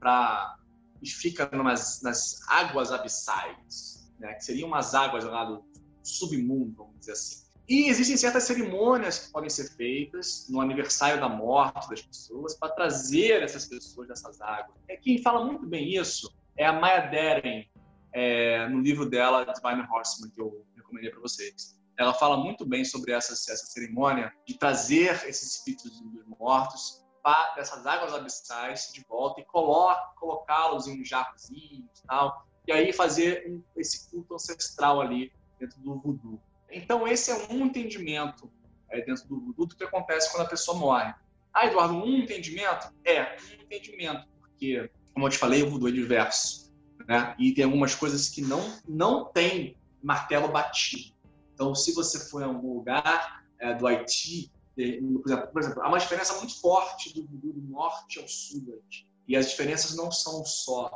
para 0.00 0.56
e 1.00 1.08
fica 1.08 1.48
numas, 1.52 2.02
nas 2.02 2.40
águas 2.48 2.90
abissais, 2.90 4.10
né, 4.18 4.34
que 4.34 4.44
seriam 4.44 4.66
umas 4.66 4.94
águas 4.94 5.22
lá 5.24 5.44
do 5.44 5.64
submundo, 6.02 6.74
vamos 6.76 6.98
dizer 6.98 7.12
assim. 7.12 7.47
E 7.68 7.88
existem 7.90 8.16
certas 8.16 8.44
cerimônias 8.44 9.26
que 9.26 9.32
podem 9.32 9.50
ser 9.50 9.68
feitas 9.76 10.46
no 10.48 10.58
aniversário 10.58 11.20
da 11.20 11.28
morte 11.28 11.90
das 11.90 12.00
pessoas 12.00 12.54
para 12.54 12.70
trazer 12.70 13.42
essas 13.42 13.66
pessoas 13.66 14.08
dessas 14.08 14.40
águas. 14.40 14.74
É, 14.88 14.96
quem 14.96 15.20
fala 15.20 15.44
muito 15.44 15.66
bem 15.66 15.94
isso 15.94 16.34
é 16.56 16.64
a 16.64 16.72
Maya 16.72 17.10
Deren, 17.10 17.68
é, 18.14 18.66
no 18.70 18.80
livro 18.80 19.08
dela, 19.08 19.44
Divine 19.44 19.86
Horseman, 19.86 20.30
que 20.30 20.40
eu 20.40 20.66
recomendei 20.74 21.10
para 21.10 21.20
vocês. 21.20 21.78
Ela 21.98 22.14
fala 22.14 22.38
muito 22.38 22.64
bem 22.64 22.86
sobre 22.86 23.12
essa, 23.12 23.34
essa 23.34 23.66
cerimônia 23.66 24.32
de 24.46 24.56
trazer 24.56 25.28
esses 25.28 25.56
espíritos 25.56 26.00
dos 26.00 26.26
mortos 26.38 27.04
para 27.22 27.54
dessas 27.54 27.86
águas 27.86 28.14
abissais 28.14 28.90
de 28.94 29.04
volta 29.06 29.42
e 29.42 29.44
colocá-los 29.44 30.86
em 30.86 31.02
um 31.02 31.04
jarrozinho 31.04 31.84
e 31.84 32.06
tal, 32.06 32.46
e 32.66 32.72
aí 32.72 32.94
fazer 32.94 33.60
esse 33.76 34.10
culto 34.10 34.34
ancestral 34.34 35.02
ali 35.02 35.30
dentro 35.58 35.78
do 35.80 36.00
voodoo. 36.00 36.40
Então, 36.70 37.06
esse 37.06 37.30
é 37.30 37.46
um 37.50 37.66
entendimento 37.66 38.50
é, 38.90 39.00
dentro 39.00 39.26
do 39.28 39.40
voodoo 39.40 39.66
do 39.66 39.76
que 39.76 39.84
acontece 39.84 40.30
quando 40.30 40.46
a 40.46 40.48
pessoa 40.48 40.76
morre. 40.78 41.14
Ah, 41.52 41.66
Eduardo, 41.66 41.94
um 41.94 42.18
entendimento? 42.18 42.92
É, 43.04 43.36
um 43.58 43.62
entendimento, 43.62 44.28
porque, 44.38 44.90
como 45.12 45.26
eu 45.26 45.30
te 45.30 45.38
falei, 45.38 45.62
o 45.62 45.70
voodoo 45.70 45.88
é 45.88 45.92
diverso. 45.92 46.72
Né? 47.06 47.34
E 47.38 47.52
tem 47.52 47.64
algumas 47.64 47.94
coisas 47.94 48.28
que 48.28 48.42
não, 48.42 48.60
não 48.86 49.24
tem 49.26 49.76
martelo 50.02 50.48
batido. 50.48 51.16
Então, 51.54 51.74
se 51.74 51.92
você 51.92 52.18
for 52.28 52.42
em 52.42 52.44
algum 52.44 52.74
lugar 52.74 53.44
é, 53.58 53.74
do 53.74 53.86
Haiti, 53.86 54.52
por 54.74 55.32
exemplo, 55.32 55.48
por 55.48 55.60
exemplo, 55.60 55.82
há 55.82 55.88
uma 55.88 55.98
diferença 55.98 56.36
muito 56.38 56.60
forte 56.60 57.12
do 57.12 57.22
do 57.22 57.60
norte 57.68 58.20
ao 58.20 58.28
sul 58.28 58.60
do 58.60 58.74
Haiti. 58.74 59.10
E 59.26 59.36
as 59.36 59.50
diferenças 59.50 59.96
não 59.96 60.12
são 60.12 60.44
só 60.44 60.90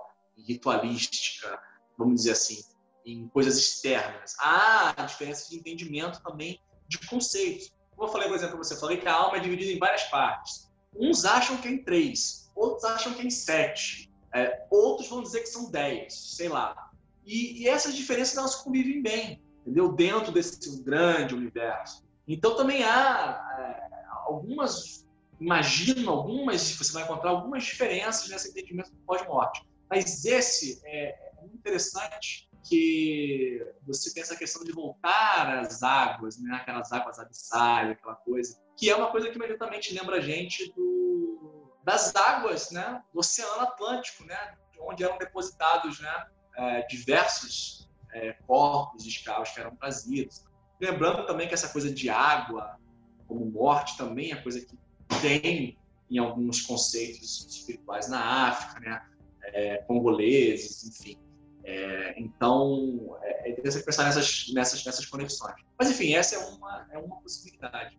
ritualística, 0.47 1.61
vamos 1.99 2.16
dizer 2.16 2.32
assim, 2.32 2.62
em 3.04 3.28
coisas 3.28 3.56
externas. 3.56 4.34
Há 4.38 4.94
a 4.96 5.04
diferença 5.04 5.48
de 5.50 5.56
entendimento 5.56 6.22
também 6.22 6.60
de 6.88 6.98
conceitos. 7.06 7.72
Como 7.90 8.08
eu 8.08 8.12
falei, 8.12 8.28
por 8.28 8.36
exemplo, 8.36 8.56
você 8.56 8.76
falei 8.76 8.96
que 8.96 9.08
a 9.08 9.14
alma 9.14 9.36
é 9.36 9.40
dividida 9.40 9.72
em 9.72 9.78
várias 9.78 10.04
partes. 10.04 10.70
Uns 10.94 11.24
acham 11.24 11.56
que 11.56 11.68
é 11.68 11.70
em 11.70 11.82
três, 11.82 12.50
outros 12.54 12.84
acham 12.84 13.14
que 13.14 13.22
é 13.22 13.24
em 13.24 13.30
sete, 13.30 14.10
é, 14.34 14.66
outros 14.70 15.08
vão 15.08 15.22
dizer 15.22 15.40
que 15.40 15.46
são 15.46 15.70
dez, 15.70 16.14
sei 16.14 16.48
lá. 16.48 16.90
E, 17.24 17.62
e 17.62 17.68
essas 17.68 17.94
diferenças 17.94 18.36
elas 18.36 18.54
convivem 18.56 19.02
bem, 19.02 19.40
entendeu? 19.60 19.92
Dentro 19.92 20.32
desse 20.32 20.82
grande 20.82 21.34
universo. 21.34 22.04
Então 22.26 22.56
também 22.56 22.82
há 22.82 23.40
é, 23.58 24.04
algumas, 24.24 25.06
imagino 25.40 26.10
algumas, 26.10 26.72
você 26.72 26.92
vai 26.92 27.04
encontrar 27.04 27.30
algumas 27.30 27.64
diferenças 27.64 28.28
nesse 28.28 28.50
entendimento 28.50 28.90
do 28.90 28.98
pós-morte. 29.06 29.64
Mas 29.88 30.24
esse 30.24 30.80
é, 30.84 31.08
é 31.08 31.46
interessante 31.52 32.48
que 32.64 33.66
você 33.86 34.12
tem 34.12 34.22
essa 34.22 34.36
questão 34.36 34.62
de 34.64 34.72
voltar 34.72 35.59
às 35.59 35.82
águas, 35.82 36.39
né? 36.39 36.55
aquelas 36.55 36.93
águas 36.93 37.18
abissais, 37.18 37.90
aquela 37.90 38.14
coisa, 38.14 38.59
que 38.76 38.89
é 38.89 38.97
uma 38.97 39.10
coisa 39.10 39.28
que 39.28 39.36
imediatamente 39.36 39.94
lembra 39.94 40.16
a 40.16 40.20
gente 40.20 40.72
do, 40.72 41.72
das 41.84 42.14
águas 42.14 42.70
né? 42.70 43.02
do 43.12 43.20
Oceano 43.20 43.62
Atlântico, 43.62 44.24
né? 44.24 44.55
onde 44.80 45.05
eram 45.05 45.18
depositados 45.18 46.01
né? 46.01 46.26
É, 46.55 46.82
diversos 46.86 47.89
é, 48.12 48.34
corpos 48.47 49.05
de 49.05 49.09
escravos 49.09 49.51
que 49.51 49.60
eram 49.60 49.74
trazidos. 49.76 50.44
Lembrando 50.80 51.26
também 51.26 51.48
que 51.48 51.55
essa 51.55 51.68
coisa 51.68 51.93
de 51.93 52.10
água 52.10 52.78
como 53.26 53.47
morte 53.47 53.97
também 53.97 54.32
é 54.32 54.36
coisa 54.36 54.60
que 54.60 54.76
tem 55.20 55.78
em 56.10 56.18
alguns 56.18 56.60
conceitos 56.60 57.47
espirituais 57.47 58.09
na 58.09 58.48
África, 58.48 58.80
né? 58.80 59.02
É, 59.44 59.78
congoleses, 59.78 60.84
enfim. 60.84 61.18
É, 61.64 62.14
então, 62.20 63.18
é, 63.22 63.48
é 63.48 63.52
interessante 63.52 63.84
pensar 63.84 64.05
nessas, 64.05 64.51
nessas, 64.52 64.84
nessas 64.84 65.06
conexões. 65.06 65.55
Mas, 65.78 65.90
enfim, 65.90 66.14
essa 66.14 66.36
é 66.36 66.39
uma, 66.39 66.86
é 66.90 66.98
uma 66.98 67.16
possibilidade. 67.20 67.98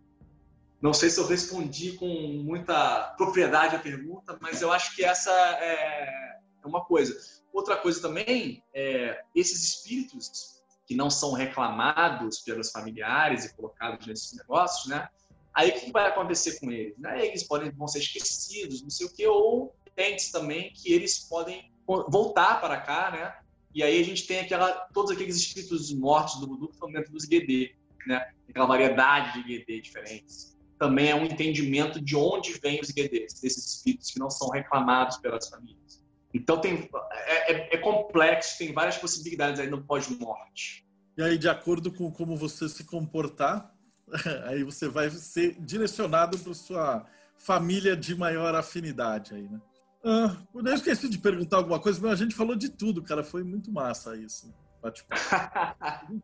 Não 0.81 0.94
sei 0.94 1.10
se 1.10 1.19
eu 1.19 1.26
respondi 1.26 1.94
com 1.94 2.07
muita 2.44 3.14
propriedade 3.18 3.76
a 3.76 3.80
pergunta, 3.80 4.38
mas 4.41 4.61
eu 4.61 4.72
acho 4.72 4.95
que 4.95 5.03
essa 5.03 5.31
é, 5.31 6.40
é 6.61 6.68
uma 6.68 6.84
coisa. 6.84 7.18
Outra 7.53 7.77
coisa 7.77 8.02
também, 8.02 8.61
é, 8.73 9.23
esses 9.34 9.64
espíritos 9.64 10.61
que 10.85 10.95
não 10.95 11.10
são 11.10 11.31
reclamados 11.31 12.40
pelos 12.40 12.69
familiares 12.69 13.45
e 13.45 13.56
colocados 13.56 14.06
nesses 14.06 14.34
negócios, 14.34 14.88
né? 14.88 15.07
Aí 15.53 15.69
o 15.69 15.73
que 15.73 15.91
vai 15.91 16.07
acontecer 16.07 16.60
com 16.60 16.72
eles? 16.72 16.98
Né? 16.98 17.27
Eles 17.27 17.44
podem 17.44 17.72
vão 17.72 17.88
ser 17.88 17.99
esquecidos, 17.99 18.81
não 18.81 18.90
sei 18.90 19.06
o 19.06 19.14
que, 19.14 19.26
ou 19.26 19.73
tem 19.95 20.18
também 20.31 20.73
que 20.73 20.91
eles 20.91 21.19
podem 21.19 21.72
voltar 21.85 22.60
para 22.60 22.81
cá, 22.81 23.11
né? 23.11 23.43
E 23.74 23.82
aí 23.82 24.00
a 24.00 24.06
gente 24.06 24.28
tem 24.28 24.40
aquela, 24.40 24.72
todos 24.94 25.12
aqueles 25.12 25.36
espíritos 25.36 25.91
mortos 25.94 26.40
do 26.40 26.48
voodoo 26.48 26.68
que 26.68 26.76
estão 26.76 26.91
dentro 26.91 27.12
dos 27.12 27.26
GD, 27.26 27.76
né? 28.06 28.32
Aquela 28.50 28.66
variedade 28.66 29.44
de 29.44 29.58
GD 29.58 29.82
diferentes. 29.82 30.56
Também 30.78 31.10
é 31.10 31.16
um 31.16 31.26
entendimento 31.26 32.00
de 32.00 32.16
onde 32.16 32.54
vêm 32.60 32.80
os 32.80 32.90
GDs, 32.90 33.40
desses 33.41 33.76
espíritos 33.76 34.12
que 34.12 34.20
não 34.20 34.30
são 34.30 34.50
reclamados 34.50 35.18
pelas 35.18 35.48
famílias. 35.50 36.04
Então 36.34 36.60
tem, 36.60 36.90
é, 37.12 37.54
é, 37.54 37.76
é 37.76 37.78
complexo, 37.78 38.58
tem 38.58 38.74
várias 38.74 38.98
possibilidades 38.98 39.60
aí 39.60 39.70
no 39.70 39.84
pós-morte. 39.84 40.86
E 41.16 41.22
aí, 41.22 41.38
de 41.38 41.48
acordo 41.48 41.91
com 41.91 42.12
como 42.12 42.36
você 42.36 42.68
se 42.68 42.84
comportar, 42.84 43.74
aí 44.45 44.64
você 44.64 44.88
vai 44.88 45.10
ser 45.10 45.56
direcionado 45.60 46.38
para 46.40 46.54
sua 46.54 47.06
família 47.38 47.95
de 47.95 48.16
maior 48.16 48.56
afinidade 48.56 49.36
aí, 49.36 49.44
né? 49.44 49.62
Ah, 50.03 50.35
eu 50.53 50.73
esqueci 50.73 51.07
de 51.07 51.17
perguntar 51.17 51.57
alguma 51.57 51.80
coisa, 51.80 51.99
mas 52.01 52.11
a 52.11 52.23
gente 52.23 52.35
falou 52.35 52.55
de 52.55 52.69
tudo, 52.69 53.01
cara. 53.01 53.23
Foi 53.23 53.43
muito 53.43 53.71
massa 53.71 54.15
isso. 54.17 54.53
A 54.84 54.88
gente 54.88 55.05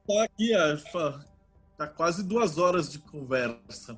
tá 0.06 0.24
aqui, 0.24 0.52
tá 1.78 1.88
quase 1.88 2.24
duas 2.24 2.58
horas 2.58 2.92
de 2.92 3.00
conversa. 3.00 3.98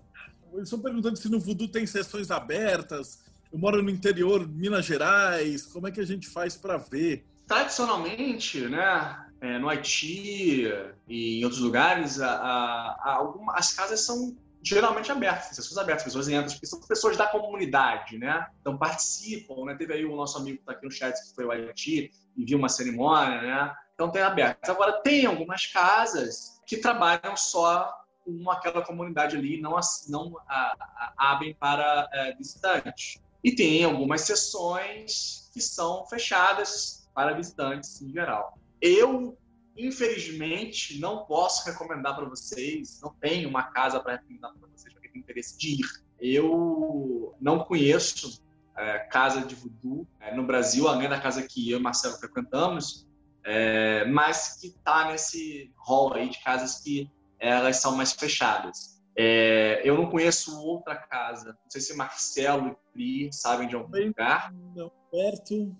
Eles 0.53 0.65
estão 0.65 0.79
perguntando 0.79 1.17
se 1.17 1.29
no 1.29 1.39
Voodoo 1.39 1.67
tem 1.67 1.87
sessões 1.87 2.29
abertas. 2.29 3.23
Eu 3.51 3.57
moro 3.57 3.81
no 3.81 3.89
interior, 3.89 4.47
Minas 4.47 4.85
Gerais. 4.85 5.65
Como 5.65 5.87
é 5.87 5.91
que 5.91 5.99
a 5.99 6.05
gente 6.05 6.27
faz 6.27 6.55
para 6.55 6.77
ver? 6.77 7.25
Tradicionalmente, 7.47 8.61
né, 8.69 9.25
é, 9.41 9.57
no 9.57 9.67
Haiti 9.67 10.71
e 11.07 11.39
em 11.39 11.43
outros 11.43 11.61
lugares, 11.61 12.21
a, 12.21 12.31
a, 12.31 12.99
a 13.03 13.15
alguma, 13.15 13.53
as 13.55 13.73
casas 13.73 14.05
são 14.05 14.37
geralmente 14.63 15.11
abertas, 15.11 15.55
sessões 15.55 15.77
abertas, 15.77 16.03
pessoas 16.03 16.27
entram, 16.29 16.51
porque 16.51 16.65
são 16.65 16.79
pessoas 16.81 17.17
da 17.17 17.27
comunidade, 17.27 18.17
né? 18.17 18.47
Então 18.61 18.77
participam, 18.77 19.65
né? 19.65 19.75
Teve 19.75 19.93
aí 19.93 20.05
o 20.05 20.15
nosso 20.15 20.38
amigo 20.38 20.57
que 20.57 20.63
está 20.63 20.73
aqui 20.73 20.85
no 20.85 20.91
chat, 20.91 21.13
que 21.13 21.35
foi 21.35 21.45
o 21.45 21.51
Haiti, 21.51 22.11
e 22.38 22.45
viu 22.45 22.57
uma 22.57 22.69
cerimônia, 22.69 23.41
né? 23.41 23.75
Então 23.93 24.09
tem 24.09 24.21
aberto. 24.21 24.69
Agora, 24.69 24.93
tem 25.01 25.25
algumas 25.25 25.65
casas 25.67 26.61
que 26.65 26.77
trabalham 26.77 27.35
só 27.35 27.91
com 28.23 28.49
aquela 28.49 28.81
comunidade 28.83 29.35
ali, 29.35 29.59
não, 29.59 29.77
não 30.09 30.38
a, 30.47 30.75
a, 31.17 31.31
abrem 31.31 31.53
para 31.55 32.07
é, 32.13 32.33
visitantes. 32.35 33.19
E 33.43 33.53
tem 33.53 33.83
algumas 33.83 34.21
sessões 34.21 35.49
que 35.53 35.59
são 35.59 36.05
fechadas 36.05 37.09
para 37.13 37.33
visitantes 37.33 38.01
em 38.01 38.11
geral. 38.11 38.57
Eu 38.79 39.38
Infelizmente, 39.77 40.99
não 40.99 41.26
posso 41.26 41.65
recomendar 41.65 42.15
para 42.15 42.26
vocês, 42.26 42.99
não 43.02 43.14
tenho 43.19 43.49
uma 43.49 43.64
casa 43.64 43.99
para 43.99 44.14
recomendar 44.14 44.53
para 44.53 44.68
vocês 44.68 44.93
para 44.93 45.02
quem 45.02 45.11
tem 45.11 45.22
interesse 45.22 45.57
de 45.57 45.81
ir. 45.81 45.88
Eu 46.19 47.35
não 47.39 47.64
conheço 47.64 48.43
é, 48.77 48.99
casa 48.99 49.41
de 49.41 49.56
voodoo 49.56 50.07
é, 50.19 50.35
no 50.35 50.45
Brasil, 50.45 50.88
além 50.88 51.10
da 51.10 51.19
casa 51.19 51.41
que 51.43 51.72
eu 51.72 51.80
e 51.80 51.81
Marcelo 51.81 52.18
frequentamos, 52.18 53.07
é, 53.43 54.06
mas 54.06 54.57
que 54.60 54.68
está 54.68 55.11
nesse 55.11 55.73
hall 55.77 56.14
aí 56.14 56.30
de 56.30 56.41
casas 56.43 56.80
que 56.80 57.10
elas 57.39 57.77
são 57.77 57.95
mais 57.95 58.11
fechadas. 58.11 59.02
É, 59.18 59.81
eu 59.84 59.98
não 59.98 60.10
conheço 60.10 60.60
outra 60.61 60.95
casa. 60.95 61.49
Não 61.49 61.69
sei 61.69 61.81
se 61.81 61.95
Marcelo 61.95 62.69
e 62.69 62.93
Pri 62.93 63.34
sabem 63.34 63.68
de 63.68 63.76
algum 63.76 63.91
Bem, 63.91 64.07
lugar. 64.07 64.53
Não, 64.76 64.91
perto 65.11 65.76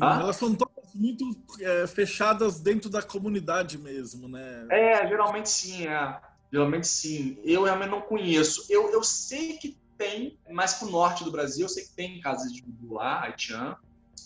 Ah? 0.00 0.20
Elas 0.20 0.36
são 0.36 0.54
todas 0.54 0.94
muito 0.94 1.24
é, 1.60 1.86
fechadas 1.86 2.60
dentro 2.60 2.88
da 2.88 3.02
comunidade 3.02 3.76
mesmo, 3.78 4.28
né? 4.28 4.66
É, 4.70 5.06
geralmente 5.08 5.48
sim, 5.48 5.86
é. 5.86 6.20
Geralmente 6.52 6.86
sim. 6.86 7.38
Eu 7.42 7.64
realmente 7.64 7.90
não 7.90 8.00
conheço. 8.00 8.64
Eu, 8.70 8.90
eu 8.90 9.02
sei 9.02 9.56
que 9.56 9.76
tem, 9.98 10.38
mais 10.50 10.74
pro 10.74 10.90
norte 10.90 11.24
do 11.24 11.30
Brasil, 11.30 11.64
eu 11.64 11.68
sei 11.68 11.84
que 11.84 11.92
tem 11.92 12.20
casas 12.20 12.52
de 12.52 12.62
voodoo 12.62 12.94
lá, 12.94 13.22
Haitian, 13.22 13.76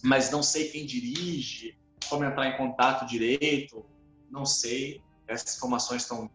mas 0.03 0.31
não 0.31 0.43
sei 0.43 0.69
quem 0.69 0.85
dirige, 0.85 1.77
como 2.09 2.25
entrar 2.25 2.49
em 2.49 2.57
contato 2.57 3.07
direito, 3.07 3.85
não 4.31 4.45
sei. 4.45 5.03
Essas 5.27 5.57
informações 5.57 6.03
estão 6.03 6.31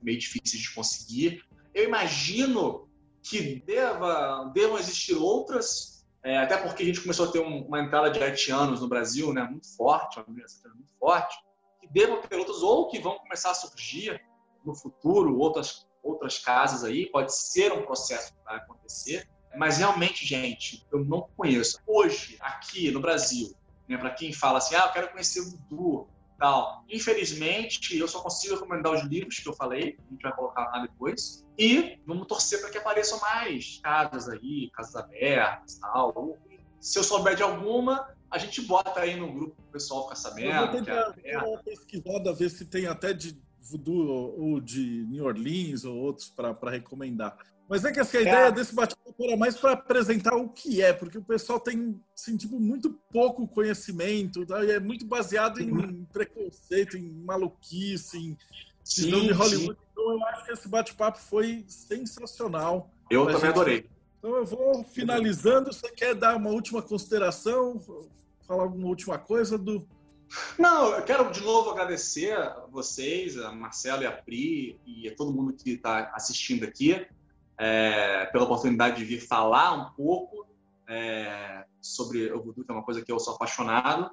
meio 0.00 0.18
difíceis 0.18 0.62
de 0.62 0.74
conseguir. 0.74 1.44
Eu 1.74 1.84
imagino 1.84 2.88
que 3.22 3.62
deva, 3.64 4.50
devam 4.52 4.78
existir 4.78 5.14
outras 5.14 6.01
é, 6.24 6.38
até 6.38 6.56
porque 6.56 6.82
a 6.82 6.86
gente 6.86 7.00
começou 7.00 7.28
a 7.28 7.32
ter 7.32 7.40
um, 7.40 7.66
uma 7.66 7.80
entrada 7.80 8.10
de 8.10 8.22
haitianos 8.22 8.80
no 8.80 8.88
Brasil 8.88 9.32
né, 9.32 9.42
muito 9.42 9.74
forte, 9.76 10.18
uma 10.18 10.26
migração 10.28 10.72
muito 10.74 10.92
forte, 10.98 11.36
que 11.80 11.88
devam 11.88 12.20
ter 12.22 12.36
outros 12.36 12.62
ou 12.62 12.88
que 12.88 13.00
vão 13.00 13.18
começar 13.18 13.50
a 13.50 13.54
surgir 13.54 14.20
no 14.64 14.74
futuro, 14.74 15.36
outras, 15.38 15.88
outras 16.02 16.38
casas 16.38 16.84
aí, 16.84 17.06
pode 17.10 17.34
ser 17.34 17.72
um 17.72 17.82
processo 17.84 18.32
que 18.32 18.44
vai 18.44 18.56
acontecer, 18.56 19.28
mas 19.56 19.78
realmente, 19.78 20.24
gente, 20.24 20.86
eu 20.92 21.04
não 21.04 21.28
conheço. 21.36 21.78
Hoje, 21.86 22.36
aqui 22.40 22.90
no 22.92 23.00
Brasil, 23.00 23.54
né, 23.88 23.98
para 23.98 24.10
quem 24.10 24.32
fala 24.32 24.58
assim, 24.58 24.76
ah, 24.76 24.84
eu 24.86 24.92
quero 24.92 25.10
conhecer 25.10 25.40
o 25.40 25.50
Voodoo, 25.50 26.08
tal. 26.42 26.84
Infelizmente, 26.90 27.96
eu 27.96 28.08
só 28.08 28.20
consigo 28.20 28.56
recomendar 28.56 28.92
os 28.92 29.02
livros 29.02 29.38
que 29.38 29.48
eu 29.48 29.52
falei, 29.52 29.96
a 29.96 30.12
gente 30.12 30.22
vai 30.22 30.34
colocar 30.34 30.62
lá 30.72 30.82
depois. 30.82 31.46
E 31.56 32.00
vamos 32.04 32.26
torcer 32.26 32.60
para 32.60 32.68
que 32.68 32.78
apareçam 32.78 33.20
mais 33.20 33.78
casas 33.80 34.28
aí, 34.28 34.68
casas 34.72 34.96
abertas, 34.96 35.78
tal. 35.78 36.36
Se 36.80 36.98
eu 36.98 37.04
souber 37.04 37.36
de 37.36 37.44
alguma, 37.44 38.12
a 38.28 38.38
gente 38.38 38.60
bota 38.62 38.98
aí 38.98 39.14
no 39.14 39.32
grupo 39.32 39.54
o 39.56 39.72
pessoal 39.72 40.02
ficar 40.02 40.16
sabendo. 40.16 40.50
Eu 40.50 40.66
vou 40.66 40.68
tentar 40.68 41.14
é 41.22 41.38
uma 41.38 41.62
pesquisada, 41.62 42.34
ver 42.34 42.50
se 42.50 42.64
tem 42.64 42.86
até 42.86 43.12
de 43.12 43.40
Voodoo 43.60 44.34
ou 44.36 44.60
de 44.60 45.06
New 45.08 45.24
Orleans 45.24 45.84
ou 45.84 45.96
outros 45.96 46.28
para 46.28 46.72
recomendar. 46.72 47.36
Mas 47.68 47.84
é 47.84 47.92
que 47.92 48.00
assim, 48.00 48.18
a 48.18 48.20
é. 48.20 48.22
ideia 48.24 48.52
desse 48.52 48.74
bate-papo 48.74 49.24
era 49.24 49.36
mais 49.36 49.56
para 49.56 49.72
apresentar 49.72 50.36
o 50.36 50.48
que 50.48 50.82
é, 50.82 50.92
porque 50.92 51.18
o 51.18 51.22
pessoal 51.22 51.58
tem 51.58 51.98
assim, 52.14 52.36
tipo, 52.36 52.58
muito 52.60 52.98
pouco 53.10 53.48
conhecimento, 53.48 54.44
tá? 54.44 54.64
e 54.64 54.72
é 54.72 54.80
muito 54.80 55.06
baseado 55.06 55.60
em 55.60 55.70
uhum. 55.70 56.06
preconceito, 56.12 56.96
em 56.96 57.08
maluquice, 57.24 58.18
em 58.18 58.38
visão 58.84 59.20
de 59.20 59.32
Hollywood. 59.32 59.78
Sim. 59.78 59.86
Então 59.92 60.12
eu 60.12 60.24
acho 60.26 60.44
que 60.44 60.52
esse 60.52 60.68
bate-papo 60.68 61.18
foi 61.18 61.64
sensacional. 61.68 62.90
Eu 63.10 63.24
também 63.24 63.40
gente... 63.40 63.50
adorei. 63.50 63.90
Então 64.18 64.36
eu 64.36 64.44
vou 64.44 64.84
finalizando. 64.84 65.72
Você 65.72 65.90
quer 65.90 66.14
dar 66.14 66.36
uma 66.36 66.50
última 66.50 66.82
consideração? 66.82 67.80
Falar 68.46 68.64
alguma 68.64 68.88
última 68.88 69.18
coisa 69.18 69.56
do. 69.56 69.86
Não, 70.58 70.94
eu 70.94 71.02
quero 71.02 71.30
de 71.30 71.42
novo 71.42 71.70
agradecer 71.70 72.36
a 72.36 72.66
vocês, 72.70 73.36
a 73.36 73.52
Marcelo 73.52 74.02
e 74.02 74.06
a 74.06 74.12
Pri 74.12 74.80
e 74.86 75.08
a 75.08 75.14
todo 75.14 75.32
mundo 75.32 75.52
que 75.52 75.72
está 75.72 76.10
assistindo 76.14 76.64
aqui 76.64 77.06
é, 77.58 78.26
pela 78.26 78.44
oportunidade 78.44 78.96
de 78.96 79.04
vir 79.04 79.20
falar 79.20 79.72
um 79.72 79.92
pouco 79.94 80.46
é, 80.88 81.64
sobre 81.80 82.32
o 82.32 82.42
voodoo, 82.42 82.64
que 82.64 82.70
é 82.70 82.74
uma 82.74 82.84
coisa 82.84 83.02
que 83.02 83.10
eu 83.10 83.18
sou 83.18 83.34
apaixonado. 83.34 84.10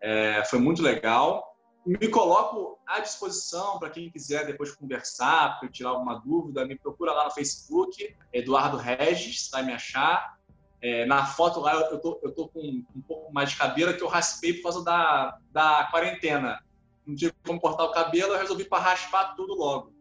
É, 0.00 0.44
foi 0.44 0.58
muito 0.58 0.82
legal. 0.82 1.56
Me 1.84 2.08
coloco 2.08 2.78
à 2.86 3.00
disposição 3.00 3.78
para 3.78 3.90
quem 3.90 4.10
quiser 4.10 4.44
depois 4.44 4.74
conversar, 4.74 5.60
tirar 5.70 5.90
alguma 5.90 6.20
dúvida. 6.20 6.66
Me 6.66 6.76
procura 6.76 7.12
lá 7.12 7.24
no 7.24 7.30
Facebook, 7.30 8.14
Eduardo 8.32 8.76
Regis, 8.76 9.48
vai 9.50 9.64
me 9.64 9.72
achar. 9.72 10.36
É, 10.82 11.06
na 11.06 11.24
foto 11.24 11.60
lá 11.60 11.74
eu 11.74 11.98
tô, 11.98 12.20
eu 12.22 12.32
tô 12.32 12.48
com 12.48 12.60
um 12.60 13.02
pouco 13.02 13.32
mais 13.32 13.50
de 13.50 13.56
cabelo 13.56 13.94
que 13.94 14.02
eu 14.02 14.08
raspei 14.08 14.54
por 14.54 14.64
causa 14.64 14.84
da, 14.84 15.38
da 15.50 15.88
quarentena. 15.90 16.62
Não 17.06 17.14
tive 17.14 17.32
como 17.46 17.60
cortar 17.60 17.84
o 17.84 17.92
cabelo, 17.92 18.34
eu 18.34 18.38
resolvi 18.38 18.64
para 18.64 18.82
raspar 18.82 19.34
tudo 19.36 19.54
logo 19.54 19.95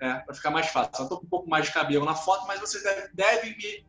é, 0.00 0.14
para 0.14 0.34
ficar 0.34 0.50
mais 0.50 0.68
fácil. 0.68 1.02
Estou 1.02 1.18
com 1.18 1.26
um 1.26 1.28
pouco 1.28 1.48
mais 1.48 1.66
de 1.66 1.72
cabelo 1.72 2.04
na 2.04 2.14
foto, 2.14 2.46
mas 2.46 2.60
vocês 2.60 2.82
devem, 2.82 3.08
devem, 3.14 3.56
me, 3.56 3.86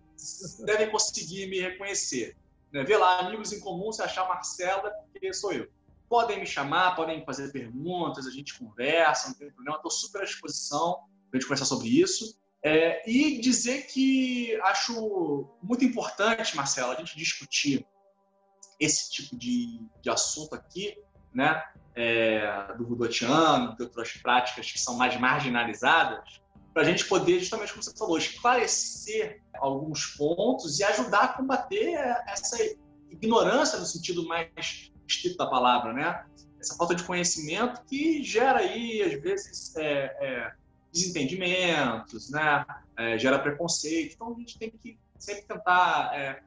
devem 0.65 0.89
conseguir 0.89 1.47
me 1.47 1.59
reconhecer. 1.59 2.37
Né? 2.71 2.83
Vê 2.83 2.97
lá, 2.97 3.19
amigos 3.19 3.51
em 3.53 3.59
comum, 3.59 3.91
se 3.91 4.01
achar 4.01 4.27
Marcela, 4.27 4.91
porque 5.11 5.33
sou 5.33 5.53
eu. 5.53 5.67
Podem 6.07 6.39
me 6.39 6.45
chamar, 6.45 6.95
podem 6.95 7.25
fazer 7.25 7.51
perguntas, 7.51 8.27
a 8.27 8.31
gente 8.31 8.57
conversa, 8.57 9.29
não 9.29 9.35
tem 9.35 9.51
problema, 9.51 9.77
estou 9.77 9.91
super 9.91 10.21
à 10.21 10.25
disposição 10.25 11.03
para 11.29 11.37
a 11.37 11.39
gente 11.39 11.47
conversar 11.47 11.65
sobre 11.65 11.87
isso. 11.87 12.39
É, 12.63 13.07
e 13.09 13.39
dizer 13.39 13.87
que 13.87 14.55
acho 14.61 15.47
muito 15.61 15.85
importante, 15.85 16.55
Marcela, 16.55 16.93
a 16.93 16.97
gente 16.97 17.15
discutir 17.15 17.85
esse 18.79 19.11
tipo 19.11 19.37
de, 19.37 19.79
de 20.01 20.09
assunto 20.09 20.55
aqui, 20.55 20.97
né? 21.33 21.63
É, 21.95 22.73
do 22.77 22.83
Rudotiano, 22.83 23.75
de 23.75 23.83
outras 23.83 24.11
práticas 24.13 24.69
que 24.69 24.79
são 24.79 24.95
mais 24.95 25.17
marginalizadas, 25.19 26.41
para 26.73 26.83
a 26.83 26.85
gente 26.85 27.05
poder, 27.05 27.39
justamente 27.39 27.71
como 27.71 27.81
você 27.81 27.93
falou, 27.97 28.17
esclarecer 28.17 29.41
alguns 29.55 30.07
pontos 30.07 30.77
e 30.77 30.83
ajudar 30.83 31.21
a 31.21 31.27
combater 31.29 31.93
essa 32.27 32.57
ignorância 33.09 33.79
no 33.79 33.85
sentido 33.85 34.27
mais 34.27 34.91
estrito 35.07 35.37
da 35.37 35.47
palavra, 35.47 35.93
né? 35.93 36.25
Essa 36.59 36.75
falta 36.75 36.93
de 36.93 37.03
conhecimento 37.03 37.81
que 37.85 38.21
gera 38.23 38.59
aí, 38.59 39.01
às 39.01 39.21
vezes, 39.21 39.73
é, 39.77 40.17
é, 40.19 40.53
desentendimentos, 40.91 42.29
né? 42.29 42.65
É, 42.97 43.17
gera 43.17 43.39
preconceito. 43.39 44.15
Então, 44.15 44.33
a 44.35 44.39
gente 44.39 44.59
tem 44.59 44.69
que 44.69 44.99
sempre 45.17 45.43
tentar 45.43 46.11
é, 46.13 46.41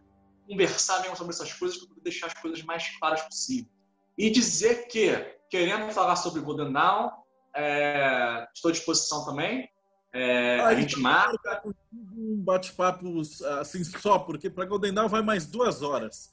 conversar 0.46 1.00
mesmo 1.00 1.16
sobre 1.16 1.32
essas 1.32 1.52
coisas 1.54 1.78
para 1.78 2.02
deixar 2.02 2.26
as 2.26 2.34
coisas 2.34 2.62
mais 2.64 2.86
claras 2.98 3.22
possível. 3.22 3.70
E 4.16 4.28
dizer 4.28 4.88
que, 4.88 5.10
querendo 5.48 5.90
falar 5.92 6.16
sobre 6.16 6.40
Golden 6.40 6.72
Dawn, 6.72 7.10
é, 7.54 8.46
estou 8.54 8.68
à 8.68 8.72
disposição 8.72 9.24
também. 9.24 9.68
É, 10.12 10.60
a 10.60 10.74
gente 10.74 10.98
marca. 10.98 11.62
Um 11.92 12.40
bate-papo 12.42 13.20
assim 13.60 13.84
só, 13.84 14.18
porque 14.18 14.48
para 14.48 14.64
Golden 14.64 14.92
Dawn 14.92 15.08
vai 15.08 15.22
mais 15.22 15.46
duas 15.46 15.82
horas. 15.82 16.30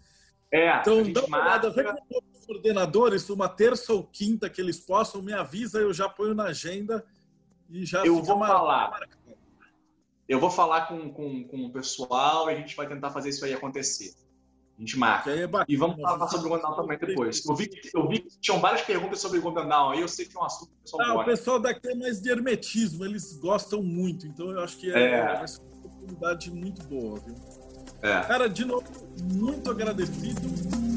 É, 0.51 0.79
então, 0.79 1.11
dá 1.11 1.21
uma 1.25 1.37
marca... 1.37 1.67
olhada, 1.67 1.69
vê 1.71 1.83
com 1.83 2.19
os 2.31 2.45
coordenadores, 2.45 3.29
uma 3.29 3.49
terça 3.49 3.93
ou 3.93 4.03
quinta 4.03 4.49
que 4.49 4.61
eles 4.61 4.79
possam, 4.79 5.21
me 5.21 5.33
avisa, 5.33 5.79
eu 5.79 5.91
já 5.91 6.07
ponho 6.07 6.33
na 6.33 6.45
agenda 6.45 7.05
e 7.69 7.85
já 7.85 8.05
Eu 8.05 8.21
vou 8.21 8.37
falar. 8.39 8.99
Eu 10.27 10.39
vou 10.39 10.49
falar 10.49 10.87
com, 10.87 11.11
com, 11.11 11.43
com 11.47 11.65
o 11.65 11.71
pessoal 11.71 12.49
e 12.49 12.53
a 12.53 12.57
gente 12.57 12.75
vai 12.75 12.87
tentar 12.87 13.11
fazer 13.11 13.29
isso 13.29 13.45
aí 13.45 13.53
acontecer. 13.53 14.13
A 14.77 14.81
gente 14.81 14.99
marca. 14.99 15.31
É 15.31 15.47
e 15.67 15.75
vamos 15.77 16.01
falar 16.01 16.27
sobre 16.27 16.47
o 16.47 16.49
Gondal 16.49 16.75
também 16.75 16.97
depois. 16.97 17.45
Eu 17.45 17.55
vi, 17.55 17.69
eu 17.93 18.07
vi 18.09 18.19
que 18.19 18.39
tinham 18.39 18.59
várias 18.59 18.81
perguntas 18.81 19.19
sobre 19.19 19.39
o 19.39 19.41
Gondal 19.41 19.91
aí, 19.91 20.01
eu 20.01 20.07
sei 20.07 20.25
que 20.25 20.37
é 20.37 20.39
um 20.39 20.43
assunto 20.43 20.69
que 20.69 20.75
o 20.75 20.81
pessoal 20.81 21.01
ah, 21.01 21.13
gosta. 21.13 21.21
O 21.21 21.25
pessoal 21.25 21.59
daqui 21.59 21.87
é 21.87 21.95
mais 21.95 22.21
de 22.21 22.29
hermetismo, 22.29 23.05
eles 23.05 23.37
gostam 23.37 23.81
muito, 23.81 24.27
então 24.27 24.51
eu 24.51 24.59
acho 24.59 24.77
que 24.77 24.91
é, 24.91 25.11
é. 25.11 25.23
uma 25.23 25.45
oportunidade 25.85 26.51
muito 26.51 26.85
boa, 26.87 27.19
viu? 27.19 27.35
É. 28.01 28.21
Cara, 28.21 28.49
de 28.49 28.65
novo, 28.65 28.85
muito 29.33 29.71
agradecido. 29.71 30.94